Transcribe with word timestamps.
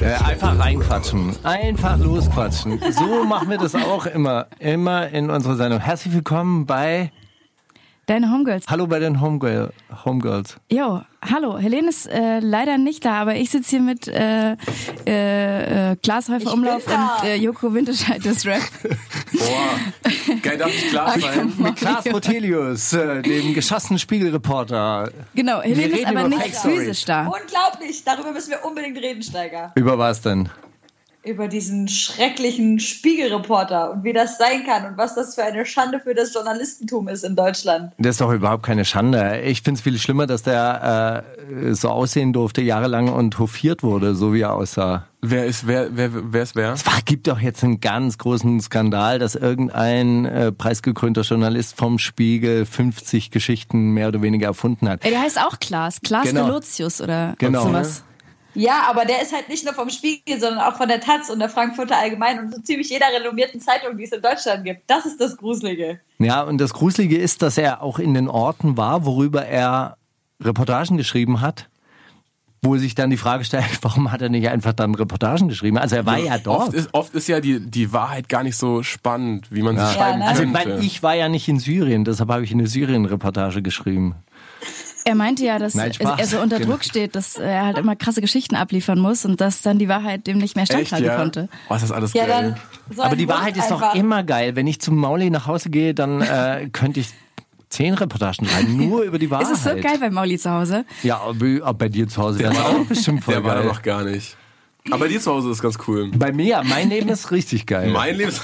äh, 0.00 0.14
einfach 0.24 0.58
reinquatschen. 0.58 1.36
Einfach 1.42 1.98
losquatschen. 1.98 2.80
So 2.90 3.24
machen 3.24 3.50
wir 3.50 3.58
das 3.58 3.74
auch 3.74 4.06
immer. 4.06 4.46
Immer 4.58 5.08
in 5.08 5.28
unserer 5.30 5.56
Sendung. 5.56 5.80
Herzlich 5.80 6.14
willkommen 6.14 6.66
bei 6.66 7.12
Deine 8.06 8.32
Homegirls. 8.32 8.64
Hallo 8.68 8.88
bei 8.88 8.98
den 8.98 9.20
Homegirl, 9.20 9.72
Homegirls. 10.04 10.56
Jo, 10.68 11.02
hallo. 11.22 11.56
Helene 11.56 11.88
ist 11.88 12.08
äh, 12.08 12.40
leider 12.40 12.76
nicht 12.76 13.04
da, 13.04 13.20
aber 13.20 13.36
ich 13.36 13.50
sitze 13.50 13.70
hier 13.70 13.80
mit 13.80 14.08
äh, 14.08 14.52
äh, 15.04 15.96
Klaas 16.02 16.28
Häufer 16.28 16.52
Umlauf 16.52 16.84
und 16.88 17.24
äh, 17.24 17.36
Joko 17.36 17.72
Winterscheid 17.72 18.24
des 18.24 18.44
Rap. 18.44 18.60
Boah, 19.32 20.34
geil, 20.42 20.58
darf 20.58 20.70
ich 20.74 20.90
Klaas 20.90 21.20
sein? 21.20 21.52
mit 21.56 21.76
Klaas 21.76 22.04
Rotelius, 22.12 22.92
äh, 22.92 23.22
dem 23.22 23.54
geschossenen 23.54 24.00
Spiegelreporter. 24.00 25.08
Genau, 25.36 25.62
Helene 25.62 26.00
ist 26.00 26.06
aber 26.06 26.26
nicht 26.26 26.56
physisch 26.56 27.04
da. 27.04 27.26
Unglaublich, 27.28 28.02
darüber 28.02 28.32
müssen 28.32 28.50
wir 28.50 28.64
unbedingt 28.64 28.98
reden, 28.98 29.22
Steiger. 29.22 29.70
Über 29.76 29.96
was 29.96 30.20
denn? 30.22 30.48
Über 31.24 31.46
diesen 31.46 31.88
schrecklichen 31.88 32.80
Spiegelreporter 32.80 33.92
und 33.92 34.04
wie 34.04 34.12
das 34.12 34.38
sein 34.38 34.64
kann 34.66 34.86
und 34.86 34.98
was 34.98 35.14
das 35.14 35.36
für 35.36 35.44
eine 35.44 35.64
Schande 35.64 36.00
für 36.00 36.14
das 36.14 36.34
Journalistentum 36.34 37.08
ist 37.08 37.22
in 37.24 37.36
Deutschland. 37.36 37.92
Das 37.98 38.12
ist 38.12 38.20
doch 38.20 38.32
überhaupt 38.32 38.64
keine 38.64 38.84
Schande. 38.84 39.40
Ich 39.42 39.62
finde 39.62 39.78
es 39.78 39.82
viel 39.82 39.98
schlimmer, 39.98 40.26
dass 40.26 40.42
der 40.42 41.24
äh, 41.48 41.74
so 41.74 41.90
aussehen 41.90 42.32
durfte 42.32 42.60
jahrelang 42.60 43.08
und 43.08 43.38
hofiert 43.38 43.82
wurde, 43.82 44.14
so 44.14 44.34
wie 44.34 44.40
er 44.40 44.54
aussah. 44.54 45.06
Wer 45.24 45.46
ist 45.46 45.68
wer? 45.68 45.96
Wer, 45.96 46.10
wer 46.32 46.42
ist 46.42 46.56
wer? 46.56 46.72
Es 46.72 46.84
war, 46.84 47.00
gibt 47.04 47.28
doch 47.28 47.38
jetzt 47.38 47.62
einen 47.62 47.80
ganz 47.80 48.18
großen 48.18 48.60
Skandal, 48.60 49.20
dass 49.20 49.36
irgendein 49.36 50.24
äh, 50.24 50.50
preisgekrönter 50.50 51.22
Journalist 51.22 51.76
vom 51.76 52.00
Spiegel 52.00 52.66
50 52.66 53.30
Geschichten 53.30 53.92
mehr 53.92 54.08
oder 54.08 54.20
weniger 54.20 54.48
erfunden 54.48 54.88
hat. 54.88 55.04
Der 55.04 55.20
heißt 55.20 55.38
auch 55.40 55.60
Klaas, 55.60 56.00
Klaas 56.00 56.24
genau. 56.24 56.46
Relotius 56.46 57.00
oder 57.00 57.36
genau. 57.38 57.68
sowas. 57.68 58.02
Ja, 58.54 58.82
aber 58.88 59.04
der 59.04 59.22
ist 59.22 59.32
halt 59.32 59.48
nicht 59.48 59.64
nur 59.64 59.74
vom 59.74 59.88
Spiegel, 59.88 60.38
sondern 60.38 60.60
auch 60.60 60.76
von 60.76 60.88
der 60.88 61.00
Taz 61.00 61.30
und 61.30 61.38
der 61.38 61.48
Frankfurter 61.48 61.96
Allgemein 61.96 62.38
und 62.38 62.54
so 62.54 62.60
ziemlich 62.60 62.90
jeder 62.90 63.06
renommierten 63.06 63.60
Zeitung, 63.60 63.96
die 63.96 64.04
es 64.04 64.12
in 64.12 64.20
Deutschland 64.20 64.64
gibt. 64.64 64.82
Das 64.88 65.06
ist 65.06 65.20
das 65.20 65.36
Gruselige. 65.36 66.00
Ja, 66.18 66.42
und 66.42 66.58
das 66.58 66.74
Gruselige 66.74 67.18
ist, 67.18 67.42
dass 67.42 67.56
er 67.56 67.82
auch 67.82 67.98
in 67.98 68.14
den 68.14 68.28
Orten 68.28 68.76
war, 68.76 69.06
worüber 69.06 69.46
er 69.46 69.96
Reportagen 70.40 70.96
geschrieben 70.96 71.40
hat 71.40 71.68
wo 72.64 72.76
sich 72.76 72.94
dann 72.94 73.10
die 73.10 73.16
Frage 73.16 73.44
stellt, 73.44 73.66
warum 73.82 74.12
hat 74.12 74.22
er 74.22 74.28
nicht 74.28 74.48
einfach 74.48 74.72
dann 74.72 74.94
Reportagen 74.94 75.48
geschrieben? 75.48 75.78
Also 75.78 75.96
er 75.96 76.06
war 76.06 76.18
ja, 76.18 76.36
ja 76.36 76.38
dort. 76.38 76.68
Oft 76.68 76.74
ist, 76.74 76.88
oft 76.92 77.14
ist, 77.14 77.28
ja 77.28 77.40
die, 77.40 77.60
die 77.60 77.92
Wahrheit 77.92 78.28
gar 78.28 78.44
nicht 78.44 78.56
so 78.56 78.82
spannend, 78.82 79.48
wie 79.50 79.62
man 79.62 79.76
ja. 79.76 79.88
sie 79.88 79.94
schreiben 79.94 80.20
ja, 80.20 80.28
Also 80.28 80.44
könnte. 80.44 80.78
ich 80.80 81.02
war 81.02 81.14
ja 81.14 81.28
nicht 81.28 81.48
in 81.48 81.58
Syrien, 81.58 82.04
deshalb 82.04 82.30
habe 82.30 82.44
ich 82.44 82.52
eine 82.52 82.68
Syrien-Reportage 82.68 83.62
geschrieben. 83.62 84.14
Er 85.04 85.14
meinte 85.14 85.44
ja, 85.44 85.58
dass 85.58 85.74
Nein, 85.74 85.92
er 85.98 86.26
so 86.26 86.38
unter 86.38 86.58
genau. 86.58 86.72
Druck 86.72 86.84
steht, 86.84 87.16
dass 87.16 87.36
er 87.36 87.66
halt 87.66 87.78
immer 87.78 87.96
krasse 87.96 88.20
Geschichten 88.20 88.54
abliefern 88.54 88.98
muss 88.98 89.24
und 89.24 89.40
dass 89.40 89.62
dann 89.62 89.78
die 89.78 89.88
Wahrheit 89.88 90.26
dem 90.26 90.38
nicht 90.38 90.54
mehr 90.54 90.66
standhalten 90.66 91.06
ja? 91.06 91.16
konnte. 91.16 91.48
Oh, 91.68 91.74
ist 91.74 91.82
das 91.82 91.92
alles 91.92 92.12
ja, 92.12 92.26
geil. 92.26 92.56
Aber 92.96 93.16
die 93.16 93.28
Wahrheit 93.28 93.56
ist 93.56 93.70
doch 93.70 93.94
immer 93.94 94.22
geil. 94.22 94.54
Wenn 94.54 94.66
ich 94.66 94.80
zum 94.80 94.96
Mauli 94.96 95.30
nach 95.30 95.46
Hause 95.46 95.70
gehe, 95.70 95.94
dann 95.94 96.20
äh, 96.20 96.68
könnte 96.72 97.00
ich 97.00 97.08
zehn 97.68 97.94
Reportagen 97.94 98.46
schreiben, 98.46 98.76
nur 98.76 99.02
über 99.02 99.18
die 99.18 99.30
Wahrheit. 99.30 99.46
Ist 99.46 99.58
es 99.58 99.64
so 99.64 99.70
geil 99.70 99.98
bei 99.98 100.10
Mauli 100.10 100.38
zu 100.38 100.50
Hause? 100.50 100.84
Ja, 101.02 101.20
aber 101.20 101.74
bei 101.74 101.88
dir 101.88 102.06
zu 102.06 102.22
Hause 102.22 102.38
wäre 102.40 102.52
es 102.52 102.60
auch 102.60 102.84
bestimmt 102.84 103.24
voll 103.24 103.34
Der 103.34 103.42
geil. 103.42 103.50
war 103.50 103.62
da 103.62 103.68
noch 103.68 103.82
gar 103.82 104.04
nicht. 104.04 104.36
Aber 104.90 105.08
dir 105.08 105.20
zu 105.20 105.30
Hause 105.30 105.50
ist 105.50 105.62
ganz 105.62 105.78
cool. 105.86 106.10
Bei 106.14 106.32
mir, 106.32 106.62
mein 106.64 106.90
Leben 106.90 107.08
ist 107.08 107.30
richtig 107.30 107.66
geil. 107.66 107.90
Mein 107.90 108.16
Leben 108.16 108.30
ist. 108.32 108.42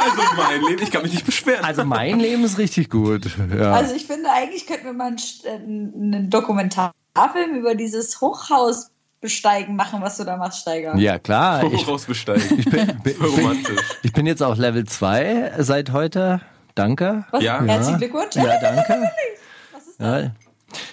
Also 0.00 0.22
mein 0.36 0.62
Leben, 0.62 0.82
ich 0.82 0.90
kann 0.90 1.02
mich 1.02 1.12
nicht 1.12 1.26
beschweren. 1.26 1.64
Also 1.64 1.84
mein 1.84 2.18
Leben 2.20 2.44
ist 2.44 2.58
richtig 2.58 2.90
gut. 2.90 3.26
Ja. 3.56 3.72
Also 3.72 3.94
ich 3.94 4.06
finde, 4.06 4.30
eigentlich 4.30 4.66
könnten 4.66 4.86
wir 4.86 4.92
mal 4.92 5.14
einen, 5.46 6.14
einen 6.14 6.30
Dokumentarfilm 6.30 7.54
über 7.56 7.74
dieses 7.74 8.20
Hochhaus 8.20 8.90
besteigen 9.20 9.76
machen, 9.76 10.00
was 10.00 10.16
du 10.16 10.24
da 10.24 10.36
machst, 10.36 10.62
Steiger. 10.62 10.96
Ja, 10.96 11.18
klar. 11.18 11.62
Hochhaus 11.62 12.04
besteigen. 12.04 12.58
Ich 12.58 12.70
bin, 12.70 12.86
bin, 13.02 13.16
romantisch. 13.16 13.80
Ich 14.02 14.12
bin 14.12 14.26
jetzt 14.26 14.42
auch 14.42 14.56
Level 14.56 14.84
2 14.84 15.54
seit 15.58 15.92
heute. 15.92 16.40
Danke. 16.74 17.24
Was? 17.32 17.42
Ja. 17.42 17.60
Herzlichen 17.62 17.98
Glückwunsch. 17.98 18.36
Ja, 18.36 18.60
danke. 18.60 19.10
Was 19.72 19.86
ist 19.86 20.00
das? 20.00 20.22
Ja. 20.22 20.30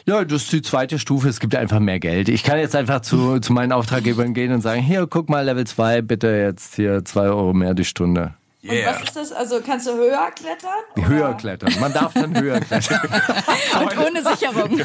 Ja, 0.06 0.24
das 0.24 0.44
ist 0.44 0.54
die 0.54 0.62
zweite 0.62 1.00
Stufe. 1.00 1.28
Es 1.28 1.40
gibt 1.40 1.56
einfach 1.56 1.80
mehr 1.80 2.00
Geld. 2.00 2.30
Ich 2.30 2.44
kann 2.44 2.58
jetzt 2.58 2.76
einfach 2.76 3.02
zu, 3.02 3.40
zu 3.40 3.54
meinen 3.54 3.72
Auftraggebern 3.72 4.34
gehen 4.34 4.54
und 4.54 4.62
sagen, 4.62 4.82
hier, 4.82 5.06
guck 5.08 5.30
mal, 5.30 5.44
Level 5.44 5.68
2, 5.68 6.02
bitte 6.02 6.28
jetzt 6.28 6.76
hier 6.76 7.04
2 7.04 7.22
Euro 7.22 7.54
mehr 7.54 7.74
die 7.74 7.86
Stunde. 7.86 8.36
Yeah. 8.66 8.90
Und 8.90 8.96
was 8.96 9.04
ist 9.04 9.16
das? 9.16 9.32
Also 9.32 9.62
kannst 9.62 9.86
du 9.86 9.94
höher 9.94 10.32
klettern? 10.32 10.70
Oder? 10.96 11.08
Höher 11.08 11.34
klettern. 11.36 11.74
Man 11.80 11.94
darf 11.94 12.14
dann 12.14 12.40
höher 12.40 12.60
klettern. 12.60 13.00
und 13.80 13.98
ohne 13.98 14.24
Sicherung. 14.24 14.82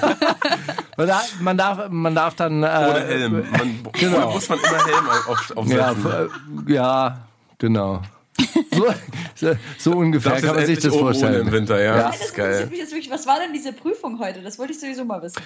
man, 1.40 1.56
darf, 1.56 1.88
man, 1.88 2.14
darf, 2.14 2.34
dann... 2.34 2.62
Äh, 2.62 2.66
Ohne 2.66 3.06
Helm. 3.06 3.32
Man, 3.50 3.82
genau. 3.92 4.32
muss 4.32 4.48
man 4.48 4.58
immer 4.58 4.84
Helm 4.84 5.08
auf, 5.28 5.56
aufsetzen. 5.56 6.30
Ja, 6.66 6.74
ja, 6.74 7.18
genau. 7.58 8.02
So, 8.72 8.86
so, 9.34 9.56
so 9.78 9.92
ungefähr 9.92 10.32
das 10.32 10.42
kann 10.42 10.56
man 10.56 10.66
sich 10.66 10.78
das 10.78 10.94
vorstellen. 10.94 11.46
Im 11.46 11.52
Winter, 11.52 11.80
ja. 11.80 11.96
ja. 11.96 12.02
Das, 12.08 12.20
ist 12.20 12.34
geil. 12.34 12.66
Mich 12.66 12.78
jetzt 12.78 12.92
wirklich, 12.92 13.10
was 13.10 13.26
war 13.26 13.38
denn 13.40 13.52
diese 13.52 13.72
Prüfung 13.72 14.18
heute? 14.18 14.42
Das 14.42 14.58
wollte 14.58 14.72
ich 14.72 14.80
sowieso 14.80 15.04
mal 15.04 15.22
wissen. 15.22 15.42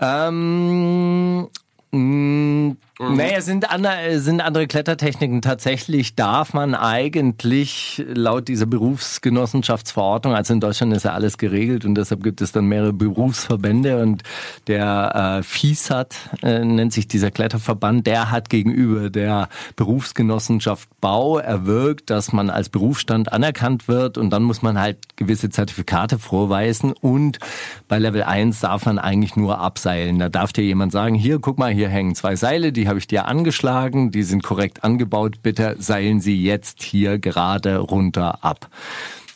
Ähm, 0.00 1.48
mh, 1.92 2.76
Mhm. 3.00 3.16
Naja, 3.16 3.40
sind, 3.40 3.70
andere, 3.70 4.20
sind 4.20 4.40
andere 4.40 4.68
Klettertechniken. 4.68 5.42
Tatsächlich 5.42 6.14
darf 6.14 6.54
man 6.54 6.76
eigentlich 6.76 8.04
laut 8.06 8.46
dieser 8.46 8.66
Berufsgenossenschaftsverordnung, 8.66 10.34
also 10.34 10.54
in 10.54 10.60
Deutschland 10.60 10.94
ist 10.94 11.04
ja 11.04 11.12
alles 11.12 11.36
geregelt 11.36 11.84
und 11.84 11.96
deshalb 11.96 12.22
gibt 12.22 12.40
es 12.40 12.52
dann 12.52 12.66
mehrere 12.66 12.92
Berufsverbände 12.92 14.00
und 14.00 14.22
der 14.68 15.38
äh, 15.40 15.42
FISAT 15.42 16.14
äh, 16.44 16.64
nennt 16.64 16.92
sich 16.92 17.08
dieser 17.08 17.32
Kletterverband, 17.32 18.06
der 18.06 18.30
hat 18.30 18.48
gegenüber 18.48 19.10
der 19.10 19.48
Berufsgenossenschaft 19.74 20.88
Bau 21.00 21.38
erwirkt, 21.38 22.10
dass 22.10 22.32
man 22.32 22.48
als 22.48 22.68
Berufsstand 22.68 23.32
anerkannt 23.32 23.88
wird 23.88 24.18
und 24.18 24.30
dann 24.30 24.44
muss 24.44 24.62
man 24.62 24.78
halt 24.78 24.98
gewisse 25.16 25.50
Zertifikate 25.50 26.20
vorweisen 26.20 26.92
und 26.92 27.40
bei 27.88 27.98
Level 27.98 28.22
1 28.22 28.60
darf 28.60 28.86
man 28.86 29.00
eigentlich 29.00 29.34
nur 29.34 29.58
abseilen. 29.58 30.20
Da 30.20 30.28
darf 30.28 30.52
dir 30.52 30.62
jemand 30.62 30.92
sagen, 30.92 31.16
hier, 31.16 31.40
guck 31.40 31.58
mal, 31.58 31.72
hier 31.72 31.88
hängen 31.88 32.14
zwei 32.14 32.36
Seile, 32.36 32.70
die 32.72 32.83
die 32.84 32.88
habe 32.88 32.98
ich 32.98 33.06
dir 33.06 33.24
angeschlagen, 33.24 34.10
die 34.10 34.24
sind 34.24 34.42
korrekt 34.42 34.84
angebaut, 34.84 35.36
bitte 35.42 35.74
seilen 35.78 36.20
Sie 36.20 36.44
jetzt 36.44 36.82
hier 36.82 37.18
gerade 37.18 37.78
runter 37.78 38.44
ab. 38.44 38.68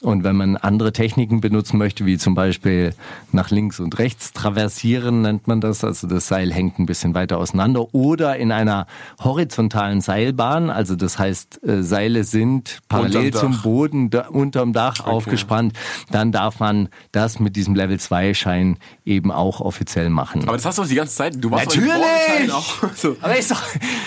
Und 0.00 0.22
wenn 0.22 0.36
man 0.36 0.56
andere 0.56 0.92
Techniken 0.92 1.40
benutzen 1.40 1.76
möchte, 1.76 2.06
wie 2.06 2.18
zum 2.18 2.34
Beispiel 2.34 2.94
nach 3.32 3.50
links 3.50 3.80
und 3.80 3.98
rechts 3.98 4.32
traversieren, 4.32 5.22
nennt 5.22 5.48
man 5.48 5.60
das. 5.60 5.82
Also 5.82 6.06
das 6.06 6.28
Seil 6.28 6.52
hängt 6.52 6.78
ein 6.78 6.86
bisschen 6.86 7.14
weiter 7.14 7.38
auseinander. 7.38 7.92
Oder 7.94 8.36
in 8.36 8.52
einer 8.52 8.86
horizontalen 9.18 10.00
Seilbahn. 10.00 10.70
Also 10.70 10.94
das 10.94 11.18
heißt, 11.18 11.64
äh, 11.64 11.82
Seile 11.82 12.24
sind 12.24 12.78
parallel 12.88 13.32
zum. 13.32 13.58
Boden 13.62 14.10
da, 14.10 14.28
unterm 14.28 14.72
Dach 14.72 15.04
aufgespannt. 15.04 15.72
Dann 16.10 16.32
darf 16.32 16.60
man 16.60 16.88
das 17.12 17.40
mit 17.40 17.56
diesem 17.56 17.74
Level 17.74 17.98
2 17.98 18.34
Schein 18.34 18.76
eben 19.04 19.32
auch 19.32 19.60
offiziell 19.60 20.10
machen. 20.10 20.42
Aber 20.42 20.56
das 20.56 20.64
hast 20.64 20.78
du 20.78 20.82
doch 20.82 20.88
die 20.88 20.94
ganze 20.94 21.14
Zeit. 21.14 21.42
Du 21.42 21.50
warst 21.50 21.66
Natürlich! 21.66 21.92
Vorentscheiden 21.92 22.50
auch. 22.52 22.74
So. 22.98 23.16
Aber 23.20 23.36
ist 23.36 23.50
doch, 23.50 23.62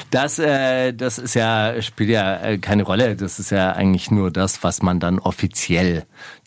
das, 0.09 0.37
äh, 0.39 0.93
das 0.93 1.17
ist 1.17 1.33
ja, 1.33 1.81
spielt 1.81 2.09
ja 2.09 2.37
äh, 2.37 2.57
keine 2.57 2.83
Rolle. 2.83 3.15
Das 3.15 3.39
ist 3.39 3.51
ja 3.51 3.71
eigentlich 3.71 4.11
nur 4.11 4.31
das, 4.31 4.63
was 4.63 4.81
man 4.81 4.99
dann 4.99 5.19
offiziell 5.19 5.80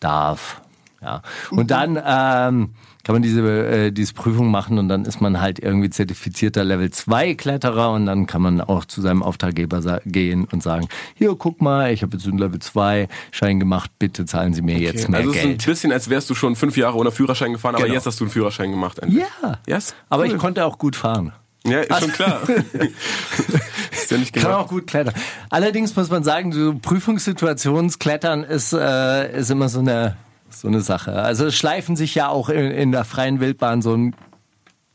darf. 0.01 0.61
Ja. 1.03 1.21
Und 1.51 1.71
dann 1.71 1.97
ähm, 1.97 2.71
kann 3.05 3.15
man 3.17 3.21
diese, 3.23 3.43
äh, 3.43 3.91
diese 3.93 4.15
Prüfung 4.15 4.51
machen 4.51 4.79
und 4.79 4.89
dann 4.89 5.05
ist 5.05 5.21
man 5.21 5.39
halt 5.43 5.59
irgendwie 5.59 5.91
zertifizierter 5.91 6.65
Level 6.65 6.91
2 6.91 7.35
Kletterer 7.35 7.91
und 7.93 8.07
dann 8.07 8.27
kann 8.27 8.41
man 8.41 8.63
auch 8.63 8.87
zu 8.87 9.03
seinem 9.03 9.23
Auftraggeber 9.23 10.01
gehen 10.07 10.47
und 10.51 10.63
sagen, 10.63 10.89
hier, 11.15 11.35
guck 11.37 11.61
mal, 11.61 11.93
ich 11.93 12.01
habe 12.03 12.17
jetzt 12.17 12.27
einen 12.27 12.39
Level 12.39 12.59
2 12.59 13.09
Schein 13.33 13.61
gemacht, 13.61 13.91
bitte 13.99 14.25
zahlen 14.25 14.55
Sie 14.55 14.63
mir 14.63 14.79
jetzt 14.79 15.11
mehr 15.11 15.21
also 15.21 15.31
es 15.33 15.37
ist 15.37 15.43
ein 15.43 15.49
Geld. 15.51 15.67
bisschen, 15.67 15.93
als 15.93 16.09
wärst 16.09 16.31
du 16.31 16.35
schon 16.35 16.57
fünf 16.57 16.79
Jahre 16.79 16.97
ohne 16.97 17.11
Führerschein 17.11 17.53
gefahren, 17.53 17.75
aber 17.75 17.85
Genau. 17.85 17.95
jetzt 17.97 18.07
hast 18.07 18.21
du 18.21 18.25
einen 18.25 18.31
Führerschein 18.31 18.71
gemacht. 18.71 18.99
endlich. 19.01 19.23
Ja. 19.43 19.59
Yes? 19.67 19.95
Aber 20.09 20.23
Cool. 20.23 20.31
ich 20.33 20.39
konnte 20.39 20.65
auch 20.65 20.79
gut 20.79 20.97
fahren. 20.97 21.33
Ja, 21.67 21.81
ist 21.81 21.99
schon 21.99 22.13
klar. 22.13 22.43
ist 23.91 24.11
ja 24.11 24.19
nicht 24.19 24.33
Kann 24.35 24.43
genau. 24.43 24.59
auch 24.59 24.69
gut 24.69 24.87
klettern. 24.87 25.15
Allerdings 25.49 25.97
muss 25.97 26.11
man 26.11 26.23
sagen, 26.23 26.53
so 26.53 26.75
Prüfungssituationsklettern 26.75 28.45
ist, 28.45 28.73
äh, 28.75 29.39
ist 29.39 29.51
immer 29.51 29.69
so 29.69 29.81
eine, 29.81 30.17
so 30.51 30.69
eine 30.69 30.83
Sache. 30.83 31.13
Also 31.13 31.47
es 31.47 31.57
schleifen 31.57 31.97
sich 31.97 32.15
ja 32.15 32.29
auch 32.29 32.51
in, 32.51 32.71
in 32.71 32.93
der 32.93 33.05
freien 33.05 33.41
Wildbahn 33.41 33.81
so 33.81 33.95
ein 33.97 34.15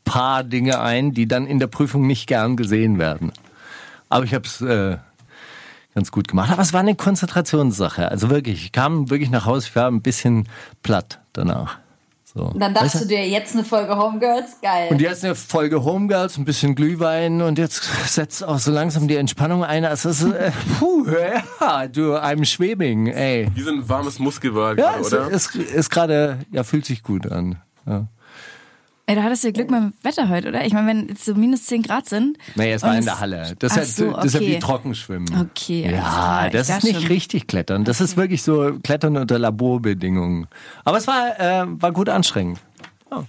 paar 0.04 0.44
Dinge 0.44 0.80
ein, 0.80 1.12
die 1.12 1.26
dann 1.26 1.46
in 1.46 1.58
der 1.58 1.66
Prüfung 1.66 2.06
nicht 2.06 2.26
gern 2.26 2.56
gesehen 2.56 2.98
werden. 2.98 3.32
Aber 4.08 4.24
ich 4.24 4.34
habe 4.34 4.46
es 4.46 4.60
äh, 4.60 4.96
ganz 5.94 6.12
gut 6.12 6.28
gemacht. 6.28 6.50
Aber 6.52 6.62
es 6.62 6.72
war 6.72 6.80
eine 6.80 6.94
Konzentrationssache. 6.94 8.08
Also 8.10 8.30
wirklich, 8.30 8.64
ich 8.64 8.72
kam 8.72 9.10
wirklich 9.10 9.30
nach 9.30 9.46
Hause, 9.46 9.68
ich 9.68 9.76
war 9.76 9.88
ein 9.88 10.02
bisschen 10.02 10.48
platt 10.82 11.20
danach. 11.32 11.78
So. 12.32 12.44
Und 12.44 12.60
dann 12.60 12.74
dachtest 12.74 13.02
du 13.02 13.08
dir, 13.08 13.26
jetzt 13.28 13.54
eine 13.54 13.64
Folge 13.64 13.96
Homegirls, 13.96 14.60
geil. 14.62 14.88
Und 14.90 15.00
jetzt 15.00 15.24
eine 15.24 15.34
Folge 15.34 15.82
Homegirls, 15.84 16.36
ein 16.38 16.44
bisschen 16.44 16.76
Glühwein 16.76 17.42
und 17.42 17.58
jetzt 17.58 17.82
setzt 18.06 18.44
auch 18.44 18.58
so 18.58 18.70
langsam 18.70 19.08
die 19.08 19.16
Entspannung 19.16 19.64
ein. 19.64 19.84
Also 19.84 20.10
es 20.10 20.22
ist, 20.22 20.32
äh, 20.32 20.52
puh, 20.78 21.06
ja, 21.60 21.88
du, 21.88 22.14
I'm 22.14 22.44
schwebing, 22.44 23.08
ey. 23.08 23.48
Wie 23.54 23.62
so 23.62 23.70
ein 23.70 23.88
warmes 23.88 24.20
Muskelbad, 24.20 24.78
Ja, 24.78 24.92
gerade, 24.92 25.00
es 25.00 25.12
oder? 25.12 25.28
ist, 25.30 25.54
ist 25.56 25.90
gerade, 25.90 26.38
ja, 26.52 26.62
fühlt 26.62 26.84
sich 26.84 27.02
gut 27.02 27.30
an. 27.30 27.60
Ja. 27.86 28.06
Ey, 29.10 29.16
da 29.16 29.24
hattest 29.24 29.42
du 29.42 29.48
ja 29.48 29.52
Glück 29.52 29.72
mit 29.72 29.80
dem 29.80 29.92
Wetter 30.04 30.28
heute, 30.28 30.50
oder? 30.50 30.64
Ich 30.64 30.72
meine, 30.72 30.86
wenn 30.86 31.08
jetzt 31.08 31.24
so 31.24 31.34
minus 31.34 31.64
10 31.66 31.82
Grad 31.82 32.08
sind. 32.08 32.38
Nee, 32.54 32.72
es 32.74 32.84
war 32.84 32.96
in 32.96 33.04
der 33.04 33.18
Halle. 33.18 33.56
Das 33.58 33.72
Ach 33.72 33.78
ist, 33.78 33.96
so, 33.96 34.12
das 34.12 34.26
ist 34.26 34.34
ja 34.34 34.40
okay. 34.40 34.54
wie 34.54 34.58
Trockenschwimmen. 34.60 35.48
Okay, 35.50 35.84
alles 35.88 35.98
Ja, 35.98 36.48
das 36.50 36.68
ist 36.68 36.84
nicht 36.84 37.00
schon. 37.00 37.08
richtig 37.08 37.48
Klettern. 37.48 37.82
Das 37.82 38.00
ist 38.00 38.16
wirklich 38.16 38.44
so 38.44 38.78
Klettern 38.84 39.16
unter 39.16 39.36
Laborbedingungen. 39.36 40.46
Aber 40.84 40.98
es 40.98 41.08
war, 41.08 41.40
äh, 41.40 41.64
war 41.66 41.90
gut 41.90 42.08
anstrengend. 42.08 42.60
Ja. 43.10 43.24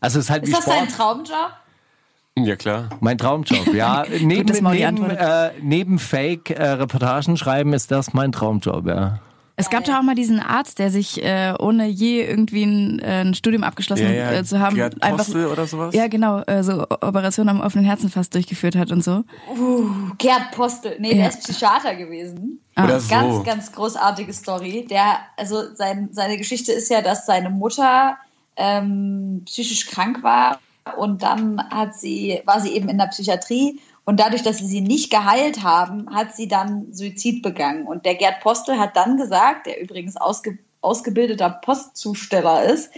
Also 0.00 0.18
es 0.18 0.26
ist 0.26 0.30
halt 0.30 0.42
ist 0.42 0.50
wie 0.50 0.52
das 0.52 0.64
Sport. 0.64 0.76
dein 0.80 0.88
Traumjob? 0.88 1.52
Ja, 2.38 2.56
klar. 2.56 2.90
Mein 3.00 3.16
Traumjob, 3.16 3.72
ja. 3.72 4.04
neben, 4.20 4.52
neben, 4.70 5.10
äh, 5.10 5.50
neben 5.62 5.98
Fake-Reportagen 5.98 7.38
schreiben 7.38 7.72
ist 7.72 7.90
das 7.90 8.12
mein 8.12 8.32
Traumjob, 8.32 8.86
ja. 8.86 9.20
Es 9.58 9.70
gab 9.70 9.84
da 9.84 9.98
auch 9.98 10.02
mal 10.02 10.14
diesen 10.14 10.38
Arzt, 10.38 10.78
der 10.78 10.90
sich, 10.90 11.22
äh, 11.24 11.54
ohne 11.58 11.86
je 11.86 12.22
irgendwie 12.22 12.62
ein, 12.64 12.98
äh, 12.98 13.22
ein 13.22 13.34
Studium 13.34 13.64
abgeschlossen 13.64 14.04
Ja, 14.04 14.12
ja, 14.12 14.32
äh, 14.32 14.44
zu 14.44 14.60
haben, 14.60 14.76
Gerd 14.76 15.02
einfach. 15.02 15.24
Postel 15.24 15.46
oder 15.46 15.66
sowas? 15.66 15.94
Ja, 15.94 16.08
genau, 16.08 16.40
äh, 16.42 16.62
so 16.62 16.82
Operationen 16.82 17.48
am 17.48 17.60
offenen 17.62 17.86
Herzen 17.86 18.10
fast 18.10 18.34
durchgeführt 18.34 18.76
hat 18.76 18.92
und 18.92 19.02
so. 19.02 19.24
Gerd 20.18 20.50
Postel. 20.52 20.96
Nee, 21.00 21.10
Ja. 21.12 21.14
der 21.16 21.28
ist 21.30 21.40
Psychiater 21.40 21.94
gewesen. 21.94 22.60
Oder 22.76 23.00
so. 23.00 23.08
Ganz, 23.08 23.44
ganz 23.44 23.72
großartige 23.72 24.32
Story. 24.34 24.86
Der, 24.90 25.20
also 25.38 25.74
sein, 25.74 26.10
seine 26.12 26.36
Geschichte 26.36 26.72
ist 26.72 26.90
ja, 26.90 27.00
dass 27.00 27.24
seine 27.24 27.48
Mutter 27.48 28.18
ähm, 28.56 29.42
psychisch 29.46 29.86
krank 29.86 30.22
war 30.22 30.60
und 30.98 31.22
dann 31.22 31.62
hat 31.70 31.94
sie, 31.98 32.40
war 32.44 32.60
sie 32.60 32.74
eben 32.74 32.88
in 32.90 32.98
der 32.98 33.06
Psychiatrie 33.06 33.80
und 34.06 34.20
dadurch, 34.20 34.42
dass 34.42 34.58
sie 34.58 34.66
sie 34.66 34.80
nicht 34.80 35.10
geheilt 35.10 35.64
haben, 35.64 36.14
hat 36.14 36.34
sie 36.34 36.46
dann 36.46 36.92
Suizid 36.92 37.42
begangen. 37.42 37.88
Und 37.88 38.06
der 38.06 38.14
Gerd 38.14 38.40
Postel 38.40 38.78
hat 38.78 38.96
dann 38.96 39.16
gesagt, 39.16 39.66
der 39.66 39.82
übrigens 39.82 40.16
ausge, 40.16 40.58
ausgebildeter 40.80 41.50
Postzusteller 41.50 42.62
ist, 42.62 42.90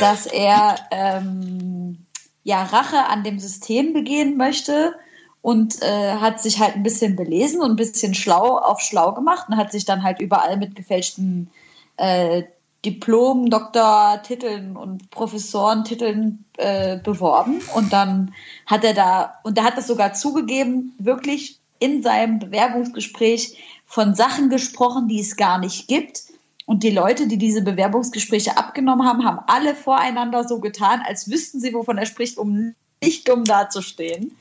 dass 0.00 0.24
er 0.26 0.76
ähm, 0.90 2.06
ja 2.42 2.62
Rache 2.62 3.04
an 3.04 3.22
dem 3.22 3.38
System 3.38 3.92
begehen 3.92 4.38
möchte 4.38 4.94
und 5.42 5.82
äh, 5.82 6.14
hat 6.14 6.40
sich 6.40 6.58
halt 6.58 6.74
ein 6.74 6.82
bisschen 6.82 7.16
belesen 7.16 7.60
und 7.60 7.72
ein 7.72 7.76
bisschen 7.76 8.14
schlau 8.14 8.56
auf 8.56 8.80
schlau 8.80 9.12
gemacht 9.12 9.48
und 9.50 9.58
hat 9.58 9.72
sich 9.72 9.84
dann 9.84 10.02
halt 10.02 10.22
überall 10.22 10.56
mit 10.56 10.74
gefälschten 10.74 11.50
äh, 11.98 12.44
Diplom, 12.86 13.50
Doktortiteln 13.50 14.76
und 14.76 15.10
Professorentiteln 15.10 16.44
äh, 16.56 16.98
beworben 16.98 17.60
und 17.74 17.92
dann 17.92 18.32
hat 18.64 18.84
er 18.84 18.94
da 18.94 19.34
und 19.42 19.58
er 19.58 19.64
hat 19.64 19.76
das 19.76 19.88
sogar 19.88 20.14
zugegeben, 20.14 20.94
wirklich 20.98 21.58
in 21.80 22.02
seinem 22.02 22.38
Bewerbungsgespräch 22.38 23.58
von 23.86 24.14
Sachen 24.14 24.50
gesprochen, 24.50 25.08
die 25.08 25.20
es 25.20 25.36
gar 25.36 25.58
nicht 25.58 25.88
gibt. 25.88 26.22
Und 26.64 26.82
die 26.82 26.90
Leute, 26.90 27.28
die 27.28 27.38
diese 27.38 27.62
Bewerbungsgespräche 27.62 28.56
abgenommen 28.56 29.06
haben, 29.06 29.24
haben 29.24 29.38
alle 29.46 29.74
voreinander 29.74 30.46
so 30.46 30.58
getan, 30.60 31.00
als 31.06 31.30
wüssten 31.30 31.60
sie, 31.60 31.74
wovon 31.74 31.98
er 31.98 32.06
spricht, 32.06 32.38
um 32.38 32.74
nicht 33.02 33.28
dumm 33.28 33.44
dazustehen. 33.44 34.32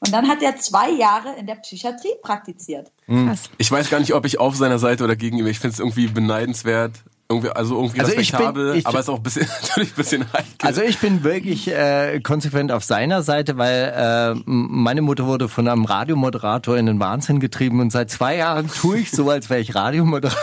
Und 0.00 0.12
dann 0.12 0.28
hat 0.28 0.42
er 0.42 0.56
zwei 0.56 0.90
Jahre 0.90 1.34
in 1.38 1.46
der 1.46 1.56
Psychiatrie 1.56 2.14
praktiziert. 2.22 2.90
Krass. 3.06 3.50
Ich 3.58 3.70
weiß 3.70 3.90
gar 3.90 4.00
nicht, 4.00 4.14
ob 4.14 4.24
ich 4.26 4.38
auf 4.38 4.54
seiner 4.54 4.78
Seite 4.78 5.04
oder 5.04 5.16
gegen 5.16 5.38
ihn 5.38 5.44
bin. 5.44 5.50
Ich 5.50 5.58
finde 5.58 5.74
es 5.74 5.80
irgendwie 5.80 6.06
beneidenswert. 6.06 6.92
Irgendwie, 7.28 7.50
also 7.50 7.74
irgendwie 7.76 7.98
Also 8.00 8.12
ich 8.12 8.16
bin- 8.30 8.36
respektabel, 8.36 8.76
ich- 8.76 8.86
aber 8.86 9.00
ist 9.00 9.08
auch 9.08 9.16
ein 9.16 9.22
bisschen, 9.22 9.48
natürlich 9.62 9.90
ein 9.92 9.96
bisschen 9.96 10.32
heikel. 10.32 10.46
Also 10.62 10.82
ich 10.82 10.98
bin 11.00 11.24
wirklich 11.24 11.66
äh, 11.68 12.20
konsequent 12.20 12.70
auf 12.70 12.84
seiner 12.84 13.22
Seite, 13.22 13.58
weil 13.58 13.92
äh, 14.36 14.40
meine 14.46 15.02
Mutter 15.02 15.26
wurde 15.26 15.48
von 15.48 15.66
einem 15.66 15.84
Radiomoderator 15.86 16.76
in 16.76 16.86
den 16.86 17.00
Wahnsinn 17.00 17.40
getrieben 17.40 17.80
und 17.80 17.90
seit 17.90 18.10
zwei 18.10 18.36
Jahren 18.36 18.68
tue 18.70 18.98
ich 18.98 19.10
so, 19.10 19.28
als 19.28 19.50
wäre 19.50 19.58
ich 19.60 19.74
Radiomoderator 19.74 20.40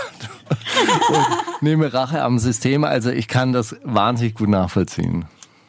und 1.10 1.62
nehme 1.62 1.94
Rache 1.94 2.22
am 2.22 2.38
System. 2.38 2.84
Also 2.84 3.12
ich 3.12 3.28
kann 3.30 3.54
das 3.54 3.76
wahnsinnig 3.84 4.36
gut 4.36 4.50
nachvollziehen. 4.50 5.26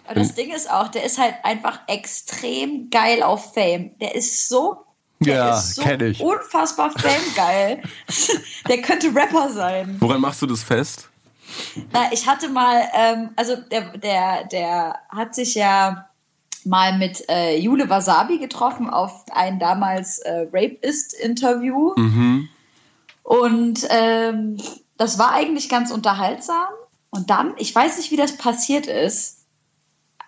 Aber 0.06 0.20
das 0.20 0.34
Ding 0.34 0.52
ist 0.52 0.70
auch, 0.70 0.88
der 0.88 1.04
ist 1.04 1.18
halt 1.18 1.34
einfach 1.44 1.78
extrem 1.86 2.90
geil 2.90 3.22
auf 3.22 3.54
Fame. 3.54 3.92
Der 4.00 4.14
ist 4.16 4.48
so, 4.48 4.83
der 5.24 5.36
Ja, 5.36 5.58
ist 5.58 5.74
so 5.76 5.82
ich. 5.82 6.20
unfassbar 6.20 6.90
Fame-geil. 6.90 7.82
der 8.68 8.82
könnte 8.82 9.14
Rapper 9.14 9.50
sein. 9.50 9.96
Woran 10.00 10.20
machst 10.20 10.42
du 10.42 10.46
das 10.46 10.62
fest? 10.62 11.08
Na, 11.92 12.12
ich 12.12 12.26
hatte 12.26 12.48
mal, 12.48 12.82
ähm, 12.94 13.30
also 13.36 13.56
der, 13.56 13.96
der, 13.98 14.44
der 14.44 14.96
hat 15.08 15.34
sich 15.34 15.54
ja 15.54 16.08
mal 16.64 16.96
mit 16.98 17.28
äh, 17.28 17.58
Jule 17.58 17.88
Wasabi 17.90 18.38
getroffen 18.38 18.88
auf 18.88 19.24
ein 19.32 19.58
damals 19.58 20.18
äh, 20.20 20.46
Rapist-Interview. 20.52 21.92
Und 23.22 23.86
ähm, 23.90 24.56
das 24.96 25.18
war 25.18 25.32
eigentlich 25.32 25.68
ganz 25.68 25.90
unterhaltsam. 25.90 26.68
Und 27.10 27.30
dann, 27.30 27.54
ich 27.58 27.74
weiß 27.74 27.98
nicht, 27.98 28.10
wie 28.10 28.16
das 28.16 28.36
passiert 28.36 28.86
ist, 28.86 29.44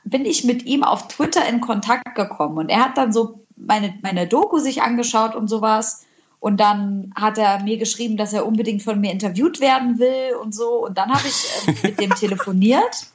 bin 0.04 0.24
ich 0.24 0.44
mit 0.44 0.64
ihm 0.64 0.84
auf 0.84 1.08
Twitter 1.08 1.46
in 1.48 1.60
Kontakt 1.60 2.14
gekommen. 2.14 2.58
Und 2.58 2.68
er 2.68 2.84
hat 2.84 2.96
dann 2.98 3.12
so 3.12 3.45
meine, 3.56 3.94
meine 4.02 4.26
Doku 4.26 4.58
sich 4.58 4.82
angeschaut 4.82 5.34
und 5.34 5.48
sowas. 5.48 6.04
Und 6.38 6.60
dann 6.60 7.12
hat 7.16 7.38
er 7.38 7.62
mir 7.62 7.78
geschrieben, 7.78 8.16
dass 8.16 8.32
er 8.32 8.46
unbedingt 8.46 8.82
von 8.82 9.00
mir 9.00 9.10
interviewt 9.10 9.60
werden 9.60 9.98
will 9.98 10.36
und 10.40 10.54
so. 10.54 10.86
Und 10.86 10.98
dann 10.98 11.10
habe 11.10 11.26
ich 11.26 11.68
äh, 11.68 11.74
mit 11.88 12.00
dem 12.00 12.10
telefoniert 12.10 13.06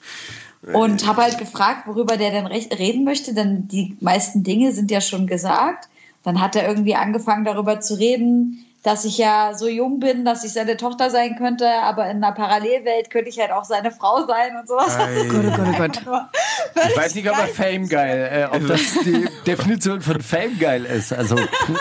und 0.74 1.08
habe 1.08 1.24
halt 1.24 1.38
gefragt, 1.38 1.88
worüber 1.88 2.18
der 2.18 2.32
denn 2.32 2.46
reden 2.46 3.04
möchte, 3.04 3.34
denn 3.34 3.68
die 3.68 3.98
meisten 4.00 4.44
Dinge 4.44 4.74
sind 4.74 4.92
ja 4.92 5.02
schon 5.02 5.28
gesagt. 5.28 5.90
Dann 6.24 6.40
hat 6.40 6.56
er 6.56 6.68
irgendwie 6.68 6.96
angefangen 6.96 7.46
darüber 7.46 7.80
zu 7.80 7.98
reden, 7.98 8.66
dass 8.84 9.06
ich 9.06 9.18
ja 9.20 9.54
so 9.54 9.68
jung 9.68 10.00
bin, 10.00 10.26
dass 10.26 10.44
ich 10.44 10.54
seine 10.54 10.76
Tochter 10.76 11.10
sein 11.12 11.36
könnte, 11.38 11.70
aber 11.70 12.10
in 12.10 12.18
einer 12.18 12.32
Parallelwelt 12.32 13.12
könnte 13.12 13.30
ich 13.30 13.40
halt 13.40 13.52
auch 13.52 13.64
seine 13.64 13.92
Frau 13.92 14.26
sein 14.26 14.58
und 14.60 14.68
sowas. 14.68 14.98
Gott, 14.98 15.46
oh 15.46 15.78
Gott, 15.78 16.02
oh 16.06 16.10
Gott. 16.10 16.30
Ich 16.90 16.98
weiß 16.98 17.16
nicht, 17.16 17.30
ob 17.30 17.38
er 17.38 17.48
Fame 17.48 17.88
geil, 17.88 18.50
äh, 18.52 18.56
ob 18.56 18.68
das 18.68 18.82
die 19.04 19.28
Definition 19.46 20.02
von 20.02 20.22
Fame 20.22 20.58
geil 20.58 20.86
ist. 20.86 21.14
Also 21.14 21.38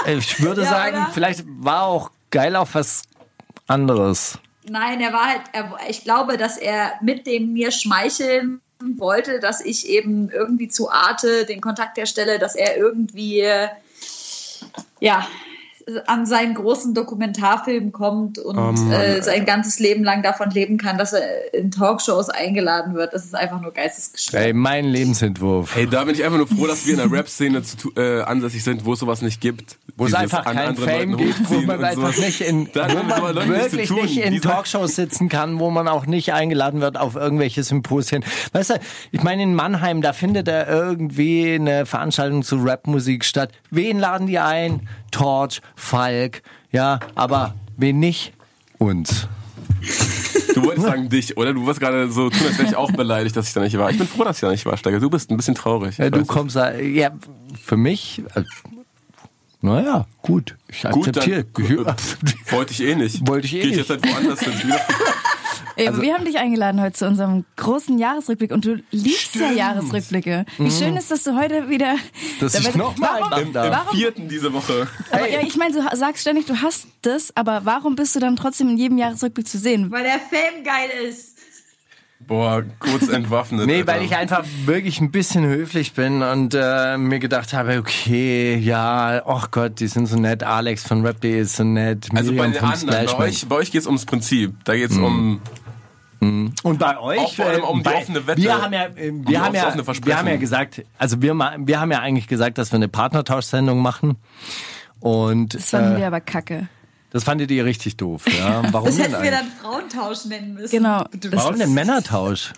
ich 0.06 0.42
würde 0.42 0.62
Ja, 0.62 0.68
sagen, 0.70 0.96
oder? 0.96 1.10
vielleicht 1.12 1.44
war 1.46 1.84
auch 1.84 2.10
geil 2.30 2.54
auf 2.56 2.74
was 2.74 3.02
anderes. 3.66 4.38
Nein, 4.68 5.00
er 5.00 5.12
war 5.12 5.26
halt, 5.26 5.42
er, 5.52 5.72
ich 5.88 6.04
glaube, 6.04 6.36
dass 6.36 6.58
er 6.58 6.92
mit 7.00 7.26
dem 7.26 7.52
mir 7.52 7.70
schmeicheln 7.70 8.60
wollte, 8.98 9.40
dass 9.40 9.60
ich 9.60 9.88
eben 9.88 10.28
irgendwie 10.30 10.68
zu 10.68 10.90
Arte 10.90 11.46
den 11.46 11.60
Kontakt 11.60 11.96
herstelle, 11.96 12.38
dass 12.38 12.54
er 12.56 12.76
irgendwie, 12.76 13.40
äh, 13.40 13.68
ja, 15.00 15.26
an 16.06 16.26
seinen 16.26 16.54
großen 16.54 16.94
Dokumentarfilm 16.94 17.92
kommt 17.92 18.38
und 18.38 18.56
Oh 18.56 18.72
Mann, 18.72 18.92
äh, 18.92 19.22
sein 19.22 19.44
ganzes 19.46 19.78
Leben 19.78 20.04
lang 20.04 20.22
davon 20.22 20.50
leben 20.50 20.78
kann, 20.78 20.98
dass 20.98 21.12
er 21.12 21.54
in 21.54 21.70
Talkshows 21.70 22.28
eingeladen 22.28 22.94
wird. 22.94 23.12
Das 23.14 23.24
ist 23.24 23.34
einfach 23.34 23.60
nur 23.60 23.72
geistesgestört. 23.72 24.44
Ey, 24.44 24.52
mein 24.52 24.84
Lebensentwurf. 24.86 25.74
Hey, 25.74 25.86
da 25.86 26.04
bin 26.04 26.14
ich 26.14 26.24
einfach 26.24 26.38
nur 26.38 26.46
froh, 26.46 26.66
dass 26.66 26.86
wir 26.86 26.94
in 26.94 26.98
der 26.98 27.10
Rap-Szene 27.10 27.62
äh, 27.96 28.22
ansässig 28.22 28.64
sind, 28.64 28.84
wo 28.84 28.92
es 28.94 28.98
sowas 29.00 29.22
nicht 29.22 29.40
gibt. 29.40 29.78
Wo 29.96 30.06
es 30.06 30.14
einfach 30.14 30.46
an 30.46 30.56
kein 30.56 30.68
anderen 30.68 30.88
Fame 30.88 31.16
gibt, 31.16 31.50
wo 31.50 31.60
man 31.60 31.84
einfach 31.84 32.12
so. 32.14 32.22
nicht 32.22 32.40
in, 32.40 32.70
Da 32.72 32.88
wo 32.90 33.02
man 33.02 33.48
wirklich 33.48 33.88
tun. 33.88 34.02
nicht 34.02 34.18
in 34.18 34.40
Talkshows 34.40 34.96
sitzen 34.96 35.28
kann, 35.28 35.58
wo 35.58 35.70
man 35.70 35.88
auch 35.88 36.06
nicht 36.06 36.32
eingeladen 36.32 36.80
wird 36.80 36.98
auf 36.98 37.16
irgendwelche 37.16 37.62
Symposien. 37.62 38.24
Weißt 38.52 38.70
du, 38.70 38.74
ich 39.10 39.22
meine 39.22 39.42
in 39.42 39.54
Mannheim, 39.54 40.00
da 40.02 40.12
findet 40.12 40.48
er 40.48 40.68
irgendwie 40.68 41.54
eine 41.54 41.86
Veranstaltung 41.86 42.42
zu 42.42 42.56
Rapmusik 42.56 43.24
statt. 43.24 43.52
Wen 43.70 43.98
laden 43.98 44.26
die 44.26 44.38
ein? 44.38 44.88
Torch, 45.10 45.60
Falk, 45.80 46.42
ja, 46.70 47.00
aber 47.14 47.54
wen 47.76 47.98
nicht? 47.98 48.32
Uns. 48.78 49.28
Du 50.54 50.62
wolltest 50.64 50.86
sagen 50.86 51.08
dich, 51.08 51.36
oder? 51.36 51.54
Du 51.54 51.60
wolltest 51.62 51.80
gerade 51.80 52.10
so 52.10 52.28
tun, 52.28 52.46
als 52.46 52.58
wäre 52.58 52.68
ich 52.68 52.76
auch 52.76 52.92
beleidigt, 52.92 53.34
dass 53.36 53.48
ich 53.48 53.54
da 53.54 53.60
nicht 53.60 53.78
war. 53.78 53.90
Ich 53.90 53.98
bin 53.98 54.06
froh, 54.06 54.24
dass 54.24 54.36
ich 54.36 54.40
da 54.42 54.50
nicht 54.50 54.66
war, 54.66 54.76
Steiger. 54.76 55.00
Du 55.00 55.08
bist 55.08 55.30
ein 55.30 55.36
bisschen 55.36 55.54
traurig. 55.54 55.96
Ja, 55.98 56.06
Ich 56.06 56.10
du 56.10 56.24
kommst, 56.26 56.56
da- 56.56 56.74
ja, 56.76 57.10
für 57.62 57.76
mich, 57.76 58.22
äh, 58.34 58.42
naja, 59.62 60.06
gut. 60.22 60.56
Ich 60.68 60.82
Gut, 60.82 61.08
akzeptiere. 61.08 61.44
dann, 61.44 61.86
äh, 61.86 62.52
wollte 62.52 62.72
ich 62.72 62.82
eh 62.82 62.94
nicht. 62.94 63.26
Wollte 63.26 63.46
ich 63.46 63.54
eh 63.54 63.60
Geh 63.62 63.68
ich 63.68 63.76
nicht. 63.76 63.88
jetzt 63.88 63.90
halt 63.90 64.06
woanders 64.06 64.40
hin. 64.40 64.52
Also 65.88 66.02
wir 66.02 66.14
haben 66.14 66.24
dich 66.24 66.38
eingeladen 66.38 66.80
heute 66.80 66.92
zu 66.94 67.06
unserem 67.06 67.44
großen 67.56 67.98
Jahresrückblick 67.98 68.50
und 68.52 68.64
du 68.64 68.82
liebst 68.90 69.34
ja 69.36 69.50
Jahresrückblicke. 69.50 70.44
Wie 70.58 70.70
schön 70.70 70.96
ist, 70.96 71.10
dass 71.10 71.24
du 71.24 71.36
heute 71.38 71.68
wieder. 71.68 71.94
Mhm. 71.94 71.98
Dass 72.40 72.54
ich 72.54 72.64
Dabei- 72.64 72.78
noch 72.78 72.96
mal 72.98 73.08
warum, 73.20 73.24
einladen 73.32 73.52
darf. 73.52 73.70
warum, 73.86 73.96
Vierten 73.98 74.28
diese 74.28 74.52
Woche. 74.52 74.86
aber, 75.10 75.28
ja, 75.28 75.40
ich 75.40 75.56
meine, 75.56 75.74
du 75.74 75.96
sagst 75.96 76.22
ständig, 76.22 76.46
du 76.46 76.60
hast 76.60 76.86
das, 77.02 77.36
aber 77.36 77.62
warum 77.64 77.96
bist 77.96 78.14
du 78.16 78.20
dann 78.20 78.36
trotzdem 78.36 78.68
in 78.70 78.76
jedem 78.78 78.98
Jahresrückblick 78.98 79.48
zu 79.48 79.58
sehen? 79.58 79.90
Weil 79.90 80.04
der 80.04 80.18
Fame 80.18 80.64
geil 80.64 80.90
ist. 81.08 81.30
Boah, 82.26 82.62
kurz 82.78 83.08
entwaffnet. 83.08 83.66
Nee, 83.66 83.78
Alter. 83.78 83.86
weil 83.94 84.04
ich 84.04 84.14
einfach 84.14 84.44
wirklich 84.66 85.00
ein 85.00 85.10
bisschen 85.10 85.42
höflich 85.46 85.94
bin 85.94 86.22
und 86.22 86.54
äh, 86.54 86.98
mir 86.98 87.18
gedacht 87.18 87.54
habe, 87.54 87.78
okay, 87.78 88.56
ja, 88.56 89.22
oh 89.24 89.40
Gott, 89.50 89.80
die 89.80 89.86
sind 89.88 90.06
so 90.06 90.16
nett, 90.16 90.42
Alex 90.44 90.86
von 90.86 91.04
Rap.de 91.04 91.40
ist 91.40 91.56
so 91.56 91.64
nett, 91.64 92.08
Also 92.14 92.32
bei 92.34 92.46
Miriam 92.48 92.52
den 92.52 92.62
anderen, 92.62 93.06
bei 93.16 93.24
euch, 93.26 93.46
bei 93.48 93.56
euch 93.56 93.72
geht's 93.72 93.86
ums 93.86 94.04
Prinzip. 94.04 94.52
Da 94.64 94.76
geht's 94.76 94.94
Mhm. 94.96 95.04
um. 95.04 95.40
Und 96.20 96.78
bei 96.78 96.98
euch, 96.98 97.18
Auch 97.18 97.34
vor 97.34 97.46
allem 97.46 97.60
äh, 97.62 97.64
um 97.64 97.78
die 97.78 97.84
bei, 97.84 97.96
offene 97.96 98.26
Wette. 98.26 98.42
wir 98.42 98.62
haben 98.62 98.72
ja, 98.72 98.84
äh, 98.86 99.10
die 99.10 99.26
wir 99.28 99.42
haben 99.42 99.54
ja, 99.54 99.74
wir 100.04 100.18
haben 100.18 100.28
ja 100.28 100.36
gesagt, 100.36 100.82
also 100.98 101.22
wir, 101.22 101.34
wir 101.34 101.80
haben 101.80 101.90
ja 101.92 102.00
eigentlich 102.00 102.28
gesagt, 102.28 102.58
dass 102.58 102.72
wir 102.72 102.76
eine 102.76 102.88
Partnertauschsendung 102.88 103.80
machen. 103.80 104.16
Und 105.00 105.54
Das 105.54 105.70
fanden 105.70 105.94
äh, 105.96 105.98
wir 106.00 106.06
aber 106.06 106.20
kacke. 106.20 106.68
das 107.10 107.24
fandet 107.24 107.50
ihr 107.50 107.64
richtig 107.64 107.96
doof, 107.96 108.24
ja? 108.38 108.62
Warum 108.72 108.86
Das 108.88 108.98
hätten 108.98 109.22
wir 109.22 109.30
dann 109.30 109.46
Frauentausch 109.62 110.26
nennen 110.26 110.54
müssen. 110.54 110.70
Genau. 110.70 111.04
Warum 111.30 111.58
denn 111.58 111.72
Männertausch? 111.72 112.52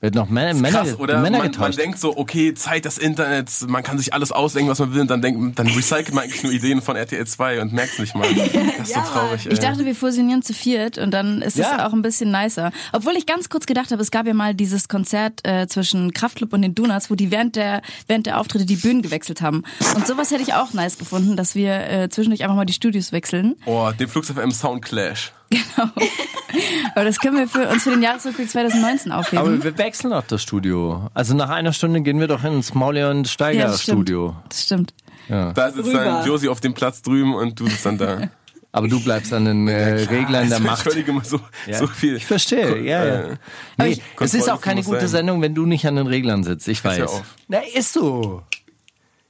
Wird 0.00 0.14
noch 0.14 0.28
Männer, 0.28 0.52
Männer, 0.52 0.82
Krass, 0.84 0.98
oder 0.98 1.20
Männer 1.22 1.38
man, 1.38 1.50
man 1.58 1.72
denkt 1.72 1.98
so, 1.98 2.18
okay, 2.18 2.52
Zeit 2.52 2.84
des 2.84 2.98
Internets, 2.98 3.66
man 3.66 3.82
kann 3.82 3.96
sich 3.98 4.12
alles 4.12 4.30
ausdenken, 4.30 4.70
was 4.70 4.78
man 4.78 4.92
will, 4.92 5.00
und 5.00 5.10
dann 5.10 5.22
denkt, 5.22 5.58
dann 5.58 5.68
recycelt 5.68 6.12
man 6.12 6.24
eigentlich 6.24 6.42
nur 6.42 6.52
Ideen 6.52 6.82
von 6.82 6.96
RTL 6.96 7.26
2 7.26 7.62
und 7.62 7.72
merkt's 7.72 7.98
nicht 7.98 8.14
mal. 8.14 8.26
Das 8.78 8.88
ist 8.88 8.94
so 8.94 9.00
Ja, 9.00 9.02
traurig, 9.06 9.46
ey. 9.46 9.52
Ich 9.54 9.58
dachte, 9.58 9.86
wir 9.86 9.94
fusionieren 9.94 10.42
zu 10.42 10.52
viert 10.52 10.98
und 10.98 11.12
dann 11.12 11.40
ist 11.40 11.54
es 11.58 11.62
Ja. 11.66 11.86
auch 11.86 11.94
ein 11.94 12.02
bisschen 12.02 12.30
nicer. 12.30 12.72
Obwohl 12.92 13.14
ich 13.16 13.24
ganz 13.24 13.48
kurz 13.48 13.64
gedacht 13.64 13.90
habe, 13.90 14.02
es 14.02 14.10
gab 14.10 14.26
ja 14.26 14.34
mal 14.34 14.54
dieses 14.54 14.88
Konzert 14.88 15.40
äh, 15.48 15.66
zwischen 15.66 16.12
Kraftclub 16.12 16.52
und 16.52 16.60
den 16.60 16.74
Donuts, 16.74 17.10
wo 17.10 17.14
die 17.14 17.30
während 17.30 17.56
der 17.56 17.80
während 18.06 18.26
der 18.26 18.38
Auftritte 18.38 18.66
die 18.66 18.76
Bühnen 18.76 19.00
gewechselt 19.00 19.40
haben. 19.40 19.62
Und 19.94 20.06
sowas 20.06 20.30
hätte 20.30 20.42
ich 20.42 20.52
auch 20.52 20.74
nice 20.74 20.98
gefunden, 20.98 21.36
dass 21.38 21.54
wir 21.54 21.88
äh, 21.88 22.08
zwischendurch 22.10 22.42
einfach 22.44 22.56
mal 22.56 22.66
die 22.66 22.74
Studios 22.74 23.12
wechseln. 23.12 23.56
oh, 23.64 23.90
den 23.98 24.08
Flux 24.08 24.28
FM 24.30 24.50
Sound 24.52 24.82
Clash. 24.82 25.32
Aber 26.94 27.04
das 27.04 27.18
können 27.18 27.36
wir 27.36 27.48
für 27.48 27.68
uns 27.68 27.82
für 27.82 27.90
den 27.90 28.02
Jahresrückblick 28.02 28.50
2019 28.50 29.12
aufheben. 29.12 29.38
Aber 29.38 29.62
wir 29.64 29.78
wechseln 29.78 30.12
auch 30.12 30.22
das 30.24 30.42
Studio. 30.42 31.08
Also 31.14 31.34
nach 31.34 31.50
einer 31.50 31.72
Stunde 31.72 32.00
gehen 32.02 32.18
wir 32.20 32.26
doch 32.28 32.44
ins 32.44 32.74
Mauli 32.74 33.04
und 33.04 33.28
Steiger 33.28 33.64
das 33.68 33.82
stimmt. 33.82 33.98
Studio. 34.08 34.36
Das 34.48 34.62
stimmt. 34.64 34.94
Da 35.28 35.52
sitzt 35.70 35.88
Rüber. 35.88 36.04
dann 36.04 36.26
Josi 36.26 36.48
auf 36.48 36.60
dem 36.60 36.74
Platz 36.74 37.02
drüben 37.02 37.34
und 37.34 37.58
du 37.58 37.66
sitzt 37.66 37.84
dann 37.86 37.98
da. 37.98 38.20
Aber 38.72 38.88
du 38.88 39.02
bleibst 39.02 39.32
an 39.32 39.46
den 39.46 39.68
äh, 39.68 39.92
Reglern 40.04 40.50
der 40.50 40.60
Macht. 40.60 40.84
Entschuldige 40.84 41.12
mal 41.12 41.24
so, 41.24 41.40
Ja. 41.66 41.78
so 41.78 41.86
viel. 41.86 42.16
Ich 42.16 42.26
verstehe, 42.26 42.82
ja, 42.82 43.04
ja. 43.06 43.14
Äh, 43.22 43.36
Nee, 43.78 43.86
ich- 43.92 44.02
es 44.20 44.34
ist 44.34 44.50
auch 44.50 44.60
keine 44.60 44.82
gute 44.82 45.00
sein. 45.00 45.08
Sendung, 45.08 45.40
wenn 45.40 45.54
du 45.54 45.64
nicht 45.64 45.86
an 45.86 45.96
den 45.96 46.06
Reglern 46.06 46.44
sitzt. 46.44 46.68
Ich 46.68 46.84
weiß. 46.84 46.98
ja 46.98 47.04
auf. 47.06 47.22
Na, 47.48 47.58
ist 47.74 47.94
so. 47.94 48.42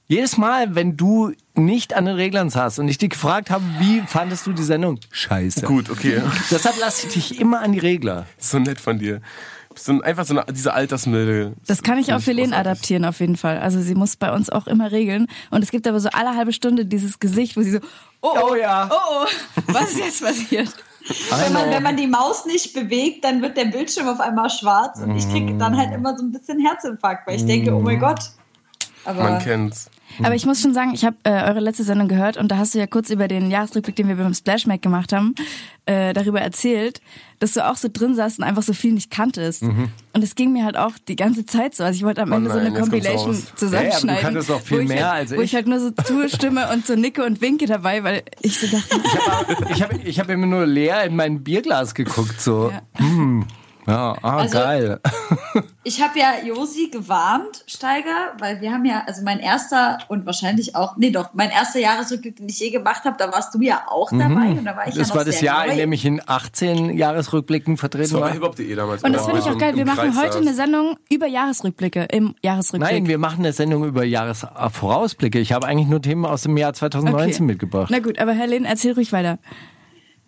Jedes 0.08 0.36
Mal, 0.36 0.74
wenn 0.74 0.96
du 0.96 1.32
nicht 1.56 1.94
an 1.94 2.04
den 2.04 2.16
Reglern 2.16 2.50
saßt 2.50 2.78
und 2.78 2.88
ich 2.88 2.98
dich 2.98 3.10
gefragt 3.10 3.50
habe, 3.50 3.64
wie 3.78 4.02
fandest 4.06 4.46
du 4.46 4.52
die 4.52 4.62
Sendung? 4.62 4.98
Scheiße. 5.10 5.62
Gut, 5.66 5.90
okay. 5.90 6.22
Deshalb 6.50 6.78
lasse 6.78 7.06
ich 7.06 7.14
dich 7.14 7.40
immer 7.40 7.60
an 7.60 7.72
die 7.72 7.78
Regler. 7.78 8.26
So 8.38 8.58
nett 8.58 8.80
von 8.80 8.98
dir. 8.98 9.20
Bist 9.72 9.88
du 9.88 10.00
einfach 10.00 10.24
so 10.24 10.38
eine, 10.38 10.50
diese 10.52 10.72
Altersmilde. 10.72 11.52
Das 11.66 11.82
kann 11.82 11.98
ich 11.98 12.06
Finde 12.06 12.16
auf 12.16 12.26
Helene 12.26 12.56
adaptieren 12.56 13.04
auf 13.04 13.20
jeden 13.20 13.36
Fall. 13.36 13.58
Also 13.58 13.80
sie 13.82 13.94
muss 13.94 14.16
bei 14.16 14.32
uns 14.32 14.48
auch 14.48 14.66
immer 14.66 14.90
regeln. 14.90 15.26
Und 15.50 15.62
es 15.62 15.70
gibt 15.70 15.86
aber 15.86 16.00
so 16.00 16.08
alle 16.12 16.34
halbe 16.34 16.54
Stunde 16.54 16.86
dieses 16.86 17.18
Gesicht, 17.18 17.56
wo 17.58 17.62
sie 17.62 17.72
so, 17.72 17.78
oh, 18.22 18.30
oh, 18.34 18.48
Oh 18.50 18.54
ja. 18.54 18.88
oh, 18.90 19.24
oh, 19.24 19.62
was 19.66 19.92
ist 19.92 19.98
jetzt 19.98 20.24
passiert? 20.24 20.70
Wenn 21.38 21.52
man, 21.52 21.70
wenn 21.70 21.82
man 21.82 21.96
die 21.96 22.06
Maus 22.06 22.46
nicht 22.46 22.72
bewegt, 22.72 23.24
dann 23.24 23.42
wird 23.42 23.56
der 23.56 23.66
Bildschirm 23.66 24.08
auf 24.08 24.18
einmal 24.18 24.50
schwarz 24.50 24.98
und 24.98 25.14
ich 25.14 25.28
kriege 25.30 25.54
dann 25.56 25.76
halt 25.76 25.92
immer 25.92 26.16
so 26.16 26.24
ein 26.24 26.32
bisschen 26.32 26.58
Herzinfarkt, 26.58 27.26
weil 27.28 27.36
ich 27.36 27.44
denke, 27.46 27.72
oh 27.74 27.80
mein 27.80 28.00
Gott. 28.00 28.18
Aber 29.04 29.22
Man 29.22 29.38
kennt's. 29.40 29.88
Aber 30.22 30.34
ich 30.34 30.46
muss 30.46 30.60
schon 30.62 30.72
sagen, 30.72 30.92
ich 30.94 31.04
habe 31.04 31.16
äh, 31.24 31.30
eure 31.30 31.60
letzte 31.60 31.84
Sendung 31.84 32.08
gehört 32.08 32.36
und 32.36 32.50
da 32.50 32.56
hast 32.56 32.74
du 32.74 32.78
ja 32.78 32.86
kurz 32.86 33.10
über 33.10 33.28
den 33.28 33.50
Jahresrückblick, 33.50 33.96
den 33.96 34.08
wir 34.08 34.16
beim 34.16 34.34
Splash 34.34 34.66
Mac 34.66 34.80
gemacht 34.80 35.12
haben, 35.12 35.34
äh, 35.84 36.12
darüber 36.14 36.40
erzählt, 36.40 37.00
dass 37.38 37.52
du 37.52 37.66
auch 37.68 37.76
so 37.76 37.88
drin 37.92 38.14
saßt 38.14 38.38
und 38.38 38.44
einfach 38.44 38.62
so 38.62 38.72
viel 38.72 38.92
nicht 38.92 39.10
kanntest. 39.10 39.62
Und 39.62 40.22
es 40.22 40.34
ging 40.34 40.52
mir 40.52 40.64
halt 40.64 40.76
auch 40.76 40.92
die 41.06 41.16
ganze 41.16 41.44
Zeit 41.44 41.74
so. 41.74 41.84
Also 41.84 41.96
ich 41.96 42.02
wollte 42.04 42.22
am 42.22 42.32
Ende 42.32 42.50
so 42.50 42.56
nein, 42.56 42.66
eine 42.66 42.78
jetzt 42.78 42.90
kommt's 42.90 43.06
Compilation 43.06 43.42
zusammenschneiden. 43.56 44.08
Ja, 44.08 44.12
aber 44.12 44.16
du 44.16 44.22
kanntest 44.22 44.50
doch 44.50 44.60
viel 44.60 44.80
ich 44.80 44.88
mehr 44.88 45.10
halt, 45.10 45.20
als 45.20 45.30
Wo 45.32 45.40
ich. 45.40 45.44
ich 45.44 45.54
halt 45.54 45.66
nur 45.66 45.80
so 45.80 45.90
zustimme 45.90 46.72
und 46.72 46.86
so 46.86 46.94
nicke 46.94 47.24
und 47.24 47.40
winke 47.42 47.66
dabei, 47.66 48.02
weil 48.02 48.22
ich 48.40 48.58
so 48.58 48.66
dachte, 48.66 49.00
Ich 49.70 49.82
habe 49.82 49.96
ich 50.02 50.18
hab 50.18 50.30
immer 50.30 50.46
nur 50.46 50.66
leer 50.66 51.04
in 51.04 51.14
mein 51.14 51.42
Bierglas 51.44 51.94
geguckt, 51.94 52.40
so. 52.40 52.70
Ja. 52.70 52.80
Hm, 52.94 53.44
ja, 53.86 54.16
ah, 54.22 54.36
Also- 54.38 54.58
geil. 54.58 55.00
ich 55.84 56.02
habe 56.02 56.18
ja 56.18 56.32
Josi 56.44 56.88
gewarnt, 56.90 57.62
Steiger, 57.66 58.32
weil 58.38 58.60
wir 58.60 58.72
haben 58.72 58.84
ja, 58.84 59.04
also 59.06 59.22
mein 59.22 59.38
erster 59.38 59.98
und 60.08 60.26
wahrscheinlich 60.26 60.74
auch, 60.76 60.96
nee 60.96 61.10
doch, 61.10 61.30
mein 61.34 61.50
erster 61.50 61.78
Jahresrückblick, 61.78 62.36
den 62.36 62.48
ich 62.48 62.58
je 62.58 62.70
gemacht 62.70 63.04
habe, 63.04 63.16
da 63.18 63.32
warst 63.32 63.54
du 63.54 63.60
ja 63.60 63.82
auch 63.88 64.10
dabei 64.10 64.50
und 64.50 64.64
da 64.64 64.76
war 64.76 64.86
ich 64.88 64.94
ja 64.94 64.98
Das 65.00 65.08
noch 65.10 65.16
war 65.16 65.24
das 65.24 65.40
Jahr, 65.40 65.66
neu. 65.66 65.72
in 65.72 65.78
dem 65.78 65.92
ich 65.92 66.04
in 66.04 66.20
18 66.26 66.96
Jahresrückblicken 66.96 67.76
vertreten 67.76 68.12
Das 68.12 68.20
war 68.20 68.30
hiphop.de 68.32 68.74
damals. 68.74 69.02
und 69.04 69.12
das 69.12 69.24
finde 69.24 69.40
ich 69.40 69.46
auch 69.46 69.52
Im- 69.52 69.58
geil. 69.58 69.74
Wir 69.74 69.82
im 69.82 69.88
machen 69.88 70.10
Kreis 70.12 70.16
heute 70.22 70.32
saß. 70.32 70.42
eine 70.42 70.54
Sendung 70.54 70.96
über 71.08 71.26
Jahresrückblicke 71.26 72.04
im 72.10 72.34
Jahresrückblick. 72.42 72.92
Nein, 72.92 73.06
wir 73.06 73.18
machen 73.18 73.40
eine 73.40 73.52
Sendung 73.52 73.84
über 73.84 74.04
Jahresvorausblicke. 74.04 75.38
Ich 75.38 75.52
habe 75.52 75.66
eigentlich 75.66 75.88
nur 75.88 76.02
Themen 76.02 76.24
aus 76.26 76.42
dem 76.42 76.56
Jahr 76.56 76.72
2019 76.72 77.34
Okay. 77.34 77.42
mitgebracht. 77.44 77.88
Na 77.90 77.98
gut, 78.00 78.18
aber 78.18 78.32
Helene, 78.32 78.66
erzähl 78.68 78.92
ruhig 78.92 79.12
weiter. 79.12 79.38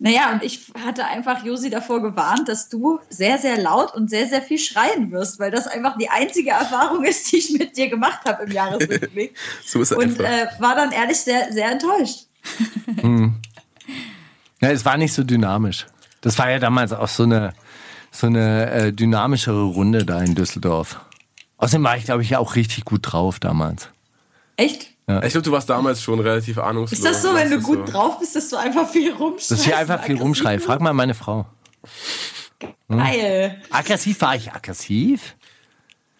Naja, 0.01 0.31
und 0.31 0.43
ich 0.43 0.71
hatte 0.81 1.05
einfach 1.05 1.43
Josi 1.43 1.69
davor 1.69 2.01
gewarnt, 2.01 2.47
dass 2.47 2.69
du 2.69 2.99
sehr, 3.09 3.37
sehr 3.37 3.57
laut 3.61 3.93
und 3.93 4.09
sehr, 4.09 4.27
sehr 4.27 4.41
viel 4.41 4.57
schreien 4.57 5.11
wirst, 5.11 5.39
weil 5.39 5.51
das 5.51 5.67
einfach 5.67 5.97
die 5.97 6.09
einzige 6.09 6.51
Erfahrung 6.51 7.03
ist, 7.03 7.31
die 7.31 7.37
ich 7.37 7.51
mit 7.51 7.75
dir 7.75 7.89
gemacht 7.89 8.21
habe 8.25 8.43
im 8.43 8.51
Jahresrückblick. 8.51 9.35
So 9.65 9.81
ist 9.81 9.91
und 9.91 10.19
äh, 10.19 10.47
war 10.59 10.75
dann 10.75 10.91
ehrlich 10.91 11.17
sehr, 11.17 11.51
sehr 11.51 11.71
enttäuscht. 11.71 12.27
Ja, 14.61 14.71
es 14.71 14.83
war 14.83 14.97
nicht 14.97 15.13
so 15.13 15.23
dynamisch. 15.23 15.85
Das 16.21 16.37
war 16.37 16.49
ja 16.49 16.59
damals 16.59 16.91
auch 16.91 17.07
so 17.07 17.23
eine, 17.23 17.53
so 18.11 18.27
eine 18.27 18.69
äh, 18.69 18.93
dynamischere 18.93 19.63
Runde 19.63 20.05
da 20.05 20.21
in 20.21 20.35
Düsseldorf. 20.35 20.99
Außerdem 21.57 21.83
war 21.83 21.95
ich, 21.95 22.05
glaube 22.05 22.23
ich, 22.23 22.35
auch 22.35 22.55
richtig 22.55 22.85
gut 22.85 23.01
drauf 23.03 23.39
damals. 23.39 23.89
Echt? 24.57 24.91
Ich 25.23 25.31
glaube, 25.31 25.41
du 25.41 25.51
warst 25.51 25.69
damals 25.69 26.01
schon 26.03 26.19
relativ 26.19 26.57
ahnungslos. 26.59 26.99
Ist 26.99 27.05
das 27.05 27.21
so, 27.21 27.33
wenn 27.33 27.49
du 27.49 27.59
gut 27.61 27.87
so. 27.87 27.93
drauf 27.93 28.19
bist, 28.19 28.35
dass 28.35 28.49
du 28.49 28.57
einfach 28.57 28.87
viel 28.87 29.11
rumschreist? 29.11 29.51
Dass 29.51 29.65
ich 29.65 29.75
einfach 29.75 30.03
viel 30.03 30.17
rumschreie. 30.17 30.59
Frag 30.59 30.81
mal 30.81 30.93
meine 30.93 31.15
Frau. 31.15 31.47
bist? 31.81 32.49
Geil. 32.89 33.61
Aggressiv 33.69 34.21
war 34.21 34.35
ich 34.35 34.51
aggressiv? 34.51 35.35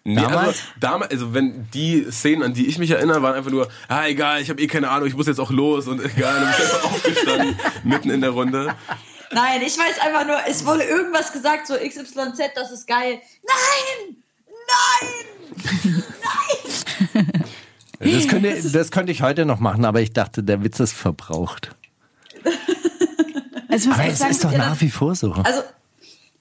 Nee, 0.02 0.14
Damals? 0.16 0.46
Also, 0.46 0.62
damals, 0.80 1.10
also 1.12 1.34
wenn 1.34 1.68
die 1.74 2.06
Szenen, 2.10 2.42
an 2.42 2.54
die 2.54 2.66
ich 2.66 2.78
mich 2.78 2.90
erinnere, 2.90 3.22
waren 3.22 3.34
einfach 3.34 3.50
nur, 3.50 3.68
ah 3.88 4.06
egal, 4.06 4.40
ich 4.40 4.48
habe 4.48 4.60
eh 4.60 4.66
keine 4.66 4.88
Ahnung, 4.88 5.06
ich 5.06 5.14
muss 5.14 5.26
jetzt 5.26 5.38
auch 5.38 5.50
los 5.50 5.88
und 5.88 6.02
egal, 6.02 6.40
dann 6.40 6.46
bist 6.46 6.58
du 6.58 6.64
einfach 6.64 6.84
aufgestanden, 6.92 7.58
mitten 7.84 8.10
in 8.10 8.22
der 8.22 8.30
Runde. 8.30 8.74
Nein, 9.32 9.60
ich 9.62 9.78
weiß 9.78 10.00
einfach 10.00 10.26
nur, 10.26 10.38
es 10.48 10.64
wurde 10.64 10.84
irgendwas 10.84 11.32
gesagt, 11.32 11.66
so 11.66 11.74
XYZ, 11.74 12.54
das 12.54 12.72
ist 12.72 12.86
geil. 12.86 13.20
Nein! 13.46 14.16
Nein! 17.14 17.32
Das 18.00 18.28
könnte, 18.28 18.70
das 18.70 18.90
könnte 18.90 19.12
ich 19.12 19.20
heute 19.22 19.44
noch 19.44 19.60
machen, 19.60 19.84
aber 19.84 20.00
ich 20.00 20.12
dachte, 20.12 20.42
der 20.42 20.64
Witz 20.64 20.80
ist 20.80 20.92
verbraucht. 20.92 21.76
Also 23.68 23.84
ich 23.84 23.86
muss 23.86 23.98
Aber 23.98 24.08
es 24.08 24.18
sagen, 24.18 24.30
ist 24.32 24.44
doch 24.44 24.52
nach 24.52 24.80
wie 24.80 24.90
vor 24.90 25.14
so. 25.14 25.32
Also, 25.32 25.62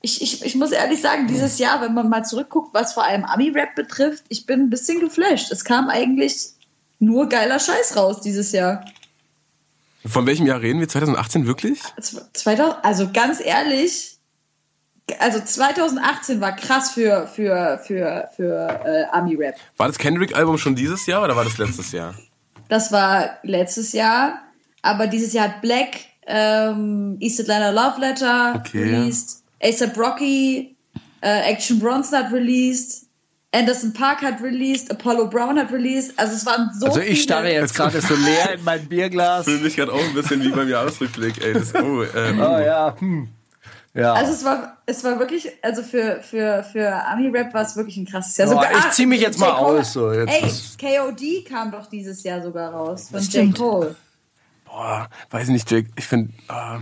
ich, 0.01 0.22
ich, 0.22 0.44
ich 0.44 0.56
muss 0.56 0.72
ehrlich 0.72 1.01
sagen, 1.01 1.28
dieses 1.28 1.60
Jahr, 1.60 1.82
wenn 1.82 1.94
man 1.94 2.10
mal 2.10 2.24
zurückguckt, 2.24 2.74
was 2.74 2.94
vor 2.94 3.04
allem 3.04 3.25
Ami-Rap 3.25 3.75
betrifft, 3.75 4.24
ich 4.30 4.46
bin 4.46 4.62
ein 4.62 4.70
bisschen 4.70 5.01
geflasht. 5.01 5.51
Es 5.51 5.63
kam 5.66 5.89
eigentlich 5.89 6.54
nur 7.00 7.28
geiler 7.28 7.60
Scheiß 7.60 7.98
raus 7.98 8.22
dieses 8.22 8.51
Jahr. 8.51 8.86
Von 10.06 10.25
welchem 10.25 10.46
Jahr 10.46 10.62
reden 10.62 10.80
wir? 10.80 10.88
2018 10.88 11.46
wirklich? 11.46 11.82
2000, 12.34 12.84
also 12.84 13.10
ganz 13.12 13.42
ehrlich, 13.42 14.19
also 15.20 15.39
2018 15.39 16.42
war 16.42 16.56
krass 16.56 16.92
für, 16.92 17.28
für, 17.28 17.80
für, 17.86 18.30
für 18.36 18.82
äh, 18.86 19.04
Army-Rap. 19.16 19.56
War 19.78 19.88
das 19.88 19.98
Kendrick-Album 19.98 20.58
schon 20.58 20.75
dieses 20.75 21.06
Jahr 21.06 21.24
oder 21.24 21.36
war 21.36 21.44
das 21.44 21.58
letztes 21.58 21.92
Jahr? 21.92 22.13
Das 22.68 22.92
war 22.92 23.38
letztes 23.44 23.94
Jahr, 23.94 24.39
aber 24.82 25.08
dieses 25.08 25.34
Jahr 25.34 25.50
hat 25.50 25.62
Black, 25.62 25.98
ähm, 26.28 27.18
East 27.20 27.39
Atlanta 27.39 27.70
Love 27.72 28.00
Letter 28.00 28.54
Okay. 28.58 28.84
released, 28.84 29.44
ASAP 29.63 29.98
Rocky, 29.98 30.75
äh, 31.22 31.51
Action 31.51 31.80
Bronson 31.80 32.20
hat 32.20 32.32
released, 32.32 33.06
Anderson 33.51 33.92
Park 33.94 34.22
hat 34.22 34.39
released, 34.44 34.92
Apollo 34.92 35.28
Brown 35.30 35.58
hat 35.58 35.72
released. 35.72 36.13
Also 36.20 36.34
es 36.36 36.46
waren 36.46 36.70
so 36.80 36.86
Also 36.86 37.00
viele. 37.00 37.12
ich 37.13 37.24
starre 37.24 37.51
jetzt 37.51 37.74
gerade 37.74 38.00
so 38.00 38.13
leer 38.13 38.54
in 38.54 38.63
mein 38.63 38.88
Bierglas. 38.88 39.46
Fühle 39.46 39.62
mich 39.62 39.75
gerade 39.75 39.92
auch 39.92 40.00
ein 40.04 40.13
bisschen 40.13 40.44
wie 40.44 40.50
beim 40.50 40.70
Jahresrückblick. 40.70 41.44
Ey, 41.44 41.54
das, 41.54 41.74
oh, 41.74 42.04
ähm, 42.16 42.39
Oh 42.39 42.60
ja, 42.60 42.96
hm. 43.00 43.28
Ja. 43.93 44.13
Also 44.13 44.34
es 44.34 44.46
war, 44.46 44.77
es 44.86 45.03
war 45.03 45.17
wirklich, 45.19 45.51
also 45.63 45.81
für, 45.81 46.22
für, 46.22 46.63
für 46.63 47.05
Ami-Rap 47.08 47.53
war 47.53 47.63
es 47.63 47.75
wirklich 47.75 47.98
ein 47.98 48.05
krasses 48.05 48.38
Jahr. 48.38 48.48
Boah, 48.50 48.63
Sogar- 48.63 48.77
ich 48.77 48.91
zieh 48.91 49.05
mich 49.05 49.22
jetzt 49.22 49.39
mal 49.39 49.51
aus, 49.51 49.93
so, 49.93 50.12
jetzt 50.12 50.77
Ey, 50.81 50.98
KOD 50.98 51.46
kam 51.50 51.72
doch 51.72 51.88
dieses 51.88 52.24
Jahr 52.24 52.41
sogar 52.41 52.72
raus 52.72 53.10
von 53.12 53.19
J. 53.22 53.55
Cole. 53.55 53.96
Boah, 54.70 55.10
weiß 55.32 55.48
ich 55.48 55.54
nicht, 55.54 55.70
Jake. 55.70 55.90
Ich 55.98 56.06
finde, 56.06 56.34
ah. 56.48 56.80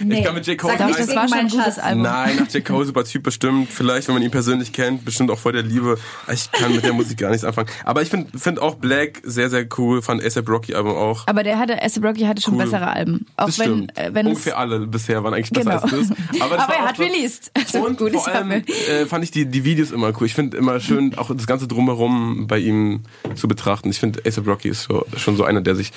Nee. 0.00 0.20
ich 0.20 0.24
kann 0.24 0.34
mit 0.34 0.46
Jake 0.46 0.56
Cole 0.56 0.78
Sag 0.78 0.90
ich, 0.90 0.96
das 0.96 1.14
war 1.14 1.28
schon 1.28 1.38
ein 1.38 1.48
gutes. 1.48 1.78
Album. 1.78 2.02
Nein, 2.02 2.36
nach 2.36 2.46
Jack 2.50 2.64
Cole 2.64 2.86
super 2.86 3.04
Typ 3.04 3.22
bestimmt. 3.22 3.68
Vielleicht, 3.70 4.08
wenn 4.08 4.14
man 4.14 4.22
ihn 4.22 4.30
persönlich 4.30 4.72
kennt, 4.72 5.04
bestimmt 5.04 5.30
auch 5.30 5.38
voll 5.38 5.52
der 5.52 5.62
Liebe. 5.62 5.98
Ich 6.32 6.50
kann 6.50 6.74
mit 6.74 6.84
der 6.84 6.94
Musik 6.94 7.18
gar 7.18 7.30
nichts 7.30 7.44
anfangen. 7.44 7.68
Aber 7.84 8.00
ich 8.00 8.08
finde 8.08 8.38
find 8.38 8.58
auch 8.58 8.76
Black 8.76 9.20
sehr, 9.22 9.50
sehr 9.50 9.66
cool. 9.76 10.00
Fand 10.00 10.24
ASAP 10.24 10.48
Rocky 10.48 10.74
Album 10.74 10.96
auch. 10.96 11.26
Aber 11.26 11.42
der 11.42 11.58
hatte, 11.58 11.74
A$AP 11.74 12.02
Rocky 12.02 12.22
hatte 12.22 12.40
schon 12.40 12.54
Cool. 12.54 12.64
bessere 12.64 12.88
Alben. 12.88 13.26
Auch 13.36 13.46
das 13.46 13.58
wenn, 13.58 13.88
äh, 13.90 14.10
wenn 14.12 14.26
Ungefähr 14.28 14.56
alle 14.56 14.86
bisher 14.86 15.22
waren 15.22 15.34
eigentlich 15.34 15.50
besser 15.50 15.80
Genau. 15.80 15.82
als 15.82 16.08
das. 16.08 16.40
Aber, 16.40 16.56
das 16.56 16.64
Aber 16.64 16.72
war 16.72 16.78
er 16.80 16.88
hat 16.88 16.98
released. 16.98 17.50
Also 17.54 17.86
und 17.86 17.98
gut, 17.98 18.12
vor 18.12 18.28
allem 18.28 18.50
äh, 18.50 18.64
fand 19.06 19.24
ich 19.24 19.30
die, 19.30 19.44
die 19.46 19.64
Videos 19.64 19.90
immer 19.90 20.12
cool. 20.20 20.26
Ich 20.26 20.34
finde 20.34 20.56
immer 20.56 20.80
schön, 20.80 21.16
auch 21.18 21.30
das 21.34 21.46
ganze 21.46 21.68
Drumherum 21.68 22.46
bei 22.46 22.58
ihm 22.58 23.02
zu 23.34 23.46
betrachten. 23.46 23.90
Ich 23.90 23.98
finde, 24.00 24.22
ASAP 24.26 24.46
Rocky 24.46 24.68
ist 24.70 24.84
so, 24.84 25.04
schon 25.16 25.36
so 25.36 25.44
einer, 25.44 25.60
der 25.60 25.76
sich, 25.76 25.92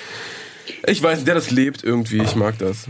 ich 0.86 1.02
weiß, 1.02 1.18
nicht, 1.18 1.28
der 1.28 1.34
das 1.34 1.50
lebt 1.50 1.82
irgendwie. 1.84 2.22
Ich 2.22 2.34
mag 2.36 2.58
das. 2.58 2.88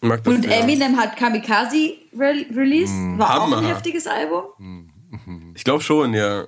Ich 0.00 0.08
mag 0.08 0.22
das 0.24 0.34
Und 0.34 0.42
sehr. 0.44 0.60
Eminem 0.60 0.96
hat 0.96 1.16
Kamikaze 1.16 1.94
re 2.18 2.44
released. 2.54 2.94
War 3.18 3.40
auch 3.40 3.46
ein 3.46 3.56
Hammer. 3.56 3.68
heftiges 3.68 4.06
Album. 4.06 4.88
Ich 5.54 5.62
glaube 5.62 5.82
schon, 5.82 6.14
ja. 6.14 6.44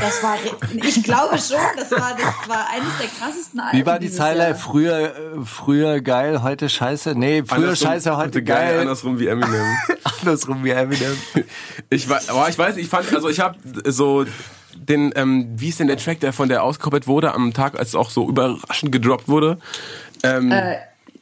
Das 0.00 0.22
war, 0.22 0.36
ich 0.74 1.02
glaube 1.02 1.38
schon, 1.38 1.56
das 1.78 1.90
war, 1.92 2.14
das 2.14 2.46
war 2.48 2.68
eines 2.70 2.98
der 3.00 3.06
krassesten 3.18 3.58
Alben. 3.58 3.78
Wie 3.78 3.86
war 3.86 3.98
die 3.98 4.10
Zeile? 4.10 4.42
Jahr. 4.48 4.54
Früher, 4.54 5.14
früher 5.46 6.02
geil, 6.02 6.42
heute 6.42 6.68
scheiße? 6.68 7.14
Nee, 7.16 7.42
früher 7.42 7.56
Andersrum- 7.70 7.86
scheiße, 7.88 8.16
heute 8.18 8.42
geil. 8.44 8.80
Andersrum 8.80 9.18
wie 9.18 9.28
Eminem. 9.28 9.64
Andersrum 10.20 10.62
wie 10.62 10.70
Eminem. 10.70 11.16
Ich 11.88 12.06
weiß, 12.06 12.28
aber 12.28 12.50
ich 12.50 12.58
weiß, 12.58 12.76
ich 12.76 12.88
fand, 12.88 13.10
also 13.14 13.30
ich 13.30 13.40
habe 13.40 13.56
so 13.86 14.26
den, 14.76 15.12
ähm, 15.16 15.48
wie 15.56 15.68
ist 15.70 15.80
denn 15.80 15.86
der 15.86 15.96
Track, 15.96 16.20
der 16.20 16.34
von 16.34 16.50
der 16.50 16.62
ausgekoppelt 16.64 17.06
wurde 17.06 17.32
am 17.32 17.54
Tag, 17.54 17.78
als 17.78 17.88
es 17.90 17.94
auch 17.94 18.10
so 18.10 18.28
überraschend 18.28 18.92
gedroppt 18.92 19.26
wurde? 19.28 19.58
Ähm, 20.22 20.50
Äh, 20.50 20.76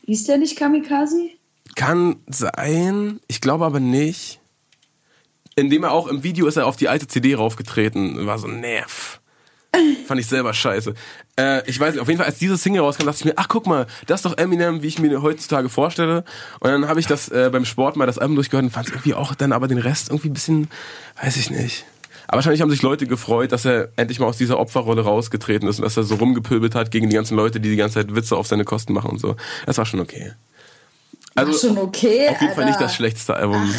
hieß 0.07 0.25
der 0.25 0.39
nicht 0.39 0.57
Kamikaze? 0.57 1.31
Kann 1.77 2.17
sein, 2.27 3.21
ich 3.29 3.41
glaube 3.41 3.65
aber 3.65 3.81
nicht. 3.81 4.41
Indem 5.57 5.85
er 5.85 5.93
auch 5.93 6.07
im 6.07 6.23
Video 6.23 6.47
ist 6.47 6.57
er 6.57 6.67
auf 6.67 6.77
die 6.77 6.89
alte 6.89 7.07
CD 7.07 7.35
raufgetreten, 7.35 8.27
war 8.27 8.39
so 8.39 8.49
nerv. 8.49 9.21
Fand 10.07 10.21
ich 10.21 10.27
selber 10.27 10.53
scheiße. 10.53 10.95
Äh, 11.39 11.69
ich 11.69 11.79
weiß 11.79 11.95
nicht, 11.95 12.01
auf 12.01 12.09
jeden 12.09 12.19
Fall, 12.19 12.27
als 12.27 12.39
diese 12.39 12.57
Single 12.57 12.81
rauskam, 12.83 13.05
dachte 13.07 13.19
ich 13.21 13.25
mir, 13.25 13.35
ach 13.37 13.49
guck 13.49 13.67
mal, 13.67 13.87
das 14.07 14.21
ist 14.21 14.25
doch 14.25 14.37
Eminem, 14.37 14.83
wie 14.83 14.89
ich 14.89 14.99
mir 14.99 15.23
heutzutage 15.23 15.69
vorstelle. 15.69 16.25
Und 16.61 16.71
dann 16.71 16.89
habe 16.89 16.99
ich 16.99 17.07
das 17.07 17.29
äh, 17.29 17.51
beim 17.53 17.65
Sport 17.65 17.97
mal 17.97 18.07
das 18.07 18.19
Album 18.19 18.35
durchgehört 18.35 18.65
und 18.65 18.71
fand 18.71 18.89
es 18.89 18.93
irgendwie 18.93 19.15
auch 19.15 19.35
dann 19.35 19.53
aber 19.53 19.69
den 19.69 19.79
Rest 19.79 20.09
irgendwie 20.09 20.31
ein 20.31 20.35
bisschen, 20.35 20.69
weiß 21.23 21.37
ich 21.37 21.51
nicht. 21.51 21.85
Aber 22.31 22.37
wahrscheinlich 22.37 22.61
haben 22.63 22.71
sich 22.71 22.83
Leute 22.83 23.09
gefreut, 23.09 23.51
dass 23.51 23.65
er 23.65 23.89
endlich 23.97 24.21
mal 24.21 24.27
aus 24.27 24.37
dieser 24.37 24.61
Opferrolle 24.61 25.03
rausgetreten 25.03 25.69
ist 25.69 25.81
und 25.81 25.85
dass 25.85 25.97
er 25.97 26.05
so 26.05 26.15
rumgepöbelt 26.15 26.77
hat 26.77 26.93
gegen 26.93 27.11
die 27.11 27.17
ganzen 27.17 27.37
Leute, 27.37 27.59
die 27.59 27.71
die 27.71 27.77
ganze 27.77 27.95
Zeit 27.95 28.15
Witze 28.15 28.37
auf 28.37 28.47
seine 28.47 28.65
Kosten 28.65 28.93
machen 28.93 29.11
und 29.11 29.19
so. 29.19 29.35
Das 29.67 29.79
war 29.79 29.85
schon 29.85 29.99
okay. 29.99 30.35
Also, 31.35 31.51
War 31.53 31.59
schon 31.59 31.79
okay. 31.79 32.29
auf 32.29 32.41
jeden 32.41 32.55
Fall 32.55 32.67
nicht 32.67 32.75
Alter. 32.75 32.85
das 32.85 32.95
schlechteste 32.95 33.35
Album. 33.35 33.75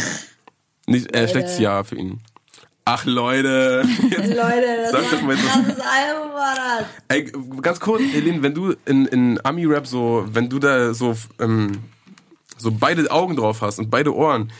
Nicht, 0.85 1.15
äh, 1.15 1.29
schlechtes 1.29 1.59
Jahr 1.59 1.85
für 1.85 1.95
ihn. 1.95 2.19
Ach 2.83 3.05
Leute. 3.05 3.85
Jetzt, 4.09 4.19
Leute, 4.35 4.35
das 4.81 4.91
Sag 4.91 5.11
doch 5.11 5.19
ein 5.19 5.27
mal 5.27 5.35
Album, 5.37 6.33
war 6.33 6.55
das. 6.55 6.85
ey, 7.07 7.31
ganz 7.61 7.79
kurz, 7.79 8.01
Helene, 8.01 8.43
wenn 8.43 8.53
du 8.53 8.75
in, 8.85 9.05
in 9.05 9.39
Ami-Rap 9.45 9.87
so, 9.87 10.25
wenn 10.29 10.49
du 10.49 10.59
da 10.59 10.93
so, 10.93 11.15
ähm, 11.39 11.77
so 12.57 12.69
beide 12.69 13.09
Augen 13.11 13.37
drauf 13.37 13.61
hast 13.61 13.79
und 13.79 13.89
beide 13.89 14.13
Ohren, 14.13 14.51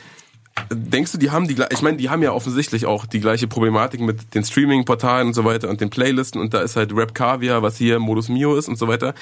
denkst 0.69 1.13
du, 1.13 1.17
die 1.17 1.32
haben 1.32 1.47
die 1.47 1.56
ich 1.69 1.82
meine, 1.82 1.97
die 1.97 2.10
haben 2.10 2.21
ja 2.21 2.32
offensichtlich 2.32 2.86
auch 2.86 3.06
die 3.06 3.19
gleiche 3.19 3.47
Problematik 3.47 4.02
mit 4.02 4.34
den 4.36 4.43
Streaming-Portalen 4.43 5.28
und 5.28 5.34
so 5.34 5.45
weiter 5.45 5.69
und 5.69 5.82
den 5.82 5.89
Playlisten 5.89 6.39
und 6.41 6.54
da 6.54 6.62
ist 6.62 6.76
halt 6.76 6.95
Rap 6.95 7.15
Caviar, 7.15 7.62
was 7.62 7.78
hier 7.78 8.00
Modus 8.00 8.30
Mio 8.30 8.56
ist 8.56 8.67
und 8.67 8.78
so 8.78 8.88
weiter. 8.88 9.13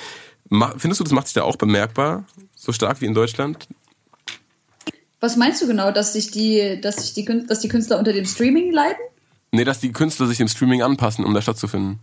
Findest 0.78 1.00
du, 1.00 1.04
das 1.04 1.14
macht 1.14 1.28
sich 1.28 1.36
da 1.36 1.44
auch 1.44 1.56
bemerkbar? 1.58 2.26
So 2.56 2.72
stark 2.72 3.02
wie 3.02 3.06
in 3.06 3.14
Deutschland? 3.14 3.68
Was 5.20 5.36
meinst 5.36 5.62
du 5.62 5.68
genau, 5.68 5.92
dass 5.92 6.14
sich 6.14 6.32
die, 6.32 6.80
dass 6.82 6.98
sich 6.98 7.14
die, 7.14 7.46
dass 7.46 7.60
die 7.60 7.68
Künstler 7.68 8.00
unter 8.00 8.14
dem 8.14 8.26
Streaming 8.26 8.72
leiden? 8.72 8.98
Nee, 9.52 9.64
dass 9.64 9.80
die 9.80 9.92
Künstler 9.92 10.28
sich 10.28 10.38
dem 10.38 10.48
Streaming 10.48 10.82
anpassen, 10.82 11.26
um 11.26 11.34
da 11.34 11.42
stattzufinden. 11.42 12.00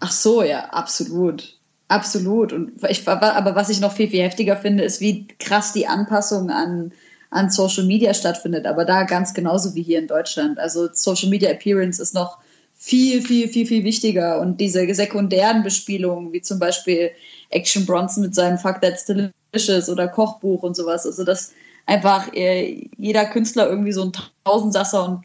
Ach 0.00 0.12
so, 0.12 0.42
ja, 0.42 0.66
absolut. 0.66 1.56
Absolut. 1.88 2.52
Und 2.52 2.72
ich, 2.88 3.06
aber 3.08 3.54
was 3.54 3.68
ich 3.68 3.80
noch 3.80 3.92
viel, 3.92 4.08
viel 4.08 4.22
heftiger 4.22 4.56
finde, 4.56 4.84
ist, 4.84 5.00
wie 5.00 5.26
krass 5.38 5.72
die 5.72 5.86
Anpassung 5.86 6.50
an, 6.50 6.92
an 7.30 7.50
Social 7.50 7.84
Media 7.84 8.14
stattfindet. 8.14 8.66
Aber 8.66 8.84
da 8.84 9.04
ganz 9.04 9.34
genauso 9.34 9.74
wie 9.74 9.82
hier 9.82 9.98
in 9.98 10.06
Deutschland. 10.06 10.58
Also 10.58 10.88
Social 10.92 11.28
Media 11.28 11.50
Appearance 11.50 12.00
ist 12.00 12.14
noch 12.14 12.38
viel, 12.74 13.22
viel, 13.22 13.48
viel, 13.48 13.66
viel 13.66 13.84
wichtiger. 13.84 14.40
Und 14.40 14.60
diese 14.60 14.94
sekundären 14.94 15.62
Bespielungen, 15.62 16.32
wie 16.32 16.42
zum 16.42 16.58
Beispiel 16.58 17.10
Action 17.50 17.86
Bronson 17.86 18.22
mit 18.22 18.34
seinem 18.34 18.58
Fuck 18.58 18.80
That's 18.80 19.06
Delicious 19.06 19.88
oder 19.88 20.08
Kochbuch 20.08 20.62
und 20.62 20.76
sowas. 20.76 21.06
Also 21.06 21.24
dass 21.24 21.52
einfach 21.86 22.32
äh, 22.34 22.88
jeder 22.98 23.24
Künstler 23.26 23.68
irgendwie 23.68 23.92
so 23.92 24.04
ein 24.04 24.12
Tausendsasser 24.44 25.08
und 25.08 25.24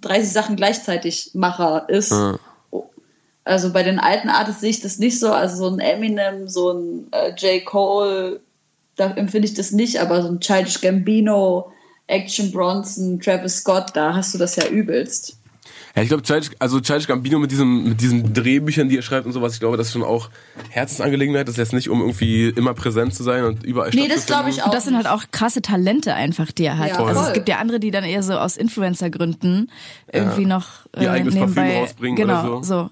30 0.00 0.32
Sachen 0.32 0.56
gleichzeitig 0.56 1.30
Macher 1.34 1.88
ist. 1.88 2.10
Ja. 2.10 2.38
Also 3.44 3.72
bei 3.72 3.82
den 3.82 3.98
alten 3.98 4.28
Artists 4.28 4.60
sehe 4.60 4.70
ich 4.70 4.80
das 4.80 4.98
nicht 4.98 5.18
so. 5.18 5.32
Also 5.32 5.56
so 5.56 5.74
ein 5.74 5.80
Eminem, 5.80 6.48
so 6.48 6.72
ein 6.72 7.08
äh, 7.12 7.32
J. 7.36 7.64
Cole, 7.64 8.40
da 8.96 9.10
empfinde 9.12 9.46
ich 9.46 9.54
das 9.54 9.72
nicht, 9.72 10.00
aber 10.00 10.22
so 10.22 10.28
ein 10.28 10.40
Childish 10.40 10.80
Gambino, 10.80 11.72
Action 12.06 12.50
Bronson, 12.52 13.20
Travis 13.20 13.58
Scott, 13.58 13.90
da 13.94 14.14
hast 14.14 14.34
du 14.34 14.38
das 14.38 14.56
ja 14.56 14.66
übelst. 14.66 15.38
Ja, 15.94 16.02
ich 16.02 16.08
glaube, 16.08 16.22
Childish, 16.22 16.50
also 16.58 16.80
Childish 16.80 17.06
Gambino 17.06 17.38
mit, 17.38 17.50
diesem, 17.50 17.90
mit 17.90 18.00
diesen 18.00 18.32
Drehbüchern, 18.32 18.88
die 18.88 18.96
er 18.96 19.02
schreibt 19.02 19.26
und 19.26 19.32
sowas, 19.32 19.54
ich 19.54 19.60
glaube, 19.60 19.76
das 19.76 19.88
ist 19.88 19.92
schon 19.92 20.02
auch 20.02 20.30
Herzensangelegenheit. 20.70 21.46
Das 21.46 21.54
ist 21.54 21.58
jetzt 21.58 21.72
nicht, 21.74 21.90
um 21.90 22.00
irgendwie 22.00 22.48
immer 22.48 22.72
präsent 22.72 23.14
zu 23.14 23.22
sein 23.22 23.44
und 23.44 23.62
überall 23.62 23.90
Nee, 23.92 24.08
das 24.08 24.24
glaube 24.24 24.48
ich 24.48 24.62
auch. 24.62 24.66
Und 24.66 24.74
das 24.74 24.84
sind 24.84 24.96
halt 24.96 25.06
auch 25.06 25.24
krasse 25.32 25.60
Talente 25.60 26.14
einfach, 26.14 26.50
die 26.50 26.64
er 26.64 26.78
hat. 26.78 26.88
Ja, 26.88 27.04
also 27.04 27.20
es 27.20 27.32
gibt 27.34 27.48
ja 27.48 27.58
andere, 27.58 27.78
die 27.78 27.90
dann 27.90 28.04
eher 28.04 28.22
so 28.22 28.34
aus 28.34 28.56
Influencer-Gründen 28.56 29.70
irgendwie 30.10 30.46
noch 30.46 30.86
äh, 30.96 31.04
Ihr 31.04 31.12
eigenes 31.12 31.34
Parfüm 31.34 31.54
nebenbei 31.54 31.80
rausbringen 31.80 32.16
genau, 32.16 32.56
oder 32.56 32.64
so. 32.64 32.90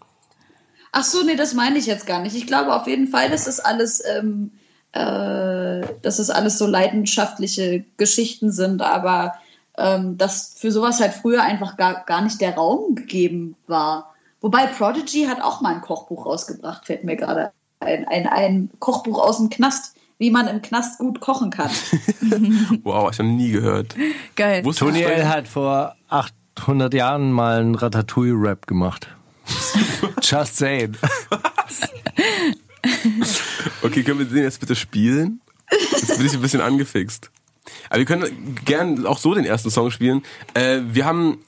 Ach 0.92 1.04
so, 1.04 1.22
nee, 1.24 1.36
das 1.36 1.54
meine 1.54 1.78
ich 1.78 1.86
jetzt 1.86 2.06
gar 2.06 2.20
nicht. 2.20 2.36
Ich 2.36 2.46
glaube 2.46 2.74
auf 2.74 2.86
jeden 2.86 3.08
Fall, 3.08 3.30
dass 3.30 3.44
das 3.44 3.60
alles, 3.60 4.02
ähm, 4.18 4.50
äh, 4.92 5.80
dass 6.02 6.16
das 6.16 6.30
alles 6.30 6.58
so 6.58 6.66
leidenschaftliche 6.66 7.84
Geschichten 7.96 8.50
sind, 8.50 8.82
aber 8.82 9.34
ähm, 9.78 10.18
dass 10.18 10.54
für 10.56 10.72
sowas 10.72 11.00
halt 11.00 11.12
früher 11.14 11.42
einfach 11.42 11.76
gar, 11.76 12.04
gar 12.04 12.22
nicht 12.22 12.40
der 12.40 12.54
Raum 12.54 12.94
gegeben 12.94 13.56
war. 13.66 14.14
Wobei 14.40 14.66
Prodigy 14.66 15.26
hat 15.26 15.40
auch 15.42 15.60
mal 15.60 15.74
ein 15.74 15.80
Kochbuch 15.80 16.26
rausgebracht, 16.26 16.86
fällt 16.86 17.04
mir 17.04 17.16
gerade 17.16 17.52
ein, 17.80 18.06
ein, 18.08 18.26
ein 18.26 18.70
Kochbuch 18.78 19.18
aus 19.18 19.38
dem 19.38 19.50
Knast, 19.50 19.94
wie 20.18 20.30
man 20.30 20.48
im 20.48 20.62
Knast 20.62 20.98
gut 20.98 21.20
kochen 21.20 21.50
kann. 21.50 21.70
Wow, 22.82 23.04
hab 23.04 23.12
ich 23.12 23.18
noch 23.18 23.26
nie 23.26 23.50
gehört. 23.50 23.94
Geil. 24.36 24.62
Tony 24.62 25.02
L. 25.02 25.28
hat 25.28 25.48
vor 25.48 25.96
800 26.08 26.94
Jahren 26.94 27.32
mal 27.32 27.60
einen 27.60 27.74
Ratatouille-Rap 27.74 28.66
gemacht. 28.66 29.08
Just 30.22 30.56
saying. 30.56 30.96
Okay, 33.82 34.02
können 34.02 34.18
wir 34.18 34.26
den 34.26 34.42
jetzt 34.44 34.60
bitte 34.60 34.76
spielen? 34.76 35.40
Jetzt 35.92 36.16
bin 36.16 36.26
ich 36.26 36.34
ein 36.34 36.40
bisschen 36.42 36.60
angefixt. 36.60 37.30
Aber 37.88 37.98
wir 37.98 38.04
können 38.06 38.56
gern 38.64 39.06
auch 39.06 39.18
so 39.18 39.32
den 39.34 39.44
ersten 39.44 39.70
Song 39.70 39.90
spielen. 39.92 40.22
Äh, 40.54 40.80
wir 40.90 41.04
haben 41.04 41.38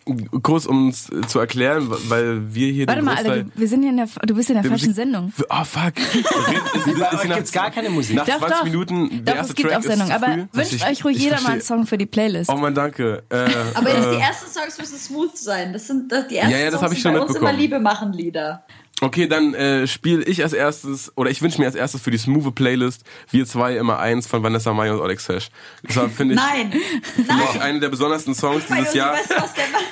kurz, 0.43 0.67
um 0.67 0.89
es 0.91 1.11
zu 1.27 1.41
erklären, 1.41 1.89
weil 2.09 2.55
wir 2.55 2.71
hier 2.71 2.87
Warte 2.87 3.03
mal, 3.03 3.17
Alter, 3.17 3.43
du, 3.45 3.51
wir 3.57 3.67
sind 3.67 3.81
hier 3.83 3.91
in 3.91 3.97
der, 3.97 4.07
du 4.27 4.35
bist 4.35 4.49
in 4.51 4.55
der 4.55 4.63
der 4.63 4.71
falschen 4.71 4.91
Musik- 4.91 4.97
Sendung. 4.97 5.33
Oh 5.51 5.65
fuck. 5.65 5.95
Ist, 5.99 6.87
ist, 6.87 7.03
euch 7.03 7.29
nach- 7.29 7.37
gibt's 7.37 7.51
gar 7.53 7.71
keine 7.73 7.91
Musik. 7.91 8.15
Nach 8.17 8.27
Doch, 8.27 8.39
20 8.39 8.57
doch. 8.59 8.65
Minuten 8.65 9.09
der 9.11 9.35
Doch, 9.35 9.35
erste 9.41 9.51
es 9.51 9.55
gibt 9.57 9.69
Track 9.71 9.79
auch 9.79 9.83
Sendung, 9.83 10.11
aber 10.13 10.49
wünscht 10.53 10.73
Ich- 10.75 10.85
euch 10.87 11.05
ruhig 11.05 11.19
jeder 11.19 11.37
mal 11.37 11.37
einen 11.39 11.45
verstehe. 11.61 11.63
Song 11.79 11.87
für 11.87 11.99
die 11.99 12.07
Playlist. 12.07 12.51
Oh 12.51 12.57
man, 12.57 12.75
danke. 12.75 13.25
Äh, 13.29 13.37
Aber 13.75 13.91
äh, 13.91 14.15
die 14.17 14.21
ersten 14.23 14.51
Songs 14.51 14.79
müssen 14.79 14.99
smooth 14.99 15.37
sein. 15.37 15.73
Das 15.73 15.87
sind 15.89 16.13
das, 16.13 16.29
die 16.29 16.37
ersten 16.37 16.53
Ja, 16.53 16.59
ja, 16.59 16.71
das 16.71 16.79
Songs 16.81 16.93
ich 16.93 17.01
schon 17.01 17.15
bei 17.15 17.21
uns 17.21 17.35
immer. 17.35 17.53
Liebe 17.53 17.81
machen 17.81 18.13
Lieder. 18.13 18.65
Okay, 19.03 19.27
dann 19.27 19.53
äh, 19.55 19.87
spiele 19.87 20.23
ich 20.23 20.43
als 20.43 20.53
erstes, 20.53 21.13
oder 21.17 21.29
ich 21.31 21.43
wünsche 21.43 21.61
mir 21.61 21.67
als 21.67 21.75
erstes 21.75 22.01
für 22.01 22.11
die 22.11 22.19
smooth 22.19 22.55
Playlist 22.55 23.03
Wir 23.31 23.45
zwei 23.47 23.77
immer 23.77 23.99
eins 23.99 24.27
von 24.27 24.43
Vanessa 24.43 24.73
Mai 24.73 24.93
und 24.93 25.01
Alex 25.03 25.29
Hesch. 25.29 25.49
Deshalb 25.83 26.13
finde 26.15 26.35
ich, 26.35 26.41
Nein, 26.41 26.73
finde 27.15 27.29
nein. 27.29 27.41
ich 27.53 27.61
eine 27.61 27.81
der 27.81 27.89
besondersten 27.89 28.35
Songs 28.35 28.65
dieses 28.67 28.95
Jahr. 28.95 29.15
weißt. 29.15 29.33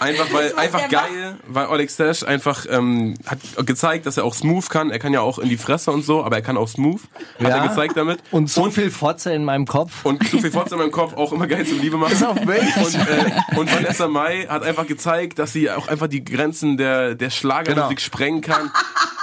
Einfach 0.01 0.33
weil 0.33 0.55
einfach 0.55 0.88
geil, 0.88 1.37
weil 1.49 1.66
Alex 1.66 1.99
Hesch 1.99 2.23
einfach 2.23 2.66
ähm, 2.70 3.14
hat 3.27 3.40
gezeigt, 3.66 4.07
dass 4.07 4.16
er 4.16 4.25
auch 4.25 4.35
smooth 4.35 4.70
kann. 4.70 4.90
Er 4.90 4.99
kann 4.99 5.12
ja 5.12 5.20
auch 5.20 5.38
in 5.38 5.49
die 5.49 5.57
Fresse 5.59 5.90
und 5.90 6.05
so, 6.05 6.25
aber 6.25 6.37
er 6.37 6.42
kann 6.42 6.57
auch 6.57 6.68
smooth. 6.68 7.01
Hat 7.42 7.49
Ja. 7.49 7.57
er 7.62 7.68
gezeigt 7.68 7.96
damit. 7.96 8.20
Und 8.31 8.49
so 8.49 8.70
viel 8.70 8.90
Fotze 8.90 9.33
in 9.33 9.44
meinem 9.44 9.66
Kopf. 9.66 10.05
und 10.05 10.27
zu 10.29 10.38
viel 10.38 10.51
Fotze 10.53 10.75
in 10.77 10.81
meinem 10.81 10.92
Kopf 10.92 11.14
auch 11.16 11.33
immer 11.33 11.46
geil 11.49 11.66
zum 11.66 11.81
Liebe 11.81 11.96
machen. 11.96 12.12
Ist 12.12 12.25
auch 12.25 12.37
wirklich. 12.46 12.77
Und, 12.77 12.94
äh, 12.94 13.59
und 13.59 13.75
Vanessa 13.75 14.07
Mai 14.09 14.46
hat 14.49 14.62
einfach 14.62 14.87
gezeigt, 14.87 15.38
dass 15.40 15.53
sie 15.53 15.70
auch 15.70 15.88
einfach 15.88 16.07
die 16.07 16.25
Grenzen 16.25 16.77
der, 16.77 17.14
der 17.16 17.31
Schlagermusik 17.31 17.99
Genau. 17.99 18.01
sprengen 18.01 18.40
kann. 18.40 18.70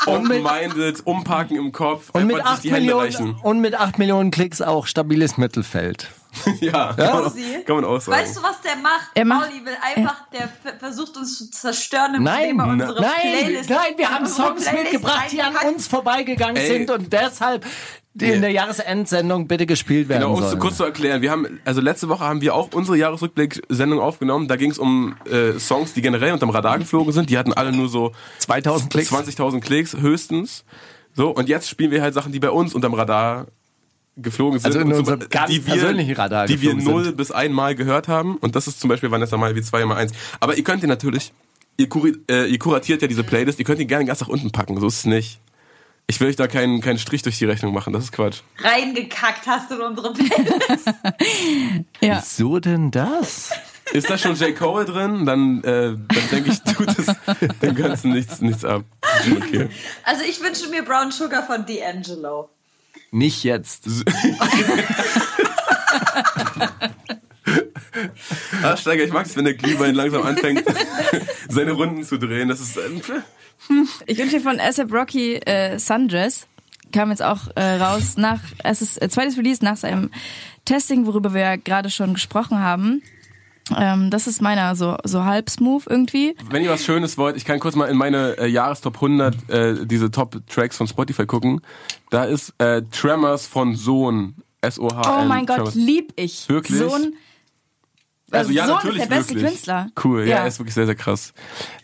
Open-minded, 0.06 1.06
umparken 1.06 1.58
im 1.58 1.72
Kopf, 1.72 2.10
Und 2.14 2.28
mit, 2.28 2.38
einfach 2.38 2.62
sich 2.62 2.74
8 2.74 2.82
die 2.82 2.88
Hände 2.88 2.96
Millionen, 2.96 3.36
und 3.42 3.60
mit 3.60 3.76
8 3.76 4.00
Millionen 4.00 4.32
Klicks 4.32 4.62
auch 4.62 4.88
stabiles 4.88 5.38
Mittelfeld. 5.38 6.10
Ja, 6.62 6.94
Kann, 6.94 7.14
man 7.14 7.26
auch, 7.26 7.34
kann 7.66 7.76
man 7.76 7.86
auch 7.86 8.02
sagen. 8.02 8.20
Weißt 8.22 8.38
du, 8.38 8.44
was 8.44 8.62
der 8.62 8.76
macht? 8.78 9.10
Er 9.14 9.26
macht- 9.26 9.50
Mauli 9.52 9.66
will 9.66 9.78
einfach, 9.82 10.16
der 10.32 10.50
versucht 10.80 11.18
uns 11.18 11.38
zu 11.38 11.52
zerstören, 11.52 12.16
indem 12.16 12.24
Nein, 12.24 12.50
er 12.50 12.54
nein, 12.66 12.70
unsere 12.82 13.02
nein, 13.02 13.12
Playlist, 13.22 13.70
wir 13.98 14.10
haben 14.10 14.26
Songs 14.26 14.64
Playlist 14.66 14.92
mitgebracht, 14.94 15.26
die 15.32 15.42
an 15.42 15.56
uns 15.74 15.88
vorbeigegangen 15.88 16.58
Ey. 16.58 16.68
sind 16.68 16.90
und 16.92 17.12
deshalb 17.14 17.66
in 18.20 18.42
der 18.42 18.52
Jahresendsendung 18.52 19.48
bitte 19.48 19.68
gespielt 19.68 20.10
werden 20.10 20.22
Genau, 20.24 20.34
um 20.34 20.42
es 20.42 20.50
sollen. 20.50 20.60
kurz 20.60 20.78
zu 20.78 20.84
erklären, 20.86 21.22
wir 21.22 21.30
haben, 21.30 21.60
also 21.66 21.82
letzte 21.82 22.10
Woche 22.10 22.24
haben 22.24 22.42
wir 22.42 22.56
auch 22.56 22.70
unsere 22.74 22.98
Jahresrückblick-Sendung 22.98 24.00
aufgenommen. 24.00 24.48
Da 24.48 24.56
ging 24.56 24.72
es 24.72 24.80
um 24.80 25.16
äh, 25.30 25.60
Songs, 25.60 25.94
die 25.94 26.02
generell 26.02 26.34
unterm 26.34 26.50
Radar 26.50 26.80
geflogen 26.80 27.14
sind. 27.14 27.30
Die 27.30 27.38
hatten 27.38 27.54
alle 27.54 27.72
nur 27.72 27.90
so 27.90 28.14
2000 28.40 28.90
Klicks. 28.92 29.14
20.000 29.14 29.60
Klicks 29.62 29.96
höchstens. 29.96 30.66
So, 31.14 31.30
und 31.30 31.48
jetzt 31.48 31.70
spielen 31.70 31.92
wir 31.92 32.02
halt 32.02 32.16
Sachen, 32.16 32.32
die 32.32 32.40
bei 32.40 32.50
uns 32.50 32.74
unterm 32.74 32.96
Radar 32.96 33.48
geflogen 34.18 34.60
sind. 34.60 34.68
Also 34.68 34.80
in 34.80 34.92
unserem 34.92 35.20
ganz 35.30 35.64
persönlichen 35.64 36.16
Radar 36.16 36.48
Die 36.48 36.62
wir 36.62 36.74
null 36.74 37.14
bis 37.14 37.32
einmal 37.32 37.76
gehört 37.76 38.08
haben. 38.08 38.38
Und 38.38 38.56
das 38.56 38.68
ist 38.68 38.80
zum 38.80 38.90
Beispiel 38.90 39.12
Vanessa 39.12 39.38
Mai 39.38 39.56
wie 39.56 39.62
zwei 39.62 39.86
mal 39.86 39.96
eins. 39.98 40.12
Aber 40.40 40.58
ihr 40.58 40.64
könnt 40.64 40.82
ihr 40.84 40.90
natürlich, 40.90 41.34
ihr, 41.78 41.88
kuri, 41.90 42.18
äh, 42.30 42.46
ihr 42.50 42.60
kuratiert 42.60 43.02
ja 43.02 43.08
diese 43.08 43.24
Playlist, 43.24 43.60
ihr 43.60 43.66
könnt 43.66 43.80
die 43.80 43.88
gerne 43.88 44.06
ganz 44.06 44.20
nach 44.22 44.28
unten 44.28 44.52
packen. 44.52 44.80
So 44.80 44.88
ist 44.88 44.98
es 45.00 45.06
nicht. 45.06 45.40
Ich 46.10 46.20
will 46.22 46.30
euch 46.30 46.38
da 46.38 46.48
keinen, 46.48 46.80
keinen 46.80 47.00
Strich 47.00 47.22
durch 47.22 47.38
die 47.38 47.46
Rechnung 47.46 47.74
machen. 47.74 47.92
Das 47.92 48.06
ist 48.06 48.12
Quatsch. 48.14 48.40
Reingekackt 48.60 49.46
hast 49.46 49.70
du 49.72 49.76
in 49.76 49.82
unsere 49.82 50.14
Playlist. 50.14 50.88
Ja. 52.02 52.22
Wieso 52.24 52.60
denn 52.60 52.92
das? 52.92 53.52
Ist 53.92 54.10
da 54.10 54.18
schon 54.18 54.36
J. 54.36 54.56
Cole 54.56 54.86
drin, 54.86 55.26
dann, 55.26 55.64
äh, 55.64 55.96
dann 55.98 56.30
denke 56.32 56.52
ich, 56.52 56.62
tut 56.62 56.90
es 56.98 57.08
dem 57.62 57.76
Ganzen 57.76 58.14
nichts, 58.14 58.42
nichts 58.42 58.64
ab. 58.64 58.84
Okay. 59.38 59.70
Also 60.04 60.24
ich 60.24 60.42
wünsche 60.42 60.70
mir 60.70 60.84
Brown 60.84 61.12
Sugar 61.12 61.46
von 61.46 61.66
D'Angelo. 61.66 62.50
Nicht 63.12 63.44
jetzt. 63.44 63.86
Ah, 68.64 68.78
Steiger, 68.78 69.04
ich 69.04 69.14
mag 69.14 69.26
es, 69.26 69.36
wenn 69.36 69.46
der 69.46 69.54
Glühwein 69.54 69.96
langsam 69.96 70.24
anfängt, 70.24 70.64
seine 71.50 71.72
Runden 71.72 72.04
zu 72.04 72.18
drehen. 72.18 72.50
Das 72.50 72.60
ist, 72.60 72.78
äh, 72.78 72.82
Ich 74.06 74.18
wünsche 74.18 74.38
dir 74.38 74.42
von 74.42 74.60
ASAP 74.60 74.92
Rocky 74.92 75.36
äh, 75.36 75.80
Sundress. 75.80 76.48
Kam 76.92 77.10
jetzt 77.10 77.22
auch 77.24 77.48
äh, 77.56 77.76
raus 77.76 78.18
nach, 78.18 78.40
es 78.64 78.82
ist 78.82 79.02
äh, 79.02 79.10
zweites 79.10 79.38
Release 79.38 79.64
nach 79.64 79.78
seinem 79.78 80.10
Testing, 80.66 81.06
worüber 81.06 81.34
wir 81.34 81.42
ja 81.42 81.56
gerade 81.56 81.90
schon 81.90 82.14
gesprochen 82.14 82.60
haben. 82.60 83.02
Ähm, 83.76 84.10
das 84.12 84.28
ist 84.28 84.42
meiner, 84.42 84.76
so, 84.76 84.98
so 85.04 85.26
halb 85.26 85.50
smooth 85.50 85.84
irgendwie. 85.90 86.36
wenn 86.50 86.64
ihr 86.64 86.70
was 86.70 86.84
Schönes 86.86 87.18
wollt, 87.18 87.36
ich 87.38 87.46
kann 87.46 87.60
kurz 87.60 87.76
mal 87.76 87.86
in 87.88 87.98
meine 87.98 88.38
äh, 88.38 88.48
Jahrestop 88.48 88.96
100 88.96 89.50
äh, 89.50 89.86
diese 89.86 90.12
Top-Tracks 90.12 90.78
von 90.78 90.88
Spotify 90.88 91.26
gucken. 91.26 91.62
Da 92.10 92.24
ist 92.26 92.54
äh, 92.60 92.82
Tremors 92.92 93.48
von 93.48 93.76
Sohn. 93.76 94.36
S-O-H-N. 94.62 95.24
Oh 95.24 95.28
mein 95.28 95.46
Gott, 95.46 95.58
Tremors. 95.58 95.76
lieb 95.76 96.14
ich. 96.16 96.48
Wirklich? 96.50 96.80
So 96.80 96.94
ein, 96.94 97.14
Also 98.32 98.52
ja, 98.52 98.66
Sohn 98.66 98.76
natürlich 98.76 99.02
ist 99.02 99.10
der 99.12 99.16
beste 99.16 99.34
wirklich. 99.36 99.52
Künstler. 99.52 99.90
Cool, 100.04 100.22
ja, 100.22 100.28
Ja. 100.28 100.38
er 100.42 100.48
ist 100.48 100.60
wirklich 100.60 100.74
sehr, 100.74 100.86
sehr 100.88 100.96
krass. 100.96 101.34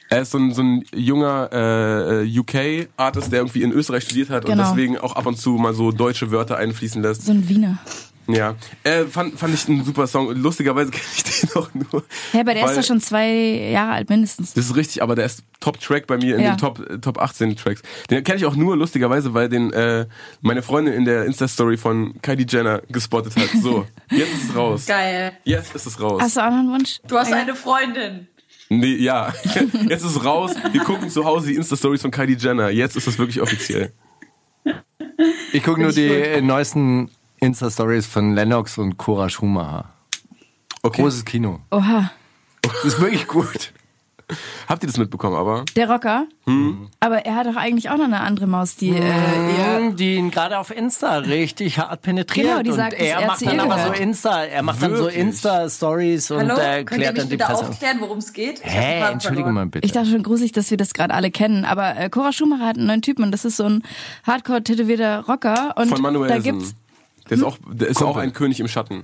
Er 0.10 0.22
ist 0.22 0.32
so 0.32 0.38
ein, 0.38 0.54
so 0.54 0.62
ein 0.62 0.84
junger 0.94 1.50
äh, 1.52 2.40
UK-Artist, 2.40 3.32
der 3.32 3.40
irgendwie 3.40 3.64
in 3.64 3.72
Österreich 3.72 4.04
studiert 4.04 4.30
hat 4.30 4.46
Genau. 4.46 4.62
und 4.62 4.70
deswegen 4.78 4.98
auch 4.98 5.16
ab 5.16 5.26
und 5.26 5.38
zu 5.38 5.52
mal 5.52 5.74
so 5.74 5.92
deutsche 5.92 6.30
Wörter 6.32 6.58
einfließen 6.58 7.02
lässt. 7.02 7.26
So 7.26 7.32
ein 7.32 7.48
Wiener. 7.50 7.78
Ja, 8.28 8.56
äh, 8.84 9.04
fand, 9.04 9.38
fand 9.38 9.54
ich 9.54 9.68
einen 9.68 9.84
super 9.84 10.08
Song. 10.08 10.32
Lustigerweise 10.36 10.92
kenne 10.92 11.04
ich 11.16 11.24
den 11.24 11.50
auch 11.56 11.70
nur. 11.74 12.04
Ja, 12.32 12.40
aber 12.40 12.54
der 12.54 12.64
weil- 12.64 12.70
ist 12.72 12.78
doch 12.78 12.84
schon 12.86 13.02
zwei 13.02 13.30
Jahre 13.72 13.92
alt 13.92 14.10
mindestens. 14.10 14.54
Das 14.54 14.66
ist 14.66 14.76
richtig, 14.78 15.04
aber 15.04 15.16
der 15.16 15.26
ist 15.26 15.44
Top-Track 15.60 16.08
bei 16.08 16.18
mir 16.18 16.36
in 16.38 16.42
Ja. 16.44 16.52
den 16.52 16.58
Top, 16.58 16.80
äh, 16.80 17.00
Top 17.00 17.18
18 17.20 17.56
Tracks. 17.58 17.82
Den 18.10 18.24
kenne 18.24 18.38
ich 18.38 18.46
auch 18.46 18.56
nur 18.56 18.78
lustigerweise, 18.78 19.34
weil 19.34 19.50
den 19.50 19.74
äh, 19.74 20.06
meine 20.42 20.62
Freundin 20.62 20.94
in 20.94 21.04
der 21.06 21.26
Insta-Story 21.26 21.76
von 21.78 22.22
Kylie 22.22 22.46
Jenner 22.48 22.82
gespottet 22.90 23.36
hat. 23.36 23.50
So, 23.62 23.86
jetzt 24.12 24.34
ist 24.34 24.50
es 24.50 24.56
raus. 24.56 24.86
Geil. 24.86 25.34
Jetzt 25.44 25.76
ist 25.76 25.86
es 25.86 26.00
raus. 26.00 26.22
Hast 26.22 26.38
du 26.38 26.42
auch 26.42 26.50
noch 26.50 26.60
einen 26.60 26.72
Wunsch? 26.72 27.00
Du 27.08 27.18
hast 27.18 27.30
Ja. 27.30 27.36
eine 27.38 27.56
Freundin. 27.56 28.28
Nee, 28.70 28.96
ja. 28.96 29.34
Jetzt 29.90 30.04
ist 30.04 30.16
es 30.16 30.24
raus. 30.26 30.52
Wir 30.72 30.82
gucken 30.82 31.10
zu 31.10 31.26
Hause 31.26 31.48
die 31.48 31.56
Insta-Stories 31.56 32.02
von 32.02 32.10
Kylie 32.10 32.38
Jenner. 32.38 32.70
Jetzt 32.70 32.96
ist 32.96 33.06
es 33.06 33.20
wirklich 33.20 33.40
offiziell. 33.42 33.92
Ich 35.52 35.62
gucke 35.64 35.82
nur 35.82 35.92
die 35.92 36.08
äh, 36.08 36.42
neuesten 36.42 37.12
Insta-Stories 37.44 38.06
von 38.08 38.34
Lennox 38.36 38.78
und 38.78 38.98
Cora 38.98 39.30
Schumacher. 39.30 39.90
Okay. 40.82 41.02
Großes 41.02 41.26
Kino. 41.26 41.60
Oha. 41.72 42.12
Das 42.62 42.86
ist 42.86 43.02
wirklich 43.02 43.28
gut. 43.28 43.74
Habt 44.70 44.82
ihr 44.84 44.88
das 44.88 44.98
mitbekommen, 44.98 45.36
aber? 45.36 45.66
Der 45.76 45.90
Rocker. 45.90 46.26
Hm. 46.46 46.88
Aber 47.02 47.26
er 47.26 47.36
hat 47.36 47.46
doch 47.46 47.58
eigentlich 47.58 47.90
auch 47.90 47.98
noch 47.98 48.06
eine 48.06 48.22
andere 48.22 48.48
Maus, 48.48 48.78
die 48.78 48.90
äh, 48.90 48.96
eher 49.02 49.92
Die 49.92 50.16
ihn 50.16 50.32
gerade 50.32 50.58
auf 50.58 50.72
Insta 50.76 51.18
richtig 51.18 51.78
hart 51.78 52.02
penetriert. 52.02 52.48
Genau, 52.48 52.64
die 52.64 52.70
und 52.72 52.78
sagt, 52.78 52.94
dass 52.94 53.00
er 53.02 53.20
er 53.20 53.28
macht 53.28 53.46
dann 53.46 53.60
aber 53.60 53.78
so. 53.88 54.02
Insta, 54.02 54.44
er 54.46 54.64
macht 54.64 54.82
dann 54.82 54.96
so 54.96 55.04
Wirklich? 55.04 55.22
Insta-Stories 55.22 56.32
und 56.32 56.40
Hallo? 56.40 56.54
äh, 56.56 56.84
Könnt 56.86 57.02
ihr 57.02 57.12
klärt 57.12 57.14
mich 57.16 57.22
dann 57.24 57.30
die 57.30 57.38
Presse. 57.38 57.54
auf. 57.54 57.70
aufklären, 57.70 57.98
worum 58.00 58.18
es 58.20 58.32
geht? 58.32 58.60
Ich 58.60 58.66
Hä, 58.66 59.02
entschuldige 59.02 59.44
verloren. 59.44 59.54
mal 59.54 59.66
bitte. 59.68 59.86
Ich 59.86 59.92
dachte 59.92 60.10
schon 60.10 60.24
gruselig, 60.24 60.54
dass 60.54 60.72
wir 60.72 60.78
das 60.78 60.94
gerade 60.94 61.14
alle 61.14 61.30
kennen, 61.30 61.66
aber 61.66 61.98
äh, 61.98 62.10
Cora 62.10 62.32
Schumacher 62.32 62.66
hat 62.66 62.78
einen 62.78 62.88
neuen 62.88 63.02
Typen 63.02 63.24
und 63.26 63.32
das 63.32 63.44
ist 63.44 63.58
so 63.58 63.66
ein 63.66 63.84
hardcore 64.26 64.64
tätowierter 64.64 65.26
Rocker 65.28 65.76
und 65.78 65.90
Von 65.90 65.98
da 65.98 66.02
Manuelsen. 66.02 66.44
gibt's 66.44 66.76
Der 67.30 67.38
ist 67.38 67.44
auch, 67.44 67.58
der 67.66 67.88
ist 67.90 67.98
Kumpel. 67.98 68.14
auch 68.14 68.18
ein 68.18 68.34
König 68.34 68.60
im 68.60 68.68
Schatten. 68.68 69.04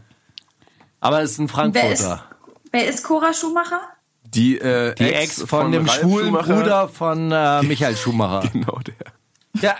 Aber 0.99 1.21
es 1.21 1.31
ist 1.31 1.39
ein 1.39 1.49
Wer 1.73 1.91
ist, 1.91 2.01
Frankfurter. 2.03 2.23
wer 2.71 2.87
ist 2.87 3.03
Cora 3.03 3.33
Schumacher? 3.33 3.81
Die, 4.23 4.59
äh, 4.59 4.93
Die 4.95 5.13
Ex 5.13 5.41
von, 5.43 5.71
dem 5.71 5.85
Ralf 5.87 5.99
schwulen 6.01 6.27
Schumacher. 6.27 6.53
Bruder 6.55 6.87
von 6.89 7.31
äh, 7.31 7.63
Michael 7.63 7.95
Schumacher. 7.95 8.47
Genau, 8.53 8.79
der. 8.79 8.95
Ja, 9.61 9.75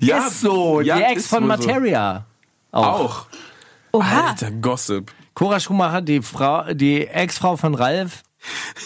Ja, 0.00 0.26
ist 0.26 0.40
so. 0.40 0.80
ja, 0.80 0.96
die 0.96 1.02
Ex 1.04 1.26
von 1.26 1.42
wohl 1.48 1.56
so. 1.56 1.66
Materia. 1.66 2.26
Auch. 2.70 3.00
Auch. 3.00 3.26
Oha. 3.92 4.28
Alter, 4.28 4.50
Gossip. 4.50 5.12
Cora 5.34 5.58
Schumacher, 5.58 6.02
die 6.02 6.22
Frau, 6.22 6.72
die 6.74 7.06
Ex-Frau 7.06 7.56
von 7.56 7.74
Ralf. 7.74 8.22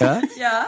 Ja? 0.00 0.20
Ja. 0.38 0.66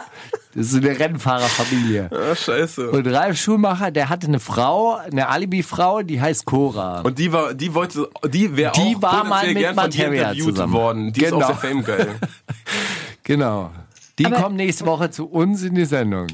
Das 0.53 0.67
ist 0.67 0.75
eine 0.83 0.99
Rennfahrerfamilie. 0.99 2.09
Ah, 2.11 2.35
scheiße. 2.35 2.91
Und 2.91 3.07
Ralf 3.07 3.37
Schumacher, 3.39 3.89
der 3.89 4.09
hatte 4.09 4.27
eine 4.27 4.39
Frau, 4.41 4.95
eine 4.95 5.29
Alibi-Frau, 5.29 6.01
die 6.01 6.19
heißt 6.19 6.43
Cora. 6.45 6.99
Und 7.01 7.17
die 7.19 7.31
war, 7.31 7.53
die 7.53 7.73
wollte, 7.73 8.09
die 8.27 8.57
wäre 8.57 8.73
Die 8.73 8.95
auch 8.97 9.01
war 9.01 9.23
mal 9.23 9.47
mit 9.47 9.57
gern 9.59 9.75
von 9.75 9.89
dir 9.89 9.97
Materia 10.03 10.21
interviewt 10.31 10.55
zusammen. 10.55 10.73
worden. 10.73 11.13
Die 11.13 11.23
ist 11.23 11.31
Genau. 11.31 11.45
auch 11.45 11.47
sehr 11.61 11.69
fame 11.71 11.83
geil. 11.85 12.15
Genau. 13.23 13.71
Die 14.19 14.25
Aber- 14.25 14.35
kommen 14.41 14.55
nächste 14.57 14.85
Woche 14.85 15.09
zu 15.09 15.25
uns 15.29 15.63
in 15.63 15.75
die 15.75 15.85
Sendung. 15.85 16.27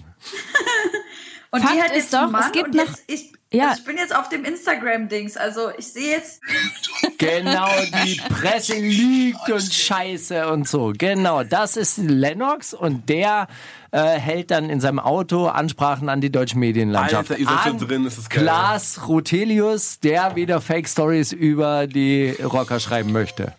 Und 1.51 1.61
Fakt 1.61 1.75
die 1.75 1.81
hat 1.81 1.89
ist 1.91 1.95
jetzt 1.95 2.13
doch, 2.13 2.29
Mann 2.29 2.43
es 2.45 2.51
gibt 2.51 2.73
noch- 2.73 2.83
ich, 3.07 3.31
Ja. 3.51 3.69
also 3.69 3.79
ich 3.79 3.85
bin 3.85 3.97
jetzt 3.97 4.13
auf 4.15 4.27
dem 4.29 4.43
Instagram-Dings. 4.43 5.37
Also 5.37 5.69
ich 5.77 5.87
sehe 5.87 6.11
jetzt, 6.17 6.41
Genau, 7.17 7.67
die 8.05 8.21
Presse 8.29 8.75
lügt 8.77 9.49
und 9.49 9.61
Scheiße 9.73 10.47
und 10.51 10.67
so. 10.67 10.93
Genau, 10.97 11.43
das 11.43 11.77
ist 11.77 11.97
Lennox 11.97 12.73
und 12.73 13.07
der 13.09 13.47
äh, 13.91 14.01
hält 14.19 14.51
dann 14.51 14.69
in 14.69 14.81
seinem 14.81 14.99
Auto 14.99 15.47
Ansprachen 15.47 16.09
an 16.09 16.19
die 16.19 16.29
deutsche 16.29 16.57
Medienlandschaft. 16.57 17.31
Alter, 17.31 17.39
ihr 17.41 17.47
seid 17.47 17.65
an 17.73 17.79
so 17.79 17.87
drin, 17.87 18.05
ist 18.05 18.29
geil. 18.29 18.43
Klaas 18.43 19.07
Ruthelius, 19.07 19.99
der 20.01 20.35
wieder 20.35 20.59
Fake 20.59 20.87
Stories 20.89 21.31
über 21.31 21.87
die 21.87 22.31
Rocker 22.43 22.79
schreiben 22.81 23.13
möchte. 23.13 23.53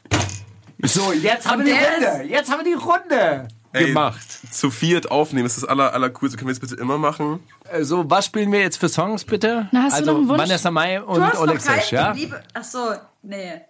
So, 0.83 1.13
jetzt 1.13 1.51
haben 1.51 1.65
wir 1.65 1.75
die 1.75 1.81
Runde. 1.81 2.25
Jetzt 2.33 2.53
haben 2.53 2.65
wir 2.65 2.77
die 2.77 2.81
Runde 2.81 3.49
Ey, 3.79 3.87
gemacht. 3.89 4.27
Zu 4.53 4.71
viert 4.71 5.11
aufnehmen, 5.11 5.45
das 5.45 5.57
ist 5.57 5.63
das 5.63 5.69
aller, 5.71 5.93
aller 5.95 6.11
coolste. 6.11 6.37
Können 6.39 6.49
wir 6.49 6.55
das 6.55 6.61
bitte 6.61 6.81
immer 6.81 6.99
machen? 6.99 7.41
So, 7.81 8.09
was 8.11 8.27
spielen 8.27 8.51
wir 8.53 8.61
jetzt 8.61 8.79
für 8.79 8.89
Songs 8.89 9.25
bitte? 9.25 9.69
Na, 9.73 9.85
hast 9.85 9.93
du 9.93 9.97
also 9.99 10.13
noch 10.13 10.19
einen 10.19 10.29
Wunsch? 10.29 10.41
Vanessa 10.41 10.71
Mai 10.71 11.03
und 11.03 11.21
du 11.21 11.59
Sesh, 11.59 11.93
ja? 11.93 12.13
Liebe. 12.13 12.43
Ach 12.55 12.65
so, 12.65 12.79
nee. 13.23 13.61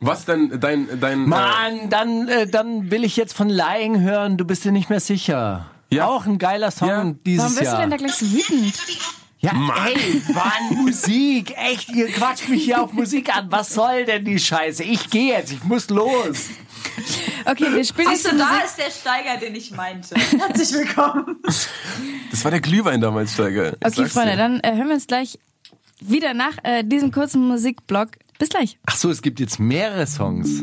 Was 0.00 0.24
denn 0.24 0.60
dein, 0.60 1.00
dein, 1.00 1.24
äh, 1.24 1.26
Mann, 1.26 1.90
dann, 1.90 2.28
äh, 2.28 2.46
dann 2.46 2.90
will 2.90 3.02
ich 3.04 3.16
jetzt 3.16 3.34
von 3.34 3.48
Lying 3.48 4.00
hören, 4.00 4.36
du 4.36 4.44
bist 4.44 4.64
dir 4.64 4.70
nicht 4.70 4.90
mehr 4.90 5.00
sicher. 5.00 5.66
Ja. 5.90 6.06
Auch 6.06 6.26
ein 6.26 6.38
geiler 6.38 6.70
Song 6.70 6.88
Ja. 6.88 7.14
dieses 7.26 7.44
Warum 7.44 7.56
wirst 7.56 7.64
Jahr. 7.64 7.74
du 7.76 7.80
denn 7.82 7.90
da 7.90 7.96
gleich 7.96 8.14
so 8.14 8.26
wütend? 8.30 8.74
ja, 9.40 9.52
ey, 9.86 10.22
Mann, 10.34 10.84
Musik, 10.84 11.54
echt, 11.56 11.90
ihr 11.90 12.08
quatscht 12.08 12.48
mich 12.48 12.64
hier 12.64 12.82
auf 12.82 12.92
Musik 12.92 13.34
an. 13.34 13.46
Was 13.50 13.74
soll 13.74 14.04
denn 14.04 14.24
die 14.24 14.38
Scheiße? 14.38 14.84
Ich 14.84 15.10
gehe 15.10 15.36
jetzt, 15.36 15.52
ich 15.52 15.64
muss 15.64 15.88
los. 15.90 16.50
Okay, 17.44 17.72
wir 17.72 17.82
spielen 17.84 18.10
jetzt 18.10 18.30
die 18.30 18.36
da 18.36 18.44
Musik. 18.44 18.64
ist 18.66 18.76
der 18.78 18.90
Steiger, 18.90 19.38
den 19.40 19.54
ich 19.54 19.70
meinte. 19.70 20.14
Herzlich 20.38 20.70
willkommen. 20.72 21.36
Das 22.30 22.44
war 22.44 22.50
der 22.50 22.60
Glühwein 22.60 23.00
damals, 23.00 23.32
Steiger. 23.32 23.72
Ich 23.72 23.86
Okay, 23.86 24.06
Freunde, 24.06 24.32
dir. 24.32 24.36
dann 24.36 24.60
äh, 24.60 24.76
hören 24.76 24.88
wir 24.88 24.94
uns 24.94 25.06
gleich 25.06 25.38
wieder 26.00 26.34
nach 26.34 26.58
äh, 26.64 26.84
diesem 26.84 27.10
kurzen 27.10 27.46
Musikblock. 27.48 28.10
Bis 28.38 28.50
gleich. 28.50 28.78
Ach 28.86 28.96
so, 28.96 29.10
es 29.10 29.22
gibt 29.22 29.40
jetzt 29.40 29.58
mehrere 29.58 30.06
Songs. 30.06 30.62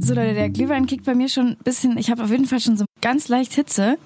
So 0.00 0.14
Leute, 0.14 0.34
der 0.34 0.50
Glühwein 0.50 0.86
kickt 0.86 1.04
bei 1.04 1.14
mir 1.14 1.28
schon 1.28 1.48
ein 1.48 1.56
bisschen. 1.64 1.98
Ich 1.98 2.10
habe 2.10 2.22
auf 2.22 2.30
jeden 2.30 2.46
Fall 2.46 2.60
schon 2.60 2.76
so 2.76 2.84
ganz 3.00 3.28
leicht 3.28 3.54
Hitze. 3.54 3.98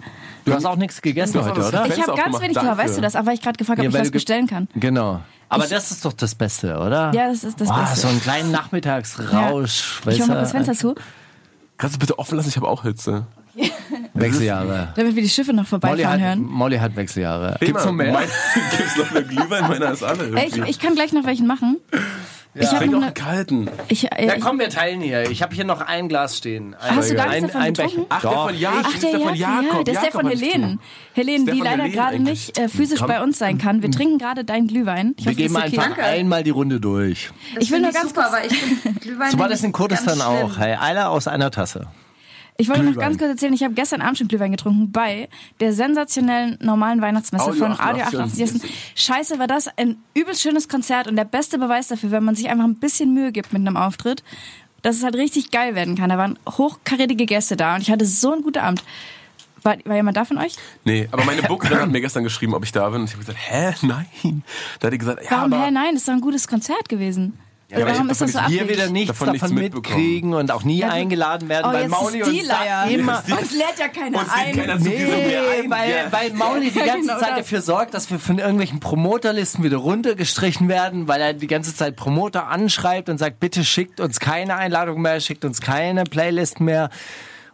Du 0.45 0.53
hast 0.55 0.65
auch 0.65 0.77
nichts 0.77 1.01
gegessen 1.03 1.43
heute, 1.45 1.61
das 1.61 1.69
oder? 1.69 1.87
Ich 1.87 2.01
habe 2.07 2.17
ganz 2.17 2.41
wenig 2.41 2.55
danke. 2.57 2.79
weißt 2.79 2.97
du 2.97 3.01
das? 3.01 3.17
Aber 3.17 3.33
ich 3.33 3.41
gerade 3.43 3.57
gefragt, 3.59 3.79
ob 3.79 3.85
Ja, 3.85 3.89
ich 3.91 3.95
weil 3.95 4.01
was 4.03 4.09
du 4.09 4.13
ge- 4.13 4.17
bestellen 4.21 4.47
kann. 4.47 4.69
Genau. 4.75 5.21
Aber 5.49 5.65
Ich- 5.65 5.71
das 5.71 5.91
ist 5.91 6.05
doch 6.05 6.13
das 6.13 6.35
Beste, 6.35 6.77
oder? 6.79 7.13
Ja, 7.15 7.29
das 7.29 7.45
ist 7.45 7.61
das 7.61 7.69
Boah, 7.69 7.81
Beste. 7.81 8.01
so 8.01 8.09
einen 8.09 8.21
kleinen 8.23 8.51
Nachmittagsrausch. 8.51 9.99
Ich 10.01 10.07
weißt 10.07 10.19
mach 10.21 10.27
mal 10.29 10.35
du? 10.35 10.41
das 10.41 10.53
Fenster 10.53 10.75
zu, 10.75 10.95
Kannst 11.79 11.97
du 11.97 11.99
bitte 11.99 12.19
offen 12.19 12.37
lassen? 12.37 12.49
Ich 12.51 12.57
habe 12.57 12.69
auch 12.69 12.83
Hitze. 12.83 13.27
Wechseljahre. 14.15 14.93
damit 14.97 15.17
wir 15.17 15.23
die 15.23 15.29
Schiffe 15.29 15.51
noch 15.53 15.63
Molly 15.63 15.67
vorbeifahren 15.69 16.11
hat, 16.13 16.21
hören. 16.21 16.43
Molly 16.45 16.77
hat 16.79 16.95
Wechseljahre. 16.95 17.57
Gibt's 17.61 17.85
noch 17.85 17.93
mehr? 17.93 18.13
Gibt's 18.77 18.97
noch 18.97 19.11
mehr 19.11 19.23
Glühwein? 19.23 19.67
Meiner 19.69 19.91
ist 19.93 20.03
alle. 20.03 20.37
Ey, 20.37 20.47
ich, 20.49 20.57
ich 20.59 20.79
kann 20.79 20.95
gleich 20.95 21.13
noch 21.13 21.25
welchen 21.25 21.47
machen. 21.47 21.79
Ich 22.55 22.73
habe 22.73 22.87
noch 22.87 22.95
eine. 22.97 23.07
einen 23.07 23.15
kalten. 23.15 23.69
Ich, 23.89 24.11
äh, 24.11 24.27
Ja, 24.27 24.35
ich, 24.35 24.41
komm, 24.43 24.59
wir 24.59 24.69
teilen 24.71 25.01
hier. 25.01 25.31
Ich 25.31 25.41
habe 25.41 25.55
hier 25.55 25.65
noch 25.65 25.81
ein 25.83 26.09
Glas 26.09 26.37
stehen. 26.37 26.75
Ein, 26.75 26.97
Hast 26.97 27.11
du 27.11 27.15
gar 27.15 27.29
nichts 27.29 27.43
davon 27.47 27.61
ein 27.63 27.73
getrunken? 27.75 27.97
Becher. 27.97 28.07
Ach, 28.09 28.21
der 28.21 28.31
von 28.33 28.59
Jakob. 28.59 28.81
Ach, 28.85 28.91
das 28.93 29.01
der 29.01 29.11
ist 29.11 29.13
der 29.13 29.21
von 29.21 29.35
Jakob, 29.37 29.65
ja, 29.79 29.83
der 29.85 29.95
ist 29.95 30.03
der 30.03 30.11
von 30.13 30.27
Helene. 30.29 30.79
Helene, 31.15 31.53
die 31.53 31.61
leider 31.61 31.89
gerade 31.89 32.19
nicht 32.19 32.59
äh, 32.59 32.69
physisch 32.69 32.99
Komm. 32.99 33.09
bei 33.09 33.23
uns 33.23 33.39
sein 33.39 33.59
kann. 33.59 33.83
Wir 33.83 33.91
trinken 33.93 34.19
gerade 34.19 34.45
deinen 34.45 34.67
Glühwein. 34.67 35.15
Ich 35.17 35.25
Wir 35.25 35.31
hoffe, 35.33 35.43
geben 35.43 35.55
das 35.55 35.65
okay. 35.65 35.79
einfach 35.79 35.99
einmal 36.03 36.43
die 36.43 36.51
Runde 36.51 36.81
durch. 36.81 37.31
Das 37.55 37.65
Ich 37.65 37.71
will 37.71 37.81
nur 37.83 37.93
ganz 37.93 38.09
super, 38.09 38.23
kurz- 38.23 38.35
aber 38.35 38.45
ich 38.47 39.01
Glühwein 39.01 39.31
So 39.31 39.39
war 39.39 39.49
das 39.49 39.63
in 39.63 39.71
Kurdistan 39.73 40.21
auch. 40.21 40.59
Hey, 40.59 40.75
einer 40.75 41.11
aus 41.11 41.29
einer 41.29 41.51
Tasse. 41.53 41.87
Ich 42.61 42.69
wollte 42.69 42.83
noch 42.83 42.93
Glühwein. 42.93 43.09
ganz 43.09 43.19
kurz 43.19 43.31
erzählen, 43.31 43.53
ich 43.53 43.63
habe 43.63 43.75
gestern 43.75 44.03
Abend 44.03 44.19
schon 44.19 44.29
Glühwein 44.29 44.51
getrunken 44.53 44.93
bei 44.93 45.29
der 45.61 45.73
sensationellen 45.73 46.59
normalen 46.61 47.01
Weihnachtsmesse 47.01 47.45
Audio 47.45 47.65
von 47.65 47.73
88. 47.73 48.07
Audio 48.07 48.21
88 48.21 48.43
Essen. 48.43 48.61
Scheiße, 48.95 49.39
war 49.39 49.47
das 49.47 49.69
ein 49.79 49.97
übelst 50.15 50.43
schönes 50.43 50.69
Konzert 50.69 51.09
und 51.09 51.17
der 51.17 51.25
beste 51.25 51.59
Beweis 51.59 51.89
dafür, 51.89 52.11
wenn 52.11 52.25
man 52.25 52.35
sich 52.35 52.49
einfach 52.49 52.65
ein 52.65 52.77
bisschen 52.77 53.15
Mühe 53.15 53.33
gibt 53.33 53.53
mit 53.53 53.61
einem 53.61 53.77
Auftritt, 53.77 54.23
dass 54.83 54.97
es 54.97 55.03
halt 55.03 55.15
richtig 55.17 55.51
geil 55.51 55.75
werden 55.75 55.97
kann. 55.97 56.11
Da 56.11 56.19
waren 56.19 56.39
hochkarätige 56.49 57.27
Gäste 57.27 57.57
da 57.57 57.75
und 57.75 57.83
ich 57.83 57.91
hatte 57.91 58.07
so 58.07 58.33
einen 58.33 58.43
guten 58.43 58.59
Abend. 58.59 58.85
War, 59.63 59.77
war 59.85 59.97
jemand 59.97 60.17
da 60.17 60.25
von 60.25 60.39
euch? 60.39 60.55
Nee, 60.85 61.09
aber 61.13 61.25
meine 61.25 61.43
Bookerin 61.43 61.79
hat 61.81 61.91
mir 61.91 62.01
gestern 62.01 62.25
geschrieben, 62.25 62.55
ob 62.55 62.65
ich 62.65 62.73
da 62.73 62.89
bin. 62.89 63.03
Und 63.03 63.07
ich 63.09 63.13
habe 63.13 63.25
gesagt, 63.25 63.39
hä, 63.41 63.75
nein. 63.83 64.43
Da 64.79 64.87
hat 64.87 64.93
die 64.95 64.99
gesagt, 64.99 65.23
ja, 65.25 65.31
Warum? 65.33 65.53
aber 65.53 65.67
Hä, 65.67 65.71
nein, 65.71 65.93
das 65.93 66.03
ist 66.03 66.09
doch 66.09 66.15
ein 66.15 66.21
gutes 66.23 66.49
Konzert 66.49 66.89
gewesen. 66.89 67.39
Aber 67.75 67.87
Warum 67.87 68.07
ich 68.07 68.13
ist 68.13 68.21
das 68.21 68.33
so 68.33 68.39
davon 68.39 68.53
Wir 68.53 68.63
abwegig? 68.63 68.79
wieder 68.83 68.91
nichts 68.93 69.09
Davon 69.19 69.33
davon, 69.35 69.55
nichts 69.55 69.63
mitbekommen. 69.75 69.97
mitkriegen 69.99 70.35
und 70.35 70.51
auch 70.51 70.63
nie 70.65 70.85
eingeladen 70.85 71.49
werden, 71.49 71.67
Oh, 71.69 71.73
weil 71.73 71.83
jetzt 71.83 71.91
Mauli 71.91 72.19
ist 72.21 72.31
die 72.31 72.39
uns 72.41 72.49
sagt 72.49 72.61
Leier. 72.65 72.91
immer... 72.91 73.23
Uns 73.41 73.53
lädt 73.53 73.79
ja 73.79 73.89
keiner 73.89 74.19
Uns 74.19 74.29
ein. 74.33 74.57
keiner 74.57 74.77
Nee, 74.77 75.05
ein. 75.63 75.71
weil, 75.71 75.91
Ja. 75.91 75.97
weil 76.13 76.33
Mauli 76.33 76.71
die 76.73 76.79
Ja, 76.79 76.87
ganze 76.87 77.09
genau 77.09 77.19
Zeit 77.21 77.31
das. 77.31 77.39
dafür 77.39 77.61
sorgt, 77.63 77.95
dass 77.95 78.11
wir 78.11 78.19
von 78.19 78.39
irgendwelchen 78.39 78.81
Promoterlisten 78.81 79.63
wieder 79.65 79.77
runtergestrichen 79.79 80.69
werden, 80.69 81.09
weil 81.09 81.21
er 81.21 81.33
die 81.35 81.47
ganze 81.47 81.75
Zeit 81.75 81.97
Promoter 81.97 82.49
anschreibt 82.49 83.09
und 83.09 83.19
sagt, 83.19 83.41
bitte 83.41 83.65
schickt 83.65 84.01
uns 84.01 84.21
keine 84.21 84.57
Einladung 84.57 85.01
mehr, 85.03 85.21
schickt 85.21 85.45
uns 85.45 85.61
keine 85.61 86.05
Playlist 86.05 86.61
mehr. 86.61 86.91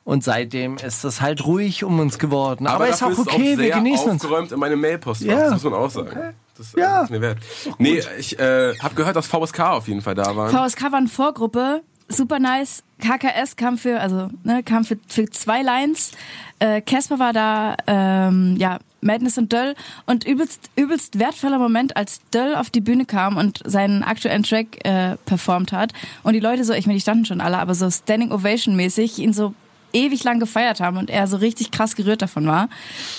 Und 0.05 0.23
seitdem 0.23 0.77
ist 0.77 1.03
das 1.03 1.21
halt 1.21 1.45
ruhig 1.47 1.83
um 1.83 1.99
uns 1.99 2.21
geworden. 2.21 2.69
Aber, 2.69 2.87
ist 2.89 3.03
auch 3.03 3.09
okay, 3.19 3.53
es 3.55 3.59
auch 3.59 3.63
wir 3.63 3.71
genießen 3.73 4.11
uns. 4.11 4.23
aufgeräumt 4.25 4.53
in 4.53 4.61
meine 4.61 4.77
Mailpost. 4.77 5.23
Ja. 5.23 5.41
Das 5.41 5.53
muss 5.55 5.65
man 5.65 5.75
auch 5.75 5.91
sagen. 5.91 6.35
Das 6.59 6.73
Ja. 6.77 7.03
ist 7.03 7.11
mir 7.11 7.21
wert. 7.21 7.39
Nee, 7.79 8.01
ich 8.19 8.39
äh, 8.39 8.75
habe 8.79 8.95
gehört, 8.95 9.17
dass 9.17 9.27
VSK 9.27 9.61
auf 9.61 9.89
jeden 9.89 10.03
Fall 10.03 10.15
da 10.15 10.35
waren. 10.37 10.51
VSK 10.51 10.83
war 10.93 10.99
eine 10.99 11.09
Vorgruppe, 11.09 11.83
super 12.09 12.39
nice. 12.39 12.83
KKS 13.01 13.57
kam 13.57 13.77
für, 13.79 14.01
also 14.01 14.31
ne, 14.45 14.63
kam 14.63 14.85
für, 14.85 14.99
für 15.07 15.27
zwei 15.31 15.63
Lines. 15.63 16.13
Äh, 16.59 16.81
Casper 16.81 17.19
war 17.19 17.33
da, 17.35 17.77
ähm, 17.87 18.57
ja, 18.59 18.79
Madness 19.03 19.37
und 19.39 19.53
Döll 19.53 19.75
und 20.07 20.25
übelst, 20.27 20.71
übelst 20.75 21.19
wertvoller 21.19 21.59
Moment, 21.59 21.97
als 21.97 22.21
Döll 22.35 22.57
auf 22.57 22.71
die 22.71 22.81
Bühne 22.81 23.05
kam 23.05 23.37
und 23.37 23.61
seinen 23.65 24.03
aktuellen 24.03 24.43
Track 24.43 24.85
äh, 24.85 25.17
performt 25.27 25.71
hat 25.73 25.93
und 26.23 26.33
die 26.33 26.41
Leute 26.41 26.65
so, 26.65 26.73
ich 26.73 26.87
meine, 26.87 26.97
die 26.97 27.03
standen 27.03 27.27
schon 27.27 27.41
alle, 27.43 27.59
aber 27.59 27.75
so 27.75 27.89
Standing 27.91 28.33
Ovation 28.33 28.75
mäßig 28.75 29.19
ihn 29.19 29.33
so 29.35 29.55
ewig 29.93 30.25
lang 30.25 30.41
gefeiert 30.41 30.81
haben 30.81 30.97
und 30.97 31.11
er 31.11 31.27
so 31.27 31.37
richtig 31.37 31.71
krass 31.71 31.97
gerührt 31.97 32.23
davon 32.23 32.47
war, 32.47 32.69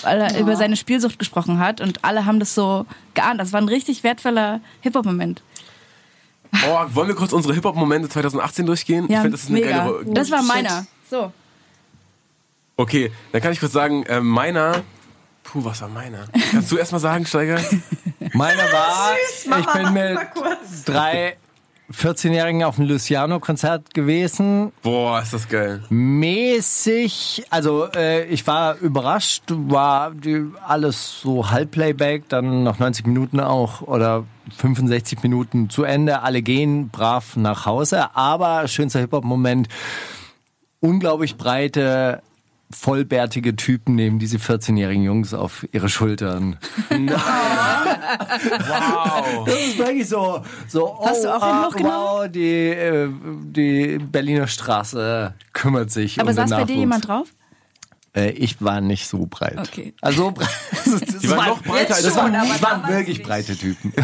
weil 0.02 0.20
er 0.20 0.38
über 0.38 0.56
seine 0.56 0.76
Spielsucht 0.76 1.18
gesprochen 1.18 1.58
hat 1.58 1.80
und 1.80 2.04
alle 2.04 2.24
haben 2.24 2.40
das 2.40 2.54
so 2.54 2.86
geahnt. 3.14 3.40
Das 3.40 3.52
war 3.52 3.60
ein 3.60 3.68
richtig 3.68 4.04
wertvoller 4.04 4.60
Hip-Hop-Moment. 4.80 5.42
Oh, 6.66 6.78
wollen 6.94 7.08
wir 7.08 7.14
kurz 7.14 7.32
unsere 7.32 7.54
Hip-Hop-Momente 7.54 8.08
2018 8.08 8.66
durchgehen? 8.66 9.04
ich 9.08 9.14
finde, 9.14 9.30
das 9.30 9.42
ist 9.42 9.50
eine 9.50 9.60
mega. 9.60 9.76
geile... 9.76 10.04
Das 10.06 10.30
war 10.30 10.42
meiner. 10.42 10.86
So. 11.10 11.32
Okay, 12.76 13.12
dann 13.32 13.42
kann 13.42 13.52
ich 13.52 13.60
kurz 13.60 13.72
sagen, 13.72 14.04
äh, 14.04 14.20
meiner... 14.20 14.82
Puh, 15.42 15.64
was 15.64 15.80
war 15.80 15.88
meiner? 15.88 16.26
Kannst 16.52 16.70
du 16.70 16.76
erst 16.76 16.92
mal 16.92 16.98
sagen, 16.98 17.24
Steiger? 17.24 17.58
Meiner 18.34 18.64
war, 18.64 19.16
Mama, 19.46 19.60
ich 19.60 19.66
bin 19.72 19.92
mit 19.94 20.14
mal 20.14 20.30
kurz. 20.34 20.84
drei 20.84 21.38
14-Jährigen 21.92 22.64
auf 22.64 22.76
dem 22.76 22.86
Luciano-Konzert 22.86 23.94
gewesen. 23.94 24.72
Boah, 24.82 25.22
ist 25.22 25.32
das 25.32 25.48
geil. 25.48 25.82
mäßig, 25.88 27.44
also 27.50 27.86
äh, 27.94 28.26
ich 28.26 28.46
war 28.46 28.76
überrascht, 28.78 29.44
war 29.48 30.12
die, 30.12 30.44
alles 30.66 31.20
so 31.20 31.50
Halbplayback, 31.50 32.28
dann 32.28 32.62
noch 32.62 32.78
90 32.78 33.06
Minuten 33.06 33.40
auch 33.40 33.80
oder 33.82 34.24
65 34.56 35.22
Minuten 35.22 35.70
zu 35.70 35.84
Ende, 35.84 36.22
alle 36.22 36.42
gehen 36.42 36.90
brav 36.90 37.36
nach 37.36 37.64
Hause, 37.64 38.14
aber 38.14 38.68
schönster 38.68 39.00
Hip-Hop-Moment, 39.00 39.68
unglaublich 40.80 41.36
breite, 41.36 42.22
vollbärtige 42.70 43.56
Typen 43.56 43.94
nehmen 43.94 44.18
diese 44.18 44.36
14-jährigen 44.36 45.04
Jungs 45.04 45.32
auf 45.32 45.66
ihre 45.72 45.88
Schultern. 45.88 46.58
Wow. 48.08 49.44
Das 49.46 49.54
ist 49.54 49.78
wirklich 49.78 50.08
so, 50.08 50.42
so 50.68 50.96
oh, 50.98 51.06
Hast 51.06 51.24
du 51.24 51.34
auch 51.34 51.42
ah, 51.42 51.66
hochgenommen? 51.66 51.96
wow, 51.96 52.28
die, 52.28 52.68
äh, 52.68 53.08
die 53.42 53.98
Berliner 53.98 54.46
Straße 54.46 55.34
kümmert 55.52 55.90
sich 55.90 56.20
Aber 56.20 56.30
um 56.30 56.36
den 56.36 56.42
saß 56.42 56.50
bei 56.50 56.56
Nachwuchs. 56.56 56.72
dir 56.72 56.78
jemand 56.78 57.08
drauf? 57.08 57.28
Äh, 58.14 58.30
ich 58.30 58.62
war 58.62 58.80
nicht 58.80 59.06
so 59.08 59.26
breit. 59.28 59.58
Okay. 59.58 59.94
Also 60.00 60.24
so 60.24 60.30
breit. 60.32 60.48
Das, 60.72 61.18
Die 61.20 61.30
waren 61.30 61.48
noch 61.48 61.62
breiter 61.62 61.94
als 61.94 62.04
das 62.04 62.14
schon, 62.14 62.22
waren, 62.24 62.34
aber 62.36 62.48
das 62.48 62.62
waren 62.62 62.88
wirklich 62.88 63.22
breite 63.22 63.56
Typen. 63.56 63.92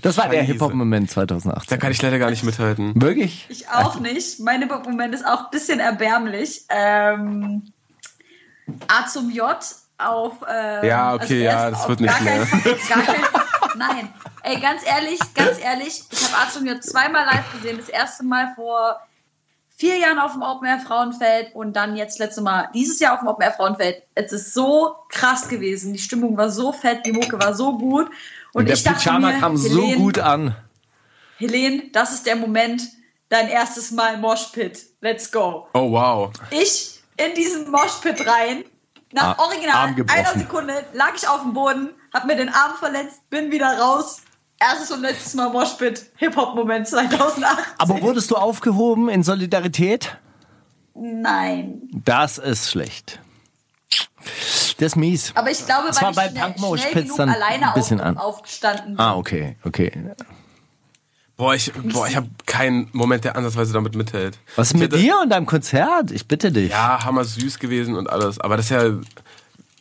Das 0.00 0.16
war 0.16 0.30
der 0.30 0.38
Scheiße. 0.40 0.52
Hip-Hop-Moment 0.52 1.10
Da 1.10 1.12
2018. 1.12 1.78
kann 1.78 1.92
ich 1.92 2.00
leider 2.00 2.18
gar 2.18 2.30
nicht 2.30 2.42
mithalten. 2.42 2.92
Wirklich? 3.02 3.44
Ich 3.50 3.68
auch 3.68 4.00
nicht. 4.00 4.40
Mein 4.40 4.66
Moment 4.66 5.14
ist 5.14 5.26
auch 5.26 5.40
ein 5.40 5.50
bisschen 5.50 5.78
erbärmlich. 5.78 6.64
Ähm, 6.70 7.64
A 8.86 9.06
zum 9.06 9.30
J 9.30 9.58
auf. 9.98 10.34
Ähm, 10.48 10.84
Ja, 10.84 11.14
okay, 11.14 11.42
er 11.42 11.52
ja, 11.52 11.70
das 11.70 11.88
wird 11.88 12.00
nicht 12.00 12.20
mehr. 12.20 12.46
Gar 12.88 13.02
kein, 13.02 13.22
nein. 13.76 14.14
Ey, 14.42 14.60
ganz 14.60 14.86
ehrlich, 14.86 15.18
ganz 15.34 15.60
ehrlich, 15.60 16.02
ich 16.10 16.24
habe 16.24 16.42
A 16.42 16.50
zum 16.50 16.66
J 16.66 16.82
zweimal 16.82 17.26
live 17.26 17.52
gesehen. 17.52 17.76
Das 17.78 17.88
erste 17.88 18.24
Mal 18.24 18.52
vor 18.54 19.00
vier 19.76 19.96
Jahren 19.96 20.18
auf 20.18 20.32
dem 20.32 20.42
Open 20.42 20.66
Air 20.66 20.80
Frauenfeld 20.80 21.54
und 21.54 21.74
dann 21.74 21.96
jetzt 21.96 22.18
letzte 22.18 22.40
Mal 22.40 22.68
dieses 22.74 22.98
Jahr 22.98 23.14
auf 23.14 23.20
dem 23.20 23.28
Open 23.28 23.42
Air 23.42 23.52
Frauenfeld. 23.52 24.02
Es 24.14 24.32
ist 24.32 24.54
so 24.54 24.96
krass 25.08 25.48
gewesen. 25.48 25.92
Die 25.92 25.98
Stimmung 25.98 26.36
war 26.36 26.50
so 26.50 26.72
fett, 26.72 27.06
die 27.06 27.12
Mucke 27.12 27.38
war 27.38 27.54
so 27.54 27.78
gut. 27.78 28.06
Und, 28.06 28.12
Und 28.54 28.66
der 28.66 28.74
ich 28.74 28.82
dachte 28.82 29.00
Pyjama 29.02 29.32
mir, 29.32 29.38
kam 29.38 29.56
so 29.56 29.68
Helene, 29.82 29.96
gut 29.96 30.18
an. 30.18 30.56
Helene, 31.36 31.84
das 31.92 32.12
ist 32.12 32.26
der 32.26 32.36
Moment, 32.36 32.82
dein 33.28 33.48
erstes 33.48 33.92
Mal 33.92 34.16
Moshpit. 34.18 34.84
Let's 35.00 35.30
go. 35.30 35.68
Oh, 35.74 35.92
wow. 35.92 36.32
Ich 36.50 37.00
in 37.16 37.34
diesen 37.34 37.70
Moshpit 37.70 38.26
rein. 38.26 38.64
Nach 39.12 39.38
Ah, 39.38 39.42
original 39.44 39.94
einer 40.08 40.32
Sekunde 40.38 40.84
lag 40.92 41.12
ich 41.16 41.26
auf 41.26 41.42
dem 41.42 41.54
Boden, 41.54 41.90
hab 42.12 42.26
mir 42.26 42.36
den 42.36 42.48
Arm 42.50 42.74
verletzt, 42.78 43.28
bin 43.30 43.50
wieder 43.50 43.78
raus. 43.78 44.22
Erstes 44.60 44.90
und 44.90 45.02
letztes 45.02 45.34
Mal 45.34 45.50
Moshpit. 45.50 46.10
Hip-Hop-Moment 46.16 46.88
2008. 46.88 47.58
Aber 47.78 48.02
wurdest 48.02 48.30
du 48.30 48.36
aufgehoben 48.36 49.08
in 49.08 49.22
Solidarität? 49.22 50.18
Nein. 50.94 51.82
Das 52.04 52.38
ist 52.38 52.70
schlecht. 52.70 53.20
Das 54.78 54.88
ist 54.88 54.96
mies. 54.96 55.32
Aber 55.36 55.50
ich 55.50 55.64
glaube, 55.64 55.88
Das 55.88 56.02
war 56.02 56.14
weil 56.14 56.14
bei 56.14 56.26
ich 56.26 56.30
schnell, 56.32 56.42
Punk 56.44 56.58
Mosh 56.60 56.80
schnell 56.80 56.92
Pits 56.92 57.04
genug 57.04 57.16
dann 57.18 57.28
alleine 57.30 57.68
ein 57.68 57.74
bisschen 57.74 58.00
auf, 58.00 58.06
an. 58.06 58.18
aufgestanden 58.18 58.86
bin. 58.96 59.00
Ah, 59.00 59.16
okay, 59.16 59.56
okay. 59.64 59.92
Boah, 61.38 61.54
ich, 61.54 61.72
boah, 61.72 62.06
ich 62.08 62.16
habe 62.16 62.28
keinen 62.46 62.88
Moment, 62.92 63.22
der 63.24 63.36
ansatzweise 63.36 63.72
damit 63.72 63.94
mithält. 63.94 64.38
Was 64.56 64.68
ist 64.68 64.74
mit 64.74 64.92
hätte- 64.92 64.98
dir 64.98 65.14
und 65.22 65.30
deinem 65.30 65.46
Konzert? 65.46 66.10
Ich 66.10 66.26
bitte 66.28 66.50
dich. 66.52 66.70
Ja, 66.70 67.04
hammer 67.04 67.24
süß 67.24 67.58
gewesen 67.60 67.94
und 67.94 68.10
alles. 68.10 68.38
Aber 68.40 68.56
das 68.56 68.66
ist 68.66 68.70
ja. 68.72 68.82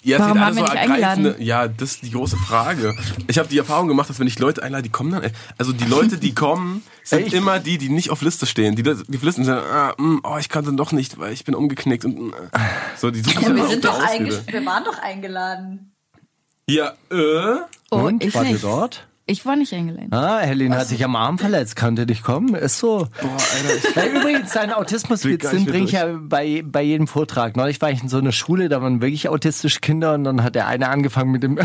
Ihr 0.04 0.20
Warum 0.20 0.40
haben 0.40 0.44
alle 0.46 0.56
wir 0.56 0.68
so 0.68 0.72
nicht 0.74 0.78
eingeladen? 0.78 1.36
Ja, 1.40 1.68
das 1.68 1.94
ist 1.96 2.04
die 2.04 2.12
große 2.12 2.38
Frage. 2.38 2.96
Ich 3.28 3.40
habe 3.40 3.50
die 3.50 3.58
Erfahrung 3.58 3.88
gemacht, 3.90 4.10
dass 4.10 4.20
wenn 4.20 4.28
ich 4.28 4.38
Leute 4.40 4.62
einlade, 4.64 4.84
die 4.84 4.90
kommen 4.90 5.12
dann. 5.12 5.32
Also 5.58 5.74
die 5.74 5.84
Leute, 5.86 6.18
die 6.18 6.34
kommen, 6.36 6.84
sind 7.04 7.28
ich- 7.28 7.34
immer 7.34 7.60
die, 7.60 7.78
die 7.80 7.90
nicht 7.90 8.12
auf 8.12 8.22
Liste 8.22 8.46
stehen. 8.46 8.76
Die, 8.76 8.84
die 8.84 8.92
auf 9.18 9.24
Listen 9.24 9.44
sind, 9.44 9.56
ah, 9.58 9.96
mm, 9.98 10.20
oh, 10.24 10.38
ich 10.38 10.48
kann 10.50 10.64
dann 10.64 10.78
doch 10.78 10.92
nicht, 10.94 11.18
weil 11.18 11.34
ich 11.34 11.44
bin 11.44 11.56
umgeknickt 11.56 12.06
und 12.06 12.20
mm, 12.28 12.34
so. 12.96 13.10
Die 13.12 13.22
suchen 13.22 13.42
Ja, 13.42 13.56
wir, 13.56 13.68
sind 13.68 13.84
doch 13.84 14.00
wir 14.00 14.66
waren 14.66 14.84
doch 14.86 15.00
eingeladen. 15.00 15.92
Ja, 16.70 16.94
äh. 17.12 17.58
Oh, 17.90 17.98
Und, 17.98 18.24
ich 18.24 18.34
war 18.36 18.44
nicht. 18.44 18.64
dort? 18.64 19.08
Ich 19.30 19.46
war 19.46 19.58
nicht 19.58 19.74
eingeladen. 19.74 20.08
Ah, 20.12 20.40
Helene 20.40 20.78
hat 20.78 20.88
sich 20.88 21.04
am 21.04 21.18
Arm 21.18 21.38
verletzt, 21.38 21.76
konnte 21.76 22.06
nicht 22.06 22.24
kommen. 22.24 22.56
Ist 22.56 22.80
so. 22.80 23.10
Boah, 23.22 23.30
Alter, 23.30 24.08
ich 24.08 24.14
übrigens, 24.14 24.54
seinen 24.54 24.72
Autismuswitz, 24.72 25.50
den 25.52 25.66
bringe 25.66 25.84
ich 25.84 25.92
ja 25.92 26.18
bei, 26.18 26.64
bei 26.66 26.82
jedem 26.82 27.08
Vortrag. 27.08 27.58
Neulich 27.58 27.82
war 27.82 27.92
ich 27.92 28.02
in 28.02 28.08
so 28.08 28.20
einer 28.20 28.32
Schule, 28.32 28.70
da 28.70 28.82
waren 28.82 29.02
wirklich 29.02 29.28
autistische 29.28 29.82
Kinder 29.82 30.14
und 30.14 30.24
dann 30.24 30.44
hat 30.44 30.56
der 30.56 30.68
eine 30.68 30.88
angefangen 30.88 31.32
mit 31.32 31.44
dem 31.44 31.60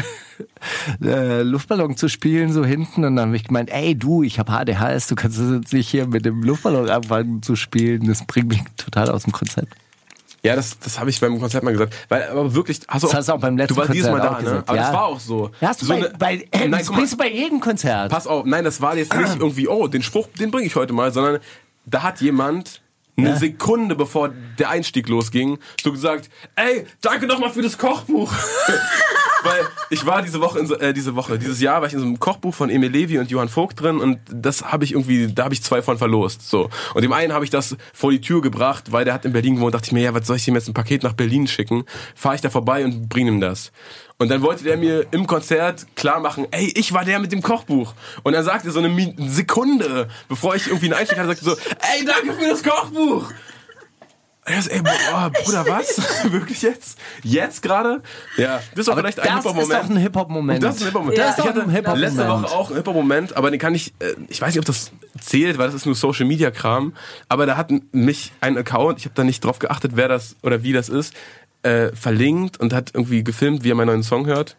äh, 1.05 1.43
Luftballon 1.43 1.97
zu 1.97 2.09
spielen, 2.09 2.53
so 2.53 2.65
hinten. 2.65 3.05
Und 3.05 3.15
dann 3.15 3.27
habe 3.27 3.37
ich 3.37 3.45
gemeint, 3.45 3.71
ey 3.71 3.95
du, 3.95 4.25
ich 4.25 4.41
habe 4.41 4.51
ADHS, 4.51 5.07
du 5.07 5.15
kannst 5.15 5.39
jetzt 5.39 5.73
nicht 5.73 5.89
hier 5.89 6.09
mit 6.09 6.27
dem 6.27 6.43
Luftballon 6.43 6.91
anfangen 6.91 7.43
zu 7.43 7.55
spielen. 7.55 8.09
Das 8.09 8.27
bringt 8.27 8.49
mich 8.49 8.63
total 8.77 9.09
aus 9.09 9.23
dem 9.23 9.33
Konzept. 9.33 9.73
Ja, 10.45 10.57
das, 10.57 10.77
das 10.81 10.99
habe 10.99 11.09
ich 11.11 11.21
beim 11.21 11.39
Konzert 11.39 11.63
mal 11.63 11.71
gesagt. 11.71 11.95
Weil, 12.09 12.25
aber 12.25 12.53
wirklich, 12.55 12.81
hast 12.89 13.03
du 13.05 13.07
Das 13.07 13.17
hast 13.17 13.29
du 13.29 13.33
auch 13.35 13.41
beim 13.41 13.57
letzten 13.57 13.75
Du 13.75 13.81
warst 13.81 13.93
dieses 13.95 14.11
Mal 14.11 14.21
Konzert 14.21 14.33
da, 14.33 14.37
auch 14.37 14.41
ne? 14.41 14.45
gesagt, 14.51 14.69
Aber 14.69 14.77
ja. 14.77 14.83
das 14.85 14.93
war 14.93 15.05
auch 15.05 15.21
so. 15.21 15.51
Ja, 15.61 15.69
hast 15.69 15.83
du 15.83 15.87
so 15.87 15.93
bei, 15.93 15.99
eine- 15.99 16.11
bei, 16.19 16.35
äh, 16.51 16.59
Nein, 16.69 16.71
das 16.73 16.87
bringst 16.91 17.13
du 17.13 17.17
bei 17.17 17.29
jedem 17.31 17.61
Konzert. 17.61 18.11
pass 18.11 18.27
auf, 18.27 18.45
nein, 18.45 18.65
das 18.65 18.81
war 18.81 18.97
jetzt 18.97 19.15
nicht 19.15 19.37
irgendwie, 19.39 19.69
oh, 19.69 19.87
den 19.87 20.03
Spruch, 20.03 20.27
den 20.39 20.51
bringe 20.51 20.67
ich 20.67 20.75
heute 20.75 20.93
mal, 20.93 21.13
sondern 21.13 21.39
da 21.87 22.03
hat 22.03 22.21
jemand 22.21 22.83
eine 23.17 23.37
Sekunde 23.37 23.95
bevor 23.95 24.31
der 24.59 24.71
Einstieg 24.71 25.09
losging, 25.09 25.59
so 25.83 25.93
gesagt, 25.93 26.31
ey, 26.57 26.87
danke 27.01 27.27
nochmal 27.27 27.51
für 27.51 27.63
das 27.63 27.77
Kochbuch. 27.77 28.33
Weil 29.45 29.67
ich 29.91 30.07
war 30.07 30.23
diese 30.23 30.41
Woche, 30.41 30.61
in 30.61 30.67
so, 30.67 30.77
äh, 30.79 30.95
diese 30.95 31.17
Woche, 31.17 31.37
dieses 31.39 31.61
Jahr 31.61 31.81
war 31.81 31.89
ich 31.89 31.95
in 31.95 31.99
so 31.99 32.07
einem 32.07 32.21
Kochbuch 32.21 32.55
von 32.55 32.71
Emil 32.71 32.91
Levy 32.91 33.19
und 33.19 33.31
Johann 33.31 33.49
Vogt 33.49 33.81
drin 33.81 33.99
und 33.99 34.21
das 34.33 34.63
habe 34.63 34.85
ich 34.85 34.93
irgendwie, 34.93 35.33
da 35.33 35.45
habe 35.45 35.55
ich 35.55 35.63
zwei 35.63 35.83
von 35.83 35.99
verlost. 35.99 36.49
So. 36.49 36.71
Und 36.95 37.03
dem 37.03 37.13
einen 37.13 37.33
habe 37.33 37.45
ich 37.45 37.51
das 37.51 37.77
vor 37.93 38.13
die 38.13 38.21
Tür 38.21 38.41
gebracht, 38.41 38.93
weil 38.93 39.05
der 39.05 39.15
hat 39.15 39.25
in 39.25 39.33
Berlin 39.33 39.57
gewohnt, 39.57 39.75
dachte 39.75 39.87
ich 39.87 39.93
mir, 39.93 40.03
ja, 40.03 40.15
was 40.15 40.27
soll 40.27 40.37
ich 40.37 40.47
ihm 40.47 40.55
jetzt 40.55 40.69
ein 40.69 40.75
Paket 40.75 41.03
nach 41.03 41.15
Berlin 41.15 41.49
schicken? 41.49 41.85
Fahre 42.15 42.37
ich 42.37 42.41
da 42.41 42.51
vorbei 42.51 42.85
und 42.85 43.09
bring 43.09 43.27
ihm 43.27 43.41
das. 43.41 43.73
Und 44.23 44.29
dann 44.29 44.41
wollte 44.43 44.63
der 44.63 44.77
mir 44.77 45.07
im 45.11 45.27
Konzert 45.27 45.85
klar 45.97 46.21
machen, 46.21 46.47
ey, 46.53 46.73
ich 46.77 46.93
war 46.93 47.05
der 47.05 47.19
mit 47.19 47.33
dem 47.33 47.43
Kochbuch. 47.43 47.93
Und 48.23 48.35
er 48.35 48.45
sagte 48.45 48.71
so 48.71 48.79
eine 48.79 49.15
Sekunde, 49.19 50.09
bevor 50.29 50.55
ich 50.55 50.69
irgendwie 50.69 50.87
einen 50.87 50.95
Einstieg 50.95 51.19
hatte, 51.19 51.29
sagte 51.29 51.45
so, 51.45 51.53
ey, 51.53 52.05
danke 52.05 52.33
für 52.35 52.49
das 52.49 52.63
Kochbuch. 52.63 53.33
Er 54.45 54.59
ist, 54.59 54.69
ey, 54.69 54.81
boah, 54.83 55.31
Bruder, 55.31 55.65
was? 55.69 56.01
Wirklich 56.33 56.63
jetzt? 56.63 56.99
Jetzt 57.23 57.63
gerade? 57.63 58.03
Ja, 58.37 58.61
das 58.75 58.89
Aber 58.89 59.01
vielleicht 59.01 59.21
ein 59.21 59.27
das 59.27 59.45
ist 59.45 59.53
Hip-Hop-Moment. 59.53 59.85
doch 59.85 59.91
ein 59.91 59.97
Hip-Hop-Moment. 59.97 60.63
Das 60.63 60.75
ist 60.77 60.83
ein 60.83 60.87
Hip-Hop-Moment. 60.87 61.19
Das 61.19 61.31
ist 61.31 61.39
ich 61.39 61.45
hatte 61.45 61.63
ein 61.63 61.71
Hip-Hop-Moment. 61.71 62.17
letzte 62.17 62.29
Woche 62.29 62.47
auch 62.47 62.67
einen 62.69 62.77
Hip-Hop-Moment, 62.77 63.37
aber 63.37 63.51
den 63.53 63.61
kann 63.61 63.75
ich, 63.77 63.95
äh, 64.01 64.15
ich 64.29 64.41
weiß 64.41 64.49
nicht, 64.55 64.59
ob 64.59 64.65
das 64.65 64.91
zählt, 65.21 65.59
weil 65.59 65.67
das 65.67 65.75
ist 65.77 65.87
nur 65.87 65.95
Social-Media-Kram, 65.95 66.95
aber 67.29 67.47
da 67.47 67.57
hat 67.57 67.71
mich 67.93 68.33
ein 68.41 68.59
Account, 68.59 68.99
ich 68.99 69.05
habe 69.05 69.15
da 69.15 69.23
nicht 69.23 69.45
drauf 69.45 69.61
geachtet, 69.61 69.93
wer 69.95 70.09
das 70.09 70.35
oder 70.43 70.65
wie 70.65 70.73
das 70.73 70.89
ist, 70.89 71.15
äh, 71.63 71.95
verlinkt 71.95 72.59
und 72.59 72.73
hat 72.73 72.91
irgendwie 72.95 73.25
gefilmt, 73.25 73.65
wie 73.65 73.71
er 73.71 73.75
meinen 73.75 73.89
neuen 73.89 74.03
Song 74.03 74.27
hört. 74.27 74.57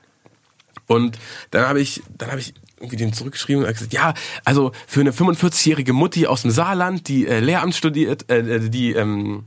Und 0.87 1.17
dann 1.51 1.67
habe 1.67 1.79
ich, 1.79 2.03
dann 2.17 2.29
habe 2.29 2.39
ich 2.39 2.53
irgendwie 2.77 2.97
den 2.97 3.13
zurückgeschrieben 3.13 3.63
und 3.63 3.71
gesagt, 3.71 3.93
ja, 3.93 4.13
also 4.43 4.71
für 4.87 4.99
eine 4.99 5.11
45-jährige 5.11 5.93
Mutti 5.93 6.27
aus 6.27 6.41
dem 6.41 6.51
Saarland, 6.51 7.07
die 7.07 7.27
äh, 7.27 7.39
Lehramt 7.39 7.75
studiert, 7.75 8.29
äh, 8.29 8.39
äh, 8.39 8.69
die 8.69 8.91
ähm, 8.91 9.45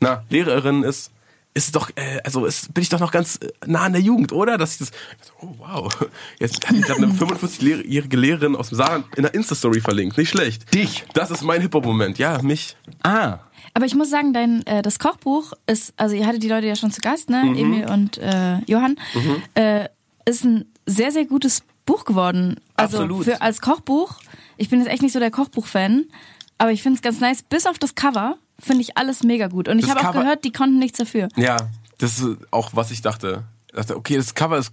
na, 0.00 0.24
Lehrerin 0.30 0.82
ist, 0.82 1.10
ist 1.52 1.66
es 1.66 1.72
doch, 1.72 1.90
äh, 1.94 2.20
also 2.24 2.46
ist, 2.46 2.72
bin 2.72 2.82
ich 2.82 2.88
doch 2.88 3.00
noch 3.00 3.12
ganz 3.12 3.36
äh, 3.36 3.50
nah 3.66 3.82
an 3.82 3.92
der 3.92 4.00
Jugend, 4.00 4.32
oder? 4.32 4.58
Dass 4.58 4.72
ich 4.72 4.78
das, 4.78 4.90
oh 5.40 5.54
wow, 5.58 5.94
jetzt 6.38 6.66
hat 6.66 6.74
ich 6.74 6.90
eine 6.90 7.06
45-jährige 7.06 8.16
Lehrerin 8.16 8.56
aus 8.56 8.70
dem 8.70 8.78
Saarland 8.78 9.06
in 9.16 9.22
der 9.22 9.34
Insta-Story 9.34 9.80
verlinkt, 9.80 10.16
nicht 10.16 10.30
schlecht. 10.30 10.72
Dich. 10.74 11.04
Das 11.12 11.30
ist 11.30 11.42
mein 11.42 11.60
Hip-Hop-Moment, 11.60 12.18
ja, 12.18 12.40
mich. 12.42 12.76
Ah, 13.02 13.40
Aber 13.74 13.86
ich 13.86 13.94
muss 13.94 14.08
sagen, 14.08 14.32
dein 14.32 14.64
äh, 14.66 14.82
das 14.82 14.98
Kochbuch 14.98 15.52
ist, 15.66 15.92
also 15.96 16.14
ihr 16.14 16.26
hattet 16.26 16.42
die 16.42 16.48
Leute 16.48 16.66
ja 16.66 16.76
schon 16.76 16.92
zu 16.92 17.00
Gast, 17.00 17.28
ne? 17.28 17.44
Mhm. 17.44 17.56
Emil 17.56 17.90
und 17.90 18.18
äh, 18.18 18.58
Johann, 18.66 18.96
äh, 19.54 19.88
ist 20.24 20.44
ein 20.44 20.64
sehr, 20.86 21.10
sehr 21.10 21.24
gutes 21.24 21.62
Buch 21.84 22.04
geworden. 22.04 22.60
Also 22.76 22.98
Absolut. 22.98 23.24
für 23.24 23.42
als 23.42 23.60
Kochbuch. 23.60 24.20
Ich 24.56 24.68
bin 24.70 24.78
jetzt 24.78 24.88
echt 24.88 25.02
nicht 25.02 25.12
so 25.12 25.18
der 25.18 25.30
Kochbuch-Fan, 25.32 26.04
aber 26.56 26.70
ich 26.70 26.82
finde 26.82 26.96
es 26.96 27.02
ganz 27.02 27.20
nice. 27.20 27.42
Bis 27.42 27.66
auf 27.66 27.78
das 27.78 27.94
Cover 27.96 28.36
finde 28.60 28.82
ich 28.82 28.96
alles 28.96 29.24
mega 29.24 29.48
gut. 29.48 29.68
Und 29.68 29.80
ich 29.80 29.90
habe 29.90 30.08
auch 30.08 30.12
gehört, 30.12 30.44
die 30.44 30.52
konnten 30.52 30.78
nichts 30.78 30.98
dafür. 30.98 31.28
Ja, 31.36 31.56
das 31.98 32.20
ist 32.20 32.38
auch, 32.52 32.70
was 32.74 32.92
ich 32.92 33.02
dachte. 33.02 33.42
Ich 33.68 33.74
dachte, 33.74 33.96
okay, 33.96 34.16
das 34.16 34.34
Cover 34.34 34.58
ist 34.58 34.72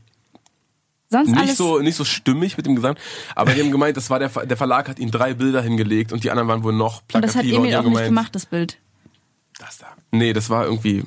Sonst 1.09 1.29
nicht 1.31 1.39
alles. 1.39 1.57
so 1.57 1.79
nicht 1.79 1.95
so 1.97 2.05
stimmig 2.05 2.55
mit 2.55 2.65
dem 2.67 2.75
Gesang, 2.75 2.95
aber 3.35 3.53
die 3.53 3.59
haben 3.61 3.71
gemeint, 3.71 3.97
das 3.97 4.09
war 4.09 4.19
der 4.19 4.29
Ver- 4.29 4.45
der 4.45 4.55
Verlag 4.55 4.87
hat 4.87 4.97
ihnen 4.97 5.11
drei 5.11 5.33
Bilder 5.33 5.61
hingelegt 5.61 6.13
und 6.13 6.23
die 6.23 6.31
anderen 6.31 6.47
waren 6.47 6.63
wohl 6.63 6.71
noch 6.71 7.01
und 7.13 7.21
das 7.21 7.35
hat 7.35 7.41
plakativer 7.43 7.57
Emil 7.57 7.69
die 7.71 7.75
auch 7.75 7.79
haben 7.79 7.85
nicht 7.87 7.93
gemeint, 7.95 8.07
gemacht, 8.07 8.35
das 8.35 8.45
Bild. 8.45 8.77
Das 9.61 9.77
da. 9.77 9.87
Nee, 10.11 10.33
das 10.33 10.49
war 10.49 10.65
irgendwie 10.65 11.03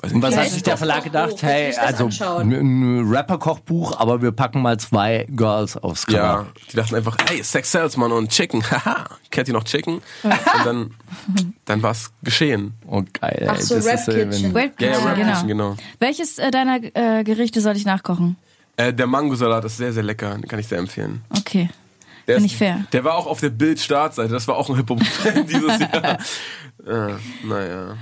weiß 0.00 0.12
und 0.12 0.20
nicht. 0.20 0.22
was 0.22 0.36
hat 0.36 0.46
ich 0.46 0.52
sich 0.52 0.62
der 0.62 0.76
Verlag 0.76 1.02
gedacht? 1.02 1.42
Hey, 1.42 1.74
also 1.74 2.04
anschauen. 2.04 2.52
ein 2.52 3.08
Rapper-Kochbuch, 3.08 3.98
aber 3.98 4.22
wir 4.22 4.30
packen 4.30 4.62
mal 4.62 4.78
zwei 4.78 5.26
Girls 5.30 5.76
aufs 5.76 6.06
Cover. 6.06 6.16
Ja, 6.18 6.46
die 6.70 6.76
dachten 6.76 6.94
einfach, 6.94 7.16
ey, 7.28 7.42
Sex 7.42 7.72
Sells, 7.72 7.96
Mann, 7.96 8.12
und 8.12 8.30
Chicken, 8.30 8.62
haha. 8.70 9.06
Kennt 9.32 9.48
ihr 9.48 9.54
noch 9.54 9.64
Chicken? 9.64 9.94
Und 10.22 10.32
dann, 10.64 10.94
dann 11.64 11.82
war's 11.82 12.12
geschehen. 12.22 12.74
Oh 12.86 13.02
geil. 13.20 13.48
Ach 13.50 13.56
ey, 13.56 13.62
so, 13.62 13.74
das 13.74 13.86
Rap 13.86 13.94
ist 13.98 14.06
wenn- 14.06 14.30
Ja, 14.78 14.90
ja, 14.92 14.98
Rap 15.04 15.16
genau. 15.16 15.32
Kitchen, 15.32 15.48
genau. 15.48 15.76
Welches 15.98 16.38
äh, 16.38 16.52
deiner 16.52 16.78
äh, 16.94 17.24
Gerichte 17.24 17.60
soll 17.60 17.76
ich 17.76 17.84
nachkochen? 17.84 18.36
Äh, 18.76 18.94
der 18.94 19.08
Mangosalat 19.08 19.64
ist 19.64 19.76
sehr, 19.78 19.92
sehr 19.92 20.04
lecker, 20.04 20.34
den 20.36 20.46
kann 20.46 20.60
ich 20.60 20.68
sehr 20.68 20.78
empfehlen. 20.78 21.22
Okay. 21.36 21.68
Der 22.28 22.36
Finde 22.36 22.46
ist- 22.46 22.52
ich 22.52 22.58
fair. 22.58 22.84
Der 22.92 23.02
war 23.04 23.16
auch 23.16 23.26
auf 23.26 23.40
der 23.40 23.50
Bild-Startseite, 23.50 24.32
das 24.32 24.46
war 24.46 24.56
auch 24.56 24.68
ein 24.70 24.76
Hip-Hop 24.76 25.00
dieses 25.48 25.78
Jahr. 25.80 26.18
äh, 26.86 27.14
naja. 27.44 27.96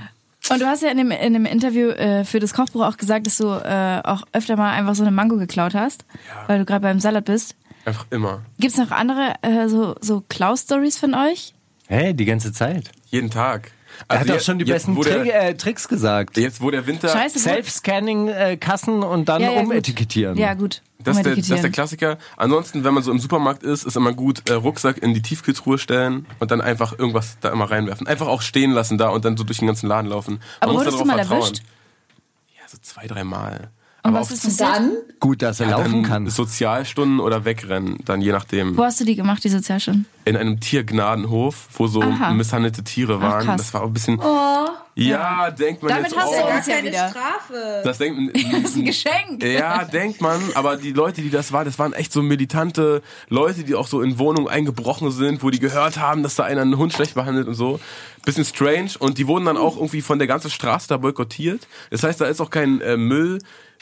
Und 0.49 0.61
du 0.61 0.67
hast 0.67 0.83
ja 0.83 0.91
in 0.91 0.99
dem, 0.99 1.11
in 1.11 1.33
dem 1.33 1.45
Interview 1.47 1.89
äh, 1.89 2.25
für 2.25 2.39
das 2.39 2.53
Kochbuch 2.55 2.85
auch 2.85 2.97
gesagt, 2.99 3.27
dass 3.27 3.39
du 3.39 3.47
äh, 3.49 4.01
auch 4.05 4.23
öfter 4.33 4.57
mal 4.57 4.73
einfach 4.73 4.95
so 4.95 5.03
eine 5.03 5.11
Mango 5.11 5.37
geklaut 5.39 5.75
hast, 5.75 6.05
weil 6.47 6.59
du 6.61 6.65
gerade 6.65 6.83
beim 6.83 7.01
Salat 7.01 7.25
bist. 7.25 7.57
Einfach 7.85 8.07
immer. 8.11 8.43
Gibt's 8.59 8.77
noch 8.77 8.91
andere 8.93 9.35
äh, 9.43 9.69
so, 9.69 9.97
so 10.01 10.23
Klau-Stories 10.29 10.99
von 10.99 11.15
euch? 11.15 11.55
Hey, 11.89 12.15
die 12.15 12.25
ganze 12.25 12.53
Zeit. 12.53 12.91
Jeden 13.07 13.31
Tag. 13.31 13.73
Er 14.09 14.21
hat 14.21 14.23
Also 14.29 14.35
doch 14.35 14.41
schon 14.41 14.59
die 14.59 14.65
besten 14.65 14.97
wo 14.97 15.03
der, 15.03 15.23
Tri 15.23 15.31
äh, 15.31 15.55
Tricks 15.55 15.89
gesagt. 15.89 16.37
Jetzt, 16.37 16.61
wo 16.61 16.71
der 16.71 16.87
Winter... 16.87 17.09
Scheiße. 17.09 17.39
Self-Scanning-Kassen 17.39 19.03
und 19.03 19.29
dann 19.29 19.43
Ja, 19.43 19.51
ja, 19.53 19.61
gut. 19.63 19.71
umetikettieren. 19.73 20.37
Ja, 20.37 20.55
gut. 20.55 20.83
Das 21.03 21.17
ist, 21.19 21.25
der, 21.27 21.37
das 21.37 21.49
ist 21.51 21.63
der. 21.63 21.71
Klassiker. 21.71 22.19
Ansonsten, 22.37 22.83
wenn 22.83 22.93
man 22.95 23.03
so 23.03 23.13
im 23.13 23.19
Supermarkt 23.21 23.63
ist, 23.63 23.85
ist 23.85 23.97
immer 23.97 24.13
gut, 24.13 24.49
äh, 24.51 24.55
Rucksack 24.55 24.99
in 24.99 25.15
die 25.15 25.23
Tiefkühltruhe 25.23 25.79
stellen 25.79 26.27
und 26.41 26.51
dann 26.51 26.61
einfach 26.61 26.99
irgendwas 26.99 27.37
da 27.41 27.51
immer 27.51 27.71
reinwerfen. 27.71 28.07
Einfach 28.09 28.27
auch 28.27 28.43
stehen 28.43 28.73
lassen 28.73 28.99
da 28.99 29.09
und 29.11 29.25
dann 29.25 29.37
so 29.37 29.45
durch 29.45 29.59
den 29.59 29.67
ganzen 29.69 29.87
Laden 29.89 30.09
laufen. 30.11 30.35
Man 30.35 30.43
Aber 30.61 30.73
muss 30.73 30.81
wurdest 30.81 30.95
du 31.01 31.05
darauf 31.05 31.17
mal 31.17 31.19
vertrauen. 31.25 31.43
erwischt? 31.43 31.63
Ja, 32.57 32.63
so 32.69 32.79
zwei, 32.83 33.07
dreimal. 33.07 33.71
Und 34.07 34.15
Aber 34.15 34.21
was 34.21 34.31
ist 34.31 34.45
passiert? 34.45 34.61
dann, 34.69 34.93
Gut, 35.21 35.43
dass 35.43 35.61
er 35.61 35.69
ja, 35.71 35.79
laufen 35.79 36.03
kann. 36.03 36.29
Sozialstunden 36.29 37.21
oder 37.21 37.45
wegrennen, 37.45 37.99
dann 38.05 38.21
je 38.21 38.33
nachdem. 38.33 38.77
Wo 38.77 38.85
hast 38.85 39.01
du 39.01 39.05
die 39.05 39.17
gemacht, 39.17 39.43
die 39.45 39.49
Sozialstunden? 39.49 40.07
In 40.25 40.37
einem 40.37 40.59
Tiergnadenhof, 40.61 41.69
wo 41.75 41.87
so 41.87 42.03
Aha. 42.03 42.33
misshandelte 42.33 42.83
Tiere 42.85 43.21
waren. 43.21 43.45
krass. 43.45 43.57
das 43.59 43.75
war 43.75 43.83
auch 43.83 43.87
ein 43.87 43.93
bisschen. 43.93 44.19
oh, 44.21 44.67
Ja, 44.97 45.51
denkt 45.51 45.83
man 45.83 45.91
Damit 45.91 46.11
jetzt 46.11 46.17
hast 46.21 46.33
du 46.33 46.37
auch. 46.39 46.49
gar 46.49 46.57
uns 46.59 46.67
ja 46.67 46.75
keine 46.75 46.89
wieder. 46.89 47.09
Strafe. 47.11 47.81
Das 47.85 47.99
denkt 47.99 48.37
Das 48.53 48.63
ist 48.71 48.77
ein 48.77 48.85
Geschenk. 48.85 49.43
Ja, 49.45 49.85
denkt 49.85 50.21
man, 50.21 50.41
aber 50.55 50.77
die 50.77 50.93
Leute, 50.93 51.23
die 51.23 51.31
das 51.31 51.53
waren, 51.53 51.65
das 51.65 51.79
waren 51.79 51.93
echt 51.93 52.13
so 52.13 52.23
militante 52.23 53.03
Leute, 53.29 53.63
die 53.65 53.75
auch 53.75 53.87
so 53.87 54.03
in 54.03 54.19
Wohnungen 54.19 54.49
eingebrochen 54.49 55.11
sind, 55.13 55.43
wo 55.43 55.51
die 55.51 55.61
gehört 55.61 55.99
haben, 55.99 56.23
dass 56.23 56.35
da 56.35 56.43
einer 56.45 56.63
einen 56.63 56.77
Hund 56.77 56.93
schlecht 56.93 57.15
behandelt 57.15 57.47
und 57.47 57.55
so. 57.55 57.79
Bisschen 58.25 58.45
strange 58.45 58.91
und 58.99 59.19
die 59.19 59.29
wurden 59.29 59.45
dann 59.45 59.57
auch 59.57 59.77
irgendwie 59.77 60.03
von 60.03 60.19
der 60.19 60.27
ganzen 60.27 60.51
Straße 60.51 60.89
da 60.89 60.97
boykottiert. 60.97 61.69
Das 61.91 62.03
heißt, 62.03 62.21
da 62.21 62.25
ist 62.27 62.41
auch 62.41 62.51
kein 62.51 62.81
äh, 62.81 62.97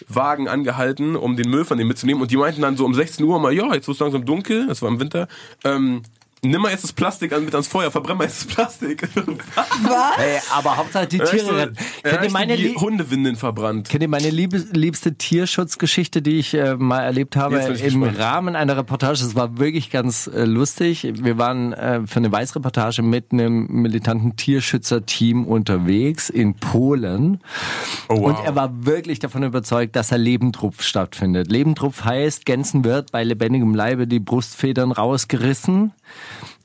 Müllwagen 0.01 0.49
angehalten, 0.49 1.17
um 1.17 1.37
den 1.37 1.51
Müll 1.51 1.65
von 1.65 1.79
denen 1.79 1.89
mitzunehmen. 1.89 2.23
Und 2.23 2.31
die 2.31 2.37
meinten 2.37 2.63
dann 2.63 2.77
so 2.77 2.85
um 2.85 2.95
16 2.95 3.25
Uhr 3.25 3.39
mal, 3.39 3.53
ja, 3.53 3.73
jetzt 3.75 3.87
wird 3.87 3.97
es 3.97 4.01
langsam 4.01 4.25
dunkel, 4.25 4.67
das 4.67 4.83
war 4.83 4.89
im 4.89 5.01
Winter, 5.01 5.29
ähm, 5.65 6.03
nimm 6.45 6.63
mal 6.63 6.71
jetzt 6.71 6.85
das 6.85 6.93
Plastik 6.93 7.33
an, 7.33 7.45
mit 7.45 7.55
ans 7.55 7.69
Feuer, 7.69 7.91
verbrenn 7.91 8.19
mal 8.19 8.25
jetzt 8.25 8.47
das 8.47 8.55
Plastik. 8.55 9.09
Hey, 10.17 10.39
aber 10.53 10.77
Hauptsache 10.77 11.07
die 11.07 11.19
Tiere 11.19 11.57
retten. 11.57 11.77
Kennt 12.03 12.25
ihr 12.25 12.31
meine, 12.31 12.57
die 12.57 12.75
Hundewindeln 12.75 13.37
verbrannt. 13.37 13.89
Kennt 13.89 14.03
ihr 14.03 14.09
meine 14.09 14.31
liebste 14.31 15.15
Tierschutzgeschichte, 15.15 16.23
die 16.23 16.39
ich 16.39 16.55
äh, 16.55 16.77
mal 16.77 17.01
erlebt 17.01 17.37
habe 17.37 17.59
im 17.59 17.75
gespannt. 17.75 18.19
Rahmen 18.19 18.57
einer 18.57 18.77
Reportage? 18.77 19.21
Das 19.21 19.35
war 19.35 19.59
wirklich 19.59 19.91
ganz 19.91 20.27
äh, 20.27 20.45
lustig. 20.45 21.13
Wir 21.17 21.39
waren 21.39 21.73
äh, 21.73 22.07
für 22.07 22.17
eine 22.17 22.31
Weißreportage 22.31 23.03
mit 23.03 23.33
einem 23.33 23.67
militanten 23.69 24.37
Tierschützerteam 24.37 25.47
unterwegs 25.47 26.31
in 26.31 26.55
Polen. 26.55 27.41
Oh, 28.09 28.17
wow. 28.17 28.25
Und 28.25 28.45
er 28.45 28.55
war 28.55 28.87
wirklich 28.87 29.19
davon 29.19 29.43
überzeugt, 29.43 29.97
dass 29.97 30.13
er 30.13 30.19
Lebendrupf 30.19 30.83
stattfindet. 30.83 31.51
Lebendrupf 31.51 32.05
heißt, 32.05 32.47
Gänsen 32.47 32.85
wird 32.85 33.13
bei 33.13 33.25
lebendigem 33.25 33.75
Leibe 33.75 34.07
die 34.07 34.21
Brustfedern 34.21 34.93
rausgerissen 34.93 35.93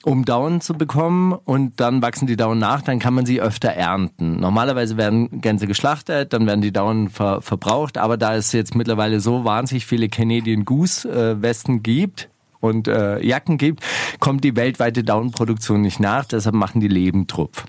um 0.04 0.24
Daunen 0.24 0.62
zu 0.62 0.74
bekommen 0.74 1.34
und 1.34 1.80
dann 1.80 2.02
wachsen 2.02 2.26
die 2.26 2.38
Daunen 2.38 2.60
nach, 2.60 2.82
dann 2.82 3.00
kann 3.00 3.14
man 3.14 3.26
sie 3.26 3.42
öfter 3.42 3.70
ernten. 3.70 4.40
Normalerweise 4.40 4.98
werden 4.98 5.42
Gänse 5.42 5.68
geschlachtet, 5.68 6.32
dann 6.34 6.48
werden 6.48 6.62
die 6.62 6.72
Daunen 6.72 7.10
ver 7.10 7.42
verbraucht, 7.42 7.98
aber 7.98 8.18
da 8.18 8.36
es 8.36 8.52
jetzt 8.54 8.76
mittlerweile 8.76 9.20
so 9.20 9.44
wahnsinnig 9.44 9.86
viele 9.86 10.10
Canadian 10.10 10.66
Goose 10.66 11.10
äh, 11.10 11.42
Westen 11.42 11.84
gibt 11.84 12.30
und 12.62 12.88
äh, 12.88 13.20
Jacken 13.26 13.58
gibt, 13.58 13.84
kommt 14.20 14.44
die 14.44 14.56
weltweite 14.56 15.04
Daunenproduktion 15.04 15.82
nicht 15.82 16.00
nach, 16.00 16.26
deshalb 16.26 16.56
machen 16.56 16.80
die 16.82 16.88
Lebendrupf. 16.88 17.66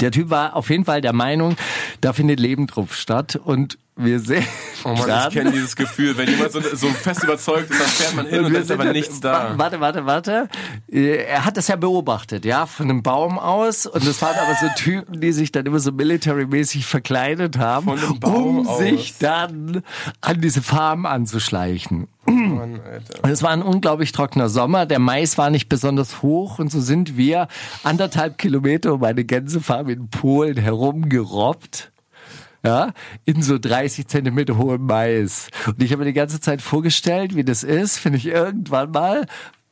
Der 0.00 0.10
Typ 0.10 0.28
war 0.28 0.54
auf 0.54 0.68
jeden 0.68 0.84
Fall 0.84 1.00
der 1.00 1.14
Meinung, 1.14 1.56
da 2.02 2.12
findet 2.12 2.40
Lebendrupf 2.40 2.94
statt 2.94 3.36
und 3.42 3.78
wir 3.98 4.20
sind. 4.20 4.44
Oh 4.84 4.90
Mann, 4.90 5.08
dran. 5.08 5.28
ich 5.28 5.34
kenne 5.34 5.50
dieses 5.50 5.74
Gefühl. 5.74 6.16
Wenn 6.16 6.28
jemand 6.30 6.52
so, 6.52 6.60
so 6.60 6.86
fest 6.88 7.24
überzeugt 7.24 7.68
ist, 7.70 7.80
dann 7.80 7.88
fährt 7.88 8.14
man 8.14 8.26
hin 8.26 8.44
und, 8.44 8.52
dann 8.54 8.62
ist 8.62 8.70
aber 8.70 8.84
dann- 8.84 8.92
nichts 8.92 9.18
da. 9.20 9.54
Warte, 9.58 9.80
warte, 9.80 10.06
warte. 10.06 10.48
Er 10.86 11.44
hat 11.44 11.56
das 11.56 11.66
ja 11.68 11.74
beobachtet, 11.76 12.44
ja, 12.44 12.66
von 12.66 12.88
einem 12.88 13.02
Baum 13.02 13.38
aus. 13.40 13.86
Und 13.86 14.06
es 14.06 14.22
waren 14.22 14.36
aber 14.36 14.54
so 14.60 14.66
Typen, 14.76 15.20
die 15.20 15.32
sich 15.32 15.50
dann 15.50 15.66
immer 15.66 15.80
so 15.80 15.90
military-mäßig 15.90 16.86
verkleidet 16.86 17.58
haben, 17.58 17.86
Von 17.86 17.98
einem 17.98 18.20
Baum 18.20 18.58
um 18.60 18.68
aus. 18.68 18.78
sich 18.78 19.18
dann 19.18 19.82
an 20.20 20.40
diese 20.40 20.62
Farm 20.62 21.04
anzuschleichen. 21.04 22.06
Mann, 22.26 22.80
Alter. 22.84 23.24
Und 23.24 23.30
es 23.30 23.42
war 23.42 23.50
ein 23.50 23.62
unglaublich 23.62 24.12
trockener 24.12 24.48
Sommer. 24.48 24.86
Der 24.86 24.98
Mais 25.00 25.38
war 25.38 25.50
nicht 25.50 25.68
besonders 25.68 26.22
hoch 26.22 26.58
und 26.60 26.70
so 26.70 26.80
sind 26.80 27.16
wir 27.16 27.48
anderthalb 27.82 28.38
Kilometer 28.38 28.94
um 28.94 29.02
eine 29.02 29.24
Gänsefarm 29.24 29.88
in 29.88 30.08
Polen 30.08 30.56
herumgerobbt. 30.56 31.90
Ja, 32.64 32.92
in 33.24 33.40
so 33.42 33.56
30 33.58 34.08
Zentimeter 34.08 34.58
hohem 34.58 34.86
Mais. 34.86 35.48
Und 35.66 35.82
ich 35.82 35.92
habe 35.92 36.00
mir 36.00 36.06
die 36.06 36.12
ganze 36.12 36.40
Zeit 36.40 36.60
vorgestellt, 36.60 37.36
wie 37.36 37.44
das 37.44 37.62
ist, 37.62 38.04
wenn 38.04 38.14
ich 38.14 38.26
irgendwann 38.26 38.90
mal 38.90 39.26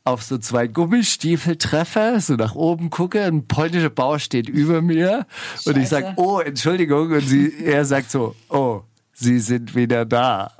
auf 0.05 0.23
so 0.23 0.37
zwei 0.37 0.67
Gummistiefel 0.67 1.57
treffe, 1.57 2.17
so 2.21 2.35
nach 2.35 2.55
oben 2.55 2.89
gucke, 2.89 3.23
ein 3.23 3.45
polnischer 3.45 3.89
Bauer 3.89 4.19
steht 4.19 4.47
über 4.47 4.81
mir 4.81 5.25
und 5.65 5.77
ich 5.77 5.89
sage, 5.89 6.07
Scheiße. 6.07 6.21
oh, 6.21 6.39
Entschuldigung, 6.39 7.11
und 7.11 7.27
sie, 7.27 7.53
er 7.61 7.83
sagt 7.83 8.09
so, 8.09 8.33
oh, 8.47 8.83
Sie 9.19 9.39
sind 9.39 9.73
wieder 9.75 10.05
da. 10.05 10.51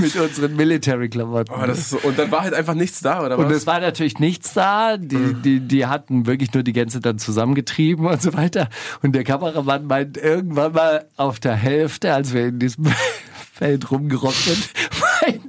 Mit 0.00 0.16
unseren 0.16 0.56
Military-Klamotten. 0.56 1.54
Oh, 1.54 1.66
das 1.66 1.78
ist 1.78 1.90
so, 1.90 1.98
und 1.98 2.18
dann 2.18 2.30
war 2.30 2.42
halt 2.42 2.54
einfach 2.54 2.74
nichts 2.74 3.00
da, 3.00 3.24
oder 3.24 3.38
was? 3.38 3.44
Und 3.44 3.52
es 3.52 3.66
war 3.66 3.80
natürlich 3.80 4.18
nichts 4.18 4.54
da. 4.54 4.96
Die, 4.96 5.34
die, 5.34 5.60
die 5.60 5.86
hatten 5.86 6.26
wirklich 6.26 6.52
nur 6.54 6.62
die 6.62 6.72
Gänse 6.72 7.00
dann 7.00 7.18
zusammengetrieben 7.18 8.06
und 8.06 8.20
so 8.20 8.34
weiter. 8.34 8.68
Und 9.02 9.14
der 9.14 9.24
Kameramann 9.24 9.86
meint 9.86 10.16
irgendwann 10.16 10.72
mal 10.72 11.06
auf 11.16 11.40
der 11.40 11.54
Hälfte, 11.54 12.12
als 12.14 12.32
wir 12.32 12.46
in 12.46 12.58
diesem 12.58 12.86
Feld 13.52 13.90
rumgerobbt 13.90 14.34
sind, 14.34 14.70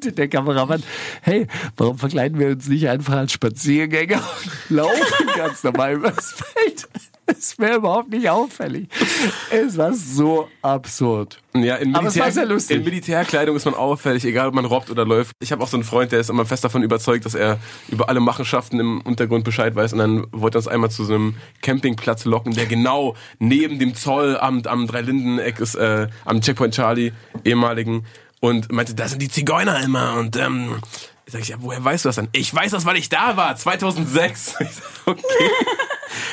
meinte 0.04 0.14
der 0.14 0.28
Kameramann, 0.28 0.84
hey, 1.22 1.48
warum 1.78 1.98
verkleiden 1.98 2.40
wir 2.40 2.50
uns 2.50 2.68
nicht 2.68 2.88
einfach 2.88 3.14
als 3.14 3.32
Spaziergänger 3.32 4.22
und 4.70 4.76
laufen 4.78 5.28
ganz 5.36 5.64
normal 5.64 5.94
übers 5.94 6.34
Feld? 6.34 6.88
Es 7.26 7.58
wäre 7.58 7.78
überhaupt 7.78 8.10
nicht 8.10 8.30
auffällig. 8.30 8.90
Es 9.50 9.78
war 9.78 9.94
so 9.94 10.50
absurd. 10.62 11.42
Ja, 11.56 11.76
in, 11.76 11.96
Aber 11.96 12.08
es 12.08 12.16
Militär, 12.16 12.24
war 12.24 12.32
sehr 12.34 12.46
lustig. 12.46 12.78
in 12.78 12.84
Militärkleidung 12.84 13.56
ist 13.56 13.64
man 13.64 13.76
auffällig, 13.76 14.26
egal 14.26 14.50
ob 14.50 14.56
man 14.56 14.66
robbt 14.66 14.90
oder 14.90 15.06
läuft. 15.06 15.32
Ich 15.40 15.54
habe 15.54 15.64
auch 15.64 15.70
so 15.70 15.78
einen 15.78 15.86
Freund, 15.86 16.12
der 16.12 16.20
ist 16.20 16.30
immer 16.30 16.46
fest 16.46 16.66
davon 16.66 16.84
überzeugt, 16.84 17.26
dass 17.26 17.34
er 17.34 17.60
über 17.88 18.10
alle 18.10 18.20
Machenschaften 18.20 18.78
im 18.78 19.00
Untergrund 19.02 19.46
Bescheid 19.46 19.74
weiß. 19.74 19.94
Und 19.94 20.00
dann 20.00 20.28
wollte 20.32 20.58
er 20.58 20.60
uns 20.60 20.68
einmal 20.68 20.92
zu 20.92 21.06
so 21.06 21.14
einem 21.14 21.36
Campingplatz 21.62 22.26
locken, 22.26 22.56
der 22.56 22.66
genau 22.66 23.16
neben 23.40 23.80
dem 23.80 23.96
Zollamt 23.96 24.68
am 24.68 24.86
Dreilinden-Eck 24.86 25.62
ist, 25.62 25.76
äh, 25.76 26.08
am 26.26 26.42
Checkpoint 26.42 26.74
Charlie, 26.74 27.14
ehemaligen. 27.46 28.06
Und 28.44 28.74
meinte, 28.74 28.94
da 28.94 29.08
sind 29.08 29.22
die 29.22 29.30
Zigeuner 29.30 29.82
immer. 29.82 30.16
Und 30.16 30.36
ähm, 30.36 30.82
sag 31.28 31.40
ich, 31.40 31.48
ja, 31.48 31.56
woher 31.60 31.82
weißt 31.82 32.04
du 32.04 32.10
das 32.10 32.18
dann? 32.18 32.28
Ich 32.34 32.54
weiß 32.54 32.72
das, 32.72 32.84
weil 32.84 32.98
ich 32.98 33.08
da 33.08 33.38
war, 33.38 33.56
2006. 33.56 34.56
Ich 34.60 34.70
sag, 34.70 34.84
okay. 35.06 35.50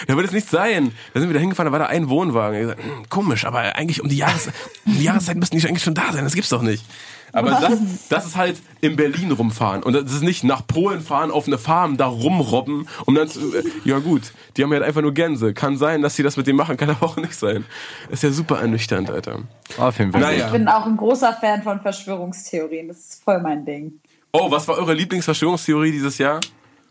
Da 0.08 0.16
wird 0.16 0.26
es 0.26 0.32
nicht 0.32 0.50
sein. 0.50 0.90
Da 1.14 1.20
sind 1.20 1.28
wir 1.28 1.34
da 1.34 1.40
hingefahren, 1.40 1.66
da 1.66 1.78
war 1.78 1.78
da 1.78 1.86
ein 1.86 2.08
Wohnwagen. 2.08 2.56
Ich 2.56 2.62
gesagt, 2.62 2.82
hm, 2.82 3.08
komisch, 3.08 3.44
aber 3.44 3.76
eigentlich 3.76 4.00
um 4.00 4.08
die, 4.08 4.16
Jahres 4.16 4.48
um 4.86 4.98
die 4.98 5.04
Jahreszeit 5.04 5.36
müssten 5.36 5.56
die 5.56 5.68
eigentlich 5.68 5.84
schon 5.84 5.94
da 5.94 6.12
sein. 6.12 6.24
Das 6.24 6.34
gibt's 6.34 6.50
doch 6.50 6.62
nicht. 6.62 6.84
Aber 7.32 7.50
das, 7.60 7.78
das 8.08 8.26
ist 8.26 8.36
halt 8.36 8.60
in 8.80 8.96
Berlin 8.96 9.32
rumfahren. 9.32 9.82
Und 9.82 9.94
das 9.94 10.12
ist 10.12 10.22
nicht 10.22 10.44
nach 10.44 10.66
Polen 10.66 11.00
fahren, 11.00 11.30
auf 11.30 11.46
eine 11.46 11.58
Farm, 11.58 11.96
da 11.96 12.06
rumrobben, 12.06 12.88
um 13.06 13.14
dann 13.14 13.28
zu, 13.28 13.54
äh, 13.54 13.62
ja 13.84 13.98
gut, 13.98 14.32
die 14.56 14.62
haben 14.62 14.72
halt 14.72 14.82
einfach 14.82 15.02
nur 15.02 15.12
Gänse. 15.12 15.54
Kann 15.54 15.76
sein, 15.76 16.02
dass 16.02 16.16
sie 16.16 16.22
das 16.22 16.36
mit 16.36 16.46
dem 16.46 16.56
machen, 16.56 16.76
kann 16.78 16.90
aber 16.90 17.06
auch 17.06 17.16
nicht 17.16 17.34
sein. 17.34 17.64
Ist 18.10 18.22
ja 18.22 18.30
super 18.30 18.60
ernüchternd, 18.60 19.10
Alter. 19.10 19.40
Auf 19.78 19.98
jeden 19.98 20.12
Fall. 20.12 20.20
Naja. 20.20 20.46
Ich 20.46 20.52
bin 20.52 20.68
auch 20.68 20.86
ein 20.86 20.96
großer 20.96 21.32
Fan 21.34 21.62
von 21.62 21.80
Verschwörungstheorien. 21.80 22.88
Das 22.88 22.98
ist 22.98 23.24
voll 23.24 23.40
mein 23.40 23.64
Ding. 23.64 23.92
Oh, 24.32 24.50
was 24.50 24.68
war 24.68 24.76
eure 24.78 24.94
Lieblingsverschwörungstheorie 24.94 25.92
dieses 25.92 26.18
Jahr? 26.18 26.40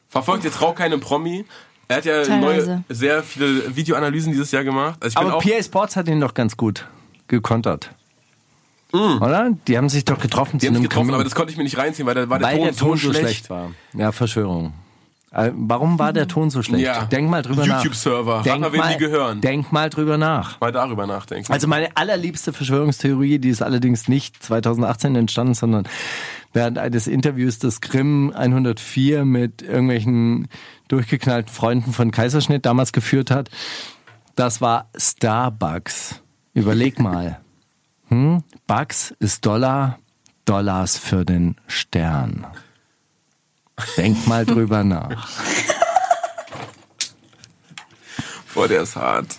Verfolgt 0.09 0.43
ihr 0.43 0.51
Trau 0.51 0.73
keinem 0.73 0.99
Promi? 0.99 1.45
Er 1.87 1.97
hat 1.97 2.05
ja 2.05 2.37
neue, 2.37 2.83
sehr 2.89 3.23
viele 3.23 3.75
Videoanalysen 3.75 4.31
dieses 4.31 4.51
Jahr 4.51 4.63
gemacht. 4.63 4.97
Also 5.01 5.13
ich 5.13 5.19
bin 5.19 5.27
Aber 5.27 5.37
auch, 5.37 5.43
PA 5.43 5.63
Sports 5.63 5.95
hat 5.95 6.07
ihn 6.07 6.19
doch 6.19 6.35
ganz 6.35 6.55
gut 6.55 6.87
gekontert. 7.27 7.91
Oder? 8.91 9.51
Die 9.67 9.77
haben 9.77 9.89
sich 9.89 10.05
doch 10.05 10.19
getroffen 10.19 10.57
Mm. 10.57 10.59
die 10.59 10.65
zu 10.65 10.67
haben 10.67 10.75
einem 10.75 10.81
sich 10.83 10.89
getroffen, 10.89 11.07
Termin, 11.07 11.15
aber 11.15 11.23
das 11.23 11.35
konnte 11.35 11.51
ich 11.51 11.57
mir 11.57 11.63
nicht 11.63 11.77
reinziehen, 11.77 12.07
weil 12.07 12.15
da 12.15 12.29
war 12.29 12.39
der 12.39 12.47
weil 12.47 12.55
Ton, 12.57 12.65
der 12.65 12.75
Ton 12.75 12.97
so 12.97 13.13
schlecht. 13.13 13.49
war. 13.49 13.71
Ja, 13.93 14.11
Verschwörung. 14.11 14.73
Äh, 15.31 15.51
Warum 15.53 15.99
war 15.99 16.11
der 16.11 16.27
Ton 16.27 16.49
so 16.49 16.63
schlecht? 16.63 16.83
Ja. 16.85 17.05
Denk 17.05 17.29
mal 17.29 17.43
drüber 17.43 17.67
nach. 17.67 17.83
YouTube-Server. 17.83 18.41
Denk 18.43 18.61
mal, 18.61 18.73
wen 18.73 18.81
die 18.93 18.97
gehören. 18.97 19.41
Denk 19.41 19.71
mal 19.71 19.91
drüber 19.91 20.17
nach. 20.17 20.59
Mal 20.59 20.71
darüber 20.71 21.05
nachdenken. 21.05 21.51
Also 21.53 21.67
meine 21.67 21.95
allerliebste 21.95 22.51
Verschwörungstheorie, 22.51 23.37
die 23.37 23.49
ist 23.49 23.61
allerdings 23.61 24.07
nicht 24.07 24.41
2018 24.41 25.15
entstanden, 25.15 25.53
sondern 25.53 25.87
während 26.51 26.79
eines 26.79 27.05
Interviews 27.05 27.59
des 27.59 27.79
Grimm 27.79 28.33
104 28.35 29.23
mit 29.23 29.61
irgendwelchen 29.61 30.47
durchgeknallten 30.87 31.53
Freunden 31.53 31.93
von 31.93 32.09
Kaiserschnitt 32.09 32.65
damals 32.65 32.91
geführt 32.91 33.29
hat. 33.29 33.51
Das 34.35 34.61
war 34.61 34.89
Starbucks. 34.97 36.21
Überleg 36.55 36.99
mal. 36.99 37.39
Hm? 38.09 38.43
Bucks 38.67 39.13
ist 39.19 39.45
Dollar, 39.45 39.99
Dollars 40.45 40.97
für 40.97 41.25
den 41.25 41.55
Stern. 41.67 42.45
Denk 43.97 44.27
mal 44.27 44.45
drüber 44.45 44.83
nach. 44.83 45.27
Boah, 48.53 48.67
der 48.67 48.81
ist 48.81 48.95
hart. 48.95 49.37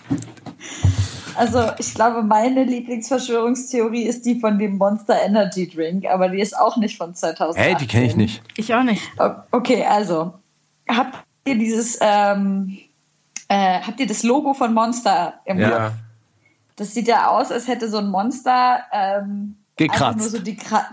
Also 1.35 1.71
ich 1.79 1.93
glaube, 1.93 2.23
meine 2.23 2.63
Lieblingsverschwörungstheorie 2.63 4.03
ist 4.03 4.25
die 4.25 4.39
von 4.39 4.57
dem 4.59 4.77
Monster 4.77 5.21
Energy 5.21 5.67
Drink, 5.69 6.05
aber 6.05 6.29
die 6.29 6.39
ist 6.39 6.57
auch 6.57 6.77
nicht 6.77 6.97
von 6.97 7.13
2000. 7.15 7.57
Hey, 7.63 7.75
die 7.75 7.87
kenne 7.87 8.05
ich 8.05 8.15
nicht. 8.15 8.43
Ich 8.57 8.73
auch 8.73 8.83
nicht. 8.83 9.01
Okay, 9.51 9.85
also 9.85 10.33
habt 10.89 11.17
ihr 11.45 11.57
dieses, 11.57 11.97
ähm, 12.01 12.77
äh, 13.47 13.79
habt 13.81 13.99
ihr 13.99 14.07
das 14.07 14.23
Logo 14.23 14.53
von 14.53 14.73
Monster 14.73 15.35
im 15.45 15.59
Ja. 15.59 15.69
Kopf? 15.69 15.93
Das 16.81 16.95
sieht 16.95 17.07
ja 17.07 17.27
aus, 17.27 17.51
als 17.51 17.67
hätte 17.67 17.87
so 17.91 17.99
ein 17.99 18.09
Monster 18.09 18.81
ähm, 18.91 19.55
Gekratzt. 19.75 20.31
so 20.31 20.39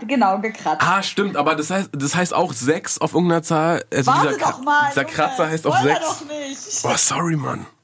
genau 0.05 0.37
gekratzt. 0.37 0.83
Ah, 0.87 1.01
stimmt, 1.01 1.35
aber 1.35 1.55
das 1.55 1.71
heißt, 1.71 1.89
das 1.93 2.13
heißt 2.13 2.31
auch 2.31 2.53
sechs 2.53 2.99
auf 2.99 3.15
irgendeiner 3.15 3.41
Zahl. 3.41 3.83
Also 3.91 4.11
Warte 4.11 4.35
dieser, 4.35 4.51
doch 4.51 4.61
mal. 4.61 4.89
dieser 4.91 5.05
Kratzer 5.05 5.47
heißt 5.47 5.65
auch 5.65 5.75
Spoiler 5.75 5.99
sechs. 5.99 6.85
Oh, 6.85 6.93
sorry, 6.95 7.35
Mann. 7.35 7.65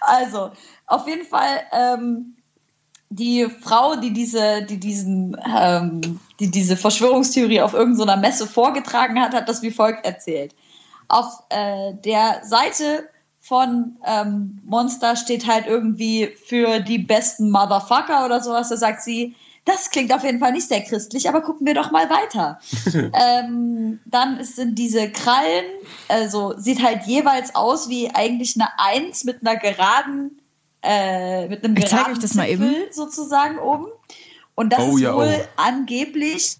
Also, 0.00 0.52
auf 0.86 1.06
jeden 1.08 1.26
Fall, 1.26 1.62
ähm, 1.72 2.36
die 3.10 3.48
Frau, 3.60 3.96
die 3.96 4.12
diese, 4.12 4.62
die 4.62 4.78
diesen, 4.78 5.36
ähm, 5.52 6.20
die 6.38 6.50
diese 6.50 6.76
Verschwörungstheorie 6.76 7.60
auf 7.60 7.74
irgendeiner 7.74 8.16
Messe 8.16 8.46
vorgetragen 8.46 9.20
hat, 9.20 9.34
hat 9.34 9.48
das 9.48 9.62
wie 9.62 9.72
folgt 9.72 10.06
erzählt. 10.06 10.54
Auf 11.08 11.42
äh, 11.50 11.92
der 12.04 12.40
Seite 12.44 13.08
von 13.48 13.96
ähm, 14.04 14.60
Monster 14.66 15.16
steht 15.16 15.46
halt 15.46 15.66
irgendwie 15.66 16.28
für 16.44 16.80
die 16.80 16.98
besten 16.98 17.50
Motherfucker 17.50 18.26
oder 18.26 18.42
sowas. 18.42 18.68
Da 18.68 18.76
sagt 18.76 19.02
sie, 19.02 19.34
das 19.64 19.88
klingt 19.90 20.12
auf 20.12 20.22
jeden 20.22 20.38
Fall 20.38 20.52
nicht 20.52 20.68
sehr 20.68 20.82
christlich, 20.82 21.28
aber 21.28 21.40
gucken 21.40 21.66
wir 21.66 21.72
doch 21.72 21.90
mal 21.90 22.10
weiter. 22.10 22.58
ähm, 22.94 24.00
dann 24.04 24.44
sind 24.44 24.78
diese 24.78 25.10
Krallen, 25.10 25.64
also 26.08 26.54
sieht 26.58 26.82
halt 26.82 27.04
jeweils 27.06 27.54
aus 27.54 27.88
wie 27.88 28.10
eigentlich 28.10 28.54
eine 28.56 28.68
Eins 28.78 29.24
mit 29.24 29.40
einer 29.40 29.56
geraden, 29.56 30.40
äh, 30.82 31.48
mit 31.48 31.64
einem 31.64 31.76
Ich 31.76 31.86
geraden 31.86 32.12
euch 32.12 32.18
das 32.18 32.34
mal 32.34 32.48
eben. 32.48 32.74
sozusagen 32.90 33.58
oben. 33.58 33.86
Und 34.54 34.74
das 34.74 34.80
Oh, 34.80 34.96
ist 34.96 35.02
ja, 35.02 35.14
wohl 35.14 35.40
oh. 35.40 35.48
angeblich 35.56 36.58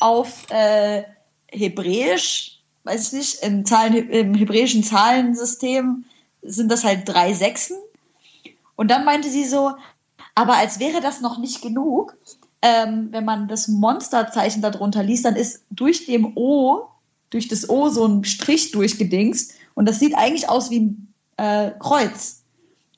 auf 0.00 0.48
äh, 0.50 1.02
Hebräisch, 1.50 2.60
weiß 2.84 3.08
ich 3.08 3.18
nicht, 3.18 3.42
im, 3.42 3.64
Zahlen, 3.64 4.08
im 4.10 4.34
hebräischen 4.34 4.84
Zahlensystem 4.84 6.04
sind 6.42 6.70
das 6.70 6.84
halt 6.84 7.08
drei 7.08 7.32
Sechsen. 7.32 7.76
Und 8.76 8.90
dann 8.90 9.04
meinte 9.04 9.28
sie 9.30 9.44
so, 9.44 9.72
aber 10.34 10.56
als 10.56 10.78
wäre 10.78 11.00
das 11.00 11.20
noch 11.20 11.38
nicht 11.38 11.62
genug, 11.62 12.16
ähm, 12.62 13.08
wenn 13.10 13.24
man 13.24 13.48
das 13.48 13.68
Monsterzeichen 13.68 14.62
darunter 14.62 15.02
liest, 15.02 15.24
dann 15.24 15.36
ist 15.36 15.62
durch 15.70 16.06
dem 16.06 16.36
O, 16.36 16.88
durch 17.30 17.48
das 17.48 17.68
O 17.68 17.88
so 17.88 18.06
ein 18.06 18.24
Strich 18.24 18.70
durchgedingst 18.70 19.54
und 19.74 19.86
das 19.86 19.98
sieht 19.98 20.16
eigentlich 20.16 20.48
aus 20.48 20.70
wie 20.70 20.80
ein 20.80 21.14
äh, 21.36 21.70
Kreuz. 21.78 22.42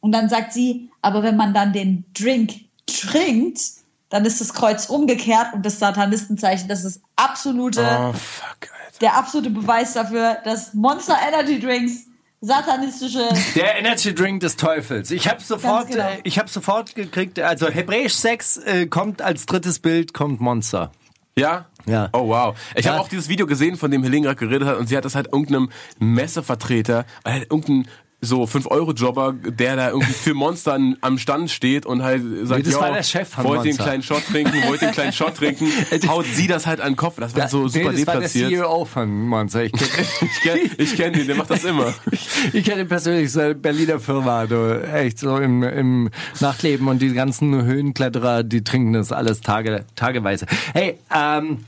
Und 0.00 0.12
dann 0.12 0.28
sagt 0.28 0.52
sie, 0.52 0.90
aber 1.02 1.22
wenn 1.22 1.36
man 1.36 1.52
dann 1.52 1.72
den 1.72 2.04
Drink 2.14 2.52
trinkt, 2.86 3.60
dann 4.08 4.24
ist 4.24 4.40
das 4.40 4.54
Kreuz 4.54 4.86
umgekehrt 4.86 5.52
und 5.52 5.64
das 5.64 5.78
Satanistenzeichen, 5.78 6.68
das 6.68 6.84
ist 6.84 7.00
absolute, 7.16 7.86
Oh, 8.00 8.12
fuck, 8.12 8.70
der 9.00 9.14
absolute 9.16 9.50
Beweis 9.50 9.92
dafür, 9.92 10.38
dass 10.44 10.74
Monster 10.74 11.16
Energy 11.26 11.60
Drinks 11.60 12.06
satanistische 12.40 13.28
Der 13.54 13.76
Energy 13.78 14.14
Drink 14.14 14.40
des 14.40 14.56
Teufels. 14.56 15.10
Ich 15.10 15.28
habe 15.28 15.42
sofort, 15.42 15.88
genau. 15.88 16.04
äh, 16.08 16.18
ich 16.24 16.38
habe 16.38 16.48
sofort 16.48 16.94
gekriegt. 16.94 17.38
Also 17.38 17.68
Hebräisch 17.68 18.14
6 18.14 18.56
äh, 18.58 18.86
kommt 18.86 19.22
als 19.22 19.46
drittes 19.46 19.78
Bild 19.78 20.14
kommt 20.14 20.40
Monster. 20.40 20.90
Ja? 21.36 21.66
Ja. 21.86 22.08
Oh 22.12 22.28
wow. 22.28 22.56
Ich 22.74 22.84
Ja. 22.84 22.92
habe 22.92 23.02
auch 23.02 23.08
dieses 23.08 23.28
Video 23.28 23.46
gesehen, 23.46 23.76
von 23.76 23.90
dem 23.90 24.02
Helene 24.02 24.22
gerade 24.26 24.36
geredet 24.36 24.66
hat, 24.68 24.76
und 24.78 24.86
sie 24.88 24.96
hat 24.96 25.04
das 25.04 25.14
halt 25.14 25.28
irgendeinem 25.32 25.70
Messevertreter, 25.98 27.04
äh, 27.24 27.40
irgendein 27.40 27.88
so 28.22 28.42
5-Euro-Jobber, 28.44 29.32
der 29.32 29.76
da 29.76 29.88
irgendwie 29.90 30.12
für 30.12 30.34
Monster 30.34 30.74
an- 30.74 30.96
am 31.00 31.16
Stand 31.16 31.50
steht 31.50 31.86
und 31.86 32.02
halt 32.02 32.22
sagt, 32.42 32.58
Nee, 32.58 32.62
das 32.64 32.74
"Yo, 32.74 32.80
war 32.80 32.92
der 32.92 33.02
Chef 33.02 33.28
von 33.28 33.44
wollt 33.44 33.58
ihr 33.60 33.62
den 33.62 33.68
Monster." 33.70 33.84
kleinen 33.84 34.02
Shot 34.02 34.26
trinken, 34.26 34.52
wollt 34.68 34.82
ihr 34.82 34.88
den 34.88 34.94
kleinen 34.94 35.12
Shot 35.12 35.36
trinken, 35.36 35.66
haut 36.08 36.26
sie 36.26 36.46
das 36.46 36.66
halt 36.66 36.80
an 36.82 36.92
den 36.92 36.96
Kopf. 36.96 37.16
Das 37.18 37.34
war 37.34 37.48
so 37.48 37.66
super 37.68 37.92
nee, 37.92 37.98
das 37.98 38.06
war 38.08 38.14
der 38.20 38.28
deplatziert. 38.28 38.50
CEO 38.50 38.84
von 38.84 39.26
Monster. 39.26 39.64
Ich 39.64 39.72
kenne 39.72 39.90
Ich 40.20 40.40
kenn, 40.42 40.70
ich 40.78 40.96
kenn 40.96 41.12
den, 41.14 41.26
der 41.26 41.36
macht 41.36 41.50
das 41.50 41.64
immer. 41.64 41.94
ich 42.52 42.64
kenn 42.64 42.78
ihn 42.78 42.88
persönlich, 42.88 43.32
so 43.32 43.40
eine 43.40 43.54
Berliner 43.54 43.98
Firma, 44.00 44.46
du, 44.46 44.82
echt 44.92 45.18
so 45.18 45.36
im, 45.38 45.62
im 45.62 46.10
Nachtleben 46.40 46.88
und 46.88 47.00
die 47.00 47.12
ganzen 47.14 47.62
Höhenkletterer, 47.64 48.42
die 48.42 48.62
trinken 48.64 48.92
das 48.92 49.12
alles 49.12 49.40
Tage, 49.40 49.84
tageweise. 49.96 50.44
Hey, 50.74 50.98
ähm, 51.14 51.64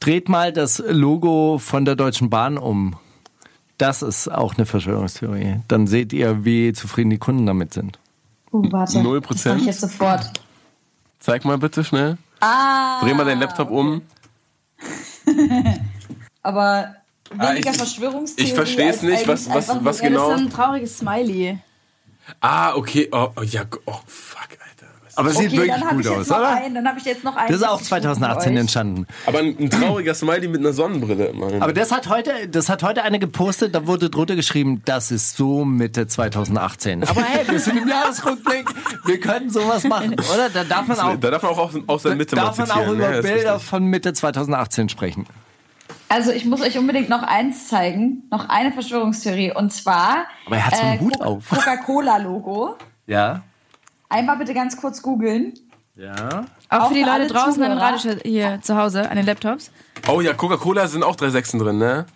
dreht 0.00 0.28
mal 0.30 0.52
das 0.52 0.82
Logo 0.88 1.58
von 1.58 1.84
der 1.84 1.94
Deutschen 1.96 2.30
Bahn 2.30 2.56
um. 2.58 2.96
Das 3.78 4.02
ist 4.02 4.28
auch 4.28 4.54
eine 4.56 4.66
Verschwörungstheorie. 4.66 5.60
Dann 5.68 5.86
seht 5.86 6.12
ihr, 6.12 6.44
wie 6.44 6.72
zufrieden 6.72 7.10
die 7.10 7.18
Kunden 7.18 7.44
damit 7.46 7.72
sind. 7.74 7.98
Uh, 8.52 8.70
warte. 8.70 9.02
Null 9.02 9.20
Das 9.20 9.28
mach 9.30 9.36
Prozent? 9.36 9.60
ich 9.62 9.66
jetzt 9.66 9.80
sofort. 9.80 10.30
Zeig 11.18 11.44
mal 11.44 11.58
bitte 11.58 11.82
schnell. 11.82 12.16
Ah. 12.40 13.00
Dreh 13.00 13.14
mal 13.14 13.24
deinen 13.24 13.40
Laptop 13.40 13.70
um. 13.70 14.02
Aber 16.42 16.94
weniger 17.30 17.48
Ah, 17.48 17.54
ich- 17.72 17.76
Verschwörungstheorie. 17.76 18.48
ich 18.50 18.54
versteh's 18.54 18.94
als 18.98 19.02
nicht, 19.02 19.26
was- 19.28 19.48
was- 19.48 19.68
was 19.84 20.00
genau- 20.00 20.30
Das 20.30 20.38
ist 20.38 20.38
so 20.40 20.46
ein 20.46 20.52
trauriges 20.52 20.98
Smiley. 20.98 21.58
Ah, 22.40 22.74
okay. 22.74 23.08
Oh, 23.12 23.28
oh 23.36 23.42
ja, 23.42 23.62
oh, 23.86 23.98
fuck, 24.06 24.48
Aber 25.16 25.30
es 25.30 25.36
sieht 25.38 25.48
Okay, 25.48 25.56
wirklich 25.58 25.74
dann 25.80 25.84
habe 25.90 25.96
gut 26.02 26.06
aus, 26.08 26.30
oder? 26.30 26.48
einen. 26.56 26.74
Dann 26.74 26.88
habe 26.88 26.98
ich 26.98 27.04
jetzt 27.04 27.24
noch 27.24 27.36
einen. 27.36 27.48
Das 27.48 27.56
ist 27.56 27.62
auch 27.66 27.80
richtig 27.80 27.90
guten 27.90 28.02
2018 28.02 28.42
für 28.44 28.54
euch. 28.54 28.60
entstanden. 28.60 29.06
Aber 29.26 29.38
ein, 29.38 29.56
ein 29.58 29.70
trauriger 29.70 30.14
Smiley 30.14 30.48
mit 30.48 30.60
einer 30.60 30.72
Sonnenbrille. 30.72 31.32
Mann. 31.32 31.62
Aber 31.62 31.72
das 31.72 31.92
hat 31.92 32.08
heute, 32.08 32.48
das 32.48 32.68
hat 32.68 32.82
heute 32.82 33.02
eine 33.02 33.18
gepostet, 33.18 33.74
da 33.74 33.86
wurde 33.86 34.10
drunter 34.10 34.36
geschrieben, 34.36 34.82
das 34.84 35.10
ist 35.10 35.36
so 35.36 35.64
Mitte 35.64 36.06
2018. 36.06 37.04
Aber 37.04 37.22
hey, 37.22 37.46
wir 37.48 37.58
sind 37.60 37.76
im 37.78 37.88
Jahresrückblick, 37.88 38.68
wir 39.04 39.20
können 39.20 39.50
sowas 39.50 39.84
machen, 39.84 40.14
oder? 40.14 40.50
Da 40.52 40.64
darf 40.64 40.86
man 40.86 40.98
auch, 41.00 41.16
da 41.16 41.30
darf 41.30 41.42
man 41.42 41.52
auch 41.52 41.58
aus, 41.58 41.72
aus 41.86 42.02
der 42.02 42.14
Mitte 42.16 42.36
darf 42.36 42.58
mal 42.58 42.66
man 42.66 42.76
auch 42.78 42.88
über 42.92 43.14
ja, 43.14 43.20
Bilder 43.22 43.60
von 43.60 43.84
Mitte 43.84 44.12
2018 44.12 44.88
sprechen. 44.88 45.26
Also 46.08 46.30
ich 46.30 46.44
muss 46.44 46.60
euch 46.60 46.78
unbedingt 46.78 47.08
noch 47.08 47.22
eins 47.22 47.68
zeigen, 47.68 48.24
noch 48.30 48.48
eine 48.48 48.72
Verschwörungstheorie 48.72 49.52
und 49.52 49.72
zwar 49.72 50.26
Aber 50.46 50.56
er 50.56 50.66
hat 50.66 50.76
so 50.76 50.82
einen 50.82 51.00
Hut 51.00 51.18
Co- 51.18 51.24
auf. 51.24 51.48
Coca-Cola-Logo. 51.48 52.76
Ja. 53.06 53.42
Einmal 54.08 54.36
bitte 54.38 54.54
ganz 54.54 54.76
kurz 54.76 55.02
googeln. 55.02 55.54
Ja. 55.96 56.46
Auch, 56.68 56.80
Auch 56.80 56.88
für 56.88 56.94
die 56.94 57.02
Leute 57.04 57.26
draußen 57.28 57.62
an 57.62 57.70
den. 57.70 57.78
Radio 57.78 58.16
hier 58.24 58.60
zu 58.62 58.76
Hause, 58.76 59.08
an 59.08 59.16
den 59.16 59.26
Laptops. 59.26 59.70
Oh 60.08 60.20
ja, 60.20 60.32
Coca-Cola 60.34 60.88
sind 60.88 61.02
auch 61.04 61.16
drei 61.16 61.30
Sechsen 61.30 61.60
drin, 61.60 61.78
ne? 61.78 62.06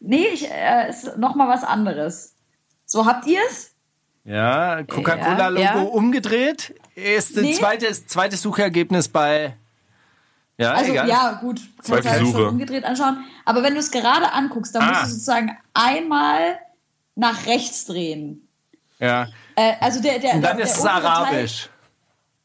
Nee, 0.00 0.26
ich, 0.32 0.50
äh, 0.50 0.90
ist 0.90 1.16
noch 1.18 1.34
mal 1.36 1.48
was 1.48 1.62
anderes. 1.62 2.34
So, 2.86 3.06
habt 3.06 3.26
ihr 3.26 3.38
es? 3.48 3.70
Ja, 4.24 4.82
Coca-Cola-Logo 4.82 5.60
Ja, 5.62 5.76
ja. 5.76 5.82
umgedreht. 5.82 6.74
Ist 6.94 7.36
das 7.36 7.42
Nee. 7.44 7.52
zweites, 7.54 8.06
zweites 8.06 8.42
Suchergebnis 8.42 9.08
bei. 9.08 9.56
Ja, 10.58 10.72
Also 10.74 10.92
egal. 10.92 11.08
ja, 11.08 11.32
gut, 11.40 11.60
Zweite 11.80 12.02
kannst 12.02 12.06
du 12.06 12.10
halt 12.10 12.26
Suche. 12.26 12.38
schon 12.38 12.48
umgedreht 12.50 12.84
anschauen. 12.84 13.24
Aber 13.44 13.62
wenn 13.62 13.74
du 13.74 13.80
es 13.80 13.90
gerade 13.90 14.32
anguckst, 14.32 14.74
dann 14.74 14.82
Ah. 14.82 14.88
musst 14.90 15.02
du 15.04 15.08
sozusagen 15.10 15.56
einmal 15.74 16.58
nach 17.14 17.46
rechts 17.46 17.84
drehen. 17.86 18.48
ja. 18.98 19.28
Äh, 19.56 19.72
also 19.80 20.00
der, 20.02 20.18
der, 20.18 20.34
Und 20.34 20.42
dann 20.42 20.56
der, 20.56 20.66
ist 20.66 20.76
es 20.76 20.82
der 20.82 20.94
untere 20.94 21.12
Teil- 21.12 21.24
arabisch. 21.24 21.68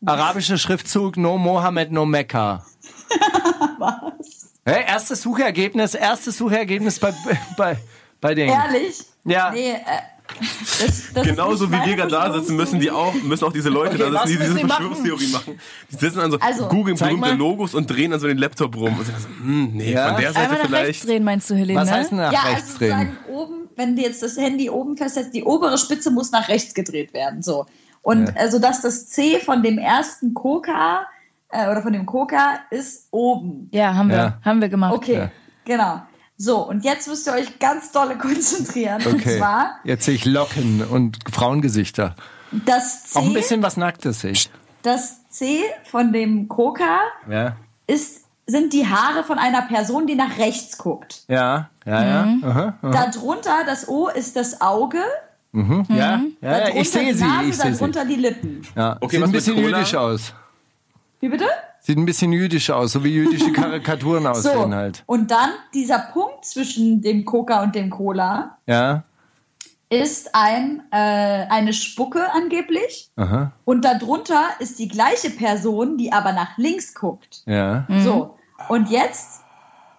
Arabischer 0.06 0.58
Schriftzug, 0.58 1.18
no 1.18 1.38
Mohammed, 1.38 1.92
no 1.92 2.06
Mekka. 2.06 2.64
Was? 3.80 4.52
Hey, 4.66 4.84
erstes 4.88 5.22
Suchergebnis, 5.22 5.96
erstes 5.96 6.38
Suchergebnis 6.38 7.00
bei, 7.00 7.14
bei, 7.58 7.78
bei 8.22 8.36
den. 8.36 8.50
Ehrlich? 8.50 9.00
Ja. 9.24 9.52
Nee, 9.52 9.72
äh, 9.72 9.78
das, 10.86 11.14
das 11.14 11.24
Genauso 11.26 11.72
wie 11.72 11.78
wir 11.86 11.96
gerade 11.96 12.12
da 12.12 12.34
sitzen, 12.34 12.58
müssen 12.58 12.80
die 12.82 12.92
auch, 12.92 13.14
müssen 13.14 13.46
auch 13.46 13.54
diese 13.54 13.70
Leute 13.70 13.96
Okay, 13.96 14.12
da 14.12 14.26
sitzen, 14.28 14.28
die 14.28 14.38
diese 14.46 14.56
die 14.56 14.64
machen? 14.66 14.70
Verschwörungstheorie 14.70 15.28
machen. 15.32 15.60
Die 15.90 15.96
sitzen 15.96 16.18
dann 16.20 16.32
so, 16.32 16.40
Also, 16.40 16.68
googeln 16.68 16.98
berühmte 16.98 17.18
mal. 17.22 17.36
Logos 17.38 17.74
und 17.74 17.88
drehen 17.90 18.12
dann 18.12 18.20
so 18.20 18.28
den 18.28 18.38
Laptop 18.38 18.76
rum. 18.76 18.98
Und 19.00 19.06
sind 19.06 19.16
dann 19.16 19.22
so, 19.24 19.30
hm, 19.30 19.72
nee, 19.74 19.94
Ja. 19.94 20.10
von 20.12 20.22
der 20.22 20.34
Seite 20.34 20.40
Einmal 20.52 20.58
nach 20.64 20.72
rechts 20.72 20.86
vielleicht. 20.86 21.08
drehen, 21.08 21.24
meinst 21.24 21.50
du, 21.50 21.56
Helene? 21.56 21.80
Was 21.80 21.90
heißt 21.92 22.12
denn 22.12 22.18
nach 22.18 22.34
Ja, 22.34 22.42
rechts 22.42 22.68
also 22.74 22.78
drehen? 22.78 22.90
sozusagen 22.90 23.18
oben, 23.34 23.67
wenn 23.78 23.96
du 23.96 24.02
jetzt 24.02 24.22
das 24.24 24.38
Handy 24.38 24.70
oben 24.70 24.98
festsetzt, 24.98 25.34
die 25.34 25.44
obere 25.44 25.78
Spitze 25.78 26.12
muss 26.12 26.32
nach 26.32 26.48
rechts 26.50 26.74
gedreht 26.74 27.14
werden. 27.14 27.42
So. 27.42 27.66
Und 28.02 28.28
Ja. 28.28 28.34
also 28.36 28.60
dass 28.60 28.82
das 28.82 29.08
C 29.08 29.40
von 29.40 29.64
dem 29.64 29.78
ersten 29.78 30.34
Coca 30.34 31.06
äh, 31.50 31.70
oder 31.70 31.82
von 31.82 31.94
dem 31.94 32.06
Coca 32.06 32.60
ist 32.72 33.08
oben. 33.12 33.70
Ja, 33.72 33.96
haben 33.96 34.10
wir, 34.10 34.16
Ja. 34.18 34.40
haben 34.44 34.60
wir 34.62 34.70
gemacht. 34.70 34.94
Okay, 34.96 35.14
Ja. 35.18 35.32
genau. 35.66 36.02
So, 36.40 36.68
und 36.68 36.84
jetzt 36.84 37.08
müsst 37.08 37.26
ihr 37.28 37.34
euch 37.34 37.58
ganz 37.60 37.92
dolle 37.92 38.18
konzentrieren. 38.18 39.04
Und 39.06 39.16
Okay. 39.22 39.40
zwar 39.40 39.80
Jetzt 39.84 40.06
sehe 40.06 40.14
ich 40.16 40.26
Locken 40.26 40.84
und 40.84 41.18
Frauengesichter. 41.32 42.16
das 42.52 43.06
C, 43.06 43.20
Auch 43.20 43.24
ein 43.26 43.34
bisschen 43.34 43.64
was 43.64 43.76
Nacktes 43.78 44.20
sehe 44.22 44.32
ich. 44.32 44.50
das 44.84 45.28
C 45.30 45.62
von 45.90 46.14
dem 46.14 46.48
Coca 46.48 47.00
Ja. 47.30 47.56
ist, 47.88 48.26
sind 48.48 48.72
die 48.74 48.88
Haare 48.88 49.24
von 49.24 49.38
einer 49.40 49.64
Person, 49.64 50.08
die 50.08 50.16
nach 50.16 50.38
rechts 50.38 50.78
guckt. 50.78 51.24
Ja, 51.28 51.70
ja, 51.86 52.06
ja. 52.06 52.24
Mhm. 52.26 52.44
Aha, 52.46 52.74
aha. 52.82 52.92
Darunter, 52.92 53.58
das 53.66 53.88
O 53.90 54.08
ist 54.08 54.36
das 54.36 54.62
Auge. 54.62 55.00
Mhm. 55.52 55.86
Ja, 55.90 55.96
ja, 55.96 56.22
ja, 56.42 56.58
darunter 56.60 56.76
ich 56.82 56.90
sehe 56.90 57.06
die 57.12 57.14
sie, 57.14 57.24
Nase, 57.26 57.50
ich 57.50 57.56
sehe 57.58 57.74
sie. 57.74 57.80
darunter 57.80 58.06
die 58.06 58.16
Lippen. 58.16 58.62
Ja. 58.76 58.98
Okay, 59.02 59.16
Sieht 59.16 59.22
was 59.22 59.30
ein 59.30 59.34
bisschen 59.34 59.58
jüdisch 59.58 59.96
aus. 59.96 60.34
Wie 61.20 61.30
bitte? 61.30 61.46
Sieht 61.82 61.98
ein 61.98 62.06
bisschen 62.06 62.32
jüdisch 62.34 62.70
aus, 62.70 62.92
so 62.92 63.04
wie 63.04 63.14
jüdische 63.14 63.52
Karikaturen 63.54 64.24
So, 64.24 64.30
aussehen 64.30 64.76
halt. 64.76 65.04
und 65.08 65.32
dann 65.32 65.50
dieser 65.74 66.00
Punkt 66.00 66.46
zwischen 66.46 67.02
dem 67.02 67.24
Coca 67.26 67.64
und 67.64 67.76
dem 67.76 67.90
Cola 67.90 68.58
Ja, 68.68 69.04
ist 69.90 70.36
ein, 70.36 70.84
äh, 70.92 71.46
eine 71.50 71.72
Spucke 71.74 72.30
angeblich. 72.34 73.10
aha, 73.16 73.52
Und 73.64 73.86
darunter 73.86 74.44
ist 74.60 74.80
die 74.80 74.90
gleiche 74.90 75.30
Person, 75.30 75.98
die 75.98 76.12
aber 76.12 76.34
nach 76.34 76.58
links 76.58 76.94
guckt. 76.94 77.42
ja. 77.46 77.86
So, 78.04 78.37
und 78.70 78.90
jetzt, 78.90 79.42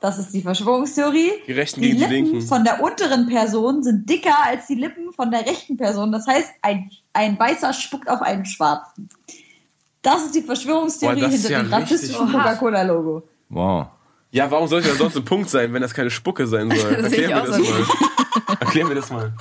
das 0.00 0.18
ist 0.18 0.32
die 0.32 0.42
Verschwörungstheorie, 0.42 1.32
Die 1.46 1.52
Rechten 1.52 1.80
die 1.80 1.88
gegen 1.88 1.98
die 1.98 2.04
Lippen 2.04 2.32
Linken. 2.32 2.46
von 2.48 2.64
der 2.64 2.82
unteren 2.82 3.26
Person 3.28 3.82
sind 3.82 4.08
dicker 4.08 4.34
als 4.44 4.66
die 4.66 4.74
Lippen 4.76 5.12
von 5.12 5.30
der 5.30 5.46
rechten 5.46 5.76
Person. 5.76 6.12
Das 6.12 6.26
heißt, 6.26 6.50
ein, 6.62 6.90
ein 7.12 7.38
Weißer 7.38 7.72
spuckt 7.72 8.08
auf 8.08 8.22
einen 8.22 8.44
Schwarzen. 8.44 9.08
Das 10.02 10.24
ist 10.24 10.34
die 10.34 10.42
Verschwörungstheorie 10.42 11.20
Boah, 11.20 11.28
hinter 11.28 11.50
ja 11.50 11.62
dem 11.62 11.72
rassistischen 11.72 12.30
Coca-Cola-Logo. 12.30 13.22
Wow. 13.48 13.86
Ja, 14.30 14.50
warum 14.50 14.68
sollte 14.68 14.88
das 14.88 14.98
sonst 14.98 15.16
ein 15.16 15.24
Punkt 15.24 15.48
sein, 15.50 15.72
wenn 15.72 15.82
das 15.82 15.94
keine 15.94 16.10
Spucke 16.10 16.46
sein 16.46 16.70
soll? 16.70 16.96
Das 17.02 17.10
sehe 17.10 17.30
Erklär 17.30 17.42
ich 17.42 17.48
mir 17.48 17.58
das 17.58 17.70
mal. 17.70 18.56
Erklär 18.60 18.84
mir 18.86 18.94
das 18.94 19.10
mal. 19.10 19.32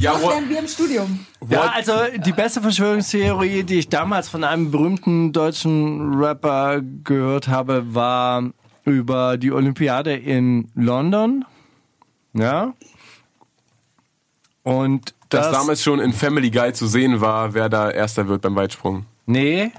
Ja, 0.00 0.12
Das 0.12 0.22
lernen 0.22 0.48
wir 0.48 0.58
im 0.60 0.68
Studium. 0.68 1.26
Ja, 1.48 1.72
also 1.74 1.92
die 2.24 2.32
beste 2.32 2.60
Verschwörungstheorie, 2.60 3.64
die 3.64 3.80
ich 3.80 3.88
damals 3.88 4.28
von 4.28 4.44
einem 4.44 4.70
berühmten 4.70 5.32
deutschen 5.32 6.14
Rapper 6.14 6.80
gehört 7.02 7.48
habe, 7.48 7.94
war 7.94 8.50
über 8.84 9.36
die 9.36 9.50
Olympiade 9.50 10.14
in 10.14 10.70
London. 10.74 11.44
Ja. 12.32 12.74
Und 14.62 15.14
das, 15.30 15.50
dass 15.50 15.58
damals 15.58 15.82
schon 15.82 15.98
in 15.98 16.12
Family 16.12 16.50
Guy 16.50 16.72
zu 16.72 16.86
sehen 16.86 17.20
war, 17.20 17.54
wer 17.54 17.68
da 17.68 17.90
Erster 17.90 18.28
wird 18.28 18.42
beim 18.42 18.54
Weitsprung. 18.54 19.04
Nee. 19.26 19.72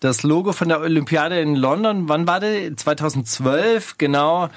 Das 0.00 0.22
Logo 0.22 0.52
von 0.52 0.68
der 0.68 0.80
Olympiade 0.80 1.40
in 1.40 1.56
London, 1.56 2.08
wann 2.08 2.26
war 2.26 2.40
das? 2.40 2.76
2012, 2.76 3.98
genau. 3.98 4.48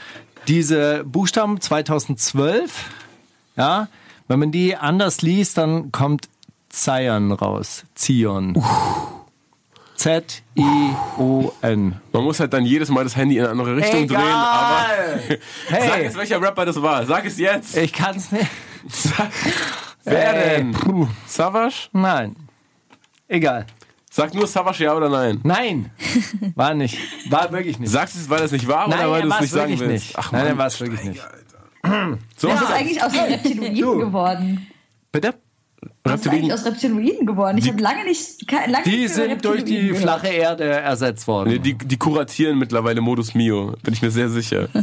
Diese 0.47 1.03
Buchstaben 1.05 1.59
2012, 1.59 2.89
ja. 3.57 3.87
Wenn 4.27 4.39
man 4.39 4.51
die 4.51 4.75
anders 4.75 5.21
liest, 5.21 5.57
dann 5.57 5.91
kommt 5.91 6.27
Zion 6.69 7.31
raus. 7.31 7.83
Zion. 7.95 8.55
Z-I-O-N. 10.57 11.95
Man 12.11 12.23
muss 12.23 12.39
halt 12.39 12.53
dann 12.53 12.65
jedes 12.65 12.89
Mal 12.89 13.03
das 13.03 13.15
Handy 13.15 13.37
in 13.37 13.43
eine 13.43 13.51
andere 13.51 13.77
Richtung 13.77 14.03
Egal. 14.03 14.17
drehen, 14.17 14.33
aber 14.33 14.85
sag 15.69 15.79
Hey, 15.93 16.03
jetzt, 16.03 16.17
welcher 16.17 16.41
Rapper 16.41 16.65
das 16.65 16.81
war. 16.81 17.05
Sag 17.05 17.25
es 17.25 17.37
jetzt. 17.37 17.77
ich 17.77 17.93
kann's 17.93 18.31
nicht. 18.31 18.47
Sag, 18.89 19.29
wer 20.03 20.33
Ey, 20.53 20.57
denn? 20.57 20.71
puh. 20.73 21.07
Savage? 21.27 21.89
Nein. 21.93 22.35
Egal. 23.27 23.65
Sag 24.11 24.33
nur 24.33 24.47
Savage 24.47 24.83
ja 24.83 24.93
oder 24.95 25.09
nein. 25.09 25.39
Nein. 25.43 25.91
War 26.55 26.73
nicht. 26.73 26.97
War 27.29 27.51
wirklich 27.51 27.79
nicht. 27.79 27.89
Sagst 27.89 28.15
du 28.15 28.19
es, 28.19 28.29
weil 28.29 28.43
es 28.43 28.51
nicht 28.51 28.67
war 28.67 28.87
Nein, 28.87 28.99
oder 29.07 29.11
weil 29.11 29.21
du 29.23 29.29
es 29.29 29.41
nicht 29.41 29.51
sagen 29.51 29.79
willst? 29.79 29.87
nicht. 29.87 30.17
Ach 30.17 30.31
Nein, 30.31 30.57
war 30.57 30.67
es 30.67 30.79
wirklich 30.79 31.03
nicht. 31.03 31.21
So, 32.37 32.47
Was 32.49 32.61
ist 32.61 32.71
eigentlich 32.71 33.03
aus 33.03 33.13
Reptiloiden 33.29 33.75
Du. 33.75 33.97
geworden? 33.99 34.67
bitte? 35.11 35.33
Was 36.03 36.21
ist 36.21 36.27
eigentlich 36.29 36.53
aus 36.53 36.65
Reptiloiden 36.65 37.25
geworden? 37.27 37.57
Ich 37.57 37.67
habe 37.67 37.81
lange 37.81 38.03
nicht, 38.05 38.51
lange 38.51 38.83
Die 38.85 38.97
nichts 38.97 39.17
über 39.17 39.27
sind 39.27 39.45
durch 39.45 39.63
die 39.65 39.87
gehört. 39.87 39.97
flache 40.01 40.27
Erde 40.27 40.63
ersetzt 40.65 41.27
worden. 41.27 41.49
Nee, 41.49 41.59
die, 41.59 41.73
die 41.75 41.97
kuratieren 41.97 42.57
mittlerweile 42.57 43.01
Modus 43.01 43.33
Mio, 43.35 43.73
bin 43.83 43.93
ich 43.93 44.01
mir 44.01 44.11
sehr 44.11 44.29
sicher. 44.29 44.67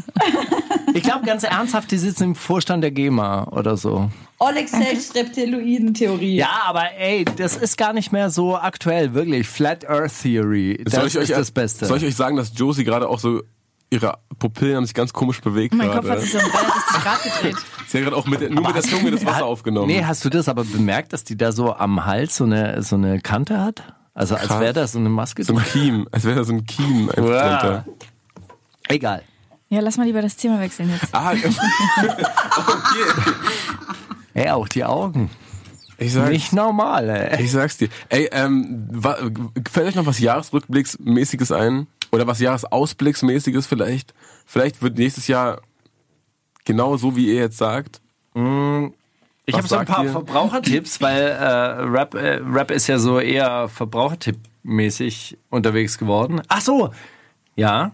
Ich 0.95 1.03
glaube 1.05 1.25
ganz 1.25 1.43
ernsthaft, 1.43 1.91
die 1.91 1.97
sitzen 1.97 2.25
im 2.25 2.35
Vorstand 2.35 2.85
der 2.85 2.91
GEMA 2.91 3.45
oder 3.45 3.79
so. 3.79 4.11
Oleg 4.39 4.69
Selchs 4.69 5.15
Reptiloiden-Theorie. 5.15 6.37
Ja, 6.37 6.65
aber 6.67 6.93
ey, 6.99 7.25
das 7.25 7.57
ist 7.57 7.79
gar 7.79 7.95
nicht 7.95 8.13
mehr 8.13 8.29
so 8.29 8.59
aktuell, 8.59 9.15
wirklich. 9.15 9.49
Flat 9.49 9.89
Earth 9.89 10.13
Theory, 10.23 10.79
das 10.85 10.93
soll 10.95 11.07
ich 11.07 11.15
ist 11.15 11.31
euch, 11.31 11.37
das 11.39 11.51
Beste. 11.51 11.87
Soll 11.87 11.97
ich 11.97 12.05
euch 12.05 12.15
sagen, 12.15 12.37
dass 12.37 12.53
Josie 12.55 12.85
gerade 12.85 13.09
auch 13.09 13.19
so, 13.19 13.43
ihre 13.93 14.19
Pupillen 14.39 14.77
haben 14.77 14.87
sich 14.87 14.95
ganz 14.95 15.13
komisch 15.13 15.41
bewegt 15.41 15.75
Mein 15.75 15.89
gerade. 15.89 16.01
Kopf 16.01 16.11
hat 16.11 16.21
sich 16.21 16.33
so 16.33 16.39
um 16.39 16.45
360 16.51 17.03
Grad 17.03 17.23
gedreht. 17.23 17.57
Sie 17.87 17.99
hat 17.99 18.05
gerade 18.05 18.17
auch 18.17 18.27
mit, 18.27 18.41
der- 18.41 18.51
nur 18.51 18.67
mit 18.67 18.75
der 18.75 18.83
Zunge 18.83 19.11
das 19.11 19.25
Wasser 19.25 19.37
Hat- 19.37 19.43
aufgenommen. 19.43 19.87
Nee, 19.89 20.03
hast 20.05 20.25
du 20.25 20.31
das 20.31 20.49
aber 20.49 20.65
bemerkt, 20.65 21.13
dass 21.13 21.25
die 21.25 21.37
da 21.37 21.53
so 21.53 21.75
am 21.75 22.05
Hals 22.07 22.37
so 22.37 22.45
eine, 22.45 22.83
so 22.83 22.97
eine 22.97 23.21
Kante 23.21 23.61
hat? 23.61 23.83
Also 24.15 24.35
als 24.35 24.49
Krass. 24.49 24.61
wäre 24.61 24.73
da 24.73 24.87
so 24.87 24.99
eine 24.99 25.09
Maske 25.11 25.45
so 25.45 25.55
ein. 25.57 25.65
Kiem, 25.65 26.09
als 26.11 26.25
wäre 26.25 26.37
da 26.37 26.45
so 26.45 26.53
ein 26.55 26.65
Kiem 26.67 27.09
einfach 27.11 27.23
Wow. 27.23 27.61
drunter. 27.61 27.85
Egal. 28.89 29.23
Ja, 29.69 29.81
lass 29.81 29.97
mal 29.97 30.05
lieber 30.07 30.21
das 30.23 30.37
Thema 30.37 30.61
wechseln 30.61 30.91
jetzt. 30.91 31.15
Ah, 31.15 31.33
okay. 31.33 31.51
Ey, 34.35 34.51
auch 34.51 34.69
die 34.69 34.85
Augen. 34.85 35.31
Ich 35.99 36.13
sag's, 36.15 36.31
Nicht 36.31 36.53
normal, 36.53 37.09
ey. 37.09 37.43
ich 37.45 37.53
sag's 37.53 37.77
dir. 37.77 37.89
Ey, 38.09 38.29
ähm, 38.33 38.89
fällt 39.71 39.89
euch 39.89 39.95
noch 39.95 40.07
was 40.07 40.19
Jahresrückblicksmäßiges 40.19 41.53
ein? 41.53 41.87
Oder 42.13 42.27
was 42.27 42.41
Jahresausblicksmäßiges 42.41 43.67
vielleicht? 43.67 44.15
Vielleicht 44.47 44.83
wird 44.83 44.99
nächstes 44.99 45.27
Jahr 45.29 45.63
genau 46.65 46.97
so, 46.97 47.17
wie 47.17 47.27
ihr 47.29 47.41
jetzt 47.41 47.57
sagt. 47.57 48.01
Ich 48.35 49.55
Was 49.55 49.59
habe 49.59 49.69
so 49.69 49.77
ein 49.77 49.87
paar 49.87 50.05
ihr? 50.05 50.11
Verbrauchertipps, 50.11 51.01
weil 51.01 51.23
äh, 51.23 51.45
Rap, 51.45 52.15
äh, 52.15 52.41
Rap 52.45 52.71
ist 52.71 52.87
ja 52.87 52.99
so 52.99 53.19
eher 53.19 53.69
Verbrauchertipp-mäßig 53.69 55.39
unterwegs 55.51 55.99
geworden. 55.99 56.43
Ach 56.49 56.61
so, 56.61 56.93
ja. 57.57 57.93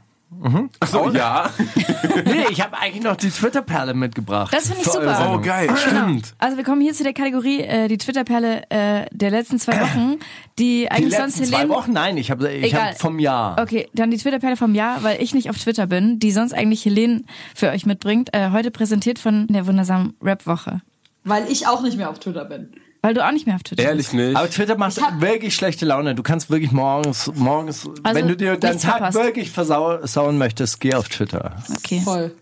Ach 0.81 0.87
so, 0.87 1.11
ja. 1.11 1.51
Nee, 2.25 2.47
ich 2.51 2.61
habe 2.61 2.77
eigentlich 2.77 3.03
noch 3.03 3.17
die 3.17 3.31
Twitter-Perle 3.31 3.95
mitgebracht. 3.95 4.53
Das 4.53 4.67
finde 4.67 4.83
ich 4.83 4.89
super. 4.89 5.33
Oh, 5.35 5.41
geil, 5.41 5.71
stimmt. 5.77 6.35
Also 6.39 6.57
wir 6.57 6.65
kommen 6.65 6.81
hier 6.81 6.93
zu 6.93 7.03
der 7.03 7.13
Kategorie 7.13 7.61
äh, 7.63 7.89
die 7.89 7.99
Twitter-Perle 7.99 8.71
äh, 8.71 9.07
der 9.11 9.31
letzten 9.31 9.59
zwei 9.59 9.81
Wochen, 9.81 10.19
die 10.59 10.83
Die 10.83 10.91
eigentlich 10.91 11.11
letzten 11.11 11.31
sonst 11.31 11.51
zwei 11.51 11.57
Helene... 11.59 11.75
Wochen? 11.75 11.93
Nein, 11.93 12.17
ich 12.19 12.31
habe 12.31 12.51
ich 12.53 12.73
Egal. 12.73 12.91
hab 12.91 13.01
vom 13.01 13.19
Jahr. 13.19 13.57
Okay, 13.61 13.89
dann 13.95 14.11
die 14.11 14.19
Twitter-Perle 14.19 14.57
vom 14.57 14.75
Jahr, 14.75 15.03
weil 15.03 15.23
ich 15.23 15.35
nicht 15.35 15.51
auf 15.51 15.57
Twitter 15.59 15.87
bin, 15.87 16.19
die 16.19 16.31
sonst 16.31 16.53
eigentlich 16.53 16.85
Helene 16.85 17.23
für 17.55 17.71
euch 17.71 17.87
mitbringt. 17.87 18.35
Äh, 18.35 18.51
heute 18.51 18.71
präsentiert 18.71 19.19
von 19.19 19.47
der 19.49 19.67
wundersamen 19.67 20.15
Rap-Woche. 20.23 20.83
Weil 21.25 21.51
ich 21.51 21.67
auch 21.67 21.83
nicht 21.83 21.97
mehr 21.97 22.11
auf 22.11 22.19
Twitter 22.19 22.45
bin. 22.45 22.73
Weil 23.09 23.15
du 23.15 23.27
auch 23.27 23.33
nicht 23.33 23.47
mehr 23.47 23.55
auf 23.57 23.63
Twitter 23.63 23.83
Ehrlich 23.85 24.13
nicht. 24.13 24.37
Aber 24.37 24.51
Twitter 24.51 24.77
macht 24.77 25.01
wirklich 25.19 25.55
schlechte 25.55 25.87
Laune. 25.87 26.15
Du 26.15 26.23
kannst 26.23 26.51
wirklich 26.51 26.73
morgens, 26.73 27.33
morgens, 27.35 27.89
Also, 28.03 28.15
wenn 28.21 28.29
du 28.29 28.37
dir 28.37 28.59
deinen 28.59 28.73
nichts 28.73 28.83
Tag 28.83 28.99
verpasst. 28.99 29.17
wirklich 29.17 29.51
versauen 29.51 30.37
möchtest, 30.37 30.79
geh 30.79 30.93
auf 30.93 31.09
Twitter. 31.09 31.55
bist. 31.67 31.79
Okay. 31.79 32.03
Voll. 32.05 32.35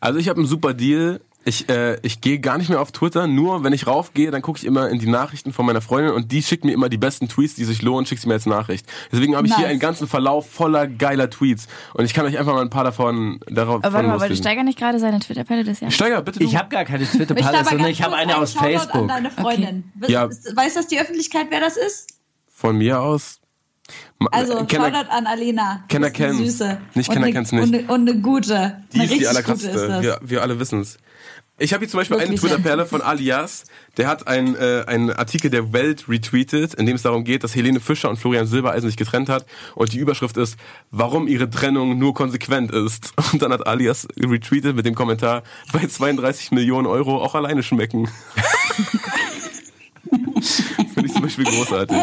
Also 0.00 0.18
ich 0.18 0.30
habe 0.30 0.38
einen 0.38 0.46
super 0.48 0.72
Deal. 0.72 1.20
Ich, 1.42 1.70
äh, 1.70 1.98
ich 2.02 2.20
gehe 2.20 2.38
gar 2.38 2.58
nicht 2.58 2.68
mehr 2.68 2.82
auf 2.82 2.92
Twitter, 2.92 3.26
nur 3.26 3.64
wenn 3.64 3.72
ich 3.72 3.86
raufgehe, 3.86 4.30
dann 4.30 4.42
gucke 4.42 4.58
ich 4.58 4.66
immer 4.66 4.90
in 4.90 4.98
die 4.98 5.06
Nachrichten 5.08 5.54
von 5.54 5.64
meiner 5.64 5.80
Freundin 5.80 6.12
und 6.12 6.32
die 6.32 6.42
schickt 6.42 6.66
mir 6.66 6.72
immer 6.72 6.90
die 6.90 6.98
besten 6.98 7.28
Tweets, 7.28 7.54
die 7.54 7.64
sich 7.64 7.80
lohnen, 7.80 8.04
schickt 8.04 8.20
sie 8.20 8.28
mir 8.28 8.34
als 8.34 8.44
Nachricht. 8.44 8.86
Deswegen 9.10 9.34
habe 9.36 9.46
ich 9.46 9.54
hier 9.54 9.62
Nice. 9.62 9.70
einen 9.70 9.80
ganzen 9.80 10.06
Verlauf 10.06 10.50
voller 10.50 10.86
geiler 10.86 11.30
Tweets 11.30 11.66
und 11.94 12.04
ich 12.04 12.12
kann 12.12 12.26
euch 12.26 12.36
einfach 12.38 12.52
mal 12.52 12.60
ein 12.60 12.68
paar 12.68 12.84
davon 12.84 13.40
darauf 13.48 13.76
Aber 13.82 13.92
warte 13.94 14.08
mal, 14.08 14.20
weil 14.20 14.28
du 14.28 14.34
loslegen. 14.34 14.36
Steiger 14.36 14.62
nicht 14.64 14.78
gerade 14.78 14.98
seine 14.98 15.18
Twitter-Perle 15.18 15.64
des 15.64 15.80
Jahres? 15.80 15.94
Steiger, 15.94 16.20
bitte 16.20 16.40
du. 16.40 16.44
Ich 16.44 16.56
habe 16.56 16.68
gar 16.68 16.84
keine 16.84 17.04
aber 17.06 17.64
sondern 17.64 17.86
ich 17.90 18.02
habe 18.02 18.16
eine 18.16 18.36
aus 18.36 18.52
Shoutout 18.52 18.66
Facebook. 18.66 19.02
An 19.02 19.08
deine 19.08 19.30
Freundin. 19.30 19.84
Ja. 20.08 20.28
Wisst- 20.28 20.54
Weiß 20.54 20.74
das 20.74 20.88
die 20.88 21.00
Öffentlichkeit, 21.00 21.46
wer 21.48 21.60
das 21.60 21.78
ist? 21.78 22.18
Von 22.52 22.76
mir 22.76 23.00
aus. 23.00 23.40
Also, 24.30 24.66
Kenner, 24.66 24.90
Shoutout 24.92 25.10
an 25.10 25.26
Alena. 25.26 25.84
Kenner 25.88 26.10
kennt's. 26.10 26.36
Süße. 26.38 26.78
Nicht 26.94 27.08
Und 27.08 27.14
Kenner 27.14 27.26
eine- 27.26 27.34
kennt's 27.34 27.52
nicht. 27.52 27.62
Und 27.64 27.74
eine, 27.74 27.86
und 27.92 28.08
eine 28.10 28.20
gute. 28.20 28.82
die 28.92 29.00
eine 29.00 29.10
ist 29.10 29.20
die 29.20 29.26
allerkrasseste. 29.26 29.78
ist. 29.78 30.02
Wir, 30.02 30.20
wir 30.22 30.42
alle 30.42 30.60
wissen's. 30.60 30.98
Ich 31.62 31.74
habe 31.74 31.84
hier 31.84 31.90
zum 31.90 31.98
Beispiel 31.98 32.16
eine 32.16 32.30
Wirklich, 32.30 32.40
Twitter-Perle 32.40 32.86
von 32.86 33.02
Alias. 33.02 33.64
Der 33.98 34.08
hat 34.08 34.26
ein, 34.26 34.56
äh, 34.56 34.84
einen 34.86 35.10
Artikel 35.10 35.50
der 35.50 35.74
Welt 35.74 36.08
retweetet, 36.08 36.72
in 36.72 36.86
dem 36.86 36.96
es 36.96 37.02
darum 37.02 37.22
geht, 37.22 37.44
dass 37.44 37.54
Helene 37.54 37.80
Fischer 37.80 38.08
und 38.08 38.16
Florian 38.16 38.46
Silbereisen 38.46 38.88
sich 38.88 38.96
getrennt 38.96 39.28
hat. 39.28 39.44
Und 39.74 39.92
die 39.92 39.98
Überschrift 39.98 40.38
ist, 40.38 40.56
warum 40.90 41.28
ihre 41.28 41.50
Trennung 41.50 41.98
nur 41.98 42.14
konsequent 42.14 42.72
ist. 42.72 43.12
Und 43.32 43.42
dann 43.42 43.52
hat 43.52 43.66
Alias 43.66 44.08
retweetet 44.18 44.74
mit 44.74 44.86
dem 44.86 44.94
Kommentar, 44.94 45.42
bei 45.70 45.86
32 45.86 46.50
Millionen 46.50 46.86
Euro 46.86 47.22
auch 47.22 47.34
alleine 47.34 47.62
schmecken. 47.62 48.08
Finde 50.10 51.04
ich 51.04 51.12
zum 51.12 51.22
Beispiel 51.22 51.44
großartig. 51.44 51.98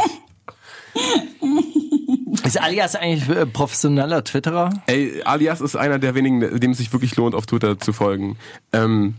Ist 2.46 2.62
Alias 2.62 2.96
eigentlich 2.96 3.28
äh, 3.36 3.48
professioneller 3.48 4.24
Twitterer? 4.24 4.70
Ey, 4.86 5.24
Alias 5.24 5.62
ist 5.62 5.76
einer 5.76 5.98
der 5.98 6.14
wenigen, 6.14 6.60
dem 6.60 6.72
es 6.72 6.78
sich 6.78 6.94
wirklich 6.94 7.16
lohnt, 7.16 7.34
auf 7.34 7.48
Twitter 7.48 7.80
zu 7.80 7.92
folgen. 7.92 8.38
Ähm, 8.72 9.16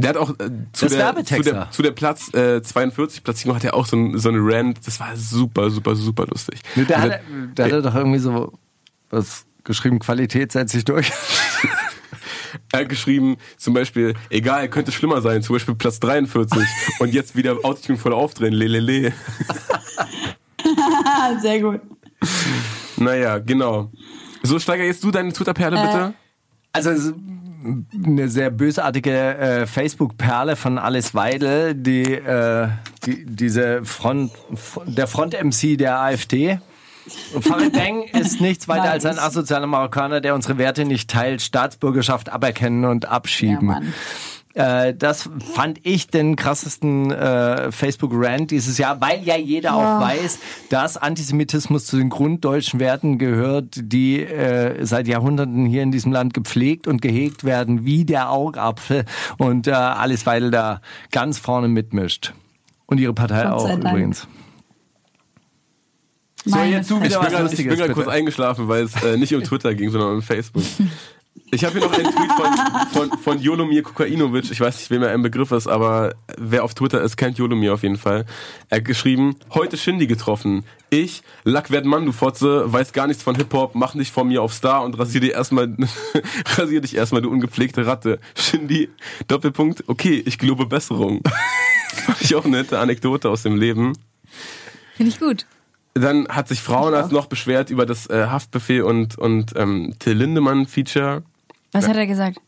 der 0.00 0.10
hat 0.10 0.16
auch 0.16 0.30
äh, 0.30 0.50
zu, 0.72 0.86
Das 0.86 0.92
der, 0.96 1.24
zu, 1.24 1.42
der, 1.42 1.70
zu 1.70 1.82
der 1.82 1.90
Platz 1.92 2.32
äh, 2.34 2.62
42 2.62 3.22
Platzierung 3.22 3.56
hat 3.56 3.64
er 3.64 3.74
auch 3.74 3.86
so, 3.86 3.96
ein, 3.96 4.18
so 4.18 4.28
eine 4.28 4.38
Rant. 4.40 4.86
Das 4.86 5.00
war 5.00 5.16
super, 5.16 5.70
super, 5.70 5.94
super 5.94 6.26
lustig. 6.26 6.60
Nee, 6.76 6.84
der, 6.84 6.98
Also, 6.98 7.14
hat, 7.14 7.20
der 7.56 7.72
hat 7.72 7.84
doch 7.84 7.94
irgendwie 7.94 8.18
so 8.18 8.52
was 9.10 9.46
geschrieben, 9.64 9.98
Qualität 9.98 10.52
setzt 10.52 10.72
sich 10.72 10.84
durch. 10.84 11.12
er 12.72 12.80
hat 12.80 12.88
geschrieben, 12.88 13.36
zum 13.56 13.74
Beispiel, 13.74 14.14
egal, 14.30 14.68
könnte 14.68 14.92
schlimmer 14.92 15.20
sein, 15.20 15.42
zum 15.42 15.54
Beispiel 15.56 15.74
Platz 15.74 16.00
43 16.00 16.62
und 16.98 17.12
jetzt 17.12 17.36
wieder 17.36 17.52
Autotune 17.62 17.98
voll 17.98 18.12
aufdrehen, 18.12 18.54
lelele. 18.54 19.12
Sehr 21.42 21.60
gut. 21.60 21.80
Naja, 22.96 23.38
genau. 23.38 23.92
So, 24.42 24.58
Steiger, 24.58 24.84
jetzt 24.84 25.04
du 25.04 25.10
deine 25.10 25.32
Twitter-Perle 25.32 25.80
bitte. 25.80 26.14
Also 26.72 27.12
eine 27.92 28.28
sehr 28.28 28.50
bösartige 28.50 29.36
äh, 29.36 29.66
Facebook-Perle 29.66 30.56
von 30.56 30.78
Alice 30.78 31.14
Weidel, 31.14 31.74
die, 31.74 32.04
äh, 32.04 32.68
die 33.04 33.24
diese 33.26 33.84
Front, 33.84 34.32
der 34.86 35.06
Front-MC 35.06 35.76
der 35.76 36.00
AfD. 36.00 36.60
Farid 37.40 37.72
Bang 37.74 38.02
ist 38.02 38.40
nichts 38.40 38.68
weiter 38.68 38.90
als 38.90 39.06
ein 39.06 39.18
asozialer 39.18 39.66
Marokkaner, 39.66 40.20
der 40.20 40.34
unsere 40.34 40.58
Werte 40.58 40.84
nicht 40.84 41.10
teilt, 41.10 41.42
Staatsbürgerschaft 41.42 42.30
aberkennen 42.30 42.84
und 42.84 43.04
Ja, 43.04 43.10
abschieben. 43.10 43.66
Mann. 43.66 43.92
Äh, 44.58 44.94
das 44.94 45.30
fand 45.54 45.78
ich 45.84 46.08
den 46.08 46.34
krassesten 46.34 47.12
äh, 47.12 47.70
Facebook-Rant 47.70 48.50
dieses 48.50 48.76
Jahr, 48.76 49.00
weil 49.00 49.22
ja 49.22 49.36
jeder 49.36 49.74
auch 49.74 50.00
weiß, 50.00 50.40
dass 50.68 50.96
Antisemitismus 50.96 51.86
zu 51.86 51.96
den 51.96 52.08
grunddeutschen 52.10 52.80
Werten 52.80 53.18
gehört, 53.18 53.76
die 53.76 54.20
äh, 54.20 54.84
seit 54.84 55.06
Jahrhunderten 55.06 55.64
hier 55.64 55.84
in 55.84 55.92
diesem 55.92 56.10
Land 56.10 56.34
gepflegt 56.34 56.88
und 56.88 57.00
gehegt 57.00 57.44
werden, 57.44 57.84
wie 57.84 58.04
der 58.04 58.30
Augapfel 58.30 59.04
und 59.38 59.68
äh, 59.68 59.70
Alice 59.70 60.26
Weidel 60.26 60.50
da 60.50 60.80
ganz 61.12 61.38
vorne 61.38 61.68
mitmischt. 61.68 62.34
Und 62.86 62.98
ihre 62.98 63.14
Partei 63.14 63.44
Gott 63.44 63.52
auch 63.52 63.68
Dank. 63.68 63.84
übrigens. 63.84 64.26
So, 66.44 66.58
jetzt 66.60 66.90
du. 66.90 66.96
Ich 66.96 67.10
wieder 67.10 67.20
bin 67.20 67.52
ich 67.52 67.56
bin 67.68 67.76
gerade 67.76 67.92
kurz 67.92 68.08
eingeschlafen, 68.08 68.66
weil 68.66 68.84
es 68.84 69.02
äh, 69.04 69.16
nicht 69.18 69.34
um 69.34 69.42
Twitter 69.44 69.74
ging, 69.76 69.90
sondern 69.90 70.14
um 70.14 70.22
Facebook. 70.22 70.64
Ich 71.50 71.64
habe 71.64 71.78
hier 71.78 71.88
noch 71.88 71.92
einen 71.92 72.12
Tweet 72.12 72.32
von, 72.32 73.08
von, 73.08 73.18
von 73.18 73.40
Jolomir 73.40 73.82
Kokainovic. 73.82 74.50
Ich 74.50 74.60
weiß 74.60 74.76
nicht, 74.78 74.90
wem 74.90 75.02
er 75.02 75.10
ein 75.10 75.22
Begriff 75.22 75.52
ist, 75.52 75.66
aber 75.66 76.14
wer 76.36 76.64
auf 76.64 76.74
Twitter 76.74 77.00
ist, 77.02 77.16
kennt 77.16 77.38
Jolomir 77.38 77.74
auf 77.74 77.82
jeden 77.82 77.96
Fall. 77.96 78.24
Er 78.68 78.78
hat 78.78 78.84
geschrieben, 78.84 79.36
heute 79.50 79.76
Shindy 79.76 80.06
getroffen. 80.06 80.64
Ich, 80.90 81.22
Lackwert 81.44 81.84
Mann, 81.84 82.06
du 82.06 82.12
Fotze, 82.12 82.72
weiß 82.72 82.92
gar 82.92 83.06
nichts 83.06 83.22
von 83.22 83.34
Hip-Hop, 83.34 83.74
mach 83.74 83.94
nicht 83.94 84.12
von 84.12 84.28
mir 84.28 84.42
auf 84.42 84.54
Star 84.54 84.84
und 84.84 84.98
rasier 84.98 85.20
dich 85.20 85.32
erstmal, 85.32 85.76
rasier 86.56 86.80
dich 86.80 86.96
erstmal, 86.96 87.22
du 87.22 87.30
ungepflegte 87.30 87.86
Ratte. 87.86 88.20
Shindy, 88.34 88.88
Doppelpunkt, 89.26 89.84
okay, 89.88 90.22
ich 90.24 90.38
gelobe 90.38 90.66
Besserung. 90.66 91.22
Fand 92.06 92.20
ich 92.22 92.34
auch 92.34 92.44
eine 92.44 92.58
nette 92.58 92.78
Anekdote 92.78 93.28
aus 93.28 93.42
dem 93.42 93.56
Leben. 93.56 93.92
Finde 94.96 95.10
ich 95.10 95.20
gut. 95.20 95.46
Dann 96.00 96.28
hat 96.28 96.48
sich 96.48 96.60
Frauenarzt 96.60 97.12
noch 97.12 97.26
beschwert 97.26 97.70
über 97.70 97.86
das 97.86 98.08
äh, 98.08 98.26
Haftbefehl 98.26 98.82
und, 98.82 99.18
und 99.18 99.52
ähm, 99.56 99.94
Till 99.98 100.14
Lindemann-Feature. 100.14 101.22
Was 101.72 101.88
hat 101.88 101.96
er 101.96 102.06
gesagt? 102.06 102.38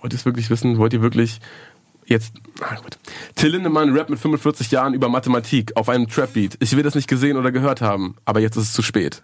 Wollt 0.00 0.12
ihr 0.12 0.18
es 0.18 0.24
wirklich 0.24 0.50
wissen? 0.50 0.78
Wollt 0.78 0.92
ihr 0.92 1.02
wirklich 1.02 1.40
jetzt... 2.06 2.34
Na 2.60 2.76
gut. 2.76 2.98
Till 3.34 3.50
Lindemann 3.50 3.96
rappt 3.96 4.10
mit 4.10 4.18
45 4.18 4.70
Jahren 4.70 4.94
über 4.94 5.08
Mathematik 5.08 5.76
auf 5.76 5.88
einem 5.88 6.08
Trap-Beat. 6.08 6.56
Ich 6.60 6.76
will 6.76 6.82
das 6.82 6.94
nicht 6.94 7.08
gesehen 7.08 7.36
oder 7.36 7.52
gehört 7.52 7.80
haben, 7.80 8.16
aber 8.24 8.40
jetzt 8.40 8.56
ist 8.56 8.64
es 8.64 8.72
zu 8.72 8.82
spät. 8.82 9.22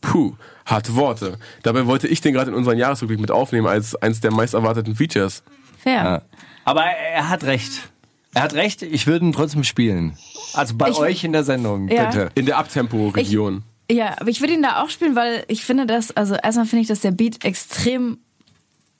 Puh, 0.00 0.34
harte 0.66 0.94
Worte. 0.96 1.38
Dabei 1.62 1.86
wollte 1.86 2.08
ich 2.08 2.20
den 2.20 2.34
gerade 2.34 2.50
in 2.50 2.56
unseren 2.56 2.76
Jahresrückblick 2.76 3.20
mit 3.20 3.30
aufnehmen 3.30 3.66
als 3.66 3.94
eins 3.96 4.20
der 4.20 4.32
meist 4.32 4.54
erwarteten 4.54 4.96
Features. 4.96 5.42
Fair. 5.78 6.22
Aber 6.64 6.82
er 6.82 7.28
hat 7.28 7.44
recht. 7.44 7.91
Er 8.34 8.42
hat 8.42 8.54
recht, 8.54 8.82
ich 8.82 9.06
würde 9.06 9.26
ihn 9.26 9.32
trotzdem 9.32 9.62
spielen. 9.64 10.16
Also 10.54 10.74
bei 10.76 10.90
Ich- 10.90 10.96
euch 10.98 11.24
in 11.24 11.32
der 11.32 11.44
Sendung, 11.44 11.88
Ja. 11.88 12.06
bitte. 12.06 12.30
In 12.34 12.46
der 12.46 12.58
Abtempo-Region. 12.58 13.62
Ja, 13.90 14.16
aber 14.18 14.30
ich 14.30 14.40
würde 14.40 14.54
ihn 14.54 14.62
da 14.62 14.82
auch 14.82 14.88
spielen, 14.88 15.14
weil 15.16 15.44
ich 15.48 15.64
finde, 15.64 15.86
dass, 15.86 16.10
also 16.16 16.34
erstmal 16.34 16.66
finde 16.66 16.82
ich, 16.82 16.88
dass 16.88 17.00
der 17.00 17.10
Beat 17.10 17.44
extrem 17.44 18.18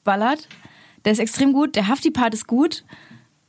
ballert. 0.04 0.48
Der 1.04 1.12
ist 1.12 1.18
extrem 1.18 1.52
gut, 1.52 1.76
der 1.76 1.88
Hafti-Part 1.88 2.34
ist 2.34 2.46
gut. 2.46 2.84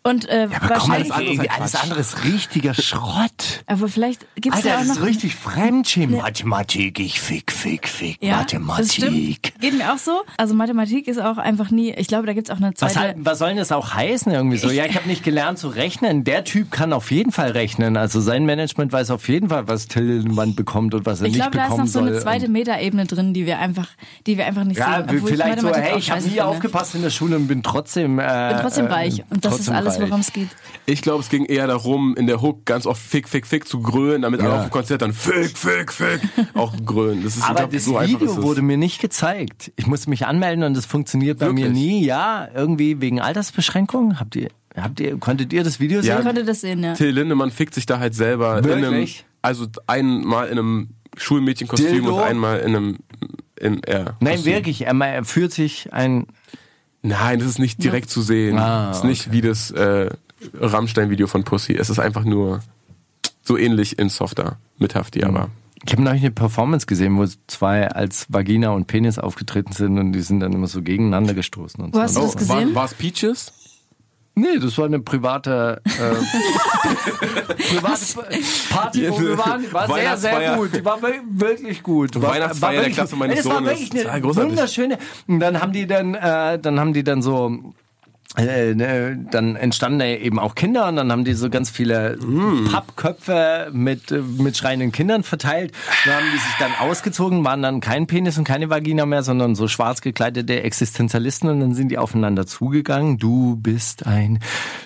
Und 0.05 0.27
äh, 0.27 0.49
aber 0.59 0.75
komm, 0.75 0.91
alles 0.91 1.11
andere 1.11 1.33
ist 1.33 1.49
alles 1.57 1.75
andere 1.75 1.99
ist 2.01 2.23
richtiger 2.25 2.73
Schrott. 2.73 3.63
Aber 3.67 3.87
vielleicht 3.87 4.25
gibt 4.35 4.47
es 4.55 4.65
Alter, 4.65 4.67
ja 4.69 4.75
auch 4.75 4.79
das 4.79 4.87
noch. 4.89 4.95
ist 4.97 5.03
richtig 5.03 5.35
Fremdschämen. 5.35 6.17
Mathematik, 6.17 6.99
ich 6.99 7.21
fick, 7.21 7.51
fick, 7.53 7.87
fick. 7.87 8.17
ja, 8.21 8.31
Das 8.43 8.53
Mathematik. 8.53 8.91
stimmt. 8.91 9.61
Geht 9.61 9.77
mir 9.77 9.93
auch 9.93 9.97
so. 9.97 10.23
Also 10.37 10.53
Mathematik 10.55 11.07
ist 11.07 11.21
auch 11.21 11.37
einfach 11.37 11.71
nie. 11.71 11.93
Ich 11.93 12.07
glaube, 12.07 12.27
da 12.27 12.33
gibt 12.33 12.49
es 12.49 12.53
auch 12.53 12.57
eine 12.57 12.71
Was, 12.71 12.79
zweite. 12.93 12.99
halt, 12.99 13.15
was 13.19 13.39
soll 13.39 13.47
denn 13.49 13.57
das 13.57 13.71
auch 13.71 13.93
heißen 13.93 14.29
irgendwie 14.31 14.57
so? 14.57 14.69
Ja, 14.69 14.85
ich 14.85 14.95
habe 14.97 15.07
nicht 15.07 15.23
gelernt 15.23 15.57
zu 15.57 15.69
rechnen. 15.69 16.25
Der 16.25 16.43
Typ 16.43 16.69
kann 16.69 16.91
auf 16.91 17.09
jeden 17.09 17.31
Fall 17.31 17.51
rechnen. 17.51 17.95
Also 17.95 18.19
sein 18.19 18.45
Management 18.45 18.91
weiß 18.91 19.09
auf 19.11 19.29
jeden 19.29 19.47
Fall, 19.49 19.69
was 19.69 19.87
Tillmann 19.87 20.53
bekommt 20.55 20.93
und 20.95 21.05
was 21.05 21.21
er 21.21 21.27
ich 21.27 21.33
nicht 21.33 21.41
glaube, 21.41 21.55
da 21.55 21.63
ist 21.63 21.69
bekommen 21.69 21.85
noch 21.85 21.91
so 21.93 21.99
soll. 21.99 22.09
eine 22.09 22.19
zweite 22.19 22.49
Metaebene 22.49 23.05
drin, 23.05 23.33
die 23.33 23.45
wir 23.45 23.57
einfach, 23.59 23.87
die 24.27 24.37
wir 24.37 24.45
einfach 24.47 24.65
nicht 24.65 24.77
ja, 24.79 25.05
sehen. 25.07 25.17
ich 25.17 25.23
vielleicht 25.23 25.61
so, 25.61 25.73
hey, 25.73 25.97
ich 25.97 26.11
habe 26.11 26.21
nie 26.23 26.41
aufgepasst 26.41 26.95
in 26.95 27.03
der 27.03 27.09
Schule 27.09 27.37
und 27.37 27.47
bin 27.47 27.63
trotzdem 27.63 28.19
äh, 28.19 28.49
Bin 28.49 28.57
trotzdem 28.61 28.87
äh, 28.87 28.91
reich. 28.91 29.23
Und 29.29 29.45
das 29.45 29.53
ist 29.53 29.57
trotzdem 29.67 29.75
alles, 29.75 29.92
reich. 30.01 30.09
worum 30.09 30.21
es 30.21 30.33
geht. 30.33 30.49
Ich 30.85 31.01
glaube, 31.01 31.21
es 31.21 31.29
ging 31.29 31.45
eher 31.45 31.67
darum, 31.67 32.15
in 32.17 32.27
der 32.27 32.41
Hook 32.41 32.65
ganz 32.65 32.85
oft 32.85 33.01
Fick, 33.01 33.29
Fick, 33.29 33.47
Fick 33.47 33.67
zu 33.67 33.81
grölen, 33.81 34.21
damit 34.23 34.41
alle 34.41 34.49
Ja. 34.49 34.55
auf 34.57 34.65
dem 34.67 34.71
Konzert 34.71 35.01
dann 35.01 35.13
Fick, 35.13 35.57
Fick, 35.57 35.91
Fick 35.91 36.21
auch 36.53 36.73
grölen. 36.85 37.23
Das 37.23 37.35
ist, 37.37 37.43
Aber 37.43 37.59
glaub, 37.59 37.71
das 37.71 37.85
so 37.85 37.99
Video 38.01 38.41
wurde 38.43 38.61
mir 38.61 38.77
nicht 38.77 38.99
gezeigt. 39.01 39.71
Ich 39.75 39.87
musste 39.87 40.09
mich 40.09 40.25
anmelden 40.25 40.63
und 40.63 40.75
das 40.75 40.85
funktioniert 40.85 41.39
bei 41.39 41.51
mir 41.53 41.65
Wirklich? 41.65 41.73
nie. 41.83 42.05
Ja, 42.05 42.47
irgendwie 42.53 42.99
wegen 43.01 43.21
Altersbeschränkung. 43.21 44.19
Habt 44.19 44.35
ihr, 44.35 44.49
habt 44.75 44.99
ihr, 44.99 45.17
konntet 45.17 45.53
ihr 45.53 45.63
das 45.63 45.79
Video 45.79 45.99
Ja. 46.01 46.03
Ich 46.03 46.11
sehen? 46.17 46.25
konnte 46.25 46.43
das 46.45 46.61
sehen, 46.61 46.83
ja. 46.83 46.93
Till 46.93 47.09
Lindemann 47.11 47.51
fickt 47.51 47.73
sich 47.75 47.85
da 47.85 47.99
halt 47.99 48.15
selber 48.15 48.57
in 48.59 48.69
einem, 48.69 48.81
Wirklich? 48.93 49.25
also 49.41 49.67
einmal 49.87 50.47
in 50.47 50.59
einem 50.59 50.89
Schulmädchenkostüm 51.17 51.91
Dildo? 51.91 52.17
und 52.17 52.23
einmal 52.23 52.59
in 52.59 52.75
einem 52.75 52.97
im, 53.59 53.79
ja, 53.87 54.15
Nein, 54.19 54.43
wirklich. 54.45 54.81
Er, 54.87 54.93
er 54.99 55.23
führt 55.23 55.53
sich 55.53 55.93
ein. 55.93 56.25
Nein, 57.03 57.39
das 57.39 57.47
ist 57.49 57.59
nicht 57.59 57.83
direkt 57.83 58.09
zu 58.09 58.21
sehen. 58.21 58.57
Ah, 58.57 58.87
das 58.87 58.97
ist 58.99 59.03
nicht 59.03 59.31
wie 59.31 59.41
das 59.41 59.71
äh, 59.71 60.09
Rammstein-Video 60.59 61.27
von 61.27 61.43
Pussy. 61.43 61.73
Es 61.73 61.89
ist 61.89 61.99
einfach 61.99 62.23
nur 62.23 62.61
so 63.43 63.57
ähnlich 63.57 63.99
in 63.99 64.09
softer 64.09 64.57
mit 64.77 64.95
Hafti, 64.95 65.19
Mhm. 65.19 65.25
aber 65.25 65.49
Ich 65.85 65.91
habe 65.91 66.01
neulich 66.01 66.21
eine 66.21 66.31
Performance 66.31 66.85
gesehen, 66.85 67.17
wo 67.17 67.25
zwei 67.47 67.89
als 67.89 68.25
Vagina 68.29 68.69
und 68.69 68.87
Penis 68.87 69.19
aufgetreten 69.19 69.73
sind 69.73 69.97
und 69.99 70.13
die 70.13 70.21
sind 70.21 70.39
dann 70.39 70.53
immer 70.53 70.67
so 70.67 70.81
gegeneinander 70.81 71.33
gestoßen. 71.33 71.83
Und 71.83 71.93
Wo 71.93 71.97
so. 71.97 72.03
hast 72.03 72.15
du 72.15 72.21
das 72.21 72.47
war, 72.49 72.59
gesehen? 72.61 72.75
war 72.75 72.85
es 72.85 72.93
Peaches? 72.93 73.51
Nee, 74.35 74.57
das 74.59 74.75
war 74.79 74.85
eine 74.85 74.99
private, 74.99 75.79
äh, 75.85 75.89
private 77.77 78.01
Party, 78.69 79.09
wo 79.09 79.19
wir 79.21 79.37
waren. 79.37 79.61
Die 79.61 79.71
war 79.73 79.87
sehr, 79.87 80.17
sehr 80.17 80.55
gut. 80.57 80.75
Die 80.75 80.83
war 80.83 81.01
wir- 81.01 81.21
wirklich 81.29 81.83
gut. 81.83 82.19
War, 82.21 82.31
Weihnachtsfeier 82.31 82.71
der 82.71 82.81
wirklich- 82.81 82.95
Klasse 82.95 83.15
meines 83.15 83.39
Es 83.39 83.45
war 83.45 83.55
Sohnes. 83.57 83.79
wirklich 83.91 84.09
eine 84.09 84.23
wunderschöne. 84.35 84.97
Und 85.27 85.39
dann 85.39 85.61
haben 85.61 85.71
die 85.71 85.85
dann, 85.85 86.15
äh, 86.15 86.57
dann 86.59 86.79
haben 86.79 86.93
die 86.93 87.03
dann 87.03 87.21
so 87.21 87.73
äh, 88.37 88.73
ne, 88.73 89.19
dann 89.29 89.55
entstanden 89.55 89.99
da 89.99 90.05
eben 90.05 90.39
auch 90.39 90.55
Kinder 90.55 90.87
und 90.87 90.95
dann 90.95 91.11
haben 91.11 91.23
die 91.23 91.33
so 91.33 91.49
ganz 91.49 91.69
viele 91.69 92.17
Mm. 92.17 92.65
Pappköpfe 92.71 93.69
mit, 93.71 94.11
äh, 94.11 94.21
mit 94.21 94.57
schreienden 94.57 94.91
Kindern 94.91 95.23
verteilt. 95.23 95.71
Dann 96.05 96.15
haben 96.15 96.25
die 96.33 96.39
sich 96.39 96.55
dann 96.59 96.71
ausgezogen, 96.79 97.45
waren 97.45 97.61
dann 97.61 97.79
kein 97.79 98.07
Penis 98.07 98.37
und 98.37 98.43
keine 98.43 98.69
Vagina 98.69 99.05
mehr, 99.05 99.23
sondern 99.23 99.55
so 99.55 99.67
schwarz 99.67 100.01
gekleidete 100.01 100.63
Existenzialisten 100.63 101.49
und 101.49 101.59
dann 101.59 101.75
sind 101.75 101.89
die 101.89 101.97
aufeinander 101.97 102.47
zugegangen. 102.47 103.19
Du 103.19 103.55
bist 103.55 104.07
ein 104.07 104.39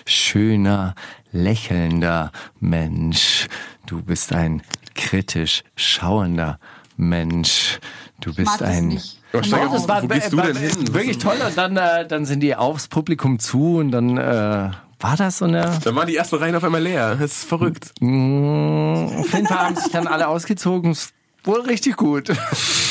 schöner, 0.04 0.94
lächelnder 1.32 2.32
Mensch. 2.60 3.48
Du 3.86 4.02
bist 4.02 4.32
ein 4.32 4.62
kritisch 4.94 5.62
schauender 5.74 6.58
Mensch. 6.96 7.78
Du 8.20 8.34
bist 8.34 8.62
ein 8.62 8.88
nicht. 8.88 9.17
Oh, 9.32 9.42
steig 9.42 9.60
ja, 9.60 9.66
auf, 9.68 10.02
wo 10.02 10.06
gehst 10.08 10.32
du 10.32 10.36
war 10.38 10.46
denn 10.46 10.56
hin? 10.56 10.94
Wirklich 10.94 11.18
toll. 11.18 11.36
Und 11.46 11.56
dann, 11.56 11.76
äh, 11.76 12.06
dann 12.06 12.24
sind 12.24 12.40
die 12.40 12.54
aufs 12.54 12.88
Publikum 12.88 13.38
zu 13.38 13.76
und 13.76 13.90
dann 13.90 14.16
äh, 14.16 14.70
war 15.00 15.16
das 15.16 15.38
so 15.38 15.44
eine. 15.44 15.78
Dann 15.84 15.94
waren 15.94 16.06
die 16.06 16.16
ersten 16.16 16.36
Reihen 16.36 16.54
auf 16.54 16.64
einmal 16.64 16.82
leer. 16.82 17.16
Das 17.16 17.32
ist 17.32 17.44
verrückt. 17.44 17.92
Mh, 18.00 19.20
auf 19.20 19.32
jeden 19.32 19.46
Fall 19.46 19.58
haben 19.58 19.76
sich 19.76 19.92
dann 19.92 20.06
alle 20.06 20.28
ausgezogen. 20.28 20.92
Ist 20.92 21.12
wohl 21.44 21.60
richtig 21.60 21.96
gut. 21.96 22.30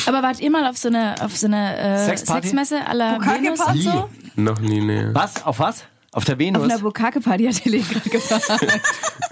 Aber 0.06 0.22
wart 0.22 0.40
ihr 0.40 0.50
mal 0.50 0.66
auf 0.66 0.78
so 0.78 0.88
eine, 0.88 1.16
auf 1.20 1.36
so 1.36 1.46
eine 1.46 1.76
äh? 1.76 2.16
Sexmesse 2.16 2.86
à 2.86 2.94
la 2.94 3.14
Bukake 3.14 3.42
Venus 3.42 3.60
und 3.60 3.82
so? 3.82 4.08
Noch 4.36 4.60
nie, 4.60 4.80
nee. 4.80 5.06
Was? 5.12 5.44
Auf 5.44 5.58
was? 5.58 5.84
Auf 6.12 6.24
der 6.24 6.34
Auf 6.34 6.38
Venus? 6.40 6.62
einer 6.64 6.78
Bukake-Party 6.78 7.44
hat 7.44 7.64
Helene 7.64 7.84
gerade 7.84 8.08
gefragt. 8.10 8.50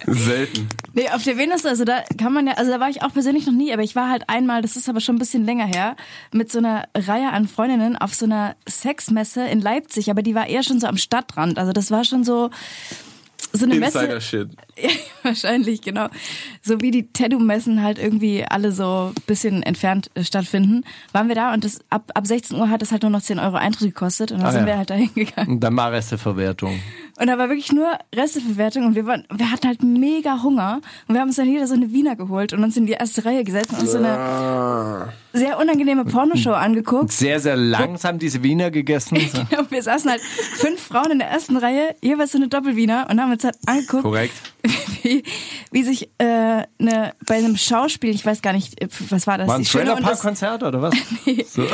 Selten. 0.06 0.68
Nee, 0.92 1.08
auf 1.10 1.22
der 1.24 1.36
Venus, 1.38 1.64
also 1.64 1.84
da 1.84 2.02
kann 2.18 2.32
man 2.32 2.46
ja, 2.46 2.52
also 2.54 2.70
da 2.70 2.78
war 2.80 2.88
ich 2.90 3.02
auch 3.02 3.12
persönlich 3.12 3.46
noch 3.46 3.54
nie, 3.54 3.72
aber 3.72 3.82
ich 3.82 3.96
war 3.96 4.10
halt 4.10 4.28
einmal, 4.28 4.62
das 4.62 4.76
ist 4.76 4.88
aber 4.88 5.00
schon 5.00 5.16
ein 5.16 5.18
bisschen 5.18 5.44
länger 5.44 5.64
her, 5.66 5.96
mit 6.32 6.52
so 6.52 6.58
einer 6.58 6.84
Reihe 6.94 7.30
an 7.30 7.48
Freundinnen 7.48 7.96
auf 7.96 8.14
so 8.14 8.26
einer 8.26 8.56
Sexmesse 8.68 9.46
in 9.46 9.60
Leipzig, 9.60 10.10
aber 10.10 10.22
die 10.22 10.34
war 10.34 10.46
eher 10.46 10.62
schon 10.62 10.78
so 10.78 10.86
am 10.86 10.96
Stadtrand. 10.96 11.58
Also 11.58 11.72
das 11.72 11.90
war 11.90 12.04
schon 12.04 12.24
so, 12.24 12.50
so 13.52 13.64
eine 13.64 13.74
Messe. 13.76 13.98
Insider-Shit. 14.00 14.48
Ja, 14.78 14.90
wahrscheinlich, 15.22 15.80
genau. 15.80 16.08
So 16.62 16.80
wie 16.82 16.90
die 16.90 17.10
Tattoo-Messen 17.10 17.82
halt 17.82 17.98
irgendwie 17.98 18.44
alle 18.44 18.72
so 18.72 19.12
ein 19.16 19.22
bisschen 19.26 19.62
entfernt 19.62 20.10
äh, 20.14 20.22
stattfinden, 20.22 20.84
waren 21.12 21.28
wir 21.28 21.34
da 21.34 21.54
und 21.54 21.64
das, 21.64 21.80
ab, 21.88 22.10
ab 22.14 22.26
16 22.26 22.58
Uhr 22.58 22.68
hat 22.68 22.82
es 22.82 22.92
halt 22.92 23.00
nur 23.02 23.10
noch 23.10 23.22
10 23.22 23.38
Euro 23.38 23.56
Eintritt 23.56 23.94
gekostet 23.94 24.32
und 24.32 24.38
dann 24.40 24.48
Ah, 24.48 24.52
sind 24.52 24.60
ja. 24.62 24.66
wir 24.66 24.76
halt 24.78 24.90
da 24.90 24.94
hingegangen. 24.94 25.54
Und 25.54 25.60
dann 25.60 25.72
mal 25.74 25.92
Resteverwertung. 25.94 26.78
Und 27.18 27.28
da 27.28 27.38
war 27.38 27.48
wirklich 27.48 27.72
nur 27.72 27.88
Resteverwertung 28.14 28.84
und 28.84 28.94
wir 28.94 29.06
waren, 29.06 29.24
wir 29.34 29.50
hatten 29.50 29.66
halt 29.66 29.82
mega 29.82 30.42
Hunger 30.42 30.80
und 31.08 31.14
wir 31.14 31.20
haben 31.22 31.28
uns 31.28 31.36
dann 31.36 31.48
jeder 31.48 31.66
so 31.66 31.72
eine 31.72 31.90
Wiener 31.90 32.14
geholt 32.14 32.52
und 32.52 32.62
uns 32.62 32.76
in 32.76 32.84
die 32.84 32.92
erste 32.92 33.24
Reihe 33.24 33.42
gesetzt 33.42 33.72
und 33.72 33.80
uns 33.80 33.92
so 33.92 33.98
eine 33.98 35.12
sehr 35.32 35.58
unangenehme 35.58 36.04
Pornoshow 36.04 36.52
angeguckt. 36.52 37.12
Sehr, 37.12 37.40
sehr 37.40 37.56
langsam 37.56 38.18
diese 38.18 38.42
Wiener 38.42 38.70
gegessen. 38.70 39.16
So. 39.36 39.42
Genau, 39.50 39.62
wir 39.70 39.82
saßen 39.82 40.10
halt 40.10 40.20
fünf 40.20 40.80
Frauen 40.80 41.10
in 41.10 41.18
der 41.18 41.28
ersten 41.28 41.56
Reihe, 41.56 41.94
jeweils 42.00 42.32
so 42.32 42.38
eine 42.38 42.48
Doppelwiener 42.48 43.06
und 43.10 43.20
haben 43.20 43.32
uns 43.32 43.42
halt 43.44 43.56
angeguckt, 43.66 44.02
Korrekt. 44.02 44.34
wie, 45.02 45.24
wie 45.72 45.82
sich 45.82 46.10
äh, 46.18 46.64
eine, 46.78 47.12
bei 47.26 47.36
einem 47.36 47.56
Schauspiel, 47.56 48.10
ich 48.10 48.24
weiß 48.24 48.42
gar 48.42 48.52
nicht, 48.52 48.80
äh, 48.80 48.88
was 49.10 49.26
war 49.26 49.38
das? 49.38 49.48
War 49.48 49.56
ein 49.56 49.58
und 49.60 49.64
das- 49.66 49.72
Trailerpark-Konzert 49.72 50.62
oder 50.62 50.82
was? 50.82 50.94
so. 51.52 51.66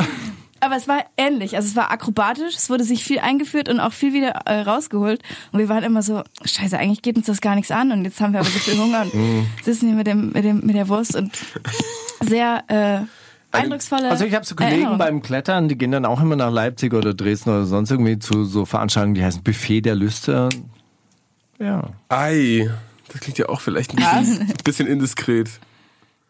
Aber 0.64 0.76
es 0.76 0.86
war 0.86 1.04
ähnlich. 1.16 1.56
Also 1.56 1.68
es 1.68 1.74
war 1.76 1.90
akrobatisch, 1.90 2.54
es 2.54 2.70
wurde 2.70 2.84
sich 2.84 3.02
viel 3.02 3.18
eingeführt 3.18 3.68
und 3.68 3.80
auch 3.80 3.92
viel 3.92 4.12
wieder 4.12 4.30
äh, 4.46 4.60
rausgeholt. 4.60 5.20
Und 5.50 5.58
wir 5.58 5.68
waren 5.68 5.82
immer 5.82 6.02
so, 6.02 6.22
scheiße, 6.44 6.78
eigentlich 6.78 7.02
geht 7.02 7.16
uns 7.16 7.26
das 7.26 7.40
gar 7.40 7.56
nichts 7.56 7.72
an. 7.72 7.90
Und 7.90 8.04
jetzt 8.04 8.20
haben 8.20 8.32
wir 8.32 8.40
aber 8.40 8.48
so 8.48 8.58
viel 8.60 8.78
Hunger 8.78 9.02
und 9.02 9.12
Mhm. 9.22 9.46
sitzen 9.64 9.88
hier 9.88 9.96
mit, 9.96 10.06
dem, 10.06 10.30
mit, 10.30 10.44
dem, 10.44 10.60
mit 10.60 10.76
der 10.76 10.88
Wurst 10.88 11.16
und 11.16 11.36
sehr 12.20 12.62
äh, 12.68 13.56
eindrucksvolle 13.56 14.08
Also 14.08 14.24
ich 14.24 14.34
habe 14.34 14.46
so 14.46 14.54
Kollegen 14.54 14.74
Erinnerung. 14.76 14.98
beim 14.98 15.22
Klettern, 15.22 15.68
die 15.68 15.76
gehen 15.76 15.90
dann 15.90 16.04
auch 16.04 16.20
immer 16.22 16.36
nach 16.36 16.52
Leipzig 16.52 16.94
oder 16.94 17.12
Dresden 17.12 17.50
oder 17.50 17.64
sonst 17.64 17.90
irgendwie 17.90 18.20
zu 18.20 18.44
so 18.44 18.64
Veranstaltungen, 18.64 19.14
die 19.16 19.24
heißen 19.24 19.42
Buffet 19.42 19.80
der 19.82 19.96
Lüste. 19.96 20.48
Ja. 21.58 21.90
Ei, 22.08 22.70
das 23.08 23.20
klingt 23.20 23.38
ja 23.38 23.48
auch 23.48 23.60
vielleicht 23.60 23.96
ein 23.98 24.24
bisschen, 24.24 24.52
bisschen 24.64 24.86
indiskret. 24.86 25.50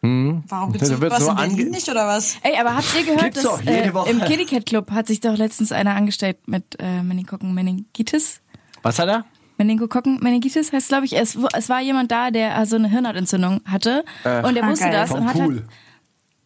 Warum 0.02 0.42
Da 0.48 0.66
gibt's 0.78 1.00
wird 1.00 1.12
was 1.12 1.24
so 1.24 1.30
in 1.30 1.36
Berlin 1.36 1.70
nicht 1.70 1.88
oder 1.88 2.06
was? 2.08 2.36
Ey, 2.42 2.58
aber 2.58 2.74
habt 2.76 2.92
ihr 2.98 3.04
gehört, 3.04 3.22
Gibt's 3.34 3.42
dass 3.42 3.60
äh, 3.64 3.94
Woche. 3.94 4.10
im 4.10 4.18
Kitty 4.20 4.46
Cat 4.46 4.66
Club 4.66 4.90
hat 4.90 5.06
sich 5.06 5.20
doch 5.20 5.36
letztens 5.36 5.70
einer 5.70 5.94
angestellt 5.94 6.38
mit 6.46 6.64
äh, 6.80 7.02
Meningokokken 7.02 7.54
Meningitis? 7.54 8.40
Was 8.82 8.98
hat 8.98 9.08
er? 9.08 9.24
Meningokokken 9.58 10.18
Meningitis 10.20 10.72
heißt, 10.72 10.88
glaube 10.88 11.04
ich, 11.04 11.16
es, 11.16 11.38
es 11.54 11.68
war 11.68 11.80
jemand 11.80 12.10
da, 12.10 12.32
der 12.32 12.56
also 12.56 12.74
eine 12.76 12.88
Hirnhautentzündung 12.88 13.60
hatte 13.64 14.04
und 14.42 14.54
der 14.56 14.64
Ah, 14.64 14.70
wusste 14.70 14.86
geil. 14.86 14.92
das 14.92 15.10
Vom 15.10 15.20
und 15.20 15.26
hat 15.28 15.34
Pool. 15.34 15.54
halt 15.56 15.64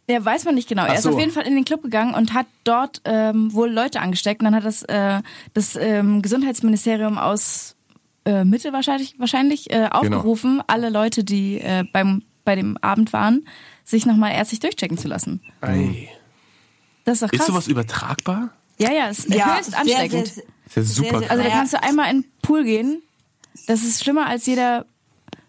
Der 0.09 0.23
weiß 0.23 0.45
man 0.45 0.55
nicht 0.55 0.69
genau. 0.69 0.83
Er 0.85 0.91
Ach 0.91 0.95
ist 0.97 1.05
so. 1.05 1.13
auf 1.15 1.19
jeden 1.19 1.33
Fall 1.33 1.47
in 1.47 1.55
den 1.55 1.65
Club 1.65 1.83
gegangen 1.83 2.13
und 2.15 2.35
hat 2.35 2.47
dort 2.65 3.01
ähm, 3.07 3.55
wohl 3.55 3.71
Leute 3.71 4.01
angesteckt. 4.01 4.43
Und 4.43 4.45
dann 4.45 4.55
hat 4.55 4.67
das, 4.67 4.83
äh, 4.83 5.23
das 5.55 5.77
ähm, 5.77 6.21
Gesundheitsministerium 6.21 7.17
aus 7.17 7.75
äh, 8.27 8.45
Mitte 8.45 8.75
wahrscheinlich, 8.75 9.15
wahrscheinlich 9.19 9.65
Genau. 9.71 9.87
äh, 9.87 9.89
aufgerufen, 9.89 10.63
alle 10.67 10.91
Leute, 10.91 11.25
die 11.25 11.59
äh, 11.61 11.85
beim, 11.91 12.23
bei 12.47 12.55
dem 12.55 12.79
Abend 12.79 13.13
waren, 13.13 13.47
sich 13.85 14.07
nochmal 14.07 14.33
ärztlich 14.33 14.61
durchchecken 14.61 14.97
zu 14.97 15.09
lassen. 15.09 15.43
Ei. 15.61 16.09
Das 17.05 17.17
ist 17.17 17.23
doch 17.23 17.31
krass. 17.31 17.41
Ist 17.41 17.47
sowas 17.47 17.69
übertragbar? 17.69 18.51
ja, 18.79 18.91
ja, 18.93 19.09
ist 19.09 19.29
höchst 19.29 19.75
ansteckend. 19.75 20.27
Sehr, 20.29 20.45
sehr, 20.45 20.45
Ist 20.67 20.77
ja 20.77 20.83
super 20.83 21.19
sehr, 21.21 21.31
also 21.31 21.43
da 21.43 21.51
kannst 21.51 21.73
du 21.75 21.83
einmal 21.83 22.11
in 22.11 22.23
den 22.23 22.31
Pool 22.43 22.65
gehen. 22.65 23.03
Das 23.67 23.83
ist 23.83 24.03
schlimmer 24.03 24.27
als 24.27 24.47
jeder 24.47 24.87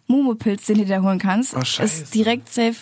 Mumu-Pilz, 0.07 0.65
den 0.65 0.77
du 0.77 0.85
da 0.85 1.01
holen 1.01 1.19
kannst. 1.19 1.55
Oh, 1.55 1.63
scheiße. 1.63 2.03
ist 2.03 2.15
direkt 2.15 2.53
safe 2.53 2.75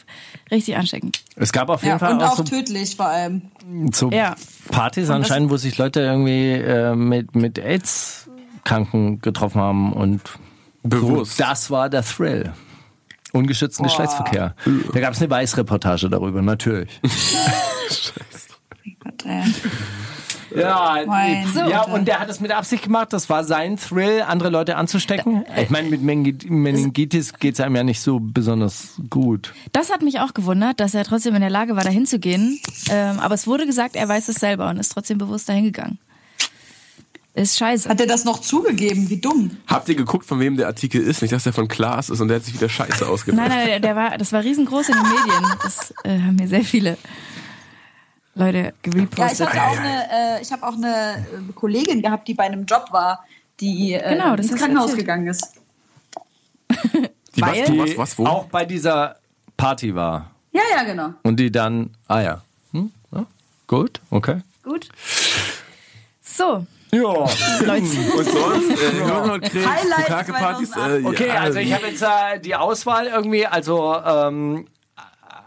richtig 0.51 0.77
ansteckend. 0.77 1.23
Es 1.35 1.51
gab 1.51 1.69
auf 1.69 1.81
jeden 1.81 1.93
ja, 1.93 1.99
Fall 1.99 2.13
und 2.13 2.21
auch, 2.21 2.31
auch 2.33 2.37
so, 2.37 2.43
tödlich 2.43 2.95
vor 2.95 3.07
allem. 3.07 3.43
so 3.91 4.11
Ja. 4.11 4.35
Partys 4.71 5.09
anscheinend, 5.09 5.49
wo 5.49 5.57
sich 5.57 5.77
Leute 5.77 6.01
irgendwie 6.01 6.51
äh, 6.51 6.95
mit, 6.95 7.35
mit 7.35 7.57
AIDS-Kranken 7.57 9.21
getroffen 9.21 9.61
haben 9.61 9.93
und 9.93 10.21
Bewusst. 10.83 11.37
So, 11.37 11.43
das 11.43 11.71
war 11.71 11.89
der 11.89 12.03
Thrill. 12.03 12.53
Ungeschützten 13.35 13.83
Geschlechtsverkehr. 13.83 14.55
Da 14.93 14.99
gab 14.99 15.13
es 15.13 15.21
eine 15.21 15.29
Weißreportage 15.29 16.09
darüber, 16.09 16.41
natürlich. 16.41 17.01
Gott, 18.99 19.25
ey. 19.25 19.43
Ja, 20.55 20.99
so. 21.53 21.59
ja, 21.69 21.81
und 21.81 22.07
der 22.07 22.19
hat 22.19 22.29
es 22.29 22.39
mit 22.39 22.51
Absicht 22.51 22.83
gemacht. 22.83 23.11
Das 23.11 23.29
war 23.29 23.43
sein 23.43 23.75
Thrill, 23.75 24.21
andere 24.21 24.49
Leute 24.49 24.77
anzustecken. 24.77 25.43
Ich 25.61 25.69
meine, 25.69 25.89
mit 25.89 26.01
Meningitis 26.01 27.33
geht's 27.33 27.59
einem 27.59 27.75
ja 27.75 27.83
nicht 27.83 27.99
so 27.99 28.19
besonders 28.21 29.01
gut. 29.09 29.53
Das 29.73 29.91
hat 29.91 30.01
mich 30.01 30.21
auch 30.21 30.33
gewundert, 30.33 30.79
dass 30.79 30.93
er 30.93 31.03
trotzdem 31.03 31.35
in 31.35 31.41
der 31.41 31.49
Lage 31.49 31.75
war, 31.75 31.83
da 31.83 31.89
hinzugehen. 31.89 32.59
Ähm, 32.89 33.19
aber 33.19 33.35
es 33.35 33.47
wurde 33.47 33.65
gesagt, 33.65 33.97
er 33.97 34.07
weiß 34.07 34.29
es 34.29 34.35
selber 34.35 34.69
und 34.69 34.77
ist 34.77 34.93
trotzdem 34.93 35.17
bewusst 35.17 35.49
dahin 35.49 35.65
gegangen. 35.65 35.99
Ist 37.35 37.57
scheiße. 37.57 37.89
Hat 37.89 37.99
er 37.99 38.07
das 38.07 38.23
noch 38.23 38.39
zugegeben? 38.39 39.09
Wie 39.09 39.17
dumm. 39.19 39.57
Habt 39.67 39.89
ihr 39.89 39.95
geguckt, 39.95 40.25
von 40.25 40.39
wem 40.39 40.55
der 40.55 40.67
Artikel 40.67 41.01
ist? 41.01 41.21
Nicht, 41.21 41.33
dass 41.33 41.43
der 41.43 41.51
von 41.53 41.67
Klaas 41.67 42.09
ist 42.09 42.21
und 42.21 42.29
der 42.29 42.37
hat 42.37 42.45
sich 42.45 42.53
wieder 42.53 42.69
scheiße 42.69 43.05
ausgedacht. 43.07 43.37
Nein, 43.37 43.49
nein, 43.49 43.67
der, 43.67 43.79
der 43.81 43.95
war, 43.95 44.17
das 44.17 44.31
war 44.31 44.41
riesengroß 44.41 44.87
in 44.89 44.95
den 44.95 45.03
Medien. 45.03 45.57
Das 45.61 45.93
äh, 46.05 46.09
haben 46.21 46.35
mir 46.37 46.47
sehr 46.47 46.63
viele 46.63 46.97
Leute 48.35 48.57
Ja, 48.57 48.67
ich 48.69 48.81
gerepostet. 48.83 49.47
habe 49.53 49.61
auch 49.63 49.77
eine, 49.77 50.37
äh, 50.37 50.41
ich 50.41 50.51
hab 50.51 50.63
auch 50.63 50.75
eine 50.75 51.25
äh, 51.49 51.53
Kollegin 51.53 52.01
gehabt, 52.01 52.25
die 52.27 52.33
bei 52.35 52.45
einem 52.45 52.65
Job 52.65 52.87
war, 52.91 53.25
die 53.59 53.93
äh, 53.93 54.13
Genau, 54.15 54.35
das 54.37 54.47
ins 54.49 54.59
Krankenhaus 54.59 54.91
erzählt. 54.91 54.99
gegangen 55.01 55.27
ist. 55.27 55.45
Die 57.35 57.41
was, 57.41 57.49
Weil- 57.51 57.65
du, 57.65 57.77
was, 57.79 57.97
was, 57.97 58.17
wo? 58.17 58.25
Auch 58.27 58.45
bei 58.45 58.63
dieser 58.65 59.17
Party 59.57 59.93
war. 59.93 60.31
Ja, 60.53 60.61
ja, 60.73 60.83
genau. 60.83 61.09
Und 61.23 61.37
die 61.37 61.51
dann, 61.51 61.89
ah 62.07 62.21
ja. 62.21 62.41
Hm? 62.71 62.91
ja 63.11 63.25
gut, 63.67 63.99
okay. 64.09 64.37
Gut. 64.63 64.87
So, 66.21 66.65
Ja. 66.95 67.09
Und 67.09 67.87
sonst, 67.87 68.69
äh, 68.71 69.65
Highlight 69.65 70.07
Bukake-Partys. 70.07 70.71
2008. 70.71 71.03
Äh, 71.03 71.07
Okay, 71.07 71.27
ja, 71.27 71.41
also 71.41 71.59
ich 71.59 71.73
habe 71.73 71.87
jetzt 71.87 72.01
äh, 72.01 72.39
die 72.39 72.55
Auswahl 72.55 73.07
irgendwie, 73.07 73.45
also 73.45 73.95
ähm, 74.05 74.65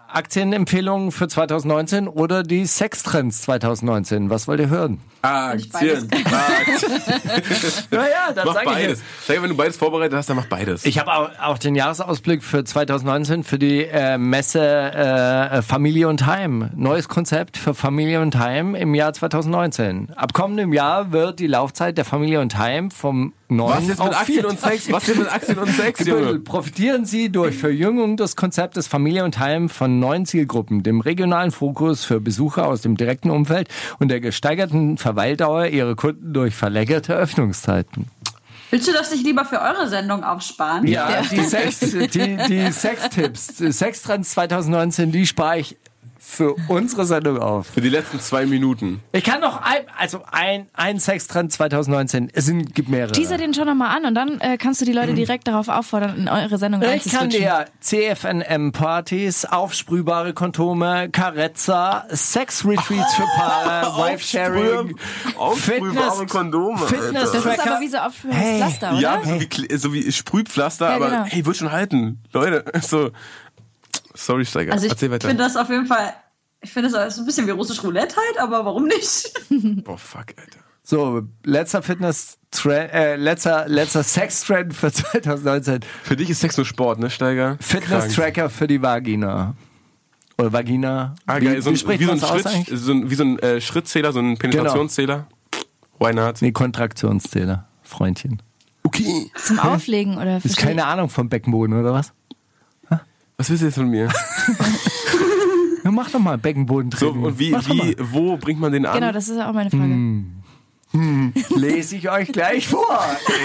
Aktienempfehlungen 0.09 1.13
für 1.13 1.29
2019 1.29 2.09
oder 2.09 2.43
die 2.43 2.67
Sextrends 2.67 3.43
2019. 3.43 4.31
Was 4.31 4.49
wollt 4.49 4.61
ihr 4.61 4.71
hören? 4.71 5.01
Aktien. 5.23 6.09
Naja, 7.91 8.33
dann 8.35 8.47
Mach 8.47 8.55
sage 8.55 8.67
ich 8.67 8.73
beides. 8.73 8.89
jetzt. 9.01 9.03
Sag, 9.27 9.43
wenn 9.43 9.51
du 9.51 9.57
beides 9.57 9.77
vorbereitet 9.77 10.17
hast, 10.17 10.31
dann 10.31 10.37
mach 10.37 10.47
beides. 10.47 10.85
Ich 10.85 10.99
habe 10.99 11.13
auch, 11.13 11.31
auch 11.41 11.59
den 11.59 11.75
Jahresausblick 11.75 12.43
für 12.43 12.65
2019 12.65 13.45
für 13.45 13.59
die 13.59 13.85
äh, 13.85 14.17
Messe 14.17 14.61
äh, 14.63 15.63
Familie 15.63 16.09
und 16.09 16.27
Heim. 16.27 16.71
Neues 16.75 17.09
Konzept 17.09 17.57
für 17.57 17.75
Familie 17.75 18.21
und 18.21 18.39
Heim 18.39 18.75
im 18.75 18.95
Jahr 18.95 19.13
2019. 19.13 20.11
Ab 20.15 20.33
kommendem 20.33 20.73
Jahr 20.73 21.13
wird 21.13 21.39
die 21.41 21.47
Laufzeit 21.47 21.99
der 21.99 22.05
Familie 22.05 22.41
und 22.41 22.57
Heim 22.57 22.91
vom 22.91 23.33
9 23.51 23.77
was 23.77 23.89
jetzt 23.89 24.05
mit 24.05 24.15
Aktien 24.15 24.41
4 24.41 24.49
und 24.49 24.61
Sex? 24.61 24.93
Was 24.93 25.07
jetzt 25.07 25.19
mit 25.19 25.33
Aktien 25.33 25.59
und 25.59 25.71
Sex. 25.71 26.07
Junge? 26.07 26.39
Profitieren 26.41 27.05
Sie 27.05 27.31
durch 27.31 27.57
Verjüngung 27.57 28.17
des 28.17 28.37
Konzeptes 28.37 28.87
Familie 28.87 29.25
und 29.25 29.39
Heim 29.39 29.69
von 29.69 29.99
neuen 29.99 30.27
Zielgruppen, 30.27 30.83
dem 30.83 31.01
regionalen 31.01 31.51
Fokus 31.51 32.05
für 32.05 32.21
Besucher 32.21 32.67
aus 32.67 32.83
dem 32.83 32.97
direkten 32.97 33.31
Umfeld 33.31 33.69
und 33.99 34.09
der 34.09 34.21
gesteigerten 34.21 34.99
Verweildauer 34.99 35.67
Ihrer 35.67 35.97
Kunden 35.97 36.33
durch 36.33 36.55
verlängerte 36.55 37.15
Öffnungszeiten. 37.15 38.07
Willst 38.71 38.87
du 38.87 38.93
das 38.93 39.11
nicht 39.11 39.25
lieber 39.25 39.47
für 39.47 39.61
eure 39.61 39.89
Sendung 39.89 40.25
aufsparen? 40.25 40.87
Ja, 40.87 41.23
die, 41.31 41.41
Sex, 41.41 41.81
die, 41.81 42.37
die 42.49 42.71
Sextipps, 42.71 43.55
die 43.57 43.73
Sextrends 43.73 44.33
2019, 44.33 45.11
die 45.11 45.27
spare 45.27 45.61
ich 45.61 45.79
für 46.31 46.55
unsere 46.69 47.07
Sendung 47.07 47.39
auf. 47.39 47.69
Für 47.69 47.81
die 47.81 47.89
letzten 47.89 48.21
zwei 48.21 48.45
Minuten. 48.45 49.01
Ich 49.13 49.25
kann 49.25 49.41
noch 49.41 49.63
ein, 49.63 49.81
also 49.99 50.23
ein, 50.31 50.69
ein 50.75 51.01
Sextrend 51.01 51.51
2019, 51.53 52.31
es 52.33 52.45
sind, 52.45 52.75
gibt 52.75 52.91
mehrere. 52.91 53.13
Teaser 53.13 53.39
den 53.39 53.55
schon 53.55 53.67
nochmal 53.67 53.97
an 53.97 54.05
und 54.05 54.15
dann 54.15 54.39
äh, 54.41 54.59
kannst 54.59 54.81
du 54.81 54.85
die 54.85 54.93
Leute 54.93 55.15
direkt 55.15 55.49
darauf 55.49 55.69
auffordern, 55.69 56.17
in 56.19 56.29
eure 56.29 56.59
Sendung 56.59 56.83
Ich 56.83 57.11
kann 57.11 57.31
dir 57.31 57.65
CFNM-Partys, 57.81 59.47
aufsprühbare 59.47 60.35
Kondome, 60.35 61.09
Carezza, 61.11 62.05
Sex-Retreats 62.11 63.15
für 63.15 63.25
Paare, 63.37 63.87
Wife-Sharing, 63.99 64.97
Aufsprühbare 65.37 66.27
Kondome. 66.27 66.87
Fitness 66.87 67.33
Das 67.33 67.45
ist 67.45 67.67
aber 67.67 67.81
wie 67.81 67.89
so 67.89 67.99
für 68.13 68.29
Hey. 68.33 68.61
das 68.61 68.75
Pflaster, 68.75 68.93
oder? 68.93 69.01
Ja, 69.01 69.21
so 69.25 69.41
wie, 69.41 69.77
so 69.79 69.93
wie 69.95 70.13
Sprühpflaster, 70.13 70.91
Ja, 70.91 70.97
aber 70.97 71.09
genau. 71.09 71.25
hey, 71.25 71.47
wird 71.47 71.57
schon 71.57 71.73
halten. 71.73 72.23
Leute, 72.33 72.65
so. 72.83 73.11
Sorry, 74.19 74.45
Steiger. 74.45 74.73
Also 74.73 74.87
ich 74.87 74.93
Erzähl 74.93 75.11
weiter. 75.11 75.29
finde 75.29 75.45
das 75.45 75.57
auf 75.57 75.69
jeden 75.69 75.87
Fall, 75.87 76.13
ich 76.61 76.73
finde 76.73 76.91
das 76.91 77.15
so 77.15 77.23
ein 77.23 77.27
bisschen 77.27 77.47
wie 77.47 77.53
russisch 77.53 77.83
Roulette 77.83 78.17
halt, 78.17 78.39
aber 78.39 78.65
warum 78.65 78.85
nicht? 78.85 79.33
oh, 79.87 79.97
fuck, 79.97 80.27
Alter. 80.37 80.59
So, 80.83 81.23
letzter 81.45 81.83
Fitness, 81.83 82.39
äh, 82.67 83.17
letzter, 83.17 83.69
letzter 83.69 84.03
Sex-Trend 84.03 84.75
für 84.75 84.91
2019. 84.93 85.81
Für 86.03 86.17
dich 86.17 86.31
ist 86.31 86.41
Sex 86.41 86.57
nur 86.57 86.67
Sport, 86.67 86.99
ne, 86.99 87.11
Steiger? 87.11 87.59
Krank. 87.59 87.63
Fitness-Tracker 87.63 88.51
für 88.51 88.67
die 88.67 88.83
Vagina. 88.83 89.55
Oder 90.37 90.53
Vagina. 90.53 91.15
Ah, 91.27 91.39
geil. 91.39 91.63
So 91.63 91.71
ein, 91.71 91.77
spricht 91.77 92.01
wie, 92.01 92.05
so 92.07 92.13
ein 92.13 92.21
Schritt, 92.21 92.67
so 92.73 92.93
ein, 92.93 93.11
wie 93.11 93.15
so 93.15 93.25
ein 93.25 93.39
äh, 93.39 93.61
Schrittzähler, 93.61 94.13
so 94.13 94.21
ein 94.21 94.37
Penetrationszähler. 94.39 95.27
Why 96.01 96.13
not? 96.13 96.43
Nee, 96.43 96.53
Kontraktionszähler, 96.53 97.69
Freundchen. 97.83 98.43
Okay. 98.83 99.31
Zum 99.37 99.59
Auflegen 99.59 100.17
oder 100.17 100.39
Ist 100.39 100.43
verstehe 100.43 100.67
keine 100.67 100.87
Ahnung 100.87 101.09
vom 101.09 101.29
Beckenboden, 101.29 101.79
oder 101.79 101.93
was? 101.93 102.13
Was 103.41 103.49
willst 103.51 103.63
du 103.63 103.67
jetzt 103.67 103.77
von 103.77 103.89
mir? 103.89 104.09
Ja, 105.85 105.93
mach 105.93 106.11
doch 106.11 106.19
mal 106.19 106.37
Beckenboden 106.37 106.91
So, 106.91 107.13
und 107.13 107.39
wie, 107.39 107.53
wie, 107.53 107.97
wo 107.99 108.37
bringt 108.37 108.61
man 108.61 108.73
den 108.73 108.85
an? 108.85 108.99
Genau, 109.01 109.13
das 109.13 109.29
ist 109.29 109.41
auch 109.41 109.55
meine 109.55 109.71
Frage. 109.71 109.95
Hm. 110.93 111.33
Lese 111.57 111.97
ich 111.97 112.11
euch 112.11 112.33
gleich 112.33 112.67
vor 112.69 112.99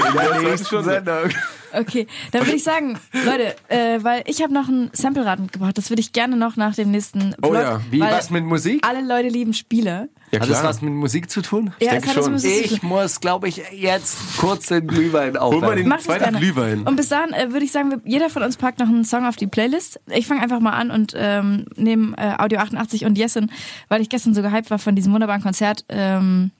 in 0.09 0.17
der 0.17 0.41
nächsten. 0.41 0.83
Sendung. 0.83 1.29
Okay, 1.75 2.05
dann 2.31 2.45
würde 2.45 2.55
ich 2.55 2.63
sagen, 2.63 2.99
Leute, 3.25 3.55
äh, 3.67 3.97
weil 4.03 4.23
ich 4.27 4.43
habe 4.43 4.53
noch 4.53 4.67
ein 4.69 4.91
Sample-Rad 4.93 5.39
mitgebracht, 5.39 5.75
das 5.77 5.89
würde 5.89 6.01
ich 6.01 6.13
gerne 6.13 6.37
noch 6.37 6.55
nach 6.55 6.75
dem 6.75 6.91
nächsten 6.91 7.33
Oh 7.41 7.49
Blog, 7.49 7.63
ja. 7.63 7.81
Wie, 7.89 7.99
weil 7.99 8.11
was 8.13 8.29
mit 8.29 8.45
Musik? 8.45 8.85
alle 8.87 9.01
Leute 9.01 9.27
lieben 9.29 9.53
Spiele. 9.55 10.09
ja, 10.31 10.39
Hat 10.39 10.49
das 10.49 10.63
was 10.63 10.81
mit 10.83 10.93
Musik 10.93 11.31
zu 11.31 11.41
tun? 11.41 11.73
ja, 11.79 11.93
denke 11.93 12.05
es 12.05 12.09
hat 12.11 12.17
was 12.17 12.25
schon. 12.25 12.33
mit 12.33 12.43
Musik 12.43 12.67
zu 12.67 12.73
Ich 12.75 12.79
tun. 12.79 12.89
muss, 12.89 13.19
glaube 13.19 13.47
ich, 13.47 13.61
jetzt 13.71 14.37
kurz 14.37 14.67
den 14.67 14.85
Glühwein 14.87 15.35
Hol 15.39 15.61
mal 15.61 15.75
den. 15.75 15.87
Mach 15.87 15.99
zweiten. 15.99 16.37
Glühwein. 16.37 16.83
Und 16.83 16.95
bis 16.95 17.09
dahin 17.09 17.33
äh, 17.33 17.51
würde 17.51 17.65
ich 17.65 17.71
sagen, 17.71 18.01
jeder 18.05 18.29
von 18.29 18.43
uns 18.43 18.55
packt 18.55 18.77
noch 18.79 18.87
einen 18.87 19.03
Song 19.03 19.25
auf 19.25 19.35
die 19.35 19.47
Playlist. 19.47 19.99
Ich 20.11 20.27
fange 20.27 20.41
einfach 20.41 20.59
mal 20.59 20.73
an 20.73 20.91
und 20.91 21.13
ähm, 21.17 21.65
nehme 21.75 22.15
äh, 22.17 22.35
Audio 22.37 22.59
88 22.59 23.03
und 23.05 23.17
Jessin, 23.17 23.51
weil 23.89 23.99
ich 24.01 24.09
gestern 24.09 24.35
so 24.35 24.43
gehypt 24.43 24.69
war 24.69 24.77
von 24.77 24.95
diesem 24.95 25.11
wunderbaren 25.11 25.41
Konzert 25.41 25.85
ähm, 25.89 26.51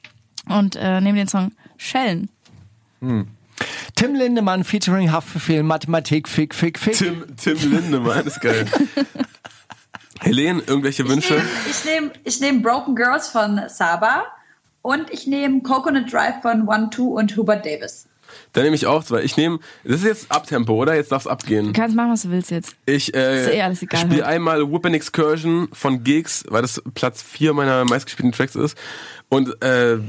und 0.50 0.76
äh, 0.76 1.02
nehme 1.02 1.18
den 1.18 1.28
Song 1.28 1.52
Schellen. 1.78 2.30
Tim 3.96 4.16
Lindemann 4.16 4.64
featuring 4.64 5.12
Haftbefehl, 5.12 5.64
Mathematik, 5.64 6.28
Fick, 6.28 6.56
Fick, 6.56 6.80
Fick. 6.80 6.96
Tim, 6.96 7.26
Tim 7.36 7.58
Lindemann 7.72 8.26
ist 8.26 8.42
geil. 8.42 8.66
Helene, 10.20 10.64
irgendwelche 10.66 11.08
Wünsche? 11.08 11.42
Ich 11.70 11.84
nehme 11.86 12.12
ich 12.24 12.40
nehm 12.40 12.62
Broken 12.62 12.96
Girls 12.96 13.28
von 13.28 13.62
Saba 13.68 14.24
und 14.82 15.10
ich 15.12 15.28
nehme 15.28 15.62
Coconut 15.62 16.12
Drive 16.12 16.42
von 16.42 16.68
One 16.68 16.90
Two 16.90 17.18
und 17.18 17.36
Hubert 17.36 17.66
Davis. 17.66 18.08
Dann 18.54 18.64
nehme 18.64 18.76
ich 18.76 18.88
auch 18.88 19.04
zwei. 19.04 19.22
Ich 19.24 19.38
nehme, 19.38 19.60
das 19.84 19.98
ist 19.98 20.06
jetzt 20.06 20.32
Abtempo, 20.32 20.74
oder? 20.74 20.96
Jetzt 20.96 21.12
darf's 21.12 21.28
abgehen. 21.28 21.68
Du 21.68 21.74
kannst 21.74 21.96
machen, 21.96 22.12
was 22.12 22.24
du 22.24 22.30
willst 22.30 22.52
jetzt. 22.52 22.76
Ich 22.86 23.14
Ist 23.14 23.16
ja 23.16 23.22
eh 23.22 23.58
äh, 23.58 23.62
alles 23.62 23.82
egal 23.82 24.02
spiele 24.02 24.26
einmal 24.26 24.72
Whippin' 24.72 24.94
Excursion 24.94 25.68
von 25.74 26.04
Gigs, 26.04 26.46
weil 26.48 26.62
das 26.62 26.82
Platz 26.94 27.22
vier 27.22 27.54
meiner 27.54 27.84
meistgespielten 27.86 28.32
Tracks 28.32 28.56
ist. 28.56 28.78
Und 29.34 29.64
äh, 29.64 29.94
äh, 29.94 30.00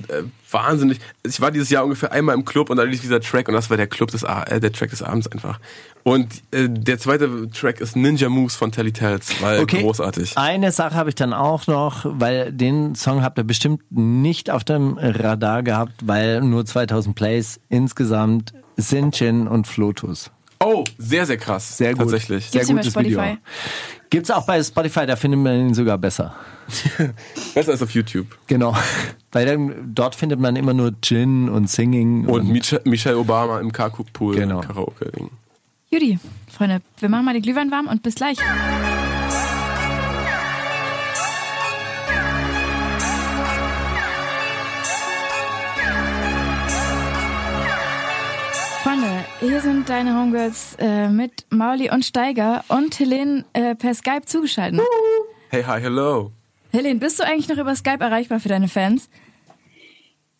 wahnsinnig. 0.50 0.98
Ich 1.22 1.40
war 1.40 1.50
dieses 1.50 1.70
Jahr 1.70 1.84
ungefähr 1.84 2.12
einmal 2.12 2.34
im 2.34 2.44
Club 2.44 2.70
und 2.70 2.76
da 2.76 2.82
lief 2.82 3.00
dieser 3.00 3.20
Track 3.20 3.48
und 3.48 3.54
das 3.54 3.70
war 3.70 3.76
der 3.76 3.86
Club 3.86 4.10
des 4.10 4.22
äh, 4.22 4.60
der 4.60 4.72
Track 4.72 4.90
des 4.90 5.02
Abends 5.02 5.26
einfach. 5.28 5.58
Und 6.02 6.42
äh, 6.50 6.68
der 6.68 6.98
zweite 6.98 7.48
Track 7.50 7.80
ist 7.80 7.96
Ninja 7.96 8.28
Moves 8.28 8.54
von 8.54 8.70
Telly 8.70 8.92
Tells, 8.92 9.42
weil 9.42 9.64
großartig. 9.66 10.36
Eine 10.36 10.70
Sache 10.70 10.94
habe 10.94 11.08
ich 11.08 11.14
dann 11.14 11.32
auch 11.32 11.66
noch, 11.66 12.04
weil 12.04 12.52
den 12.52 12.94
Song 12.94 13.22
habt 13.22 13.38
ihr 13.38 13.44
bestimmt 13.44 13.82
nicht 13.90 14.50
auf 14.50 14.64
dem 14.64 14.98
Radar 14.98 15.62
gehabt, 15.62 15.94
weil 16.04 16.40
nur 16.42 16.66
2000 16.66 17.16
Plays 17.16 17.60
insgesamt 17.68 18.52
Sinjin 18.76 19.48
und 19.48 19.66
Flotus. 19.66 20.30
Oh, 20.64 20.84
sehr, 20.98 21.26
sehr 21.26 21.36
krass. 21.36 21.76
Sehr 21.76 21.92
gut. 21.92 22.00
Tatsächlich. 22.00 22.46
Sehr 22.50 22.64
Gibt's 22.64 22.92
gutes 22.92 22.96
Video. 22.96 23.20
Spotify? 23.20 23.38
Gibt's 24.10 24.30
auch 24.30 24.46
bei 24.46 24.62
Spotify, 24.62 25.06
da 25.06 25.16
findet 25.16 25.40
man 25.40 25.68
ihn 25.68 25.74
sogar 25.74 25.98
besser. 25.98 26.34
Besser 27.54 27.72
als 27.72 27.82
auf 27.82 27.90
YouTube. 27.90 28.26
Genau. 28.46 28.74
Weil 29.32 29.46
dann, 29.46 29.92
dort 29.94 30.14
findet 30.14 30.40
man 30.40 30.56
immer 30.56 30.72
nur 30.72 30.92
Gin 31.02 31.48
und 31.48 31.68
Singing. 31.68 32.26
Und 32.26 32.48
Michelle, 32.48 32.82
Michelle 32.84 33.18
Obama 33.18 33.60
im 33.60 33.72
Carcook-Pool. 33.72 34.36
Genau. 34.36 34.60
Karaoke-Ding. 34.60 35.30
Judy, 35.90 36.18
Freunde, 36.50 36.80
wir 36.98 37.08
machen 37.08 37.24
mal 37.24 37.34
den 37.34 37.42
Glühwein 37.42 37.70
warm 37.70 37.88
und 37.88 38.02
bis 38.02 38.14
gleich. 38.14 38.38
Hier 49.44 49.60
sind 49.60 49.90
deine 49.90 50.18
Homegirls 50.18 50.74
äh, 50.78 51.08
mit 51.08 51.44
Mauli 51.50 51.90
und 51.90 52.04
Steiger 52.04 52.64
und 52.68 52.98
Helene 52.98 53.44
äh, 53.52 53.74
per 53.74 53.92
Skype 53.94 54.22
zugeschaltet. 54.24 54.80
Hey, 55.50 55.62
hi, 55.62 55.80
hello. 55.80 56.32
Helene, 56.72 56.98
bist 56.98 57.18
du 57.18 57.24
eigentlich 57.24 57.48
noch 57.48 57.58
über 57.58 57.74
Skype 57.76 58.00
erreichbar 58.00 58.40
für 58.40 58.48
deine 58.48 58.68
Fans? 58.68 59.10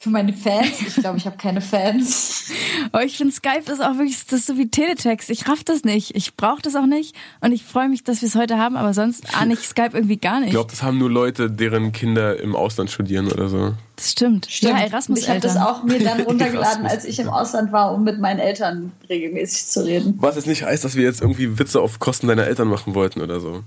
Für 0.05 0.11
meine 0.11 0.35
Fans? 0.35 0.83
Ich 0.87 0.97
glaube, 0.97 1.17
ich 1.17 1.25
habe 1.25 1.39
keine 1.39 1.63
Fans. 1.63 2.51
Oh, 2.93 2.99
ich 2.99 3.17
finde 3.17 3.33
Skype 3.33 3.73
ist 3.73 3.81
auch 3.81 3.97
wirklich, 3.97 4.23
das 4.27 4.41
ist 4.41 4.47
so 4.49 4.59
wie 4.59 4.69
Teletext. 4.69 5.31
Ich 5.31 5.49
raff 5.49 5.65
das 5.65 5.83
nicht. 5.83 6.15
Ich 6.15 6.35
brauche 6.37 6.61
das 6.61 6.77
auch 6.77 6.85
nicht. 6.85 7.17
Und 7.41 7.53
ich 7.53 7.65
freue 7.65 7.89
mich, 7.89 8.05
dass 8.05 8.21
wir 8.21 8.29
es 8.29 8.35
heute 8.35 8.59
haben, 8.59 8.77
aber 8.77 8.93
sonst 8.93 9.35
ahne 9.35 9.55
ich 9.55 9.61
Skype 9.61 9.93
irgendwie 9.95 10.19
gar 10.19 10.41
nicht. 10.41 10.49
Ich 10.49 10.53
glaube, 10.53 10.71
das 10.71 10.83
haben 10.83 10.99
nur 10.99 11.09
Leute, 11.11 11.51
deren 11.51 11.93
Kinder 11.93 12.39
im 12.39 12.55
Ausland 12.55 12.91
studieren 12.91 13.33
oder 13.33 13.49
so. 13.49 13.73
das 13.97 14.11
stimmt. 14.11 14.47
Ja, 14.61 14.77
Erasmus 14.79 15.21
ich 15.21 15.29
habe 15.31 15.41
das 15.41 15.57
auch 15.57 15.85
mir 15.85 15.99
dann 15.99 16.21
runtergeladen, 16.27 16.85
als 16.85 17.07
ich 17.07 17.19
im 17.19 17.31
Ausland 17.31 17.73
war, 17.73 17.95
um 17.95 18.05
mit 18.05 18.21
meinen 18.21 18.41
Eltern 18.41 18.93
regelmäßig 19.09 19.69
zu 19.69 19.87
reden. 19.87 20.19
Was 20.19 20.37
jetzt 20.37 20.47
nicht 20.47 20.65
heißt, 20.65 20.85
dass 20.85 20.97
wir 20.97 21.05
jetzt 21.05 21.23
irgendwie 21.23 21.59
Witze 21.59 21.81
auf 21.81 21.99
Kosten 21.99 22.29
deiner 22.29 22.45
Eltern 22.45 22.69
machen 22.69 22.95
wollten 22.95 23.23
oder 23.23 23.41
so. 23.41 23.63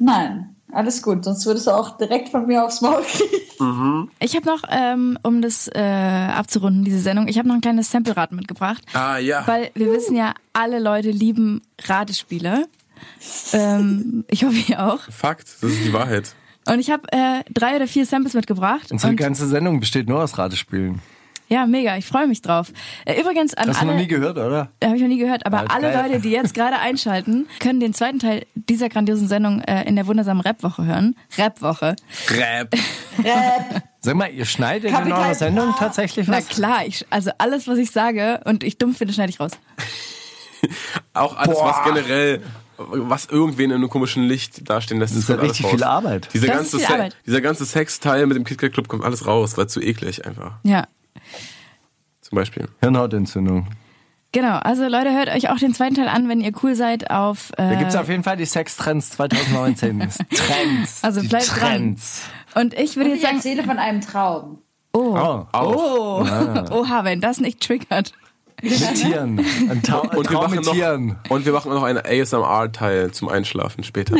Nein. 0.00 0.56
Alles 0.70 1.02
gut, 1.02 1.24
sonst 1.24 1.46
würdest 1.46 1.66
du 1.66 1.70
auch 1.70 1.96
direkt 1.96 2.28
von 2.28 2.46
mir 2.46 2.64
aufs 2.64 2.80
Maul 2.80 3.02
kriegen. 3.02 4.10
Ich 4.20 4.36
habe 4.36 4.46
noch, 4.46 4.62
ähm, 4.70 5.18
um 5.22 5.40
das 5.40 5.68
äh, 5.74 5.80
abzurunden, 5.80 6.84
diese 6.84 7.00
Sendung, 7.00 7.26
ich 7.26 7.38
habe 7.38 7.48
noch 7.48 7.54
ein 7.54 7.60
kleines 7.60 7.90
Sample-Rad 7.90 8.32
mitgebracht. 8.32 8.84
Ah, 8.92 9.18
ja. 9.18 9.46
Weil 9.46 9.70
wir 9.74 9.90
wissen 9.92 10.14
ja, 10.14 10.34
alle 10.52 10.78
Leute 10.78 11.10
lieben 11.10 11.62
Ratespiele. 11.84 12.66
Ähm, 13.52 14.24
ich 14.30 14.44
hoffe, 14.44 14.56
ihr 14.68 14.84
auch. 14.84 15.00
Fakt, 15.10 15.48
das 15.60 15.70
ist 15.70 15.84
die 15.84 15.92
Wahrheit. 15.92 16.34
Und 16.66 16.80
ich 16.80 16.90
habe 16.90 17.10
äh, 17.12 17.42
drei 17.52 17.76
oder 17.76 17.88
vier 17.88 18.04
Samples 18.04 18.34
mitgebracht. 18.34 18.92
Unsere 18.92 19.12
Und, 19.12 19.16
ganze 19.16 19.46
Sendung 19.46 19.80
besteht 19.80 20.08
nur 20.08 20.22
aus 20.22 20.36
Ratespielen. 20.36 21.00
Ja, 21.48 21.66
mega, 21.66 21.96
ich 21.96 22.06
freue 22.06 22.26
mich 22.26 22.42
drauf. 22.42 22.72
Äh, 23.04 23.20
übrigens 23.20 23.54
an 23.54 23.68
Hast 23.68 23.76
du 23.80 23.86
alle... 23.86 23.92
noch 23.94 24.00
nie 24.00 24.06
gehört, 24.06 24.36
oder? 24.36 24.70
Habe 24.84 24.96
ich 24.96 25.02
noch 25.02 25.08
nie 25.08 25.18
gehört, 25.18 25.46
aber 25.46 25.62
Ja, 25.62 25.66
alle 25.68 25.90
geil. 25.92 26.08
Leute, 26.10 26.20
die 26.20 26.30
jetzt 26.30 26.54
gerade 26.54 26.78
einschalten, 26.78 27.46
können 27.58 27.80
den 27.80 27.94
zweiten 27.94 28.18
Teil 28.18 28.46
dieser 28.54 28.88
grandiosen 28.88 29.28
Sendung 29.28 29.60
äh, 29.62 29.84
in 29.88 29.96
der 29.96 30.06
wundersamen 30.06 30.40
Rap-Woche 30.42 30.84
hören. 30.84 31.16
Rap-Woche. 31.36 31.96
Rap. 32.30 32.74
Sag 34.00 34.14
mal, 34.14 34.30
ihr 34.32 34.44
schneidet 34.44 34.90
in 34.90 34.96
Kapital 34.96 35.20
eurer 35.24 35.34
Sendung 35.34 35.70
Bra. 35.70 35.76
tatsächlich 35.78 36.28
Na 36.28 36.38
was? 36.38 36.48
klar, 36.48 36.86
ich, 36.86 37.04
also 37.10 37.30
alles, 37.38 37.66
was 37.66 37.78
ich 37.78 37.90
sage 37.90 38.40
und 38.44 38.62
ich 38.62 38.78
dumm 38.78 38.94
finde, 38.94 39.12
schneide 39.12 39.30
ich 39.30 39.40
raus. 39.40 39.52
Auch 41.14 41.36
alles, 41.36 41.54
Boah. 41.56 41.66
was 41.70 41.84
generell, 41.84 42.42
was 42.76 43.26
irgendwen 43.26 43.70
in 43.70 43.76
einem 43.76 43.88
komischen 43.88 44.22
Licht 44.24 44.68
dastehen 44.68 45.00
lässt, 45.00 45.14
Das 45.14 45.22
ist 45.22 45.28
ja 45.28 45.34
alles 45.36 45.50
richtig 45.50 45.66
raus. 45.66 45.72
viel 45.72 45.84
Arbeit. 45.84 46.28
Dieser 46.32 46.46
Das 46.46 46.56
ganze, 46.56 46.76
ist 46.76 46.86
viel 46.86 46.94
Arbeit. 46.94 47.16
dieser 47.26 47.40
ganze 47.40 47.64
Sexteil 47.66 48.26
mit 48.26 48.36
dem 48.36 48.44
KitKat 48.44 48.72
Club 48.72 48.88
kommt 48.88 49.04
alles 49.04 49.26
raus, 49.26 49.56
weil 49.56 49.66
zu 49.68 49.80
eklig 49.80 50.24
einfach. 50.26 50.52
Ja. 50.62 50.86
Zum 52.28 52.36
Beispiel. 52.36 52.68
Hirnhautentzündung. 52.80 53.66
Genau, 54.32 54.56
also 54.58 54.82
Leute, 54.88 55.10
hört 55.14 55.30
euch 55.30 55.48
auch 55.48 55.56
den 55.56 55.72
zweiten 55.72 55.94
Teil 55.94 56.08
an, 56.08 56.28
wenn 56.28 56.42
ihr 56.42 56.52
cool 56.62 56.74
seid 56.74 57.10
auf. 57.10 57.50
Äh, 57.56 57.70
Da 57.70 57.74
gibt's 57.76 57.96
auf 57.96 58.10
jeden 58.10 58.22
Fall 58.22 58.36
die 58.36 58.44
Sextrends 58.44 59.10
2019. 59.10 60.00
Trends. 60.34 61.02
Also 61.02 61.22
die 61.22 61.28
bleibt 61.28 61.48
dran. 61.50 61.58
Trends. 61.60 62.22
und 62.54 62.74
ich 62.74 62.96
würde 62.96 63.08
Ich 63.10 63.14
jetzt 63.16 63.22
sagen, 63.22 63.36
erzähle 63.36 63.62
von 63.64 63.78
einem 63.78 64.02
Traum. 64.02 64.58
oh, 64.92 65.16
Oh, 65.18 65.46
oh, 65.54 66.26
oha, 66.70 67.04
wenn 67.04 67.22
das 67.22 67.40
nicht 67.40 67.60
triggert. 67.66 68.12
mit 68.60 68.94
Tieren. 68.96 69.38
Ein, 69.38 69.70
ein 69.70 69.70
Und 69.70 69.86
wir, 69.88 70.22
Traum 70.24 70.34
machen 70.42 70.56
mit 70.56 70.64
noch, 70.66 70.72
Tieren. 70.74 71.16
und 71.30 71.46
wir 71.46 71.52
machen 71.52 71.72
noch 71.72 71.82
einen 71.84 72.00
ASMR-Teil 72.04 73.12
zum 73.12 73.28
Einschlafen 73.30 73.82
später. 73.82 74.14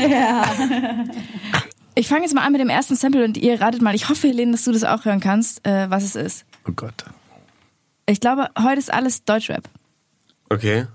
Ich 1.95 2.09
fange 2.09 2.23
jetzt 2.23 2.35
mal 2.35 2.43
an 2.47 2.53
mit 2.53 2.61
dem 2.61 2.69
ersten 2.71 2.95
Sample 2.97 3.25
und 3.25 3.37
ihr 3.37 3.61
ratet 3.61 3.83
mal. 3.83 3.95
Ich 3.95 4.09
hoffe, 4.09 4.29
Helene, 4.29 4.53
dass 4.53 4.65
du 4.65 4.73
das 4.73 4.85
auch 4.85 5.05
hören 5.05 5.21
kannst, 5.21 5.67
äh, 5.67 5.91
was 5.91 6.05
es 6.05 6.15
ist. 6.15 6.45
Oh 6.69 6.73
Gott. 6.75 7.05
Ich 8.11 8.21
glaube, 8.21 8.49
heute 8.59 8.79
ist 8.79 8.91
alles 8.93 9.23
Deutschrap. 9.25 9.69
Okay. 10.49 10.87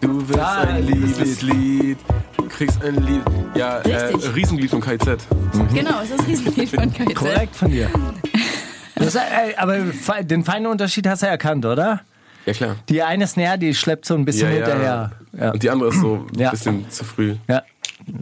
Du 0.00 0.28
willst 0.28 0.38
Ah, 0.40 0.62
ein 0.62 0.84
Liebeslied. 0.84 1.98
Du 2.36 2.48
kriegst 2.48 2.82
ein 2.82 2.96
Lied. 3.06 3.22
Ja, 3.54 3.78
äh, 3.78 4.06
Richtig. 4.06 4.34
Riesenlied 4.34 4.70
von 4.70 4.80
KZ. 4.80 5.18
Genau, 5.72 6.00
es 6.02 6.10
ist 6.10 6.18
das 6.20 6.26
Riesenlied 6.26 6.70
von 6.70 6.92
KZ. 6.92 7.14
Korrekt 7.14 7.54
von 7.54 7.70
dir. 7.70 7.88
Das, 8.96 9.14
ey, 9.14 9.54
aber 9.56 9.78
den 10.24 10.42
feinen 10.44 10.66
Unterschied 10.66 11.06
hast 11.06 11.22
du 11.22 11.26
erkannt, 11.28 11.64
oder? 11.64 12.00
Ja, 12.44 12.52
klar. 12.52 12.74
Die 12.88 13.00
eine 13.00 13.28
Snare, 13.28 13.58
die 13.58 13.74
schleppt 13.74 14.06
so 14.06 14.14
ein 14.14 14.24
bisschen 14.24 14.48
Ja, 14.48 14.54
hinterher. 14.56 15.12
Ja. 15.38 15.50
Und 15.52 15.62
die 15.62 15.70
andere 15.70 15.90
ist 15.90 16.00
so 16.00 16.26
ein 16.32 16.38
Ja. 16.38 16.50
bisschen 16.50 16.90
zu 16.90 17.04
früh. 17.04 17.36
ja, 17.46 17.62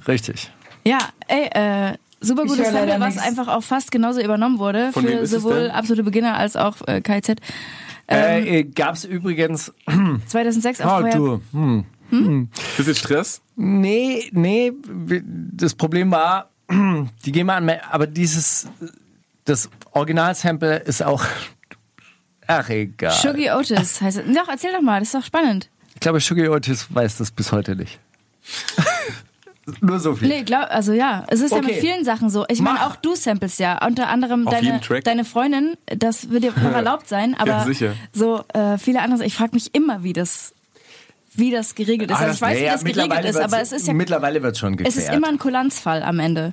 richtig. 0.06 0.50
Ja, 0.84 0.98
ey, 1.28 1.46
äh, 1.52 1.94
super 2.26 2.42
gutes 2.44 2.70
Sample, 2.70 3.00
was 3.00 3.14
nix. 3.14 3.26
einfach 3.26 3.48
auch 3.48 3.62
fast 3.62 3.90
genauso 3.90 4.20
übernommen 4.20 4.58
wurde 4.58 4.92
Von 4.92 5.04
für 5.04 5.26
sowohl 5.26 5.70
absolute 5.70 6.02
Beginner 6.02 6.36
als 6.36 6.56
auch 6.56 6.76
äh, 6.86 7.00
KZ. 7.00 7.40
Ähm, 8.08 8.46
äh, 8.46 8.64
gab's 8.64 9.04
übrigens. 9.04 9.72
2006 10.26 10.80
auf 10.82 10.92
Oh, 10.92 11.00
Feuer. 11.00 11.10
du. 11.12 11.84
Hm. 12.10 12.48
Bisschen 12.76 12.94
Stress? 12.94 13.40
Nee, 13.56 14.28
nee. 14.32 14.72
Das 15.52 15.74
Problem 15.74 16.10
war, 16.12 16.50
die 17.24 17.32
gehen 17.32 17.46
mal 17.46 17.56
an, 17.56 17.68
aber 17.90 18.06
dieses. 18.06 18.68
Das 19.44 19.68
Originalsample 19.92 20.78
ist 20.78 21.02
auch. 21.04 21.24
Ach, 22.48 22.68
egal. 22.68 23.12
Shuggy 23.12 23.50
Otis 23.50 24.00
heißt 24.00 24.18
es. 24.18 24.34
Doch, 24.34 24.48
erzähl 24.48 24.72
doch 24.72 24.82
mal, 24.82 25.00
das 25.00 25.08
ist 25.08 25.14
doch 25.16 25.24
spannend. 25.24 25.68
Ich 25.94 26.00
glaube, 26.00 26.20
Sugar 26.20 26.50
Otis 26.52 26.86
weiß 26.90 27.16
das 27.18 27.30
bis 27.32 27.50
heute 27.52 27.74
nicht. 27.74 27.98
Nur 29.80 29.98
so 29.98 30.14
viel. 30.14 30.28
Nee, 30.28 30.42
glaub, 30.44 30.66
also 30.70 30.92
ja, 30.92 31.24
es 31.28 31.40
ist 31.40 31.50
ja 31.50 31.58
Okay. 31.58 31.66
mit 31.66 31.76
vielen 31.76 32.04
Sachen 32.04 32.30
so. 32.30 32.44
Ich 32.48 32.60
meine, 32.60 32.86
auch 32.86 32.94
du 32.96 33.14
samplest 33.16 33.58
ja. 33.58 33.84
Unter 33.84 34.08
anderem 34.08 34.46
Auf 34.46 34.54
deine, 34.54 34.80
deine 35.02 35.24
Freundin, 35.24 35.76
das 35.86 36.30
wird 36.30 36.44
dir 36.44 36.52
noch 36.52 36.72
erlaubt 36.72 37.08
sein, 37.08 37.34
aber 37.36 37.64
sicher. 37.64 37.94
so 38.12 38.44
äh, 38.54 38.78
viele 38.78 39.02
andere. 39.02 39.24
Ich 39.24 39.34
frage 39.34 39.50
mich 39.54 39.74
immer, 39.74 40.02
wie 40.04 40.12
das, 40.12 40.54
wie 41.34 41.50
das 41.50 41.74
geregelt 41.74 42.10
ist. 42.12 42.16
Ah, 42.16 42.20
also 42.20 42.34
ich 42.34 42.40
weiß, 42.42 42.56
wie 42.56 42.60
naja, 42.60 42.72
das 42.74 42.84
geregelt 42.84 43.24
ist, 43.24 43.36
aber 43.40 43.60
es 43.60 43.72
ist 43.72 43.86
ja, 43.88 43.92
Mittlerweile 43.92 44.42
wird 44.42 44.56
schon 44.56 44.76
geklärt. 44.76 44.96
es 44.96 45.02
ist 45.02 45.12
immer 45.12 45.28
ein 45.28 45.38
Kulanzfall 45.38 46.02
am 46.04 46.20
Ende. 46.20 46.52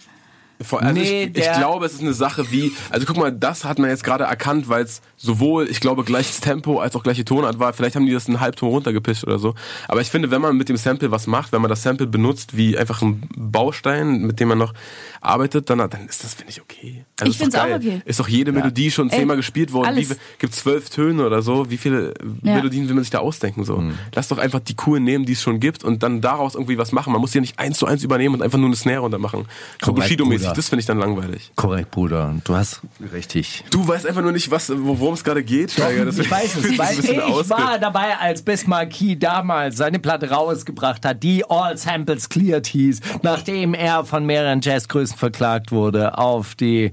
Vor- 0.61 0.81
Also 0.81 0.93
Nee, 0.99 1.31
ich, 1.33 1.37
ich 1.37 1.51
glaube, 1.53 1.85
es 1.85 1.93
ist 1.93 2.01
eine 2.01 2.13
Sache 2.13 2.49
wie, 2.51 2.71
also 2.89 3.05
guck 3.05 3.17
mal, 3.17 3.31
das 3.31 3.63
hat 3.65 3.79
man 3.79 3.89
jetzt 3.89 4.03
gerade 4.03 4.23
erkannt, 4.23 4.69
weil 4.69 4.83
es 4.85 5.01
sowohl, 5.23 5.69
ich 5.69 5.79
glaube, 5.79 6.03
gleiches 6.03 6.41
Tempo 6.41 6.79
als 6.79 6.95
auch 6.97 7.01
gleiche 7.03 7.23
Tonart 7.23 7.57
war. 7.57 7.71
Vielleicht 7.71 7.95
haben 7.95 8.05
die 8.05 8.11
das 8.11 8.27
einen 8.27 8.41
Halbton 8.41 8.67
runtergepischt 8.69 9.23
oder 9.23 9.39
so. 9.39 9.55
Aber 9.87 10.01
ich 10.01 10.09
finde, 10.11 10.29
wenn 10.31 10.41
man 10.41 10.57
mit 10.57 10.67
dem 10.67 10.75
Sample 10.77 11.11
was 11.11 11.27
macht, 11.27 11.53
wenn 11.53 11.61
man 11.61 11.69
das 11.69 11.81
Sample 11.81 12.07
benutzt 12.07 12.57
wie 12.57 12.77
einfach 12.77 13.01
ein 13.01 13.29
Baustein, 13.35 14.23
mit 14.23 14.39
dem 14.41 14.49
man 14.49 14.57
noch 14.57 14.73
arbeitet, 15.21 15.69
dann, 15.69 15.77
dann 15.77 16.05
ist 16.07 16.23
das, 16.25 16.33
finde 16.33 16.51
ich, 16.51 16.61
okay. 16.61 17.05
Also 17.19 17.31
Ich 17.31 17.37
doch 17.37 17.43
find's 17.45 17.55
auch 17.57 17.65
okay. 17.65 18.01
Ist 18.03 18.19
doch 18.19 18.27
jede 18.27 18.51
Melodie 18.51 18.91
schon 18.91 19.09
Ey, 19.09 19.19
zehnmal 19.19 19.37
gespielt 19.37 19.71
worden. 19.71 19.95
Wie, 19.95 20.07
gibt 20.39 20.53
zwölf 20.53 20.89
Töne 20.89 21.25
oder 21.25 21.41
so? 21.41 21.69
Wie 21.71 21.77
viele 21.77 22.13
Ja. 22.41 22.55
Melodien 22.55 22.87
will 22.89 22.95
man 22.95 23.03
sich 23.05 23.11
da 23.11 23.19
ausdenken? 23.19 23.63
So? 23.63 23.81
Lass 24.13 24.27
doch 24.27 24.37
einfach 24.37 24.59
die 24.59 24.75
coolen 24.75 25.05
nehmen, 25.05 25.25
die 25.25 25.31
es 25.33 25.41
schon 25.41 25.61
gibt 25.61 25.85
und 25.85 26.03
dann 26.03 26.19
daraus 26.19 26.55
irgendwie 26.55 26.77
was 26.77 26.91
machen. 26.91 27.13
Man 27.13 27.21
muss 27.21 27.33
ja 27.33 27.39
nicht 27.39 27.57
eins 27.59 27.77
zu 27.77 27.85
eins 27.85 28.03
übernehmen 28.03 28.35
und 28.35 28.41
einfach 28.41 28.57
nur 28.57 28.67
eine 28.67 28.75
Snare 28.75 28.99
runtermachen. 28.99 29.45
So 29.81 29.93
Korrekt, 29.93 30.09
Bushido-mäßig. 30.09 30.47
Bruder. 30.47 30.55
Das 30.55 30.69
finde 30.69 30.81
ich 30.81 30.85
dann 30.85 30.99
langweilig. 30.99 31.51
Korrekt, 31.55 31.91
Bruder. 31.91 32.35
Du 32.43 32.55
hast 32.55 32.81
richtig. 33.13 33.63
Du 33.71 33.87
weißt 33.87 34.05
einfach 34.05 34.21
nur 34.21 34.33
nicht, 34.33 34.51
was, 34.51 34.69
wo- 34.75 34.99
worum 35.13 35.17
es 35.19 35.23
gerade 35.23 35.43
geht, 35.43 35.71
Steiger. 35.71 36.07
ich 36.07 36.31
weiß 36.31 36.55
es, 36.63 36.77
weil 36.77 36.99
ich 36.99 37.49
war 37.49 37.77
dabei, 37.79 38.17
als 38.17 38.41
Bismarcky 38.41 39.17
damals 39.17 39.77
seine 39.77 39.99
Platte 39.99 40.29
rausgebracht 40.29 41.05
hat, 41.05 41.21
die 41.21 41.45
All 41.49 41.77
Samples 41.77 42.29
Cleared 42.29 42.65
hieß, 42.67 42.99
nachdem 43.21 43.73
er 43.73 44.05
von 44.05 44.25
mehreren 44.25 44.61
Jazzgrößen 44.61 45.17
verklagt 45.17 45.71
wurde 45.71 46.17
auf 46.17 46.55
die 46.55 46.91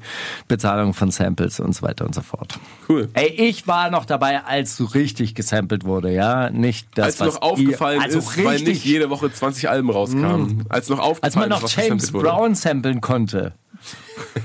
Bezahlung 0.49 0.93
von 0.93 1.11
Samples 1.11 1.61
und 1.61 1.75
so 1.75 1.83
weiter 1.83 2.05
und 2.05 2.15
so 2.15 2.21
fort. 2.21 2.59
Cool. 2.89 3.09
Ey, 3.15 3.29
ich 3.29 3.67
war 3.67 3.91
noch 3.91 4.05
dabei, 4.05 4.45
als 4.45 4.77
so 4.77 4.85
richtig 4.85 5.35
gesampelt 5.35 5.85
wurde, 5.85 6.13
ja, 6.13 6.51
nicht 6.51 6.89
das, 6.95 7.07
Als 7.07 7.21
was 7.21 7.35
noch 7.35 7.43
aufgefallen 7.43 8.01
ihr, 8.01 8.05
also 8.05 8.19
ist, 8.19 8.29
richtig, 8.31 8.45
weil 8.45 8.61
nicht 8.61 8.85
jede 8.85 9.09
Woche 9.11 9.33
20 9.33 9.69
Alben 9.71 9.91
rauskamen. 9.91 10.65
Als 10.69 10.89
noch 10.89 10.99
aufgefallen 10.99 11.23
als 11.23 11.35
man 11.37 11.45
ist, 11.45 11.51
noch 11.51 11.63
was 11.63 11.77
James. 11.77 12.13
Brown 12.13 12.55
samplen 12.55 13.01
konnte. 13.01 13.55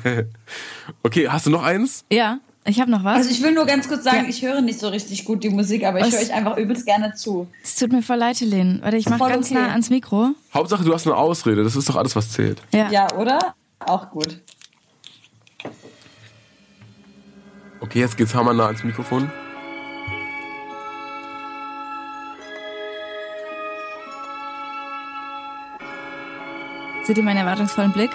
Okay, 1.01 1.27
hast 1.27 1.47
du 1.47 1.49
noch 1.49 1.63
eins? 1.63 2.05
Ja, 2.11 2.39
ich 2.67 2.81
habe 2.81 2.89
noch 2.89 3.03
was. 3.03 3.17
Also 3.17 3.29
ich 3.29 3.41
will 3.43 3.51
nur 3.53 3.65
ganz 3.65 3.87
kurz 3.87 4.03
sagen, 4.03 4.23
Ja. 4.23 4.29
ich 4.29 4.41
höre 4.41 4.61
nicht 4.61 4.79
so 4.79 4.87
richtig 4.87 5.23
gut 5.25 5.43
die 5.43 5.49
Musik, 5.49 5.85
aber 5.85 5.99
ich 6.05 6.11
höre 6.13 6.21
euch 6.21 6.33
einfach 6.33 6.57
übelst 6.57 6.85
gerne 6.85 7.13
zu. 7.13 7.47
Es 7.63 7.75
tut 7.75 7.91
mir 7.91 8.01
voll 8.01 8.17
leid, 8.17 8.39
Helene. 8.41 8.79
Warte, 8.81 8.97
ich 8.97 9.07
mach 9.07 9.19
Voll 9.19 9.29
ganz 9.29 9.51
okay. 9.51 9.59
nah 9.59 9.69
ans 9.69 9.89
Mikro. 9.89 10.29
Hauptsache, 10.53 10.83
du 10.83 10.93
hast 10.93 11.05
eine 11.05 11.15
Ausrede. 11.15 11.63
Das 11.63 11.75
ist 11.75 11.87
doch 11.89 11.95
alles, 11.95 12.15
was 12.15 12.31
zählt. 12.31 12.61
Ja. 12.73 12.89
Ja, 12.89 13.07
oder? 13.17 13.53
Auch 13.79 14.09
gut. 14.09 14.39
Okay, 17.81 17.99
jetzt 17.99 18.17
geht's 18.17 18.33
hammernah 18.33 18.65
ans 18.67 18.83
Mikrofon. 18.83 19.29
Seht 27.03 27.17
ihr 27.17 27.23
meinen 27.23 27.37
erwartungsvollen 27.37 27.91
Blick? 27.91 28.09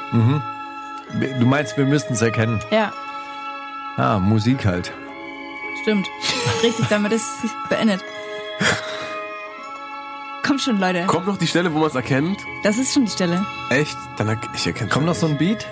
Du 1.38 1.46
meinst, 1.46 1.76
wir 1.76 1.84
müssten 1.86 2.14
es 2.14 2.22
erkennen. 2.22 2.58
Ja, 2.70 2.92
Ah, 3.96 4.18
Musik 4.18 4.64
halt. 4.64 4.92
stimmt. 5.82 6.06
Richtig, 6.62 6.86
damit 6.88 7.12
ist 7.12 7.26
es 7.44 7.50
beendet. 7.68 8.02
Kommt 10.42 10.60
schon, 10.62 10.78
Leute. 10.80 11.06
Kommt 11.06 11.26
noch 11.26 11.36
die 11.36 11.46
Stelle, 11.46 11.72
wo 11.72 11.78
man 11.78 11.88
es 11.88 11.94
erkennt? 11.94 12.38
Das 12.62 12.78
ist 12.78 12.92
schon 12.94 13.04
die 13.04 13.10
Stelle. 13.10 13.44
Echt? 13.70 13.96
Dann 14.16 14.28
er 14.28 14.38
ich 14.54 14.66
erkenne 14.66 14.90
Kommt 14.90 15.06
noch 15.06 15.14
so 15.14 15.26
ein 15.26 15.36
Beat? 15.38 15.66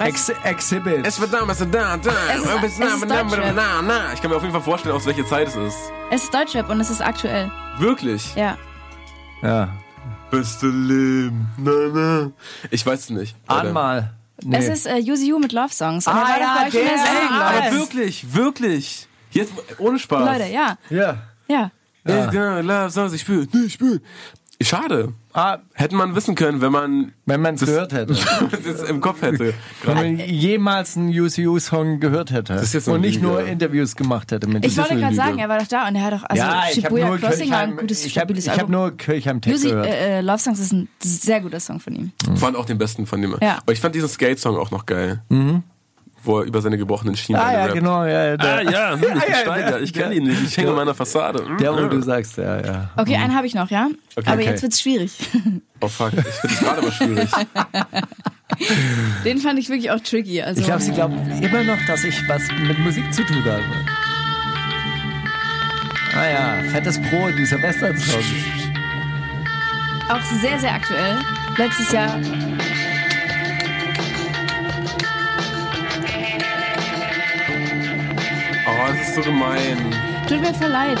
Ex 0.00 0.28
Exhibit. 0.28 1.06
Es 1.06 1.20
wird 1.20 1.32
da, 1.32 1.42
es 1.48 1.60
wird 1.60 1.74
da, 1.74 1.96
da. 1.96 2.10
Es 2.32 2.42
ist- 2.42 2.48
es 2.64 2.78
ist 2.96 3.10
Deutschrap. 3.10 3.52
Na, 3.54 3.80
na. 3.82 4.12
Ich 4.12 4.20
kann 4.20 4.30
mir 4.30 4.36
auf 4.36 4.42
jeden 4.42 4.52
Fall 4.52 4.62
vorstellen, 4.62 4.94
aus 4.94 5.06
welcher 5.06 5.24
Zeit 5.26 5.48
es 5.48 5.56
ist. 5.56 5.76
Es 6.10 6.24
ist 6.24 6.34
Deutschrap 6.34 6.68
und 6.68 6.80
es 6.80 6.90
ist 6.90 7.00
aktuell. 7.00 7.50
Wirklich? 7.78 8.34
Ja. 8.34 8.56
Ja. 9.42 9.68
Beste 10.30 10.66
Leben. 10.66 11.48
Na, 11.56 11.70
na. 11.92 12.30
Ich 12.70 12.84
weiß 12.84 13.00
es 13.04 13.10
nicht. 13.10 13.36
Leute. 13.48 13.72
Nee. 14.42 14.56
Es 14.56 14.68
ist 14.68 14.86
äh, 14.86 14.98
Use 15.00 15.24
You 15.24 15.38
mit 15.38 15.52
Love 15.52 15.72
Songs. 15.72 16.06
Und 16.06 16.12
Ah, 16.12 16.22
war 16.22 16.40
ja, 16.40 16.56
doch 16.58 16.66
in 16.66 16.72
der 16.72 16.82
der, 16.82 16.98
Sendung. 16.98 17.38
Aber 17.38 17.72
wirklich, 17.78 18.34
wirklich. 18.34 19.08
Jetzt 19.30 19.52
ohne 19.78 19.98
Spaß. 19.98 20.38
Leute, 20.38 20.52
ja. 20.52 20.78
ja. 20.90 21.22
Ja. 21.48 21.70
Kann 22.04 22.66
Love 22.66 22.90
Songs, 22.90 23.12
ich 23.12 23.22
spüre, 23.22 23.46
nee, 23.52 23.66
ich 23.66 23.72
spüre. 23.74 24.00
Schade. 24.64 25.12
Ah, 25.32 25.58
Hätte 25.74 25.96
man 25.96 26.14
wissen 26.14 26.34
können, 26.34 26.60
wenn 26.60 26.70
man 26.72 27.12
wenn 27.26 27.40
man 27.40 27.54
es 27.56 27.60
gehört 27.60 27.92
hätte. 27.92 28.14
das 28.64 28.82
im 28.88 29.00
Kopf 29.00 29.20
hätte. 29.22 29.52
Wenn 29.82 29.94
man 29.94 30.18
jemals 30.18 30.96
einen 30.96 31.08
UCU-Song 31.08 32.00
gehört 32.00 32.30
hätte. 32.30 32.54
ist 32.54 32.72
jetzt 32.74 32.84
so 32.84 32.92
und 32.92 33.00
nicht 33.00 33.20
nur 33.20 33.40
Lüge. 33.40 33.50
Interviews 33.50 33.96
gemacht 33.96 34.30
hätte 34.32 34.46
mit 34.46 34.64
Ich 34.64 34.76
wollte 34.76 34.96
gerade 34.96 35.14
sagen, 35.14 35.38
er 35.38 35.48
war 35.48 35.58
doch 35.58 35.66
da 35.66 35.88
und 35.88 35.96
er 35.96 36.04
hat 36.04 36.12
doch, 36.14 36.24
also 36.24 36.42
ja, 36.42 36.62
ich 36.70 36.76
habe 36.84 36.88
Shibuya 36.88 37.08
nur 37.08 37.18
Crossing 37.18 37.50
war 37.50 37.58
ein 37.58 37.76
gutes, 37.76 38.04
ich 38.04 38.16
hab, 38.16 38.22
stabiles 38.22 38.44
ich 38.44 38.50
hab 38.50 38.58
Album. 38.60 38.72
nur 38.72 38.96
Kirchheim 38.96 39.40
Tech 39.40 39.52
Music, 39.52 39.70
gehört. 39.70 39.86
äh, 39.86 40.18
äh, 40.18 40.20
Love 40.20 40.38
Songs 40.38 40.60
ist 40.60 40.72
ein 40.72 40.88
sehr 41.02 41.40
guter 41.40 41.60
Song 41.60 41.80
von 41.80 41.94
ihm. 41.94 42.12
fand 42.36 42.56
auch 42.56 42.66
den 42.66 42.78
besten 42.78 43.06
von 43.06 43.20
dem. 43.20 43.36
Ja. 43.40 43.58
Aber 43.62 43.72
ich 43.72 43.80
fand 43.80 43.94
diesen 43.94 44.08
Skate-Song 44.08 44.56
auch 44.56 44.70
noch 44.70 44.86
geil. 44.86 45.22
Wo 46.24 46.38
er 46.40 46.46
über 46.46 46.60
seine 46.62 46.78
gebrochenen 46.78 47.16
Schienen 47.16 47.40
ah 47.40 47.52
ja, 47.52 47.62
rappt. 47.64 47.74
genau. 47.74 48.04
Ja, 48.04 48.36
der, 48.36 48.54
Ah 48.56 48.62
ja, 48.62 48.92
hm, 48.94 49.02
ich 49.02 49.08
bin 49.08 49.18
ja, 49.28 49.36
Steiger. 49.42 49.80
Ich 49.80 49.92
kenne 49.92 50.14
ihn 50.14 50.24
nicht. 50.24 50.42
Ich 50.42 50.56
hänge 50.56 50.70
an 50.70 50.76
meiner 50.76 50.94
Fassade. 50.94 51.44
Hm, 51.46 51.58
der, 51.58 51.74
wo 51.74 51.80
ja. 51.80 51.88
du 51.88 52.00
sagst, 52.00 52.38
ja, 52.38 52.60
ja. 52.64 52.90
Okay, 52.96 53.16
einen 53.16 53.34
habe 53.34 53.46
ich 53.46 53.54
noch, 53.54 53.70
ja? 53.70 53.88
Okay, 54.16 54.26
Aber 54.26 54.40
okay. 54.40 54.50
jetzt 54.50 54.62
wird's 54.62 54.80
schwierig. 54.80 55.12
Oh 55.80 55.88
fuck, 55.88 56.12
ich 56.14 56.22
finde 56.24 56.54
es 56.54 56.60
gerade 56.60 56.80
mal 56.80 56.92
schwierig. 56.92 57.30
Den 59.24 59.38
fand 59.38 59.58
ich 59.58 59.68
wirklich 59.68 59.90
auch 59.90 60.00
tricky. 60.00 60.40
Also, 60.40 60.60
Ich 60.60 60.66
glaube, 60.66 60.80
sie 60.80 60.92
glauben 60.92 61.18
immer 61.42 61.62
noch, 61.64 61.76
dass 61.86 62.04
ich 62.04 62.16
was 62.26 62.42
mit 62.66 62.78
Musik 62.78 63.12
zu 63.12 63.22
tun 63.24 63.44
habe. 63.44 63.62
Ah 66.16 66.26
ja, 66.30 66.70
fettes 66.70 66.98
Brot, 67.10 67.34
dieser 67.36 67.60
Western-Song. 67.60 68.22
auch 70.08 70.22
sehr, 70.40 70.58
sehr 70.58 70.72
aktuell. 70.72 71.18
Letztes 71.58 71.92
Jahr. 71.92 72.18
Oh, 78.66 78.88
das 78.88 79.08
ist 79.08 79.14
so 79.16 79.20
gemein. 79.22 79.76
Tut 80.28 80.40
mir 80.40 80.54
voll 80.54 80.68
leid. 80.68 80.98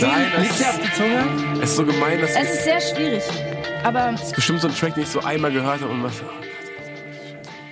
Nein, 0.00 0.26
Liegt 0.38 0.52
es 0.52 0.58
dir 0.58 0.68
auf 0.68 0.78
ist, 0.78 0.84
die 0.86 0.92
Zunge? 0.96 1.58
es 1.62 1.70
ist 1.70 1.76
so 1.76 1.84
gemein, 1.84 2.20
dass 2.20 2.30
Es 2.30 2.50
ist 2.54 2.64
sehr 2.64 2.80
schwierig. 2.80 3.22
Aber 3.84 4.12
es 4.14 4.32
bestimmt 4.32 4.60
so 4.60 4.68
ein 4.68 4.74
Track, 4.74 4.94
den 4.94 5.02
ich 5.04 5.08
so 5.08 5.20
einmal 5.20 5.50
gehört 5.52 5.80
habe 5.80 5.90
und 5.92 6.02
was. 6.04 6.14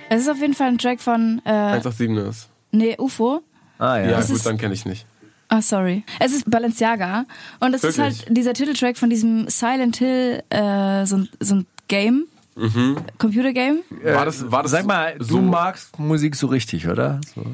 es 0.09 0.21
ist 0.21 0.29
auf 0.29 0.37
jeden 0.39 0.53
Fall 0.53 0.67
ein 0.69 0.77
Track 0.77 0.99
von, 1.01 1.41
äh, 1.45 1.49
187 1.51 2.29
ist. 2.29 2.49
nee, 2.71 2.95
UFO. 2.97 3.41
Ah 3.79 3.97
ja. 3.97 4.09
Ja, 4.11 4.19
Es 4.19 4.27
gut, 4.27 4.37
ist- 4.37 4.45
dann 4.45 4.57
kenne 4.57 4.73
ich 4.73 4.85
nicht. 4.85 5.05
Ah, 5.49 5.61
sorry. 5.61 6.03
Es 6.19 6.33
ist 6.33 6.49
Balenciaga. 6.49 7.25
Und 7.61 7.73
es 7.73 7.83
ist 7.83 7.97
Wirklich? 7.97 8.25
halt 8.25 8.37
dieser 8.37 8.53
Titeltrack 8.53 8.97
von 8.97 9.09
diesem 9.09 9.47
Silent 9.47 9.95
Hill, 9.97 10.43
äh, 10.49 11.05
so, 11.05 11.17
ein- 11.17 11.29
so 11.39 11.55
ein 11.55 11.67
Game. 11.87 12.25
Mhm. 12.55 12.97
Computergame. 13.19 13.79
War 14.03 14.25
das, 14.25 14.51
war 14.51 14.63
das 14.63 14.71
Sag 14.71 14.85
mal, 14.85 15.15
so 15.19 15.37
du 15.37 15.41
magst 15.43 15.97
Musik 15.99 16.35
so 16.35 16.47
richtig, 16.47 16.87
oder? 16.89 17.21
So. 17.35 17.45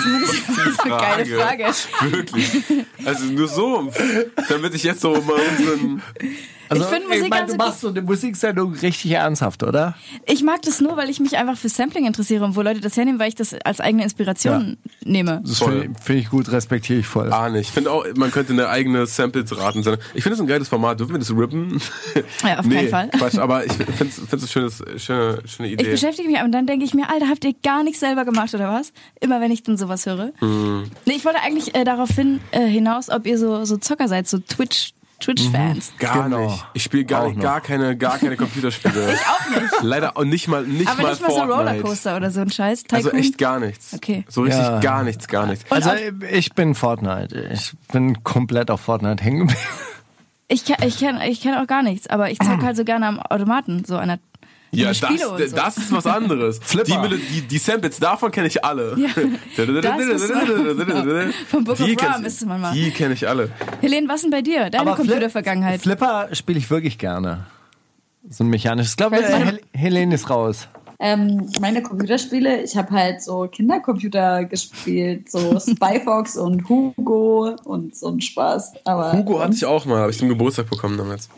Zumindest 0.00 0.34
das 0.48 0.66
ist 0.66 0.80
eine 0.80 0.96
geile 0.96 1.26
Frage. 1.26 1.64
Wirklich. 2.00 2.50
Also 3.04 3.24
nur 3.26 3.48
so, 3.48 3.92
damit 4.48 4.74
ich 4.74 4.82
jetzt 4.84 5.00
so 5.00 5.12
mal 5.22 5.40
unseren. 5.58 6.02
Also, 6.72 6.84
Ich 6.84 6.90
finde 6.90 7.08
Musik 7.08 7.30
mein, 7.30 7.38
ganz 7.40 7.52
du 7.52 7.56
machst 7.58 7.80
so 7.80 7.88
eine 7.88 8.02
Musiksendung 8.02 8.72
richtig 8.74 9.10
ernsthaft, 9.12 9.62
oder? 9.62 9.94
Ich 10.26 10.42
mag 10.42 10.62
das 10.62 10.80
nur, 10.80 10.96
weil 10.96 11.10
ich 11.10 11.20
mich 11.20 11.36
einfach 11.36 11.56
für 11.56 11.68
Sampling 11.68 12.06
interessiere 12.06 12.44
und 12.44 12.56
wo 12.56 12.62
Leute 12.62 12.80
das 12.80 12.96
hernehmen, 12.96 13.20
weil 13.20 13.28
ich 13.28 13.34
das 13.34 13.54
als 13.64 13.80
eigene 13.80 14.02
Inspiration 14.04 14.76
nehme. 15.04 15.40
Das 15.44 15.58
Voll. 15.58 15.82
finde 15.82 16.00
find 16.00 16.18
ich 16.20 16.30
gut, 16.30 16.50
respektiere 16.50 17.00
ich 17.00 17.06
voll. 17.06 17.32
Ah, 17.32 17.48
nicht. 17.48 17.68
Ich 17.68 17.72
finde 17.72 17.90
auch, 17.90 18.04
man 18.16 18.30
könnte 18.30 18.52
eine 18.52 18.68
eigene 18.68 19.06
Samples-Raten 19.06 19.82
sein. 19.82 19.96
Ich 20.14 20.22
finde 20.22 20.36
das 20.36 20.40
ein 20.40 20.46
geiles 20.46 20.68
Format. 20.68 20.98
Dürfen 21.00 21.12
wir 21.12 21.18
das 21.18 21.30
rippen? 21.30 21.80
Ja, 22.44 22.58
auf 22.58 22.66
nee, 22.66 22.74
keinen 22.74 22.88
Fall. 22.88 23.08
Quatsch, 23.10 23.38
aber 23.38 23.64
ich 23.64 23.72
finde 23.72 24.12
es 24.12 24.32
eine 24.32 24.46
schönes, 24.48 24.82
schöne, 24.96 25.38
schöne 25.46 25.68
Ich 25.68 25.74
Idee. 25.74 25.90
beschäftige 25.90 26.28
mich, 26.28 26.38
aber 26.38 26.48
dann 26.48 26.66
denke 26.66 26.84
ich 26.84 26.92
mir, 26.94 27.08
Alter, 27.10 27.28
habt 27.28 27.44
ihr 27.44 27.54
gar 27.62 27.82
nichts 27.84 28.00
selber 28.00 28.24
gemacht 28.24 28.52
oder 28.54 28.72
was? 28.72 28.92
Immer 29.20 29.40
wenn 29.40 29.50
ich 29.52 29.62
dann 29.62 29.76
sowas 29.76 30.06
höre. 30.06 30.32
Mhm. 30.40 30.84
Nee, 31.06 31.14
ich 31.16 31.24
wollte 31.24 31.40
eigentlich 31.40 31.74
äh, 31.74 31.84
darauf 31.84 32.10
hin, 32.10 32.40
äh, 32.50 32.66
hinaus, 32.66 33.10
ob 33.10 33.26
ihr 33.26 33.38
so, 33.38 33.64
so 33.64 33.76
Zocker 33.76 34.08
seid, 34.08 34.26
so 34.28 34.38
Twitch, 34.38 34.92
Twitch-Fans. 35.22 35.92
Gar 35.98 36.24
Genau. 36.24 36.46
nicht. 36.50 36.64
Ich 36.74 36.82
spiele 36.82 37.04
gar, 37.04 37.28
nicht, 37.28 37.40
gar 37.40 37.60
keine, 37.60 37.96
gar 37.96 38.18
keine 38.18 38.36
Computerspiele. 38.36 39.12
ich 39.14 39.20
auch 39.20 39.60
nicht. 39.60 39.72
Leider 39.82 40.16
und 40.16 40.28
nicht 40.28 40.48
mal, 40.48 40.64
nicht 40.64 40.88
Aber 40.88 41.02
mal 41.02 41.10
nicht 41.10 41.22
mal 41.22 41.28
so 41.30 41.36
Fortnite. 41.36 41.58
Rollercoaster 41.58 42.16
oder 42.16 42.30
so 42.30 42.40
ein 42.40 42.50
Scheiß. 42.50 42.82
Tycoon. 42.84 42.96
Also 42.96 43.10
echt 43.16 43.38
gar 43.38 43.58
nichts. 43.60 43.94
Okay. 43.94 44.24
So 44.28 44.42
richtig 44.42 44.62
Ja. 44.62 44.80
gar 44.80 45.02
nichts, 45.04 45.28
gar 45.28 45.46
nichts. 45.46 45.64
Also 45.70 45.90
ich 46.30 46.52
bin 46.54 46.74
Fortnite. 46.74 47.50
Ich 47.52 47.72
bin 47.92 48.22
komplett 48.24 48.70
auf 48.70 48.80
Fortnite 48.80 49.22
hängen 49.24 49.40
geblieben. 49.46 49.60
Ich, 50.48 50.68
ich 50.68 50.98
kenne 50.98 51.26
ich 51.28 51.40
kenn 51.40 51.54
auch 51.54 51.66
gar 51.66 51.82
nichts, 51.82 52.08
aber 52.08 52.30
ich 52.30 52.38
zock 52.38 52.62
halt 52.62 52.76
so 52.76 52.84
gerne 52.84 53.06
am 53.06 53.18
Automaten, 53.20 53.84
so 53.86 53.96
an 53.96 54.08
der 54.08 54.18
Ja, 54.74 54.88
das, 54.88 54.98
so. 55.00 55.36
das 55.36 55.76
ist 55.76 55.92
was 55.92 56.06
anderes. 56.06 56.58
Flipper. 56.62 56.84
Die, 56.84 56.96
Melo- 56.98 57.16
die, 57.16 57.42
die 57.42 57.58
Samples, 57.58 57.98
davon 57.98 58.30
kenne 58.30 58.46
ich 58.46 58.64
alle. 58.64 58.96
Ja, 58.98 59.08
das 59.56 60.22
Vom 61.50 61.64
Book 61.64 61.78
of 61.78 61.84
Die 61.86 61.92
Ra 61.94 62.14
kenn- 62.14 62.22
müsste 62.22 62.46
man 62.46 62.60
mal. 62.60 62.72
Die 62.72 62.90
kenne 62.90 63.12
ich 63.12 63.28
alle. 63.28 63.50
Helene, 63.82 64.08
was 64.08 64.22
denn 64.22 64.30
bei 64.30 64.40
dir? 64.40 64.70
Deine 64.70 64.80
Aber 64.80 64.96
Computervergangenheit. 64.96 65.82
Flipper 65.82 66.28
spiele 66.32 66.58
ich 66.58 66.70
wirklich 66.70 66.96
gerne. 66.98 67.46
So 68.30 68.44
ein 68.44 68.48
mechanisches. 68.48 68.92
Ich 68.92 68.96
glaube, 68.96 69.16
Hel 69.16 69.60
Helene 69.74 70.14
ist 70.14 70.30
raus. 70.30 70.68
Ähm, 71.04 71.50
meine 71.60 71.82
Computerspiele, 71.82 72.62
ich 72.62 72.76
habe 72.76 72.92
halt 72.92 73.20
so 73.22 73.48
Kindercomputer 73.48 74.44
gespielt, 74.44 75.30
so 75.30 75.58
Spyfox 75.58 76.36
und 76.36 76.68
Hugo 76.68 77.56
und 77.64 77.96
so 77.96 78.08
ein 78.08 78.20
Spaß. 78.20 78.74
Aber 78.84 79.12
Hugo 79.12 79.40
hatte 79.40 79.54
ich 79.54 79.64
auch 79.64 79.84
mal, 79.84 79.98
habe 79.98 80.12
ich 80.12 80.18
zum 80.18 80.28
Geburtstag 80.28 80.70
bekommen 80.70 80.96
damals. 80.96 81.28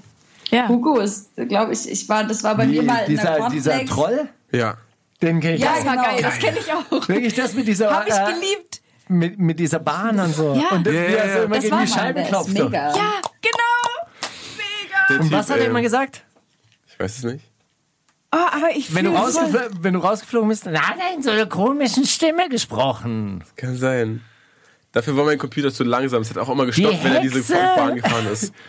Ja. 0.54 0.68
Hugo 0.68 0.98
ist, 1.00 1.30
glaube 1.48 1.72
ich, 1.72 1.88
ich 1.90 2.08
war, 2.08 2.24
das 2.24 2.42
war 2.44 2.54
bei 2.56 2.66
mir 2.66 2.82
mal 2.82 3.04
in 3.08 3.16
der 3.16 3.48
dieser, 3.48 3.48
dieser. 3.50 3.84
Troll, 3.86 4.28
Ja. 4.52 4.76
den 5.22 5.40
kenne 5.40 5.56
ich 5.56 5.62
Ja, 5.62 5.70
auch. 5.72 5.74
Das 5.76 5.84
war 5.86 5.92
genau. 5.96 6.04
geil, 6.08 6.22
das 6.22 6.38
kenne 6.38 6.58
ich 6.58 6.72
auch. 6.72 7.08
Wirklich 7.08 7.34
das 7.34 7.54
mit 7.54 7.66
dieser, 7.68 7.90
Hab 7.90 8.06
ich 8.08 8.14
äh, 8.14 8.24
geliebt. 8.32 8.80
mit, 9.08 9.38
mit 9.38 9.58
dieser 9.58 9.78
Bahn 9.80 10.18
und 10.20 10.34
so. 10.34 10.54
Ja. 10.54 10.70
Und 10.76 10.86
wie 10.86 10.94
Ja, 10.94 11.02
ja, 11.02 11.08
er 11.08 11.32
so 11.32 11.38
ja. 11.38 11.44
immer 11.44 11.54
Das 11.56 11.62
gegen 11.64 11.76
war 11.76 11.84
die 11.84 11.90
mal, 11.90 11.98
Scheibe 11.98 12.22
klopft. 12.24 12.56
so. 12.56 12.64
mega. 12.64 12.88
Ja, 12.96 13.12
genau. 13.42 14.06
Mega. 14.56 15.06
Der 15.08 15.16
Und 15.20 15.22
Typ, 15.28 15.32
was 15.32 15.50
hat 15.50 15.56
er 15.56 15.62
ey, 15.64 15.68
immer 15.70 15.82
gesagt? 15.82 16.24
Ich 16.88 16.98
weiß 17.00 17.18
es 17.18 17.24
nicht. 17.24 17.44
Oh, 18.32 18.36
aber 18.36 18.70
ich 18.74 18.92
Wenn 18.94 19.04
du, 19.04 19.12
wenn 19.12 19.94
du 19.94 20.00
rausgeflogen 20.00 20.48
bist, 20.48 20.66
dann 20.66 20.76
hat 20.76 20.96
er 20.98 21.14
in 21.14 21.22
so 21.22 21.30
einer 21.30 21.46
komischen 21.46 22.04
Stimme 22.04 22.48
gesprochen. 22.48 23.44
Kann 23.56 23.76
sein. 23.76 24.22
Dafür 24.92 25.16
war 25.16 25.24
mein 25.24 25.38
Computer 25.38 25.72
zu 25.72 25.84
langsam. 25.84 26.22
Es 26.22 26.30
hat 26.30 26.38
auch 26.38 26.48
immer 26.48 26.66
gestoppt, 26.66 26.94
Die 27.00 27.04
wenn 27.04 27.12
er 27.14 27.20
diese! 27.20 27.52
Bahn 27.76 27.94
gefahren 27.96 28.26
ist. 28.32 28.52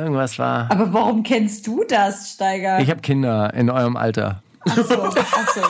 Irgendwas 0.00 0.38
war. 0.40 0.68
Aber 0.72 0.92
warum 0.92 1.22
kennst 1.22 1.66
du 1.68 1.84
das, 1.88 2.32
Steiger? 2.32 2.80
Ich 2.80 2.90
habe 2.90 3.00
Kinder 3.00 3.54
in 3.54 3.70
eurem 3.70 3.96
Alter. 3.96 4.42
Achso, 4.60 5.04
achso. 5.04 5.60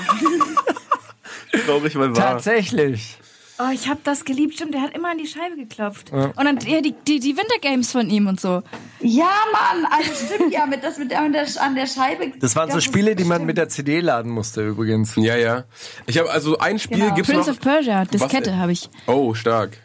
Traurig, 1.66 1.94
weil 1.98 2.16
wahr. 2.16 2.32
Tatsächlich. 2.32 3.18
Oh, 3.58 3.70
ich 3.72 3.88
habe 3.88 4.00
das 4.02 4.24
geliebt. 4.24 4.54
Stimmt, 4.54 4.74
der 4.74 4.80
hat 4.80 4.96
immer 4.96 5.10
an 5.10 5.18
die 5.18 5.28
Scheibe 5.28 5.56
geklopft. 5.56 6.10
Und 6.12 6.36
dann 6.36 6.58
ja, 6.66 6.80
die, 6.80 6.92
die, 7.06 7.20
die 7.20 7.36
Wintergames 7.36 7.92
von 7.92 8.10
ihm 8.10 8.26
und 8.26 8.40
so. 8.40 8.62
Ja, 9.00 9.30
Mann, 9.52 9.86
also 9.92 10.10
stimmt 10.26 10.52
ja, 10.52 10.66
mit 10.66 10.82
das 10.82 10.98
mit 10.98 11.10
der, 11.12 11.20
an 11.20 11.32
der, 11.32 11.46
an 11.60 11.74
der 11.76 11.86
Scheibe. 11.86 12.32
Das 12.40 12.56
waren 12.56 12.70
so 12.70 12.80
Spiele, 12.80 13.14
die 13.14 13.22
man 13.24 13.44
mit 13.46 13.56
der 13.56 13.68
CD 13.68 14.00
laden 14.00 14.32
musste 14.32 14.66
übrigens. 14.66 15.14
Ja, 15.16 15.36
ja. 15.36 15.64
Ich 16.06 16.18
habe 16.18 16.30
also 16.32 16.58
ein 16.58 16.78
Spiel 16.80 16.98
Genau. 16.98 17.14
gibt's 17.14 17.30
Prince 17.30 17.50
noch. 17.50 17.56
of 17.58 17.62
Persia, 17.62 18.04
Diskette 18.06 18.56
habe 18.56 18.72
ich. 18.72 18.88
Oh, 19.06 19.34
stark. 19.34 19.78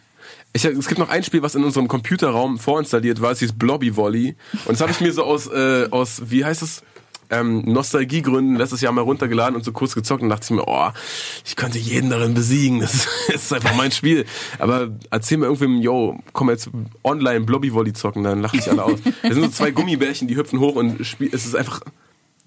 Ich, 0.53 0.65
es 0.65 0.87
gibt 0.87 0.99
noch 0.99 1.09
ein 1.09 1.23
Spiel, 1.23 1.41
was 1.41 1.55
in 1.55 1.63
unserem 1.63 1.87
Computerraum 1.87 2.57
vorinstalliert 2.57 3.21
war. 3.21 3.31
Es 3.31 3.39
hieß 3.39 3.53
Blobby 3.53 3.95
Volley. 3.95 4.35
Und 4.65 4.71
das 4.71 4.81
habe 4.81 4.91
ich 4.91 4.99
mir 4.99 5.13
so 5.13 5.23
aus, 5.23 5.47
äh, 5.47 5.87
aus 5.91 6.23
wie 6.25 6.43
heißt 6.43 6.63
es? 6.63 6.83
Ähm, 7.31 7.61
Nostalgiegründen 7.65 8.55
letztes 8.55 8.81
Jahr 8.81 8.91
mal 8.91 9.01
runtergeladen 9.01 9.55
und 9.55 9.63
so 9.63 9.71
kurz 9.71 9.93
gezockt 9.93 10.23
und 10.23 10.29
dachte 10.29 10.45
ich 10.45 10.49
mir, 10.49 10.67
oh, 10.67 10.89
ich 11.45 11.55
könnte 11.55 11.77
jeden 11.77 12.09
darin 12.09 12.33
besiegen. 12.33 12.79
Das 12.79 12.95
ist, 12.95 13.07
das 13.27 13.43
ist 13.43 13.53
einfach 13.53 13.75
mein 13.75 13.91
Spiel. 13.91 14.25
Aber 14.57 14.89
erzähl 15.11 15.37
mir 15.37 15.45
irgendwem, 15.45 15.79
yo, 15.79 16.17
komm 16.33 16.49
jetzt 16.49 16.71
online 17.03 17.41
Blobby 17.41 17.71
Volley 17.71 17.93
zocken, 17.93 18.23
dann 18.23 18.41
lachen 18.41 18.59
sich 18.59 18.71
alle 18.71 18.83
aus. 18.83 18.99
Das 19.21 19.33
sind 19.33 19.43
so 19.43 19.49
zwei 19.49 19.69
Gummibärchen, 19.69 20.27
die 20.27 20.37
hüpfen 20.37 20.59
hoch 20.59 20.75
und 20.75 21.05
spiel, 21.05 21.29
es 21.31 21.45
ist 21.45 21.55
einfach 21.55 21.81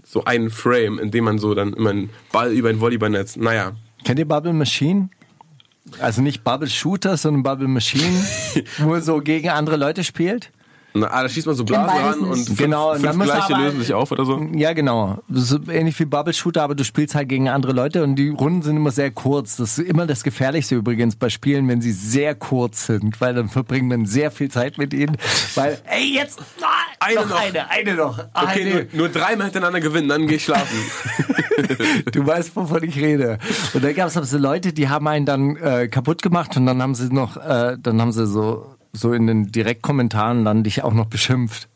so 0.04 0.24
ein 0.24 0.50
Frame, 0.50 0.98
in 0.98 1.12
dem 1.12 1.24
man 1.24 1.38
so 1.38 1.54
dann 1.54 1.74
immer 1.74 1.90
einen 1.90 2.10
Ball 2.32 2.52
über 2.52 2.68
ein 2.68 2.80
Volleyballnetz. 2.80 3.36
Naja. 3.36 3.72
Kennt 4.04 4.18
ihr 4.18 4.26
Bubble 4.26 4.52
Machine? 4.52 5.10
Also 5.98 6.22
nicht 6.22 6.44
Bubble 6.44 6.68
Shooter, 6.68 7.16
sondern 7.16 7.42
Bubble 7.42 7.68
Machine, 7.68 8.24
wo 8.78 8.94
er 8.94 9.02
so 9.02 9.20
gegen 9.20 9.48
andere 9.50 9.76
Leute 9.76 10.04
spielt? 10.04 10.50
Na, 10.94 11.06
ah, 11.10 11.22
da 11.22 11.28
schießt 11.28 11.46
man 11.46 11.56
so 11.56 11.64
Blasen 11.64 11.88
ran 12.04 12.18
und 12.20 12.44
fünf, 12.46 12.58
Genau, 12.58 12.92
und 12.92 13.02
dann 13.02 13.14
fünf 13.14 13.24
gleiche 13.24 13.54
aber- 13.54 13.64
lösen 13.64 13.80
sich 13.80 13.94
auf 13.94 14.12
oder 14.12 14.26
so. 14.26 14.38
Ja, 14.54 14.72
genau. 14.74 15.18
Das 15.28 15.50
ist 15.50 15.68
ähnlich 15.68 15.98
wie 15.98 16.04
Bubble 16.04 16.34
Shooter, 16.34 16.62
aber 16.62 16.74
du 16.74 16.84
spielst 16.84 17.14
halt 17.14 17.28
gegen 17.30 17.48
andere 17.48 17.72
Leute 17.72 18.04
und 18.04 18.16
die 18.16 18.28
Runden 18.28 18.62
sind 18.62 18.76
immer 18.76 18.90
sehr 18.90 19.10
kurz. 19.10 19.56
Das 19.56 19.78
ist 19.78 19.88
immer 19.88 20.06
das 20.06 20.22
Gefährlichste 20.22 20.74
übrigens 20.74 21.16
bei 21.16 21.30
Spielen, 21.30 21.66
wenn 21.68 21.80
sie 21.80 21.92
sehr 21.92 22.34
kurz 22.34 22.86
sind, 22.86 23.20
weil 23.20 23.34
dann 23.34 23.48
verbringt 23.48 23.88
man 23.88 24.04
sehr 24.04 24.30
viel 24.30 24.50
Zeit 24.50 24.76
mit 24.76 24.92
ihnen. 24.92 25.16
Weil, 25.54 25.80
ey, 25.86 26.14
jetzt 26.14 26.40
ah, 26.60 26.66
Eine 27.00 27.14
noch, 27.20 27.28
noch. 27.30 27.40
eine, 27.40 27.70
eine 27.70 27.94
noch. 27.94 28.18
Okay, 28.34 28.60
eine. 28.60 28.70
nur, 28.74 28.86
nur 28.92 29.08
dreimal 29.08 29.46
hintereinander 29.46 29.80
gewinnen, 29.80 30.08
dann 30.08 30.26
gehe 30.26 30.36
ich 30.36 30.44
schlafen. 30.44 30.76
Du 32.12 32.26
weißt, 32.26 32.56
wovon 32.56 32.82
ich 32.82 32.96
rede. 32.96 33.38
Und 33.74 33.84
da 33.84 33.92
gab 33.92 34.08
es 34.08 34.14
so 34.30 34.38
Leute, 34.38 34.72
die 34.72 34.88
haben 34.88 35.06
einen 35.06 35.26
dann 35.26 35.56
äh, 35.56 35.88
kaputt 35.88 36.22
gemacht 36.22 36.56
und 36.56 36.66
dann 36.66 36.80
haben 36.82 36.94
sie 36.94 37.12
noch, 37.12 37.36
äh, 37.36 37.76
dann 37.80 38.00
haben 38.00 38.12
sie 38.12 38.26
so, 38.26 38.71
so 38.92 39.12
in 39.12 39.26
den 39.26 39.50
Direktkommentaren 39.52 40.44
dann 40.44 40.64
dich 40.64 40.82
auch 40.82 40.92
noch 40.92 41.06
beschimpft. 41.06 41.68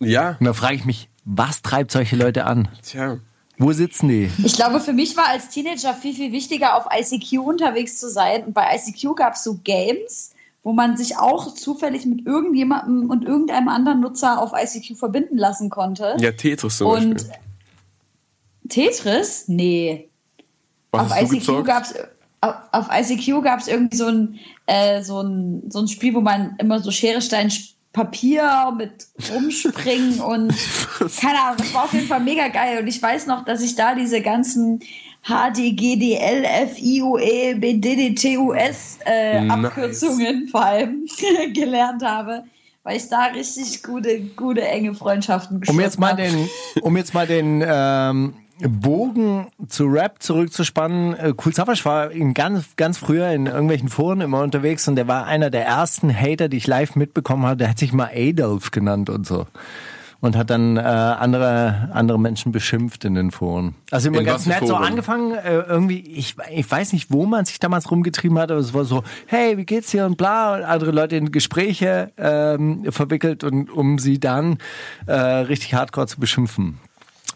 ja, 0.00 0.36
Und 0.40 0.46
da 0.46 0.52
frage 0.52 0.74
ich 0.76 0.84
mich, 0.84 1.08
was 1.24 1.62
treibt 1.62 1.90
solche 1.92 2.16
Leute 2.16 2.44
an? 2.44 2.68
tja. 2.82 3.18
Wo 3.60 3.72
sitzen 3.72 4.06
die? 4.08 4.30
Ich 4.44 4.54
glaube, 4.54 4.78
für 4.78 4.92
mich 4.92 5.16
war 5.16 5.26
als 5.26 5.48
Teenager 5.48 5.92
viel, 5.92 6.14
viel 6.14 6.30
wichtiger, 6.30 6.76
auf 6.76 6.86
ICQ 6.96 7.40
unterwegs 7.40 7.98
zu 7.98 8.08
sein. 8.08 8.44
Und 8.44 8.52
bei 8.54 8.76
ICQ 8.76 9.16
gab 9.16 9.34
es 9.34 9.42
so 9.42 9.58
Games, 9.64 10.30
wo 10.62 10.72
man 10.72 10.96
sich 10.96 11.16
auch 11.16 11.52
zufällig 11.54 12.06
mit 12.06 12.24
irgendjemandem 12.24 13.10
und 13.10 13.24
irgendeinem 13.24 13.66
anderen 13.68 13.98
Nutzer 13.98 14.40
auf 14.40 14.52
ICQ 14.54 14.96
verbinden 14.96 15.36
lassen 15.36 15.70
konnte. 15.70 16.14
Ja, 16.20 16.30
Tetris 16.30 16.78
zum 16.78 16.86
Und 16.86 17.14
Beispiel. 17.14 17.32
Tetris? 18.68 19.48
Nee. 19.48 20.08
Was 20.92 21.10
auf 21.10 21.20
ICQ 21.22 21.30
gezockt? 21.32 21.66
gab's 21.66 21.94
auf, 22.40 22.88
ICQ 22.92 23.42
gab 23.42 23.60
es 23.60 23.68
irgendwie 23.68 23.96
so 23.96 24.06
ein, 24.06 24.38
äh, 24.66 25.02
so, 25.02 25.20
ein, 25.20 25.62
so 25.70 25.80
ein 25.80 25.88
Spiel, 25.88 26.14
wo 26.14 26.20
man 26.20 26.54
immer 26.58 26.80
so 26.80 26.90
Schere, 26.90 27.20
Stein, 27.20 27.50
Papier 27.92 28.72
mit 28.76 29.06
rumspringen 29.32 30.20
und 30.20 30.54
keine 31.20 31.40
Ahnung, 31.40 31.56
das 31.58 31.74
war 31.74 31.84
auf 31.84 31.92
jeden 31.92 32.06
Fall 32.06 32.20
mega 32.20 32.48
geil. 32.48 32.80
Und 32.80 32.86
ich 32.86 33.02
weiß 33.02 33.26
noch, 33.26 33.44
dass 33.44 33.62
ich 33.62 33.74
da 33.74 33.94
diese 33.94 34.20
ganzen 34.20 34.80
HDGDL, 35.26 36.68
FIUE, 36.68 37.56
BDDTUS 37.56 38.98
äh, 39.04 39.40
Nice. 39.40 39.64
Abkürzungen 39.64 40.48
vor 40.48 40.64
allem 40.64 41.06
gelernt 41.54 42.04
habe, 42.04 42.44
weil 42.84 42.98
ich 42.98 43.08
da 43.08 43.24
richtig 43.26 43.82
gute, 43.82 44.20
gute 44.20 44.62
enge 44.62 44.94
Freundschaften 44.94 45.56
Um 45.56 45.60
geschlossen 45.60 45.80
jetzt 45.80 45.98
mal 45.98 46.12
habe. 46.12 46.22
den, 46.22 46.48
um 46.82 46.96
jetzt 46.96 47.14
mal 47.14 47.26
den 47.26 47.64
ähm, 47.66 48.34
Bogen 48.66 49.46
zu 49.68 49.84
Rap 49.86 50.22
zurückzuspannen. 50.22 51.14
Äh, 51.14 51.34
Cool 51.44 51.54
Savage 51.54 51.84
war 51.84 52.10
in 52.10 52.34
ganz, 52.34 52.76
ganz 52.76 52.98
früher 52.98 53.30
in 53.30 53.46
irgendwelchen 53.46 53.88
Foren 53.88 54.20
immer 54.20 54.42
unterwegs 54.42 54.88
und 54.88 54.96
der 54.96 55.06
war 55.08 55.26
einer 55.26 55.50
der 55.50 55.64
ersten 55.66 56.14
Hater, 56.14 56.48
die 56.48 56.56
ich 56.56 56.66
live 56.66 56.96
mitbekommen 56.96 57.46
habe. 57.46 57.56
Der 57.58 57.70
hat 57.70 57.78
sich 57.78 57.92
mal 57.92 58.10
Adolf 58.14 58.70
genannt 58.70 59.10
und 59.10 59.26
so. 59.26 59.46
Und 60.20 60.36
hat 60.36 60.50
dann 60.50 60.76
äh, 60.76 60.80
andere, 60.80 61.90
andere 61.92 62.18
Menschen 62.18 62.50
beschimpft 62.50 63.04
in 63.04 63.14
den 63.14 63.30
Foren. 63.30 63.76
Also 63.92 64.08
immer 64.08 64.18
In 64.18 64.24
ganz 64.24 64.46
nett 64.46 64.58
so 64.62 64.74
Foren? 64.74 64.82
angefangen, 64.82 65.34
äh, 65.34 65.60
irgendwie, 65.60 66.00
ich, 66.00 66.34
ich 66.50 66.68
weiß 66.68 66.92
nicht, 66.92 67.12
wo 67.12 67.24
man 67.24 67.44
sich 67.44 67.60
damals 67.60 67.88
rumgetrieben 67.88 68.36
hat, 68.36 68.50
aber 68.50 68.58
es 68.58 68.74
war 68.74 68.84
so, 68.84 69.04
hey, 69.26 69.56
wie 69.58 69.64
geht's 69.64 69.92
dir 69.92 70.06
und 70.06 70.16
bla, 70.16 70.56
und 70.56 70.64
andere 70.64 70.90
Leute 70.90 71.14
in 71.14 71.30
Gespräche 71.30 72.10
ähm, 72.16 72.84
verwickelt 72.90 73.44
und 73.44 73.70
um 73.70 74.00
sie 74.00 74.18
dann 74.18 74.58
äh, 75.06 75.12
richtig 75.12 75.74
hardcore 75.74 76.08
zu 76.08 76.18
beschimpfen. 76.18 76.80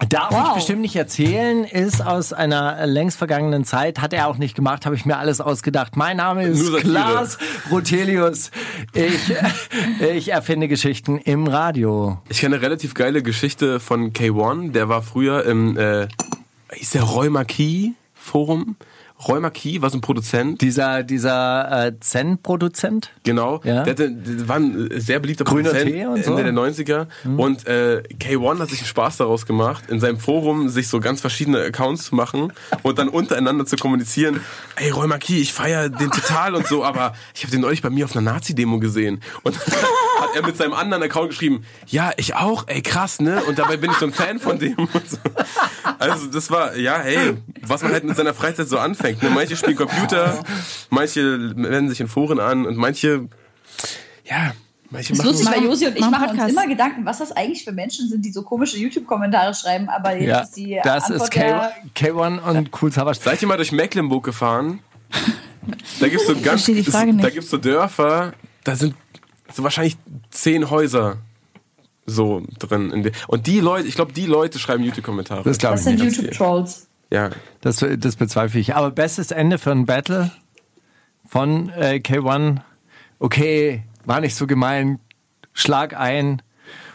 Darf 0.08 0.30
ich 0.32 0.36
Wow. 0.36 0.54
bestimmt 0.54 0.80
nicht 0.80 0.96
erzählen, 0.96 1.64
ist 1.64 2.04
aus 2.04 2.32
einer 2.32 2.86
längst 2.86 3.18
vergangenen 3.18 3.64
Zeit, 3.64 4.00
hat 4.00 4.12
er 4.12 4.26
auch 4.26 4.36
nicht 4.36 4.56
gemacht, 4.56 4.84
habe 4.84 4.96
ich 4.96 5.04
mir 5.06 5.16
alles 5.18 5.40
ausgedacht. 5.40 5.96
Mein 5.96 6.16
Name 6.16 6.44
ist. 6.44 6.74
Klaas 6.78 7.38
Rotelius. 7.70 8.50
Ich, 8.94 9.32
ich 10.14 10.28
erfinde 10.32 10.66
Geschichten 10.66 11.18
im 11.18 11.46
Radio. 11.46 12.18
Ich 12.28 12.40
kenne 12.40 12.56
eine 12.56 12.64
relativ 12.64 12.94
geile 12.94 13.22
Geschichte 13.22 13.78
von 13.78 14.12
K1, 14.12 14.72
der 14.72 14.88
war 14.88 15.02
früher 15.02 15.44
im, 15.46 15.76
äh, 15.78 16.08
hieß 16.72 16.90
der 16.90 17.02
Roy 17.04 17.28
Marquis 17.30 17.90
Forum. 18.14 18.76
Roy 19.28 19.40
Marquis 19.40 19.80
war 19.82 19.90
so 19.90 19.98
ein 19.98 20.00
Produzent, 20.00 20.60
Dieser, 20.60 21.02
dieser 21.02 21.86
äh, 21.86 21.92
Zen-Produzent. 22.00 23.10
genau. 23.24 23.60
Ja. 23.64 23.84
Der, 23.84 23.92
hatte, 23.92 24.10
der 24.10 24.48
war 24.48 24.56
ein 24.56 24.88
sehr 24.96 25.20
beliebter 25.20 25.44
Grüner 25.44 25.70
Produzent 25.70 25.94
Tee 25.94 26.06
und 26.06 26.24
so. 26.24 26.32
Mhm. 26.32 26.38
Ende 26.38 26.52
der 26.52 26.62
90er. 26.62 27.06
Und 27.36 27.66
äh, 27.66 28.02
K1 28.18 28.58
hat 28.58 28.68
sich 28.70 28.80
einen 28.80 28.86
Spaß 28.88 29.18
daraus 29.18 29.46
gemacht, 29.46 29.84
in 29.88 30.00
seinem 30.00 30.18
Forum 30.18 30.68
sich 30.68 30.88
so 30.88 31.00
ganz 31.00 31.20
verschiedene 31.20 31.62
Accounts 31.62 32.06
zu 32.06 32.14
machen 32.14 32.52
und 32.82 32.98
dann 32.98 33.08
untereinander 33.08 33.66
zu 33.66 33.76
kommunizieren. 33.76 34.40
Ey, 34.76 34.90
Roy 34.90 35.06
Marquis, 35.06 35.40
ich 35.42 35.52
feiere 35.52 35.88
den 35.88 36.10
total 36.10 36.54
und 36.54 36.66
so, 36.66 36.84
aber 36.84 37.14
ich 37.34 37.42
habe 37.42 37.50
den 37.50 37.60
neulich 37.60 37.82
bei 37.82 37.90
mir 37.90 38.04
auf 38.06 38.16
einer 38.16 38.32
Nazi-Demo 38.32 38.78
gesehen. 38.80 39.20
Und 39.42 39.56
dann 39.66 39.74
hat 40.28 40.36
er 40.36 40.42
mit 40.46 40.56
seinem 40.56 40.72
anderen 40.72 41.02
Account 41.02 41.30
geschrieben, 41.30 41.64
ja, 41.86 42.10
ich 42.16 42.34
auch, 42.34 42.64
ey, 42.66 42.82
krass, 42.82 43.20
ne? 43.20 43.42
Und 43.44 43.58
dabei 43.58 43.76
bin 43.76 43.90
ich 43.90 43.96
so 43.98 44.06
ein 44.06 44.12
Fan 44.12 44.38
von 44.38 44.58
dem. 44.58 44.76
So. 45.06 45.18
Also 45.98 46.26
das 46.26 46.50
war, 46.50 46.76
ja, 46.76 46.98
hey, 46.98 47.34
was 47.62 47.82
man 47.82 47.92
halt 47.92 48.04
mit 48.04 48.16
seiner 48.16 48.34
Freizeit 48.34 48.68
so 48.68 48.78
anfängt. 48.78 49.11
Ne? 49.20 49.30
Manche 49.30 49.56
spielen 49.56 49.76
Computer, 49.76 50.42
manche 50.90 51.54
wenden 51.56 51.88
sich 51.88 52.00
in 52.00 52.08
Foren 52.08 52.40
an 52.40 52.66
und 52.66 52.76
manche, 52.76 53.28
ja, 54.24 54.52
manche 54.90 55.12
Das 55.12 55.18
ist 55.18 55.18
machen... 55.18 55.26
lustig, 55.26 55.56
weil 55.56 55.64
Josi 55.64 55.86
und 55.86 55.94
ich 55.94 56.00
Machen 56.00 56.10
machen 56.12 56.40
uns 56.40 56.52
immer 56.52 56.66
Gedanken, 56.66 57.04
was 57.04 57.18
das 57.18 57.32
eigentlich 57.32 57.64
für 57.64 57.72
Menschen 57.72 58.08
sind, 58.08 58.24
die 58.24 58.32
so 58.32 58.42
komische 58.42 58.78
YouTube-Kommentare 58.78 59.54
schreiben, 59.54 59.88
aber 59.88 60.16
jetzt 60.16 60.26
Ja, 60.28 60.40
ist 60.40 60.56
die 60.56 60.80
das 60.82 61.04
Antwort 61.04 61.22
ist 61.22 61.30
K 61.30 61.40
der, 61.40 62.14
K1 62.14 62.40
und 62.40 62.70
Cool 62.80 62.92
Savage. 62.92 63.18
Seid 63.22 63.42
ihr 63.42 63.48
mal 63.48 63.56
durch 63.56 63.72
Mecklenburg 63.72 64.24
gefahren? 64.24 64.80
Da 66.00 66.08
gibt's 66.08 66.26
so 66.26 66.34
ganz, 66.36 66.66
da 66.66 67.30
gibt's 67.30 67.50
so 67.50 67.58
Dörfer, 67.58 68.32
da 68.64 68.74
sind 68.74 68.94
so 69.52 69.62
wahrscheinlich 69.62 69.96
zehn 70.30 70.70
Häuser 70.70 71.18
so 72.06 72.42
drin. 72.58 73.12
Und 73.28 73.46
die 73.46 73.60
Leute, 73.60 73.86
ich 73.86 73.94
glaube, 73.94 74.12
die 74.12 74.26
Leute 74.26 74.58
schreiben 74.58 74.82
YouTube-Kommentare. 74.82 75.42
Das 75.44 75.58
glaube 75.58 75.76
das 75.76 75.84
sind. 75.84 76.00
YouTube-Trolls. 76.00 76.88
Ja. 77.12 77.30
Das, 77.60 77.84
das 77.98 78.16
bezweifle 78.16 78.58
ich. 78.60 78.74
Aber 78.74 78.90
bestes 78.90 79.30
Ende 79.30 79.58
für 79.58 79.70
ein 79.70 79.84
Battle 79.84 80.30
von 81.26 81.68
äh, 81.70 82.00
K1. 82.02 82.60
Okay, 83.18 83.82
war 84.06 84.20
nicht 84.20 84.34
so 84.34 84.46
gemein. 84.46 84.98
Schlag 85.52 85.94
ein. 85.94 86.40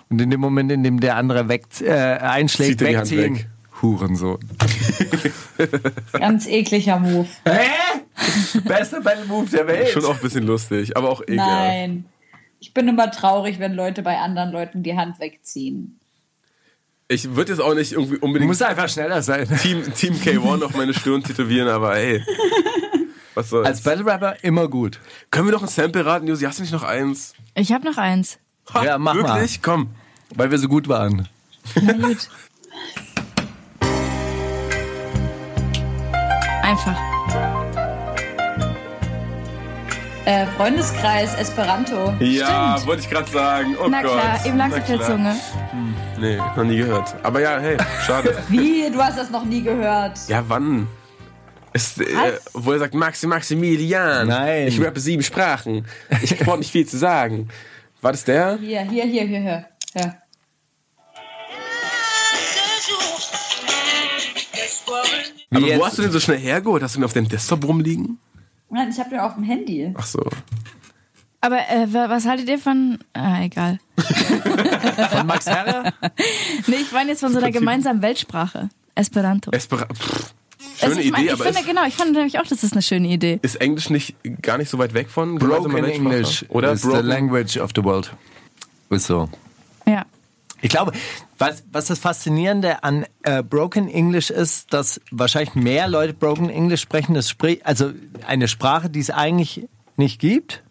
Und 0.10 0.19
in 0.19 0.31
dem 0.31 0.39
Moment, 0.39 0.72
in 0.72 0.84
dem 0.84 0.99
der 0.99 1.18
andere 1.18 1.49
weg, 1.49 1.65
äh, 1.81 1.91
einschlägt, 1.91 2.80
Zieht 2.80 2.81
er 2.81 2.88
die 2.88 2.98
Hand 2.98 3.11
wegziehen. 3.11 3.35
weg. 3.35 3.48
Hurensohn. 3.81 4.39
Ganz 6.14 6.48
ekliger 6.48 6.98
Move. 6.99 7.27
Hä? 7.45 8.60
Bester 8.65 9.02
Battle 9.02 9.26
Move 9.26 9.49
der 9.52 9.68
Welt. 9.68 9.89
Schon 9.89 10.06
auch 10.06 10.15
ein 10.15 10.22
bisschen 10.22 10.45
lustig, 10.45 10.98
aber 10.98 11.10
auch 11.10 11.22
egal. 11.27 11.45
Nein. 11.45 12.06
Ich 12.60 12.73
bin 12.73 12.88
immer 12.88 13.11
traurig, 13.11 13.60
wenn 13.60 13.73
Leute 13.73 14.02
bei 14.02 14.18
anderen 14.18 14.52
Leuten 14.52 14.81
die 14.81 14.98
Hand 14.98 15.19
wegziehen. 15.19 15.99
Ich 17.10 17.36
würde 17.36 17.54
jetzt 17.54 17.62
auch 17.62 17.74
nicht 17.74 17.94
irgendwie 17.94 18.18
Du 18.18 18.26
unbedingt 18.26 18.50
musst 18.50 18.62
einfach 18.64 18.90
schneller 18.90 19.22
sein. 19.22 19.48
Team, 19.62 19.82
Team 19.94 20.14
K1 20.16 20.64
auf 20.64 20.76
meine 20.76 20.94
Stirn 20.94 21.24
tätowieren, 21.24 21.70
aber 21.70 21.96
hey. 21.96 22.22
Was 23.34 23.50
soll's. 23.50 23.66
Als 23.68 23.82
Battle 23.82 24.06
Rapper 24.06 24.36
immer 24.44 24.68
gut. 24.68 25.00
Können 25.32 25.48
wir 25.48 25.54
noch 25.54 25.62
ein 25.62 25.70
Sample 25.70 26.06
raten, 26.06 26.28
Josi? 26.28 26.44
Hast 26.46 26.58
du 26.60 26.64
nicht 26.64 26.74
noch 26.74 26.84
eins? 26.84 27.34
Ich 27.56 27.72
habe 27.72 27.86
noch 27.86 27.98
eins. 27.98 28.40
Ha, 28.74 28.84
Ja, 28.84 28.98
mach 28.98 29.14
mal. 29.14 29.36
Wirklich? 29.36 29.62
Komm. 29.62 29.92
Weil 30.36 30.52
wir 30.52 30.58
so 30.58 30.68
gut 30.68 30.90
waren. 30.90 31.30
Na 31.82 31.94
gut. 31.94 32.28
Einfach. 36.64 36.98
Äh, 40.26 40.46
Freundeskreis 40.58 41.34
Esperanto. 41.36 42.14
Ja, 42.20 42.74
Stimmt. 42.76 42.88
wollte 42.88 43.02
ich 43.04 43.10
gerade 43.10 43.32
sagen. 43.32 43.78
Oh 43.82 43.88
Na 43.88 44.02
Gott. 44.02 44.12
klar, 44.20 44.46
eben 44.46 44.58
langsam 44.58 44.82
Na 44.82 44.86
der 44.88 44.98
klar. 44.98 45.10
Zunge. 45.10 45.36
Nee, 46.19 46.38
noch 46.38 46.64
nie 46.64 46.77
gehört. 46.77 47.15
Aber 47.23 47.41
ja, 47.41 47.60
hey, 47.60 47.77
schade. 48.06 48.38
Wie? 48.49 48.89
Du 48.91 49.02
hast 49.02 49.18
das 49.18 49.30
noch 49.30 49.45
nie 49.45 49.61
gehört. 49.61 50.19
ja, 50.27 50.44
wann? 50.48 50.88
Ist, 51.73 52.02
äh, 52.02 52.39
wo 52.53 52.72
er 52.72 52.80
sagt, 52.80 52.95
Maxi 52.95 53.27
Maximilian. 53.27 54.27
Nein. 54.27 54.68
Ich 54.68 54.81
rappe 54.84 54.99
sieben 54.99 55.22
Sprachen. 55.22 55.85
Ich 56.23 56.38
brauche 56.39 56.57
nicht 56.57 56.72
viel 56.72 56.88
zu 56.88 56.98
sagen. 56.98 57.49
War 58.02 58.11
das 58.14 58.23
der? 58.23 58.57
Hier, 58.57 58.81
hier, 58.81 59.03
hier, 59.03 59.26
hier, 59.26 59.39
hier. 59.39 59.65
hier. 59.94 60.15
Aber 65.52 65.68
jetzt? 65.68 65.80
wo 65.80 65.85
hast 65.85 65.98
du 65.98 66.02
den 66.02 66.11
so 66.11 66.19
schnell 66.19 66.39
hergeholt? 66.39 66.84
Hast 66.84 66.95
du 66.95 66.99
den 66.99 67.06
auf 67.06 67.14
deinem 67.14 67.30
Desktop 67.30 67.65
rumliegen? 67.65 68.19
Nein, 68.69 68.89
ich 68.89 68.99
habe 68.99 69.10
den 69.10 69.19
auf 69.19 69.35
dem 69.35 69.44
Handy. 69.44 69.94
Ach 69.98 70.06
so. 70.06 70.23
Aber 71.42 71.58
äh, 71.58 71.92
wa- 71.94 72.10
was 72.10 72.26
haltet 72.26 72.50
ihr 72.50 72.60
von. 72.60 73.00
Ah, 73.14 73.42
egal. 73.44 73.80
Von 75.12 75.28
Max 75.28 75.46
Herre? 75.46 75.94
Nee, 76.68 76.78
ich 76.78 76.92
meine 76.92 77.12
jetzt 77.12 77.20
von 77.22 77.32
so 77.32 77.38
einer 77.38 77.52
gemeinsamen 77.52 78.02
Weltsprache. 78.02 78.70
Esperanto. 78.96 79.52
Espera 79.52 79.86
Pff, 79.94 80.34
schöne 80.80 80.90
Also 80.92 81.00
ich 81.00 81.12
mein, 81.12 81.22
Idee, 81.22 81.28
ich 81.28 81.34
aber 81.34 81.44
finde, 81.46 81.60
ist, 81.60 81.68
genau, 81.68 81.86
ich 81.86 81.96
fand 81.96 82.12
nämlich 82.14 82.40
auch, 82.40 82.46
das 82.48 82.64
ist 82.64 82.74
eine 82.74 82.82
schöne 82.82 83.08
Idee. 83.08 83.40
ist 83.44 83.56
Englisch 83.62 83.90
nicht 83.92 84.16
gar 84.42 84.58
nicht 84.58 84.70
so 84.70 84.78
weit 84.80 84.94
weg 84.96 85.10
von 85.10 85.36
Broken? 85.38 85.76
English 85.84 86.46
Oder 86.50 86.72
is 86.72 86.82
the 86.82 86.88
broken? 86.90 87.06
language 87.06 87.58
of 87.58 87.72
the 87.76 87.84
world. 87.84 88.12
Ist 88.90 89.06
so. 89.08 89.30
Ja. 89.86 90.06
Ich 90.62 90.70
glaube, 90.70 90.92
was, 91.38 91.64
was 91.72 91.86
das 91.86 92.00
Faszinierende 92.00 92.84
an 92.84 93.06
äh, 93.22 93.44
Broken 93.44 93.88
English 93.88 94.32
ist, 94.32 94.74
dass 94.74 95.00
wahrscheinlich 95.12 95.54
mehr 95.54 95.88
Leute 95.88 96.14
Broken 96.16 96.50
English 96.50 96.82
sprechen, 96.82 97.14
das 97.14 97.30
sprich, 97.30 97.64
also 97.66 97.92
eine 98.26 98.48
Sprache, 98.48 98.90
die 98.90 99.00
es 99.00 99.12
eigentlich 99.12 99.68
nicht 99.98 100.20
gibt, 100.20 100.64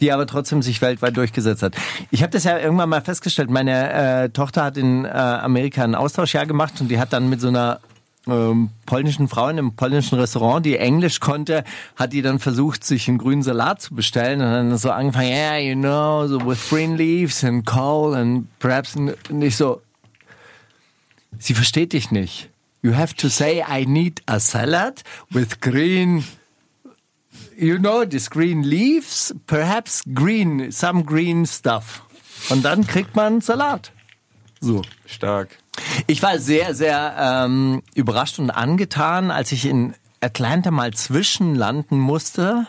die 0.00 0.12
aber 0.12 0.26
trotzdem 0.26 0.62
sich 0.62 0.82
weltweit 0.82 1.16
durchgesetzt 1.16 1.62
hat. 1.62 1.74
Ich 2.10 2.22
habe 2.22 2.30
das 2.30 2.44
ja 2.44 2.58
irgendwann 2.58 2.88
mal 2.88 3.00
festgestellt. 3.00 3.50
Meine 3.50 3.92
äh, 4.24 4.28
Tochter 4.28 4.64
hat 4.64 4.76
in 4.76 5.04
äh, 5.04 5.08
Amerika 5.08 5.84
ein 5.84 5.94
Austauschjahr 5.94 6.46
gemacht 6.46 6.80
und 6.80 6.88
die 6.88 6.98
hat 6.98 7.12
dann 7.12 7.28
mit 7.28 7.40
so 7.40 7.48
einer 7.48 7.80
ähm, 8.26 8.70
polnischen 8.86 9.28
Frau 9.28 9.48
in 9.48 9.58
einem 9.58 9.74
polnischen 9.74 10.18
Restaurant, 10.18 10.66
die 10.66 10.76
Englisch 10.76 11.20
konnte, 11.20 11.64
hat 11.94 12.12
die 12.12 12.22
dann 12.22 12.38
versucht, 12.38 12.84
sich 12.84 13.08
einen 13.08 13.18
grünen 13.18 13.42
Salat 13.42 13.80
zu 13.80 13.94
bestellen 13.94 14.40
und 14.40 14.46
dann 14.46 14.78
so 14.78 14.90
angefangen, 14.90 15.28
yeah, 15.28 15.58
you 15.58 15.74
know, 15.74 16.26
so 16.26 16.44
with 16.44 16.68
green 16.68 16.96
leaves 16.96 17.44
and 17.44 17.64
coal 17.64 18.14
and 18.14 18.46
perhaps 18.58 18.96
nicht 19.30 19.56
so. 19.56 19.80
Sie 21.38 21.54
versteht 21.54 21.92
dich 21.92 22.10
nicht. 22.10 22.50
You 22.82 22.94
have 22.94 23.14
to 23.16 23.28
say, 23.28 23.64
I 23.68 23.86
need 23.86 24.22
a 24.26 24.38
salad 24.38 25.02
with 25.30 25.60
green 25.60 26.24
you 27.56 27.78
know, 27.78 28.04
this 28.04 28.28
green 28.30 28.62
leaves, 28.62 29.34
perhaps 29.46 30.02
green, 30.14 30.70
some 30.70 31.04
green 31.04 31.46
stuff. 31.46 32.02
Und 32.50 32.64
dann 32.64 32.86
kriegt 32.86 33.16
man 33.16 33.40
Salat. 33.40 33.92
So. 34.60 34.82
Stark. 35.06 35.58
Ich 36.06 36.22
war 36.22 36.38
sehr, 36.38 36.74
sehr 36.74 37.14
ähm, 37.18 37.82
überrascht 37.94 38.38
und 38.38 38.50
angetan, 38.50 39.30
als 39.30 39.52
ich 39.52 39.66
in 39.66 39.94
Atlanta 40.20 40.70
mal 40.70 40.92
zwischenlanden 40.94 41.98
musste. 41.98 42.66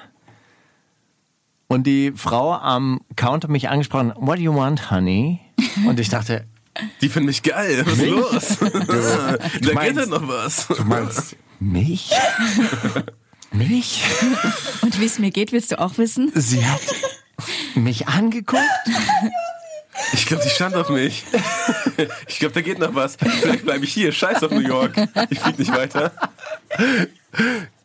und 1.68 1.86
die 1.88 2.14
Frau 2.16 2.54
am 2.54 3.02
Counter 3.16 3.48
mich 3.50 3.70
angesprochen, 3.70 4.14
what 4.18 4.38
do 4.38 4.42
you 4.42 4.56
want, 4.56 4.90
honey? 4.92 5.40
Und 5.86 6.00
ich 6.00 6.10
dachte, 6.10 6.46
Die 7.02 7.10
finden 7.10 7.28
mich 7.28 7.44
geil. 7.44 7.84
Was 7.86 7.98
ist 7.98 8.08
los? 8.08 8.58
da 8.60 9.38
geht 9.60 9.74
meinst- 9.74 10.00
halt 10.00 10.10
noch 10.10 10.28
was. 10.28 10.68
du 10.68 10.84
meinst 10.86 11.36
mich? 11.60 12.12
mich? 13.52 14.04
Und 14.82 15.00
wie 15.00 15.06
es 15.06 15.20
mir 15.20 15.32
geht, 15.32 15.52
willst 15.52 15.72
du 15.72 15.80
auch 15.80 15.98
wissen? 15.98 16.32
Sie 16.36 16.66
hat 16.66 16.82
mich 17.76 18.08
angeguckt. 18.08 18.62
Ich 20.14 20.26
glaube, 20.28 20.44
die 20.44 20.50
stand 20.50 20.76
auf 20.76 20.90
mich. 20.90 21.24
Ich 22.28 22.40
glaube, 22.40 22.54
da 22.54 22.62
geht 22.62 22.78
noch 22.80 22.94
was. 22.94 23.16
Vielleicht 23.16 23.66
bleibe 23.66 23.84
ich 23.84 23.94
hier. 23.94 24.12
Scheiß 24.12 24.44
auf 24.44 24.52
New 24.52 24.60
York. 24.60 24.94
Ich 25.30 25.40
flieg 25.40 25.58
nicht 25.58 25.72
weiter. 25.76 26.12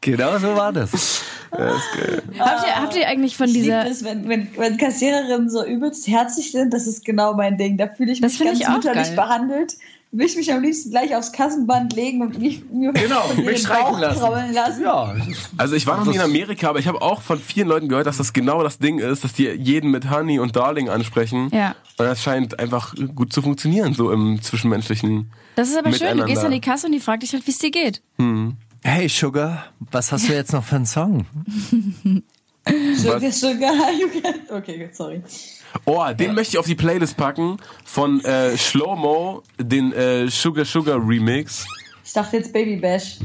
Genau 0.01 0.39
so 0.39 0.55
war 0.55 0.73
das. 0.73 1.23
Habt 1.51 2.67
ihr, 2.67 2.77
habt 2.77 2.97
ihr 2.97 3.07
eigentlich 3.09 3.37
von 3.37 3.47
Ich 3.47 3.55
dieser. 3.55 3.87
es, 3.87 4.05
wenn, 4.05 4.29
wenn, 4.29 4.49
wenn 4.57 4.77
Kassiererinnen 4.77 5.49
so 5.51 5.65
übelst 5.65 6.07
herzlich 6.09 6.53
sind, 6.53 6.73
das 6.73 6.87
ist 6.87 7.05
genau 7.05 7.35
mein 7.35 7.57
Ding. 7.59 7.77
Da 7.79 7.89
fühle 7.89 8.13
ich 8.13 8.21
Das 8.21 8.39
mich 8.39 8.49
ganz 8.49 8.61
ich 8.61 8.67
auch 8.67 8.75
mütterlich 8.77 9.09
geil. 9.09 9.17
behandelt. 9.17 9.75
Will 10.15 10.27
ich 10.27 10.37
mich 10.37 10.53
am 10.53 10.61
liebsten 10.63 10.91
gleich 10.91 11.17
aufs 11.17 11.33
Kassenband 11.33 11.95
legen 11.95 12.21
und 12.21 12.39
mich, 12.39 12.63
mir 12.71 12.93
Genau, 12.93 13.23
von 13.23 13.45
mich 13.47 13.67
Bauch 13.67 13.99
lassen. 13.99 14.53
lassen. 14.53 14.83
Ja, 14.83 15.17
Also 15.57 15.75
ich 15.75 15.87
war 15.87 15.97
noch 15.97 16.05
nie 16.05 16.17
in 16.17 16.21
Amerika, 16.21 16.69
aber 16.69 16.79
ich 16.81 16.87
habe 16.87 17.01
auch 17.01 17.23
von 17.23 17.39
vielen 17.39 17.67
Leuten 17.67 17.89
gehört, 17.89 18.07
dass 18.07 18.19
das 18.19 18.35
genau 18.35 18.63
das 18.63 18.77
Ding 18.79 18.99
ist, 18.99 19.25
dass 19.25 19.33
die 19.33 19.45
jeden 19.49 19.91
mit 19.91 20.11
Honey 20.11 20.39
und 20.39 20.55
Darling 20.55 20.91
ansprechen. 20.91 21.49
Ja. 21.51 21.75
Und 21.97 22.05
das 22.05 22.23
scheint 22.23 22.59
einfach 22.59 22.95
gut 23.15 23.33
zu 23.33 23.41
funktionieren, 23.41 23.95
so 23.95 24.13
im 24.13 24.43
Zwischenmenschlichen. 24.43 25.33
Das 25.57 25.71
ist 25.71 25.79
aber 25.79 25.95
schön, 25.95 26.19
du 26.19 26.27
gehst 26.27 26.45
an 26.45 26.53
die 26.53 26.61
Kasse 26.61 26.87
und 26.87 26.93
die 26.93 27.01
fragt 27.01 27.23
dich 27.23 27.33
halt, 27.33 27.47
wie 27.47 27.51
es 27.51 27.59
dir 27.59 27.71
geht. 27.71 28.03
Hey 28.85 29.09
Sugar, 29.09 29.65
was 29.91 30.13
hast 30.13 30.29
du 30.29 30.35
jetzt 30.35 30.53
noch 30.53 30.63
für 30.65 30.77
einen 30.77 30.87
Song? 30.87 31.25
Sugar, 32.97 33.33
sugar, 33.33 33.91
you 33.99 34.09
can. 34.09 34.35
Okay, 34.51 34.89
sorry. 34.93 35.23
Oh, 35.85 36.05
den 36.13 36.35
möchte 36.35 36.53
ich 36.53 36.59
auf 36.59 36.67
die 36.67 36.75
Playlist 36.75 37.17
packen 37.17 37.57
von 37.85 38.25
äh, 38.25 38.57
Shlomo, 38.57 39.43
den 39.59 39.93
äh, 39.93 40.29
Sugar 40.29 40.65
Sugar 40.65 40.97
Remix. 40.97 41.67
Ich 42.05 42.13
dachte 42.13 42.37
jetzt 42.37 42.53
Baby 42.53 42.77
Bash. 42.77 43.19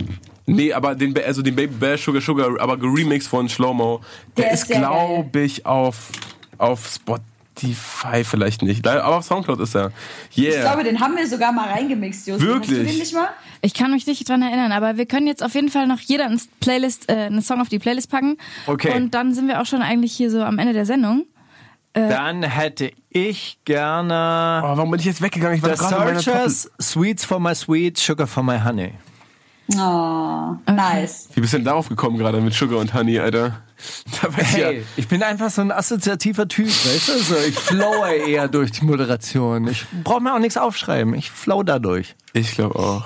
Nee, 0.49 0.71
aber 0.71 0.95
den, 0.95 1.13
also 1.23 1.41
den 1.41 1.55
Baby 1.55 1.75
Bear 1.75 1.97
Sugar 1.97 2.21
Sugar, 2.21 2.59
aber 2.59 2.77
geremix 2.77 3.27
von 3.27 3.49
Shlomo. 3.49 4.01
Der, 4.37 4.45
Der 4.45 4.53
ist, 4.53 4.63
ist 4.63 4.69
glaube 4.69 5.41
ich, 5.41 5.65
auf, 5.65 6.09
auf 6.57 6.87
Spotify 6.87 8.23
vielleicht 8.23 8.61
nicht. 8.61 8.87
Aber 8.87 9.17
auf 9.17 9.25
Soundcloud 9.25 9.59
ist 9.59 9.75
er. 9.75 9.91
Yeah. 10.37 10.55
Ich 10.55 10.61
glaube, 10.61 10.85
den 10.85 11.01
haben 11.01 11.17
wir 11.17 11.27
sogar 11.27 11.51
mal 11.51 11.67
reingemixt, 11.67 12.27
Josi. 12.27 12.39
Hast 12.39 12.47
du 12.47 12.53
Wirklich? 12.53 12.87
den 12.87 12.97
nicht 12.97 13.13
mal? 13.13 13.27
Ich 13.61 13.73
kann 13.73 13.91
mich 13.91 14.07
nicht 14.07 14.27
dran 14.29 14.41
erinnern, 14.41 14.71
aber 14.71 14.95
wir 14.95 15.05
können 15.05 15.27
jetzt 15.27 15.43
auf 15.43 15.53
jeden 15.53 15.69
Fall 15.69 15.85
noch 15.85 15.99
jeder 15.99 16.27
ins 16.27 16.47
Playlist, 16.61 17.09
äh, 17.09 17.25
einen 17.25 17.41
Song 17.41 17.59
auf 17.59 17.67
die 17.67 17.79
Playlist 17.79 18.09
packen. 18.09 18.37
Okay. 18.67 18.95
Und 18.95 19.13
dann 19.13 19.33
sind 19.33 19.49
wir 19.49 19.61
auch 19.61 19.65
schon 19.65 19.81
eigentlich 19.81 20.13
hier 20.13 20.31
so 20.31 20.41
am 20.43 20.59
Ende 20.59 20.71
der 20.71 20.85
Sendung. 20.85 21.25
Dann 21.97 22.43
hätte 22.43 22.91
ich 23.09 23.59
gerne 23.65 24.61
oh, 24.63 24.77
warum 24.77 24.91
bin 24.91 24.99
ich 24.99 25.05
jetzt 25.05 25.21
weggegangen? 25.21 25.57
Ich 25.57 25.63
war 25.63 25.75
The 25.75 25.83
gerade 25.83 26.19
Searchers, 26.19 26.69
Sweets 26.81 27.25
for 27.25 27.39
my 27.39 27.55
sweet, 27.55 27.97
Sugar 27.97 28.27
for 28.27 28.43
my 28.43 28.59
honey. 28.59 28.93
Oh, 29.75 30.55
nice. 30.71 31.27
Wie 31.33 31.41
bist 31.41 31.53
du 31.53 31.57
denn 31.57 31.65
darauf 31.65 31.89
gekommen 31.89 32.17
gerade 32.17 32.39
mit 32.39 32.53
Sugar 32.53 32.79
und 32.79 32.93
Honey, 32.93 33.19
Alter? 33.19 33.61
Ich 33.77 34.57
ja. 34.57 34.67
Hey, 34.67 34.85
ich 34.95 35.07
bin 35.07 35.21
einfach 35.21 35.49
so 35.49 35.61
ein 35.61 35.71
assoziativer 35.71 36.47
Typ, 36.47 36.67
weißt 36.67 37.09
du? 37.09 37.19
So, 37.19 37.35
ich 37.35 37.55
flowe 37.55 38.11
eher 38.11 38.47
durch 38.47 38.71
die 38.71 38.85
Moderation. 38.85 39.67
Ich 39.67 39.85
brauche 40.03 40.21
mir 40.21 40.33
auch 40.33 40.39
nichts 40.39 40.57
aufschreiben. 40.57 41.13
Ich 41.13 41.29
flow 41.31 41.63
dadurch. 41.63 42.15
Ich 42.33 42.53
glaube 42.55 42.79
auch. 42.79 43.05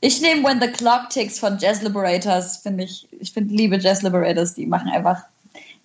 Ich 0.00 0.20
nehme 0.20 0.42
When 0.46 0.60
the 0.60 0.68
Clock 0.68 1.10
Ticks 1.10 1.38
von 1.38 1.58
Jazz 1.58 1.82
Liberators. 1.82 2.58
Finde 2.58 2.84
ich, 2.84 3.06
ich 3.18 3.32
finde, 3.32 3.54
liebe 3.54 3.78
Jazz 3.78 4.02
Liberators. 4.02 4.54
Die 4.54 4.66
machen 4.66 4.88
einfach 4.88 5.22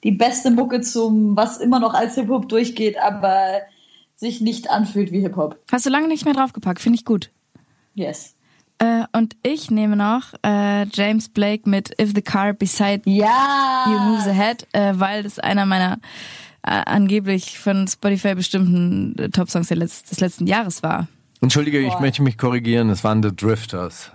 die 0.05 0.11
beste 0.11 0.51
Mucke 0.51 0.81
zum, 0.81 1.35
was 1.35 1.57
immer 1.57 1.79
noch 1.79 1.95
als 1.95 2.13
Hip-Hop 2.13 2.47
durchgeht, 2.47 2.97
aber 2.97 3.61
sich 4.15 4.39
nicht 4.39 4.69
anfühlt 4.69 5.11
wie 5.11 5.19
Hip-Hop. 5.21 5.59
Hast 5.71 5.87
du 5.87 5.89
lange 5.89 6.07
nicht 6.07 6.25
mehr 6.25 6.35
draufgepackt, 6.35 6.79
finde 6.79 6.99
ich 6.99 7.05
gut. 7.05 7.31
Yes. 7.95 8.35
Äh, 8.77 9.05
und 9.13 9.35
ich 9.41 9.71
nehme 9.71 9.95
noch 9.95 10.33
äh, 10.45 10.85
James 10.93 11.29
Blake 11.29 11.67
mit 11.67 11.99
If 11.99 12.11
the 12.13 12.21
Car 12.21 12.53
Beside 12.53 13.01
Ja! 13.05 13.85
You 13.87 13.99
Moves 13.99 14.27
Ahead, 14.27 14.67
äh, 14.73 14.93
weil 14.95 15.23
das 15.23 15.39
einer 15.39 15.65
meiner 15.65 15.93
äh, 16.61 16.69
angeblich 16.85 17.57
von 17.57 17.87
Spotify 17.87 18.35
bestimmten 18.35 19.17
äh, 19.17 19.29
Top-Songs 19.29 19.69
des 19.69 20.19
letzten 20.19 20.45
Jahres 20.45 20.83
war. 20.83 21.07
Entschuldige, 21.41 21.79
ich 21.79 21.93
Boah. 21.93 22.01
möchte 22.01 22.21
mich 22.21 22.37
korrigieren. 22.37 22.89
Es 22.89 23.03
waren 23.03 23.23
The 23.23 23.35
Drifters. 23.35 24.11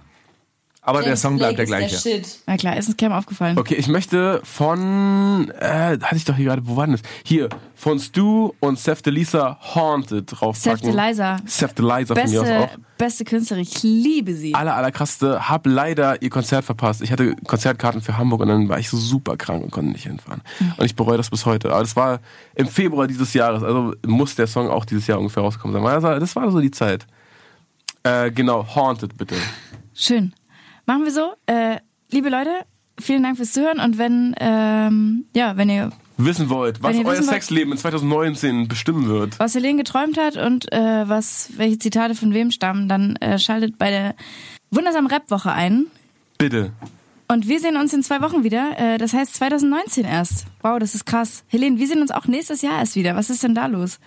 Aber 0.90 1.00
der 1.00 1.08
James 1.08 1.20
Song 1.22 1.36
bleibt 1.36 1.56
Blake 1.56 1.70
der 1.70 1.86
ist 1.86 1.88
gleiche. 1.90 2.10
Der 2.10 2.22
Shit. 2.24 2.38
Na 2.46 2.56
klar, 2.56 2.76
ist 2.76 2.88
uns 2.88 2.96
keinem 2.96 3.12
aufgefallen. 3.12 3.58
Okay, 3.58 3.74
ich 3.76 3.88
möchte 3.88 4.40
von, 4.44 5.50
äh, 5.58 5.98
hatte 6.00 6.16
ich 6.16 6.24
doch 6.24 6.36
hier 6.36 6.46
gerade, 6.46 6.66
wo 6.66 6.76
war 6.76 6.86
denn 6.86 6.96
das? 6.96 7.02
Hier, 7.24 7.48
von 7.76 7.98
Stu 7.98 8.52
und 8.60 8.78
Seth 8.78 9.06
Delisa 9.06 9.58
Haunted 9.74 10.26
draufpacken. 10.26 10.92
Seth 10.92 10.94
Delisa. 10.94 11.36
Seth 11.46 11.78
Delisa 11.78 12.14
von 12.14 12.30
mir 12.30 12.40
aus 12.40 12.46
Beste, 12.46 12.58
auch. 12.58 12.68
beste 12.98 13.24
Künstlerin, 13.24 13.62
ich 13.62 13.82
liebe 13.82 14.34
sie. 14.34 14.54
Aller, 14.54 14.74
allerkrasseste, 14.74 15.48
hab 15.48 15.66
leider 15.66 16.20
ihr 16.20 16.30
Konzert 16.30 16.64
verpasst. 16.64 17.00
Ich 17.02 17.12
hatte 17.12 17.34
Konzertkarten 17.46 18.02
für 18.02 18.18
Hamburg 18.18 18.40
und 18.40 18.48
dann 18.48 18.68
war 18.68 18.78
ich 18.78 18.90
so 18.90 18.96
super 18.96 19.36
krank 19.36 19.62
und 19.62 19.70
konnte 19.70 19.92
nicht 19.92 20.04
hinfahren. 20.04 20.42
Und 20.76 20.84
ich 20.84 20.96
bereue 20.96 21.16
das 21.16 21.30
bis 21.30 21.46
heute. 21.46 21.70
Aber 21.70 21.80
das 21.80 21.96
war 21.96 22.20
im 22.54 22.66
Februar 22.66 23.06
dieses 23.06 23.32
Jahres, 23.32 23.62
also 23.62 23.94
muss 24.06 24.34
der 24.34 24.46
Song 24.46 24.68
auch 24.68 24.84
dieses 24.84 25.06
Jahr 25.06 25.18
ungefähr 25.18 25.42
rauskommen 25.42 25.74
sein. 25.74 25.86
Also, 25.86 26.18
das 26.18 26.36
war 26.36 26.50
so 26.50 26.60
die 26.60 26.70
Zeit. 26.70 27.06
Äh, 28.02 28.30
genau, 28.30 28.66
Haunted 28.74 29.16
bitte. 29.16 29.36
Schön. 29.94 30.32
Machen 30.90 31.04
wir 31.04 31.12
so. 31.12 31.34
Äh, 31.46 31.76
liebe 32.10 32.30
Leute, 32.30 32.50
vielen 32.98 33.22
Dank 33.22 33.36
fürs 33.36 33.52
Zuhören 33.52 33.78
und 33.78 33.96
wenn, 33.96 34.34
ähm, 34.40 35.24
ja, 35.36 35.56
wenn 35.56 35.70
ihr 35.70 35.90
Wissen 36.16 36.50
wollt, 36.50 36.82
was 36.82 36.96
euer 36.96 37.22
Sexleben 37.22 37.70
in 37.70 37.78
2019 37.78 38.66
bestimmen 38.66 39.06
wird. 39.06 39.38
was 39.38 39.54
Helene 39.54 39.76
geträumt 39.76 40.18
hat 40.18 40.36
und 40.36 40.72
äh, 40.72 41.08
was 41.08 41.52
welche 41.56 41.78
Zitate 41.78 42.16
von 42.16 42.34
wem 42.34 42.50
stammen, 42.50 42.88
dann 42.88 43.14
äh, 43.20 43.38
schaltet 43.38 43.78
bei 43.78 43.90
der 43.90 44.16
wundersamen 44.72 45.08
Rap-Woche 45.08 45.52
ein. 45.52 45.86
Bitte. 46.38 46.72
Und 47.28 47.46
wir 47.46 47.60
sehen 47.60 47.76
uns 47.76 47.92
in 47.92 48.02
zwei 48.02 48.20
Wochen 48.20 48.42
wieder. 48.42 48.76
Äh, 48.76 48.98
das 48.98 49.12
heißt 49.12 49.32
2019 49.36 50.04
erst. 50.04 50.46
Wow, 50.60 50.80
das 50.80 50.96
ist 50.96 51.06
krass. 51.06 51.44
Helene, 51.46 51.78
wir 51.78 51.86
sehen 51.86 52.00
uns 52.00 52.10
auch 52.10 52.26
nächstes 52.26 52.62
Jahr 52.62 52.80
erst 52.80 52.96
wieder. 52.96 53.14
Was 53.14 53.30
ist 53.30 53.44
denn 53.44 53.54
da 53.54 53.66
los? 53.66 54.00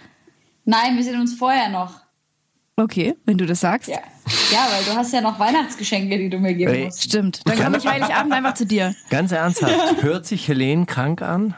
Nein, 0.65 0.97
wir 0.97 1.03
sehen 1.05 1.17
uns 1.17 1.33
vorher 1.33 1.69
noch. 1.69 2.01
Okay, 2.75 3.15
wenn 3.23 3.37
du 3.37 3.45
das 3.45 3.61
sagst. 3.61 3.87
Ja. 3.87 3.99
Ja, 4.51 4.67
weil 4.71 4.83
du 4.85 4.95
hast 4.95 5.13
ja 5.13 5.21
noch 5.21 5.39
Weihnachtsgeschenke, 5.39 6.17
die 6.17 6.29
du 6.29 6.37
mir 6.39 6.53
geben 6.53 6.73
Ey. 6.73 6.85
musst. 6.85 7.03
Stimmt. 7.03 7.41
Dann 7.45 7.57
komme 7.57 7.77
ich 7.77 7.87
Heiligabend 7.87 8.33
einfach 8.33 8.53
zu 8.53 8.65
dir. 8.65 8.95
Ganz 9.09 9.31
ernsthaft, 9.31 9.73
hört 10.01 10.25
sich 10.25 10.47
Helene 10.47 10.85
krank 10.85 11.21
an? 11.21 11.55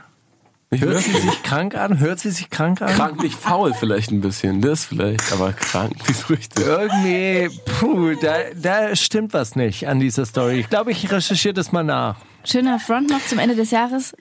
Hört 0.72 1.04
sie 1.04 1.12
sich 1.12 1.44
krank 1.44 1.76
an? 1.76 2.00
Hört 2.00 2.20
sie 2.20 2.32
sich 2.32 2.50
krank 2.50 2.82
an? 2.82 2.90
krank, 2.90 3.22
nicht 3.22 3.36
faul 3.36 3.74
vielleicht 3.74 4.12
ein 4.12 4.20
bisschen. 4.22 4.62
Das 4.62 4.86
vielleicht, 4.86 5.32
aber 5.32 5.54
krank, 5.54 5.96
nicht 6.08 6.30
richtig. 6.30 6.66
Irgendwie, 6.66 7.50
puh, 7.80 8.16
da, 8.20 8.34
da 8.56 8.96
stimmt 8.96 9.34
was 9.34 9.56
nicht 9.56 9.88
an 9.88 10.00
dieser 10.00 10.26
Story. 10.26 10.60
Ich 10.60 10.70
glaube, 10.70 10.92
ich 10.92 11.10
recherchiere 11.12 11.54
das 11.54 11.72
mal 11.72 11.84
nach. 11.84 12.18
Schöner 12.44 12.80
Front 12.80 13.10
noch 13.10 13.26
zum 13.26 13.40
Ende 13.40 13.56
des 13.56 13.72
Jahres. 13.72 14.16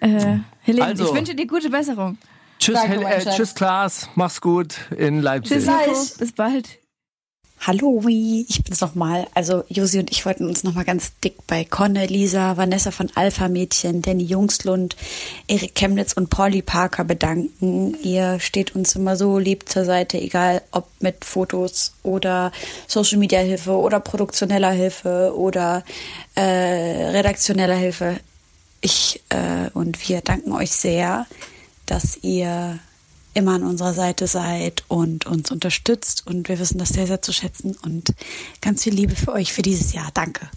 Äh, 0.00 0.38
Helene, 0.62 0.86
Also. 0.86 1.06
ich 1.06 1.14
wünsche 1.14 1.34
dir 1.34 1.46
gute 1.46 1.70
Besserung. 1.70 2.18
Tschüss, 2.58 2.80
Danke, 2.80 3.06
Hel 3.06 3.26
äh, 3.26 3.30
tschüss 3.36 3.54
Klaas, 3.54 4.08
mach's 4.14 4.40
gut 4.40 4.76
in 4.96 5.20
Leipzig. 5.20 5.66
Nico. 5.66 5.92
Bis 6.18 6.32
bald. 6.32 6.78
Hallo, 7.66 8.02
ich 8.06 8.62
bin's 8.62 8.82
nochmal. 8.82 9.26
Also 9.32 9.64
Josi 9.68 9.98
und 9.98 10.10
ich 10.10 10.26
wollten 10.26 10.46
uns 10.46 10.64
nochmal 10.64 10.84
ganz 10.84 11.12
dick 11.24 11.46
bei 11.46 11.64
Conne, 11.64 12.04
Lisa, 12.04 12.58
Vanessa 12.58 12.90
von 12.90 13.10
Alpha 13.14 13.48
Mädchen, 13.48 14.02
Danny 14.02 14.24
Jungslund, 14.24 14.96
Erik 15.48 15.74
Chemnitz 15.74 16.12
und 16.12 16.28
Pauli 16.28 16.60
Parker 16.60 17.04
bedanken. 17.04 17.96
Ihr 18.02 18.38
steht 18.38 18.74
uns 18.74 18.94
immer 18.96 19.16
so 19.16 19.38
lieb 19.38 19.66
zur 19.66 19.86
Seite, 19.86 20.20
egal 20.20 20.60
ob 20.72 20.88
mit 21.00 21.24
Fotos 21.24 21.94
oder 22.02 22.52
Social 22.86 23.16
Media 23.16 23.40
Hilfe 23.40 23.72
oder 23.72 23.98
produktioneller 23.98 24.72
Hilfe 24.72 25.32
oder 25.34 25.84
äh, 26.34 26.42
redaktioneller 26.42 27.76
Hilfe. 27.76 28.20
Ich 28.82 29.22
äh, 29.30 29.70
und 29.72 30.06
wir 30.06 30.20
danken 30.20 30.52
euch 30.52 30.72
sehr, 30.72 31.26
dass 31.86 32.18
ihr 32.20 32.78
immer 33.34 33.54
an 33.54 33.62
unserer 33.64 33.92
Seite 33.92 34.26
seid 34.26 34.84
und 34.88 35.26
uns 35.26 35.50
unterstützt. 35.50 36.26
Und 36.26 36.48
wir 36.48 36.58
wissen 36.58 36.78
das 36.78 36.90
sehr, 36.90 37.06
sehr 37.06 37.22
zu 37.22 37.32
schätzen. 37.32 37.76
Und 37.82 38.14
ganz 38.60 38.84
viel 38.84 38.94
Liebe 38.94 39.14
für 39.14 39.32
euch 39.32 39.52
für 39.52 39.62
dieses 39.62 39.92
Jahr. 39.92 40.08
Danke. 40.14 40.48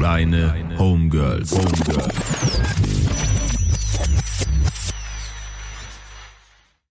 Reine 0.00 0.78
Homegirls. 0.78 1.52
Homegirls. 1.52 3.15